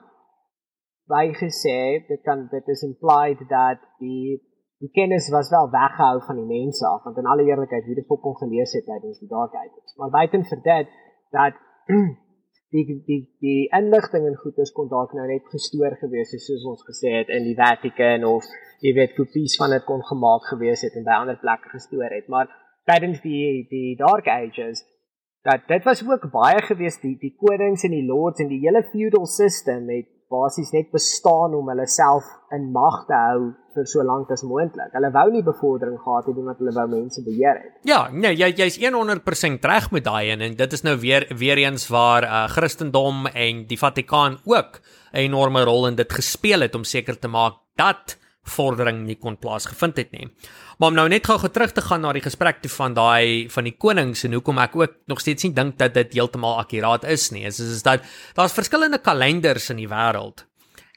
by 1.11 1.29
gesê 1.37 1.77
dit 2.07 2.21
kan 2.25 2.47
dit 2.51 2.67
is 2.73 2.83
implied 2.87 3.41
dat 3.49 3.81
die 4.01 4.41
die 4.83 4.91
kennis 4.97 5.29
was 5.29 5.49
wel 5.49 5.69
weggehou 5.71 6.17
van 6.27 6.39
die 6.41 6.49
mense 6.49 6.85
af 6.87 7.03
want 7.05 7.17
in 7.21 7.29
alle 7.31 7.45
eerlikheid 7.45 7.85
wie 7.85 7.97
dit 8.01 8.09
ook 8.09 8.21
kon 8.21 8.37
gelees 8.41 8.73
het 8.73 8.85
tydens 8.89 9.21
die 9.21 9.29
dark 9.29 9.53
ages 9.61 9.95
maar 10.01 10.13
buiten 10.19 10.45
vir 10.49 10.61
dit 10.69 10.95
dat 11.37 11.61
die 12.73 12.85
die 13.07 13.21
die 13.45 13.61
inligting 13.79 14.25
en 14.29 14.41
goeders 14.41 14.73
kon 14.77 14.89
dalk 14.89 15.13
nou 15.13 15.27
net 15.29 15.45
gestoor 15.53 15.95
gewees 16.01 16.33
het 16.35 16.43
soos 16.47 16.65
ons 16.73 16.83
gesê 16.89 17.13
het 17.19 17.31
in 17.37 17.45
die 17.49 17.57
Vatican 17.61 18.25
of 18.33 18.49
jy 18.81 18.93
weet 18.97 19.15
kopies 19.19 19.55
van 19.61 19.77
dit 19.77 19.85
kon 19.85 20.03
gemaak 20.11 20.49
gewees 20.51 20.83
het 20.87 20.97
en 20.97 21.07
by 21.07 21.21
ander 21.21 21.39
plekke 21.45 21.71
gestoor 21.77 22.09
het 22.17 22.27
maar 22.33 22.49
tydens 22.89 23.21
die 23.21 23.67
die 23.69 23.95
dark 23.99 24.27
ages 24.27 24.83
dat 25.45 25.67
dit 25.69 25.83
was 25.85 26.01
ook 26.05 26.31
baie 26.33 26.61
gewees 26.65 26.97
die 27.01 27.15
die 27.21 27.35
konings 27.37 27.85
en 27.85 27.93
die 27.93 28.05
lords 28.05 28.41
en 28.41 28.49
die 28.49 28.61
hele 28.63 28.81
feudal 28.91 29.27
system 29.29 29.89
het 29.93 30.09
basies 30.31 30.71
net 30.73 30.89
bestaan 30.93 31.53
om 31.53 31.69
hulle 31.69 31.85
self 31.89 32.25
in 32.55 32.71
mag 32.73 33.03
te 33.09 33.17
hou 33.27 33.51
vir 33.75 33.87
so 33.91 34.03
lank 34.07 34.31
as 34.33 34.43
moontlik. 34.47 34.89
Hulle 34.95 35.11
wou 35.13 35.25
nie 35.33 35.43
bevordering 35.45 35.99
gehad 36.01 36.29
het 36.29 36.39
omdat 36.41 36.61
hulle 36.63 36.73
wou 36.75 36.85
mense 36.95 37.23
beheer 37.25 37.59
het. 37.61 37.73
Ja, 37.87 38.05
nee, 38.11 38.33
jy 38.33 38.49
jy's 38.57 38.79
100% 38.81 39.69
reg 39.69 39.89
met 39.93 40.07
daai 40.07 40.31
en, 40.33 40.41
en 40.47 40.57
dit 40.57 40.77
is 40.77 40.85
nou 40.87 40.95
weer 41.03 41.27
weer 41.37 41.61
eens 41.61 41.87
waar 41.93 42.25
uh, 42.25 42.43
Christendom 42.55 43.27
en 43.27 43.65
die 43.69 43.79
Vatikaan 43.79 44.39
ook 44.45 44.81
'n 45.13 45.27
enorme 45.27 45.63
rol 45.63 45.87
in 45.87 45.95
dit 45.95 46.11
gespeel 46.11 46.65
het 46.65 46.75
om 46.75 46.83
seker 46.83 47.19
te 47.19 47.27
maak 47.27 47.61
dat 47.75 48.17
vordering 48.45 49.03
nie 49.05 49.17
kon 49.19 49.37
plaasgevind 49.41 49.97
het 49.97 50.11
nie. 50.11 50.29
Maar 50.77 50.91
om 50.91 50.97
nou 50.99 51.07
net 51.09 51.27
gou 51.27 51.37
terug 51.49 51.73
te 51.73 51.81
gaan 51.81 52.03
na 52.05 52.13
die 52.13 52.23
gesprek 52.25 52.61
toe 52.61 52.71
van 52.71 52.95
daai 52.97 53.49
van 53.49 53.67
die 53.67 53.75
konings 53.77 54.25
en 54.27 54.35
hoekom 54.37 54.59
ek 54.63 54.75
ook 54.75 54.97
nog 55.11 55.21
steeds 55.23 55.47
nie 55.47 55.53
dink 55.55 55.77
dat 55.81 55.95
dit 55.97 56.13
heeltemal 56.17 56.59
akkuraat 56.63 57.07
is 57.09 57.31
nie. 57.31 57.45
Is 57.47 57.59
is 57.59 57.83
dat 57.83 58.05
daar's 58.35 58.55
verskillende 58.55 59.01
kalenders 59.01 59.69
in 59.69 59.81
die 59.81 59.89
wêreld. 59.89 60.45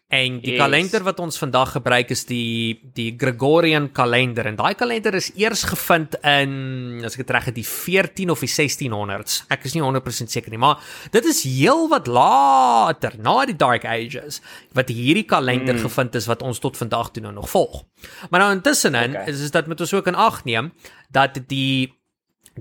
En 0.09 0.39
die 0.41 0.55
yes. 0.55 0.61
kalender 0.63 1.03
wat 1.05 1.19
ons 1.21 1.37
vandag 1.37 1.75
gebruik 1.75 2.15
is 2.15 2.23
die 2.25 2.79
die 2.97 3.11
Gregorian 3.21 3.91
kalender 3.93 4.47
en 4.49 4.57
daai 4.57 4.73
kalender 4.81 5.19
is 5.19 5.29
eers 5.37 5.67
gevind 5.69 6.17
in 6.25 7.05
as 7.05 7.19
ek 7.19 7.27
dit 7.27 7.33
reg 7.37 7.51
het 7.51 7.59
die 7.59 7.67
14 7.69 8.33
of 8.33 8.41
die 8.41 8.49
1600s. 8.49 9.43
Ek 9.53 9.67
is 9.69 9.77
nie 9.77 9.85
100% 9.85 10.33
seker 10.33 10.49
nie, 10.55 10.63
maar 10.63 10.81
dit 11.13 11.29
is 11.29 11.43
heel 11.45 11.85
wat 11.93 12.09
later, 12.09 13.19
na 13.21 13.37
die 13.53 13.59
Dark 13.61 13.85
Ages, 13.85 14.41
wat 14.73 14.89
hierdie 14.89 15.27
kalender 15.29 15.77
mm. 15.77 15.85
gevind 15.85 16.17
is 16.17 16.31
wat 16.33 16.41
ons 16.41 16.65
tot 16.65 16.81
vandag 16.81 17.13
toe 17.13 17.27
nou 17.27 17.35
nog 17.37 17.53
volg. 17.53 17.85
Maar 18.31 18.47
nou 18.47 18.51
intussen 18.57 18.97
okay. 18.97 19.29
is 19.29 19.45
is 19.45 19.53
dit 19.53 19.69
met 19.69 19.85
ons 19.85 19.93
ook 19.93 20.09
in 20.09 20.17
ag 20.17 20.41
neem 20.49 20.73
dat 21.13 21.37
die 21.53 21.98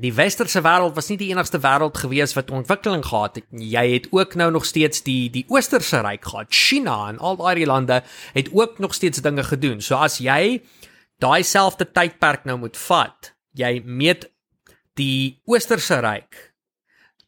die 0.01 0.13
westerse 0.13 0.61
wêreld 0.65 0.95
was 0.95 1.09
nie 1.11 1.17
die 1.19 1.29
enigste 1.31 1.59
wêreld 1.63 1.97
gewees 1.97 2.33
wat 2.37 2.51
ontwikkeling 2.51 3.03
gehad 3.05 3.39
het. 3.39 3.45
Jy 3.51 3.85
het 3.93 4.07
ook 4.11 4.35
nou 4.35 4.49
nog 4.51 4.65
steeds 4.65 5.03
die 5.05 5.29
die 5.33 5.45
oosterse 5.49 6.01
ryk 6.05 6.25
gehad. 6.25 6.51
China 6.53 6.97
en 7.09 7.19
al 7.19 7.37
daai 7.39 7.65
lande 7.65 8.01
het 8.33 8.49
ook 8.53 8.79
nog 8.79 8.93
steeds 8.93 9.21
dinge 9.21 9.43
gedoen. 9.43 9.81
So 9.81 9.95
as 9.95 10.19
jy 10.23 10.61
daai 11.19 11.43
selfde 11.43 11.87
tydperk 11.91 12.45
nou 12.45 12.57
moet 12.61 12.77
vat, 12.77 13.33
jy 13.57 13.81
meet 13.85 14.29
die 14.97 15.41
oosterse 15.45 16.01
ryk 16.01 16.53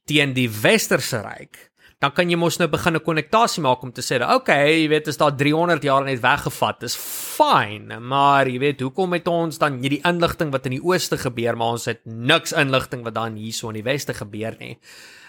teen 0.10 0.34
die 0.34 0.50
westerse 0.50 1.22
ryk 1.22 1.69
dan 2.00 2.14
kan 2.16 2.30
jy 2.32 2.38
mos 2.40 2.58
nou 2.60 2.70
begin 2.72 2.96
'n 2.96 3.04
konnektasie 3.04 3.62
maak 3.62 3.84
om 3.84 3.92
te 3.92 4.02
sê 4.02 4.20
dat 4.20 4.32
okay, 4.32 4.84
jy 4.84 4.88
weet 4.88 5.08
as 5.08 5.18
daar 5.18 5.36
300 5.36 5.84
jaar 5.84 6.04
net 6.06 6.22
weggevat 6.22 6.84
is, 6.84 6.96
fyn, 6.96 7.92
maar 8.00 8.48
jy 8.48 8.60
weet 8.60 8.82
hoekom 8.82 9.14
het 9.14 9.28
ons 9.28 9.58
dan 9.58 9.80
hierdie 9.82 10.02
inligting 10.06 10.52
wat 10.52 10.66
in 10.66 10.80
die 10.80 10.84
ooste 10.84 11.18
gebeur, 11.18 11.58
maar 11.58 11.76
ons 11.76 11.86
het 11.86 12.00
niks 12.06 12.54
inligting 12.54 13.04
wat 13.04 13.14
dan 13.14 13.36
hierso 13.36 13.68
in 13.68 13.84
die 13.84 13.84
weste 13.84 14.14
gebeur 14.14 14.56
nie. 14.60 14.78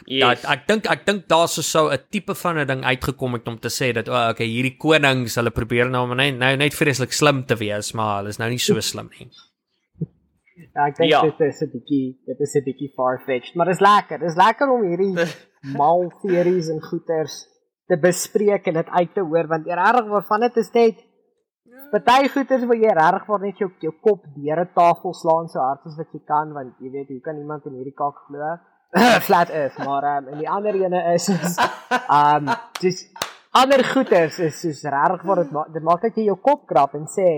Yes. 0.06 0.42
Dat 0.42 0.51
ek 0.51 0.66
dink 0.68 0.86
ek 0.86 1.06
dink 1.06 1.28
daar 1.28 1.48
sou 1.48 1.62
sou 1.62 1.90
'n 1.90 1.98
tipe 2.10 2.34
van 2.34 2.59
'n 2.59 2.66
ding 2.66 2.84
uitgekom 2.84 3.32
het 3.34 3.48
om 3.48 3.59
te 3.59 3.68
sê 3.68 3.92
dat 3.92 4.09
o, 4.09 4.12
oh, 4.12 4.28
okay, 4.30 4.47
hierdie 4.47 4.76
konings, 4.78 5.34
hulle 5.34 5.51
probeer 5.51 5.90
nou 5.90 6.14
net 6.14 6.38
nou 6.38 6.56
net 6.56 6.74
vreeslik 6.74 7.12
slim 7.12 7.44
te 7.47 7.56
wees, 7.56 7.92
maar 7.92 8.18
hulle 8.18 8.28
is 8.28 8.38
nou 8.38 8.48
nie 8.48 8.59
so 8.59 8.80
slim 8.80 9.10
nie. 9.18 9.28
Ja, 10.74 10.87
ek 10.87 10.97
dink 10.97 11.11
ja. 11.11 11.23
dit 11.23 11.41
is 11.47 11.62
'n 11.62 11.70
bietjie 11.73 12.07
dit 12.27 12.41
is 12.47 12.57
'n 12.57 12.65
bietjie 12.65 12.93
far-fetched, 12.97 13.55
maar 13.55 13.66
dit 13.66 13.74
is 13.74 13.87
lekker. 13.87 14.19
Dit 14.19 14.31
is 14.31 14.37
lekker 14.37 14.69
om 14.70 14.82
hierdie 14.82 15.15
mal 15.81 16.09
theories 16.23 16.69
en 16.69 16.82
goeters 16.82 17.47
te 17.91 17.99
bespreek 17.99 18.66
en 18.70 18.74
dit 18.74 18.89
uit 18.89 19.15
te 19.15 19.20
hoor 19.20 19.49
want 19.51 19.66
regtig 19.66 20.11
waarvan 20.15 20.47
dit 20.47 20.57
is 20.62 20.70
net 20.73 21.07
party 21.91 22.28
goeters 22.31 22.66
waar 22.70 22.78
jy 22.78 22.93
regtig 22.95 23.27
waar 23.27 23.43
net 23.45 23.62
jou 23.62 23.70
jou 23.82 23.93
kop 24.07 24.27
deur 24.37 24.61
'n 24.62 24.73
tafel 24.74 25.15
slaan 25.23 25.49
so 25.49 25.59
hard 25.59 25.87
as 25.87 25.97
wat 25.99 26.12
jy 26.15 26.23
kan 26.32 26.53
want 26.55 26.74
jy 26.78 26.91
weet 26.91 27.09
hoe 27.09 27.20
kan 27.20 27.39
iemand 27.39 27.66
in 27.66 27.74
hierdie 27.78 27.99
kak 28.03 28.16
glo 28.27 28.53
flat 29.27 29.51
earth 29.51 29.78
maar 29.78 30.05
um, 30.12 30.28
en 30.28 30.39
die 30.39 30.51
ander 30.57 30.74
ene 30.74 31.01
is 31.15 31.28
is 31.28 31.59
um 32.20 32.47
dis 32.81 33.03
ander 33.62 33.82
goeters 33.93 34.39
is 34.39 34.61
soos 34.61 34.82
regtig 34.97 35.27
waar 35.27 35.43
dit 35.43 35.53
dit 35.74 35.82
maak 35.82 36.03
dat 36.07 36.16
jy 36.16 36.24
jou 36.31 36.39
kop 36.39 36.66
krap 36.66 36.95
en 36.95 37.07
sê 37.19 37.31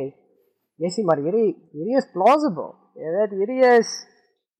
jy 0.76 0.90
sê 0.92 1.04
maar 1.04 1.20
hierdie 1.24 1.50
hierdie 1.72 1.96
is 2.02 2.12
plausible 2.12 2.72
jy 2.98 3.14
weet 3.16 3.34
hierdie 3.38 3.64
is 3.78 3.92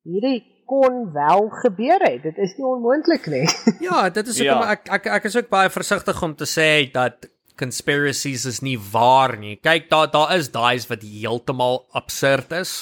hierdie 0.09 0.39
kon 0.67 1.11
wel 1.13 1.49
gebeur 1.63 2.01
het. 2.07 2.23
Dit 2.25 2.39
is 2.41 2.55
nie 2.57 2.67
onmoontlik 2.67 3.27
nie. 3.31 3.45
ja, 3.89 4.09
dit 4.11 4.27
is 4.29 4.41
hoekom 4.41 4.65
ja. 4.65 4.77
ek 4.77 4.89
ek 5.01 5.11
ek 5.19 5.29
is 5.29 5.37
ook 5.37 5.51
baie 5.53 5.73
versigtig 5.73 6.23
om 6.23 6.35
te 6.39 6.49
sê 6.49 6.71
dat 6.95 7.29
conspiracies 7.61 8.47
is 8.49 8.63
nie 8.65 8.79
waar 8.93 9.37
nie. 9.39 9.59
Kyk, 9.61 9.91
daar 9.93 10.09
daar 10.13 10.33
is 10.39 10.51
daai's 10.55 10.89
wat 10.91 11.05
heeltemal 11.05 11.85
absurd 11.93 12.55
is. 12.63 12.73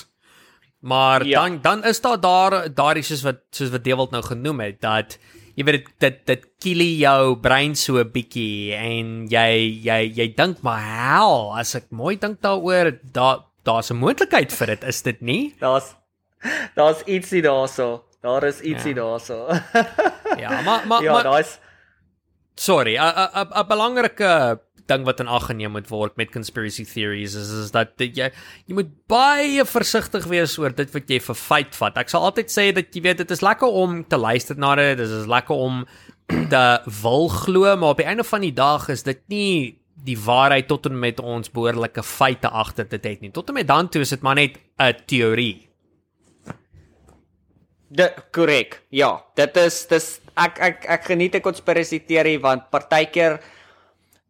Maar 0.81 1.27
ja. 1.27 1.43
dan 1.43 1.60
dan 1.60 1.85
is 1.85 2.01
daar 2.01 2.20
daar 2.20 2.62
daardie 2.74 3.05
soos 3.05 3.24
wat 3.27 3.43
soos 3.51 3.72
wat 3.74 3.85
Dewald 3.85 4.14
nou 4.14 4.22
genoem 4.24 4.64
het 4.64 4.81
dat 4.81 5.18
jy 5.59 5.66
weet 5.66 5.77
dit 5.77 5.90
dit 6.01 6.20
dit 6.31 6.47
kill 6.62 6.85
jou 7.02 7.36
brein 7.43 7.74
so 7.77 8.01
'n 8.01 8.12
bietjie 8.14 8.72
en 8.72 9.27
jy 9.28 9.51
jy 9.85 10.01
jy 10.16 10.32
dink 10.36 10.62
maar 10.64 10.81
hel 10.81 11.52
as 11.59 11.74
ek 11.74 11.90
mooi 11.90 12.16
dink 12.16 12.40
daaroor 12.40 12.97
daar 13.12 13.49
daar's 13.64 13.90
'n 13.90 13.96
moontlikheid 13.96 14.52
vir 14.52 14.66
dit 14.66 14.84
is 14.84 15.02
dit 15.02 15.20
nie 15.20 15.54
daar's 15.60 15.94
Daar's 16.74 17.02
ietsie 17.04 17.42
daarso. 17.42 18.04
Daar 18.20 18.44
is 18.44 18.60
ietsie 18.60 18.94
ja. 18.94 19.02
daarso. 19.02 19.48
ja, 20.42 20.60
maar 20.60 20.86
maar 20.86 21.02
ja, 21.02 21.22
daar's 21.22 21.58
Sorry, 22.54 22.96
'n 22.96 23.66
belangrike 23.68 24.60
ding 24.86 25.04
wat 25.04 25.20
in 25.20 25.28
ag 25.28 25.46
geneem 25.46 25.70
moet 25.70 25.88
word 25.88 26.16
met 26.16 26.30
conspiracy 26.30 26.84
theories 26.84 27.34
is 27.34 27.48
is 27.48 27.70
dat 27.70 27.96
dit, 27.96 28.16
jy 28.16 28.30
jy 28.66 28.74
moet 28.74 28.90
baie 29.06 29.64
versigtig 29.64 30.26
wees 30.26 30.58
oor 30.58 30.74
dit 30.74 30.90
wat 30.92 31.08
jy 31.08 31.20
vir 31.20 31.34
feit 31.34 31.76
vat. 31.76 31.96
Ek 31.96 32.08
sal 32.08 32.26
altyd 32.26 32.50
sê 32.50 32.72
dat 32.74 32.90
jy 32.94 33.02
weet 33.02 33.22
dit 33.22 33.30
is 33.30 33.40
lekker 33.40 33.68
om 33.68 34.02
te 34.04 34.18
luister 34.18 34.58
na 34.58 34.74
dit, 34.74 34.98
dit 34.98 35.08
is 35.08 35.26
lekker 35.30 35.56
om 35.56 35.86
te 36.54 36.64
wil 37.02 37.28
glo, 37.28 37.76
maar 37.76 37.94
op 37.94 38.02
die 38.02 38.06
einde 38.06 38.24
van 38.24 38.40
die 38.40 38.54
dag 38.54 38.88
is 38.88 39.02
dit 39.02 39.22
nie 39.28 39.80
die 40.05 40.18
waarheid 40.18 40.68
tot 40.68 40.86
en 40.86 40.98
met 40.98 41.20
ons 41.20 41.51
behoorlike 41.52 42.02
feite 42.02 42.48
agter 42.48 42.89
dit 42.89 43.05
het 43.05 43.20
nie. 43.20 43.31
Tot 43.31 43.48
en 43.48 43.55
met 43.55 43.68
dan 43.68 43.89
toe 43.89 44.02
is 44.02 44.14
dit 44.14 44.22
maar 44.22 44.35
net 44.35 44.59
'n 44.78 44.94
teorie. 45.06 45.68
Dit 47.90 48.14
korrek. 48.32 48.82
Ja, 48.90 49.24
dit 49.35 49.56
is 49.56 49.86
dis 49.86 50.20
ek 50.36 50.59
ek 50.59 50.85
ek 50.89 51.05
geniet 51.05 51.35
'n 51.35 51.40
konspirasie 51.40 52.05
teorie 52.06 52.39
want 52.40 52.70
partykeer 52.70 53.40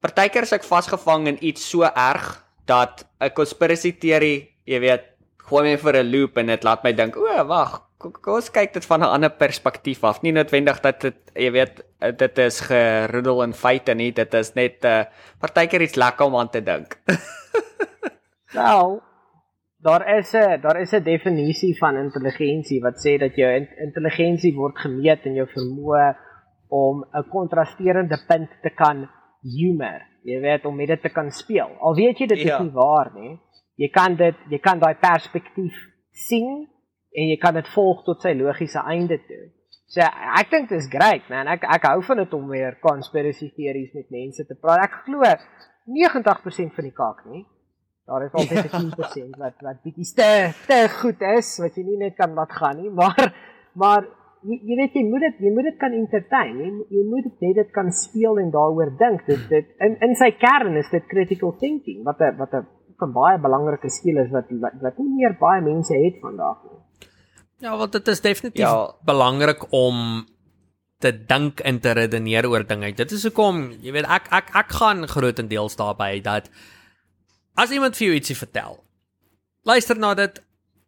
partykeer 0.00 0.42
is 0.42 0.52
ek 0.52 0.64
vasgevang 0.64 1.28
in 1.28 1.44
iets 1.44 1.68
so 1.70 1.82
erg 1.82 2.44
dat 2.66 3.04
'n 3.20 3.30
konspirasie 3.34 3.98
teorie, 3.98 4.48
jy 4.64 4.80
weet, 4.80 5.04
gooi 5.36 5.62
my 5.62 5.76
vir 5.76 5.96
'n 5.96 6.10
loop 6.10 6.38
en 6.38 6.46
dit 6.46 6.64
laat 6.64 6.84
my 6.84 6.92
dink, 6.92 7.16
o, 7.16 7.44
wag, 7.44 7.89
kom 8.00 8.16
ons 8.32 8.48
kyk 8.52 8.72
dit 8.78 8.86
van 8.88 9.02
'n 9.04 9.12
ander 9.16 9.30
perspektief 9.30 10.04
af. 10.04 10.22
Nie 10.22 10.32
noodwendig 10.32 10.80
dat 10.80 11.00
dit 11.00 11.18
jy 11.34 11.50
weet, 11.52 11.84
dit 12.16 12.38
is 12.38 12.60
geroedel 12.60 13.42
in 13.42 13.52
feite 13.52 13.94
nie, 13.94 14.12
dit 14.12 14.34
is 14.34 14.54
net 14.54 14.84
'n 14.84 14.86
uh, 14.86 15.04
partykeer 15.40 15.82
iets 15.82 16.00
lekker 16.00 16.26
om 16.26 16.36
aan 16.36 16.50
te 16.50 16.62
dink. 16.62 16.96
nou, 18.60 19.00
daar 19.82 20.18
is 20.18 20.32
'n 20.32 20.60
daar 20.60 20.80
is 20.80 20.92
'n 20.92 21.02
definisie 21.02 21.78
van 21.78 21.96
intelligensie 21.96 22.80
wat 22.80 22.96
sê 23.04 23.18
dat 23.18 23.36
jou 23.36 23.66
intelligensie 23.76 24.54
word 24.54 24.78
gemeet 24.78 25.24
in 25.24 25.34
jou 25.34 25.48
vermoë 25.48 26.16
om 26.68 27.04
'n 27.12 27.28
kontrasterende 27.28 28.18
punt 28.26 28.50
te 28.62 28.70
kan 28.70 29.08
humor. 29.42 30.00
Jy 30.22 30.40
weet 30.40 30.64
om 30.64 30.76
met 30.76 30.86
dit 30.86 31.02
te 31.02 31.08
kan 31.08 31.30
speel. 31.30 31.70
Al 31.80 31.94
weet 31.94 32.18
jy 32.18 32.26
dit 32.26 32.38
is 32.38 32.44
ja. 32.44 32.62
nie 32.62 32.72
waar 32.72 33.10
nie. 33.14 33.40
Jy 33.74 33.88
kan 33.88 34.16
dit 34.16 34.36
jy 34.48 34.58
kan 34.58 34.78
daai 34.78 34.94
perspektief 34.94 35.74
sien 36.10 36.68
en 37.12 37.30
jy 37.32 37.38
kan 37.42 37.54
dit 37.54 37.68
volg 37.74 38.04
tot 38.06 38.22
sy 38.22 38.34
logiese 38.38 38.82
einde 38.86 39.18
toe. 39.26 39.44
So 39.90 40.06
ek 40.06 40.50
dink 40.52 40.68
dit 40.70 40.78
is 40.78 40.90
great 40.90 41.26
man. 41.32 41.48
Ek 41.50 41.64
ek 41.66 41.88
hou 41.90 42.02
van 42.06 42.22
dit 42.22 42.34
om 42.36 42.50
weer 42.52 42.76
conspiracy 42.84 43.50
theories 43.56 43.90
met 43.96 44.12
mense 44.14 44.46
te 44.46 44.54
praat. 44.54 44.84
Ek 44.86 45.00
glo 45.06 45.26
90% 45.90 46.76
van 46.76 46.86
die 46.86 46.94
kaak 46.94 47.24
nie. 47.26 47.42
Daar 48.06 48.26
is 48.26 48.34
altyd 48.34 48.70
'n 48.70 48.94
10% 48.94 49.42
wat 49.42 49.58
wat 49.66 49.82
bietjie 49.82 50.06
te 50.14 50.30
te 50.70 50.78
goed 51.00 51.20
is 51.34 51.50
wat 51.62 51.74
jy 51.74 51.84
nie 51.88 52.00
net 52.06 52.14
kan 52.18 52.34
laat 52.38 52.52
gaan 52.60 52.78
nie, 52.82 52.90
maar 53.00 53.18
maar 53.82 54.06
jy, 54.46 54.60
jy 54.68 54.76
weet 54.80 54.94
jy 54.98 55.04
moet 55.10 55.26
dit 55.26 55.42
jy 55.46 55.52
moet 55.56 55.68
dit 55.70 55.78
kan 55.82 55.96
entertain. 55.98 56.54
Jy, 56.62 56.70
jy 56.96 57.02
moet 57.10 57.26
dit 57.26 57.46
net 57.46 57.56
dit 57.62 57.70
kan 57.74 57.90
speel 57.90 58.38
en 58.38 58.50
daaroor 58.54 58.94
dink. 58.98 59.26
Dit 59.26 59.42
dit 59.50 59.74
in 59.86 59.96
in 60.06 60.14
sy 60.22 60.30
kern 60.38 60.78
is 60.78 60.90
dit 60.94 61.06
critical 61.10 61.56
thinking 61.58 62.04
wat 62.06 62.22
'n 62.22 62.38
wat 62.38 62.54
'n 62.54 62.66
'n 63.06 63.12
baie 63.12 63.38
belangrike 63.38 63.90
skill 63.90 64.22
is 64.22 64.30
wat 64.30 64.46
wat, 64.62 64.78
wat 64.82 64.98
nie 64.98 65.10
meer 65.18 65.34
baie 65.40 65.62
mense 65.62 65.94
het 65.94 66.22
vandag 66.22 66.62
nie. 66.70 66.79
Ja, 67.60 67.76
want 67.76 67.92
dit 67.92 68.08
is 68.08 68.20
definitief 68.24 68.64
ja. 68.64 68.94
belangrik 69.04 69.66
om 69.72 70.26
te 71.00 71.12
dink 71.12 71.60
en 71.60 71.80
te 71.80 71.92
redeneer 71.96 72.48
oor 72.48 72.66
dinge. 72.66 72.92
Dit 72.96 73.12
is 73.12 73.24
hoekom, 73.28 73.70
jy 73.80 73.92
weet, 73.96 74.08
ek 74.08 74.28
ek 74.36 74.52
ek 74.64 74.76
gaan 74.80 75.06
grootendeels 75.08 75.76
daarbey 75.80 76.20
dat 76.24 76.50
As 77.60 77.72
iemand 77.74 77.98
vir 77.98 78.08
jou 78.08 78.16
ietsie 78.16 78.38
vertel, 78.38 78.78
luister 79.68 79.98
na 79.98 80.14
dit 80.16 80.38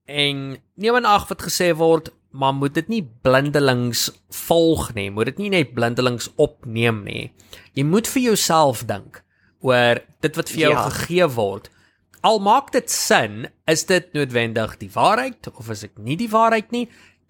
en 0.09 0.39
neem 0.81 0.99
aan 0.99 1.09
ag 1.09 1.27
wat 1.29 1.45
gesê 1.45 1.73
word, 1.77 2.09
maar 2.33 2.55
moet 2.57 2.75
dit 2.79 2.89
nie 2.89 3.03
blindelings 3.25 4.07
volg 4.47 4.93
nie, 4.97 5.11
moet 5.13 5.33
dit 5.33 5.43
nie 5.43 5.51
net 5.53 5.75
blindelings 5.77 6.31
opneem 6.41 7.03
nie. 7.05 7.27
Jy 7.77 7.85
moet 7.85 8.09
vir 8.09 8.25
jouself 8.31 8.87
dink 8.89 9.21
oor 9.63 10.01
dit 10.25 10.39
wat 10.39 10.55
vir 10.55 10.65
jou 10.65 10.73
ja. 10.73 10.87
gegee 10.89 11.29
word. 11.37 11.69
Al 12.23 12.39
maak 12.39 12.71
dit 12.71 12.91
sin, 12.91 13.49
is 13.67 13.83
dit 13.89 14.13
noodwendig 14.15 14.77
die 14.79 14.91
waarheid 14.95 15.49
of 15.51 15.71
is 15.75 15.83
dit 15.83 15.97
nie 15.99 16.15
die 16.21 16.31
waarheid 16.31 16.71
nie? 16.71 16.85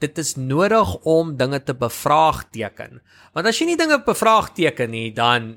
Dit 0.05 0.19
is 0.21 0.35
nodig 0.37 0.91
om 1.09 1.37
dinge 1.39 1.63
te 1.65 1.73
bevraagteken. 1.79 3.01
Want 3.33 3.49
as 3.49 3.61
jy 3.61 3.71
nie 3.71 3.79
dinge 3.81 4.03
bevraagteken 4.05 4.93
nie, 4.93 5.09
dan 5.17 5.55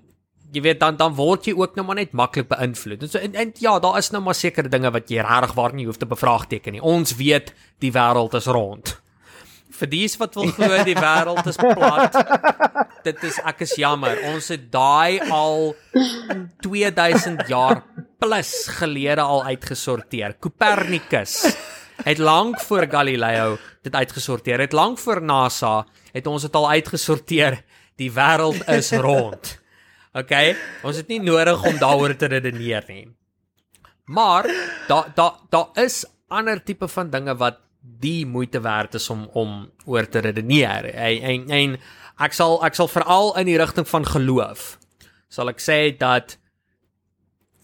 jy 0.56 0.64
weet 0.64 0.80
dan 0.80 0.96
dan 0.96 1.18
word 1.18 1.50
jy 1.50 1.56
ook 1.58 1.76
nou 1.76 1.84
maar 1.88 2.00
net 2.00 2.16
maklik 2.16 2.48
beïnvloed. 2.48 3.04
En 3.04 3.12
so 3.12 3.20
en, 3.20 3.36
en 3.36 3.52
ja, 3.60 3.76
daar 3.84 4.00
is 4.00 4.12
nou 4.16 4.24
maar 4.24 4.40
sekere 4.40 4.72
dinge 4.72 4.94
wat 4.96 5.12
jy 5.12 5.20
regtig 5.26 5.56
waar 5.58 5.76
nie 5.76 5.88
hoef 5.90 6.00
te 6.00 6.08
bevraagteken 6.08 6.78
nie. 6.78 6.84
Ons 6.84 7.18
weet 7.20 7.52
die 7.84 7.92
wêreld 7.92 8.38
is 8.40 8.48
rond. 8.48 8.96
Vir 9.76 9.92
dies 9.92 10.16
wat 10.22 10.36
wil 10.38 10.52
glo 10.56 10.78
die 10.88 10.96
wêreld 10.96 11.48
is 11.52 11.60
plat. 11.60 12.16
Dit 13.06 13.24
is 13.28 13.40
ek 13.44 13.66
is 13.66 13.76
jammer. 13.80 14.18
Ons 14.32 14.48
het 14.54 14.70
daai 14.72 15.20
al 15.30 15.74
2000 16.64 17.44
jaar 17.52 17.84
plus 18.22 18.54
gelede 18.80 19.22
al 19.22 19.44
uitgesorteer. 19.52 20.38
Copernicus 20.40 21.44
het 22.04 22.20
lank 22.20 22.60
voor 22.62 22.88
Galileo 22.92 23.58
dit 23.84 23.96
uitgesorteer. 23.96 24.64
Het 24.66 24.74
lank 24.74 25.00
voor 25.00 25.22
NASA 25.22 25.86
het 26.14 26.28
ons 26.28 26.48
dit 26.48 26.56
al 26.56 26.70
uitgesorteer. 26.70 27.62
Die 28.00 28.12
wêreld 28.12 28.64
is 28.72 28.92
rond. 28.92 29.54
OK, 30.16 30.34
ons 30.88 30.96
het 30.96 31.12
nie 31.12 31.20
nodig 31.20 31.64
om 31.68 31.78
daaroor 31.80 32.16
te 32.16 32.32
redeneer 32.32 32.88
nie. 32.88 33.06
Maar 34.06 34.48
daar 34.88 35.12
daar 35.16 35.40
daar 35.52 35.84
is 35.84 36.06
ander 36.28 36.62
tipe 36.64 36.88
van 36.88 37.10
dinge 37.10 37.36
wat 37.36 37.65
die 38.06 38.26
moeite 38.26 38.62
werd 38.62 38.96
is 38.96 39.10
om 39.10 39.28
om 39.34 39.72
oor 39.86 40.10
te 40.10 40.20
redeneer. 40.20 40.90
En 40.94 41.22
en, 41.22 41.50
en 41.50 41.78
ek 42.26 42.34
sal 42.34 42.60
ek 42.66 42.78
sal 42.78 42.88
veral 42.88 43.36
in 43.40 43.50
die 43.52 43.60
rigting 43.60 43.88
van 43.88 44.06
geloof 44.06 44.76
sal 45.36 45.52
ek 45.52 45.62
sê 45.64 45.80
dat 46.00 46.38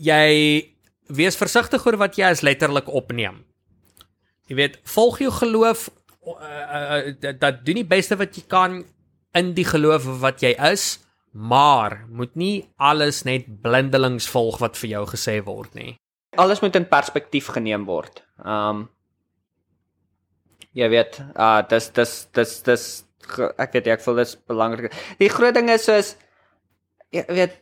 jy 0.02 0.66
wees 1.12 1.38
versigtig 1.40 1.86
oor 1.88 2.00
wat 2.02 2.18
jy 2.20 2.32
as 2.32 2.44
letterlik 2.46 2.90
opneem. 2.92 3.44
Jy 4.50 4.58
weet, 4.60 4.80
volg 4.96 5.22
jou 5.24 5.32
geloof 5.36 5.88
uh, 5.88 6.36
uh, 6.36 6.98
uh, 7.14 7.34
dat 7.40 7.64
doen 7.66 7.82
die 7.82 7.88
beste 7.88 8.18
wat 8.20 8.36
jy 8.36 8.44
kan 8.52 8.82
in 9.38 9.54
die 9.56 9.68
geloof 9.68 10.08
wat 10.24 10.44
jy 10.44 10.52
is, 10.72 11.00
maar 11.32 12.02
moet 12.12 12.34
nie 12.36 12.56
alles 12.76 13.24
net 13.28 13.48
blindelings 13.64 14.28
volg 14.32 14.60
wat 14.60 14.76
vir 14.80 14.98
jou 14.98 15.06
gesê 15.14 15.38
word 15.46 15.78
nie. 15.78 15.94
Alles 16.40 16.64
moet 16.64 16.76
in 16.80 16.88
perspektief 16.88 17.52
geneem 17.56 17.88
word. 17.88 18.24
Um 18.44 18.90
jy 20.78 20.90
weet, 20.90 21.20
uh 21.36 21.62
dis 21.70 21.90
dis 21.96 22.14
dis 22.34 22.54
dis 22.68 22.86
ek 23.58 23.74
weet 23.76 23.88
ek 23.88 24.04
voel 24.06 24.22
dit 24.22 24.28
is 24.28 24.38
belangrik. 24.48 24.94
Die 25.20 25.30
groot 25.32 25.56
ding 25.56 25.70
is 25.70 25.86
soos 25.88 26.16
jy 27.12 27.26
weet 27.30 27.58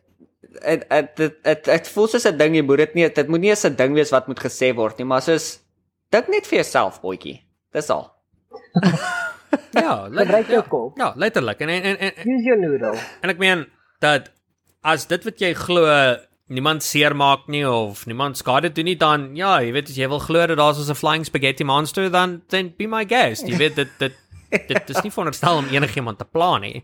dit 0.49 0.85
dit 1.17 1.33
dit 1.43 1.65
dit 1.65 1.89
voel 1.93 2.07
soos 2.07 2.25
'n 2.25 2.37
ding 2.37 2.55
jy 2.55 2.63
moet 2.65 2.77
dit 2.85 2.95
nie 2.95 3.09
dit 3.09 3.27
moet 3.27 3.41
nie 3.41 3.49
eens 3.49 3.65
'n 3.65 3.75
ding 3.75 3.93
wees 3.93 4.11
wat 4.11 4.27
moet 4.27 4.39
gesê 4.39 4.73
word 4.75 4.97
nie 4.97 5.05
maar 5.05 5.21
soos 5.21 5.59
dink 6.11 6.27
net 6.29 6.47
vir 6.47 6.61
jouself 6.63 7.01
boetjie. 7.01 7.41
Dis 7.73 7.89
al. 7.89 8.09
Ja 9.73 10.05
gebruik 10.09 10.47
jou 10.47 10.61
kop. 10.69 10.97
ja 10.97 11.13
letterlik. 11.15 11.59
En 11.61 11.69
en 11.69 11.83
en, 11.83 11.97
en 12.15 12.29
use 12.29 12.45
your 12.45 12.59
noodle. 12.59 12.97
en 13.21 13.29
ek 13.29 13.37
meen 13.37 13.65
dat 13.99 14.29
as 14.81 15.07
dit 15.07 15.23
wat 15.23 15.39
jy 15.41 15.53
glo 15.53 15.85
niemand 16.49 16.83
seermaak 16.83 17.47
nie 17.47 17.65
of 17.69 18.05
niemand 18.09 18.37
skade 18.37 18.71
doen 18.73 18.89
nie 18.89 18.97
dan 18.97 19.29
ja 19.37 19.59
jy 19.61 19.73
weet 19.75 19.91
as 19.91 19.99
jy 19.99 20.07
wil 20.09 20.21
glo 20.23 20.47
dat 20.49 20.57
daar 20.57 20.73
so 20.73 20.81
'n 20.81 20.97
flying 20.97 21.25
spaghetti 21.25 21.63
monster 21.63 22.09
dan 22.09 22.41
then 22.49 22.73
be 22.77 22.87
my 22.87 23.05
guest. 23.05 23.47
Jy 23.47 23.57
weet 23.57 23.75
dit 23.75 23.89
dit 23.99 24.13
dit 24.67 24.89
is 24.89 25.01
nie 25.03 25.11
veronderstel 25.11 25.57
om 25.57 25.69
enigiemand 25.69 26.17
te 26.17 26.25
pla 26.25 26.57
nie. 26.57 26.83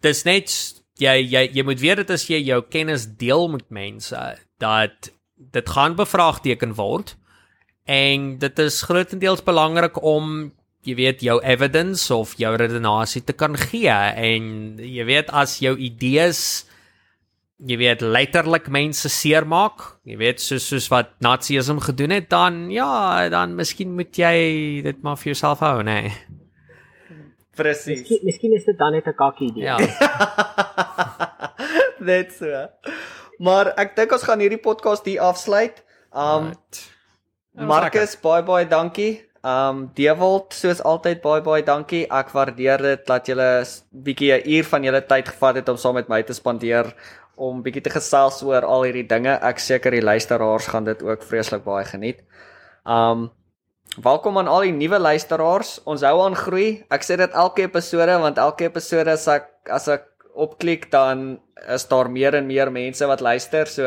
Dis 0.00 0.24
net 0.24 0.48
jy 0.98 1.20
jy 1.20 1.50
jy 1.52 1.62
moet 1.64 1.80
weet 1.80 1.96
dit 1.96 2.10
as 2.10 2.26
jy 2.30 2.40
jou 2.44 2.62
kennis 2.62 3.06
deel 3.06 3.48
met 3.48 3.70
mense 3.70 4.38
dat 4.58 5.10
dit 5.36 5.68
gaan 5.68 5.96
bevraagteken 5.96 6.74
word 6.74 7.16
en 7.84 8.38
dit 8.38 8.58
is 8.58 8.82
grootendeels 8.82 9.42
belangrik 9.44 10.02
om 10.02 10.52
jy 10.84 10.94
weet 10.94 11.24
jou 11.24 11.40
evidence 11.42 12.12
of 12.14 12.36
jou 12.38 12.52
redenasie 12.56 13.24
te 13.24 13.32
kan 13.32 13.56
gee 13.56 13.88
en 13.90 14.78
jy 14.78 15.04
weet 15.04 15.30
as 15.32 15.58
jou 15.64 15.76
idees 15.76 16.64
jy 17.58 17.76
weet 17.78 18.00
letterlik 18.00 18.68
mense 18.68 19.08
seermaak 19.08 20.00
jy 20.04 20.16
weet 20.18 20.40
soos 20.40 20.66
soos 20.68 20.88
wat 20.90 21.14
nazisme 21.20 21.80
gedoen 21.80 22.10
het 22.10 22.30
dan 22.30 22.70
ja 22.70 23.28
dan 23.28 23.54
miskien 23.54 23.94
moet 23.94 24.16
jy 24.18 24.82
dit 24.82 25.02
maar 25.02 25.16
vir 25.16 25.32
jouself 25.32 25.60
hou 25.60 25.82
nê 25.82 26.00
nee. 26.02 26.16
Presies. 27.54 28.02
Miskien, 28.02 28.24
miskien 28.26 28.54
is 28.56 28.64
dit 28.66 28.78
dan 28.78 28.92
net 28.92 29.06
'n 29.06 29.14
kakkie 29.14 29.48
idee. 29.48 29.62
Ja. 29.62 29.76
Net 32.10 32.32
so. 32.32 32.66
Maar 33.38 33.72
ek 33.78 33.96
dink 33.96 34.12
ons 34.12 34.26
gaan 34.26 34.40
hierdie 34.42 34.60
podcast 34.60 35.04
hier 35.04 35.20
afsluit. 35.20 35.84
Um 36.10 36.50
right. 36.50 36.82
Marcus, 37.54 38.16
baie 38.20 38.42
baie 38.42 38.66
dankie. 38.66 39.22
Um 39.44 39.90
Dewald, 39.94 40.54
soos 40.54 40.82
altyd 40.82 41.22
baie 41.22 41.42
baie 41.42 41.62
dankie. 41.62 42.04
Ek 42.10 42.32
waardeer 42.34 42.82
dit 42.82 43.06
dat 43.06 43.28
jy 43.28 43.34
'n 43.34 43.66
bietjie 44.02 44.32
'n 44.34 44.48
uur 44.48 44.64
van 44.64 44.82
julle 44.82 45.06
tyd 45.06 45.28
gevat 45.28 45.54
het 45.54 45.68
om 45.68 45.76
saam 45.76 45.94
met 45.94 46.08
my 46.08 46.22
te 46.22 46.34
spandeer 46.34 46.94
om 47.36 47.62
bietjie 47.62 47.82
te 47.84 47.92
gesels 47.94 48.42
oor 48.46 48.66
al 48.66 48.86
hierdie 48.88 49.06
dinge. 49.08 49.36
Ek 49.42 49.62
seker 49.62 49.94
die 49.94 50.04
luisteraars 50.04 50.68
gaan 50.72 50.84
dit 50.86 51.02
ook 51.02 51.22
vreeslik 51.26 51.64
baie 51.64 51.84
geniet. 51.88 52.22
Um 52.84 53.30
Welkom 53.94 54.40
aan 54.40 54.48
al 54.50 54.64
die 54.66 54.72
nuwe 54.74 54.98
luisteraars. 54.98 55.76
Ons 55.86 56.02
hou 56.02 56.16
aan 56.24 56.34
groei. 56.34 56.82
Ek 56.90 57.04
sê 57.06 57.14
dit 57.20 57.36
elke 57.38 57.62
episode 57.62 58.16
want 58.18 58.40
elke 58.42 58.66
episode 58.66 59.12
as 59.12 59.28
ek 59.30 59.46
as 59.70 59.86
ek 59.92 60.08
opklik 60.34 60.88
dan 60.90 61.36
is 61.70 61.84
daar 61.86 62.10
meer 62.10 62.34
en 62.34 62.48
meer 62.48 62.72
mense 62.74 63.06
wat 63.06 63.22
luister. 63.22 63.70
So 63.70 63.86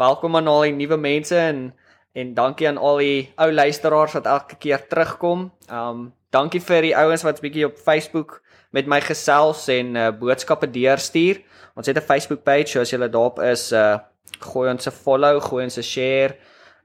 welkom 0.00 0.38
aan 0.38 0.48
al 0.48 0.64
die 0.70 0.76
nuwe 0.78 0.96
mense 0.96 1.36
en 1.36 1.74
en 2.14 2.32
dankie 2.34 2.70
aan 2.70 2.78
al 2.78 3.02
die 3.02 3.18
ou 3.36 3.50
luisteraars 3.52 4.16
wat 4.16 4.30
elke 4.32 4.56
keer 4.56 4.86
terugkom. 4.88 5.50
Um 5.68 6.14
dankie 6.32 6.62
vir 6.64 6.88
die 6.88 6.96
ouens 6.96 7.26
wat 7.26 7.42
bietjie 7.44 7.66
op 7.68 7.76
Facebook 7.76 8.40
met 8.72 8.88
my 8.90 9.00
gesels 9.04 9.68
en 9.68 9.94
uh, 9.94 10.08
boodskappe 10.10 10.70
deurstuur. 10.70 11.42
Ons 11.76 11.86
het 11.86 11.96
'n 11.96 12.00
Facebook 12.00 12.44
page, 12.44 12.66
so 12.66 12.80
as 12.80 12.90
jy 12.90 12.98
daarop 12.98 13.38
is, 13.38 13.72
uh 13.72 13.98
gooi 14.40 14.70
ons 14.70 14.86
'n 14.86 14.90
follow, 14.90 15.40
gooi 15.40 15.64
ons 15.64 15.78
'n 15.78 15.82
share. 15.82 16.36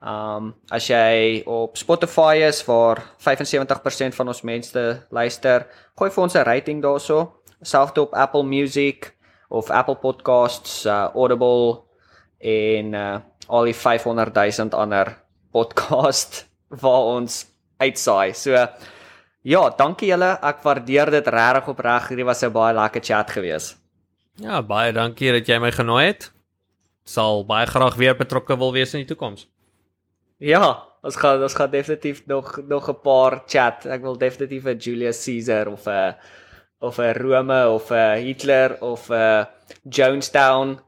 Um 0.01 0.55
as 0.71 0.87
jy 0.87 1.43
op 1.45 1.77
Spotify 1.77 2.35
is 2.47 2.65
waar 2.65 3.03
75% 3.17 4.15
van 4.15 4.27
ons 4.27 4.41
mense 4.41 5.07
luister, 5.11 5.67
gooi 5.97 6.09
vir 6.09 6.23
ons 6.23 6.35
'n 6.35 6.43
rating 6.43 6.81
daarso 6.81 7.39
selfs 7.61 7.97
op 7.99 8.13
Apple 8.13 8.43
Music 8.43 9.15
of 9.49 9.69
Apple 9.69 9.95
Podcasts, 9.95 10.85
uh, 10.85 11.09
Audible 11.13 11.83
en 12.39 12.93
uh, 12.93 13.17
al 13.47 13.67
die 13.67 13.75
500 13.75 14.35
000 14.35 14.77
ander 14.77 15.17
podcast 15.51 16.45
waar 16.81 17.15
ons 17.17 17.45
uitsaai. 17.79 18.33
So 18.37 18.55
ja, 19.41 19.61
dankie 19.77 20.11
julle. 20.11 20.35
Ek 20.45 20.63
waardeer 20.63 21.11
dit 21.11 21.27
regtig 21.33 21.69
opreg. 21.73 22.09
Hierdie 22.11 22.27
was 22.27 22.43
'n 22.43 22.53
baie 22.53 22.75
lekker 22.75 23.03
chat 23.03 23.31
gewees. 23.31 23.75
Ja, 24.39 24.61
baie 24.63 24.91
dankie 24.95 25.31
dat 25.35 25.47
jy 25.49 25.57
my 25.59 25.71
genooi 25.75 26.05
het. 26.05 26.29
Sal 27.03 27.43
baie 27.47 27.67
graag 27.67 27.97
weer 27.99 28.15
betrokke 28.15 28.55
wil 28.57 28.71
wees 28.71 28.93
in 28.93 29.03
die 29.03 29.09
toekoms. 29.09 29.47
Ja, 30.39 30.85
ons 31.03 31.17
gaan 31.19 31.41
ons 31.43 31.55
gaan 31.57 31.71
definitief 31.71 32.21
nog 32.27 32.59
nog 32.67 32.89
'n 32.89 33.01
paar 33.03 33.43
chat. 33.47 33.85
Ek 33.85 34.01
wil 34.01 34.17
definitief 34.17 34.65
'n 34.65 34.77
Julius 34.77 35.23
Caesar 35.25 35.67
of 35.67 35.87
'n 35.87 36.15
of 36.79 36.99
'n 36.99 37.13
Rome 37.13 37.69
of 37.69 37.91
'n 37.91 38.23
Hitler 38.23 38.77
of 38.81 39.09
'n 39.09 39.47
Jonestown 39.83 40.79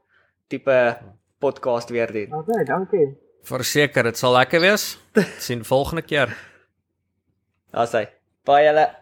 tipe 0.47 0.97
podcast 1.39 1.89
weer 1.89 2.11
doen. 2.11 2.33
Okay, 2.33 2.63
dankie. 2.63 3.17
Verseker, 3.43 4.03
dit 4.03 4.17
sal 4.17 4.31
lekker 4.31 4.61
wees. 4.61 4.97
Sien 5.45 5.65
volgende 5.65 6.01
keer. 6.01 6.37
Daar's 7.71 7.91
hy. 7.91 8.07
Baie 8.43 8.65
julle 8.65 9.00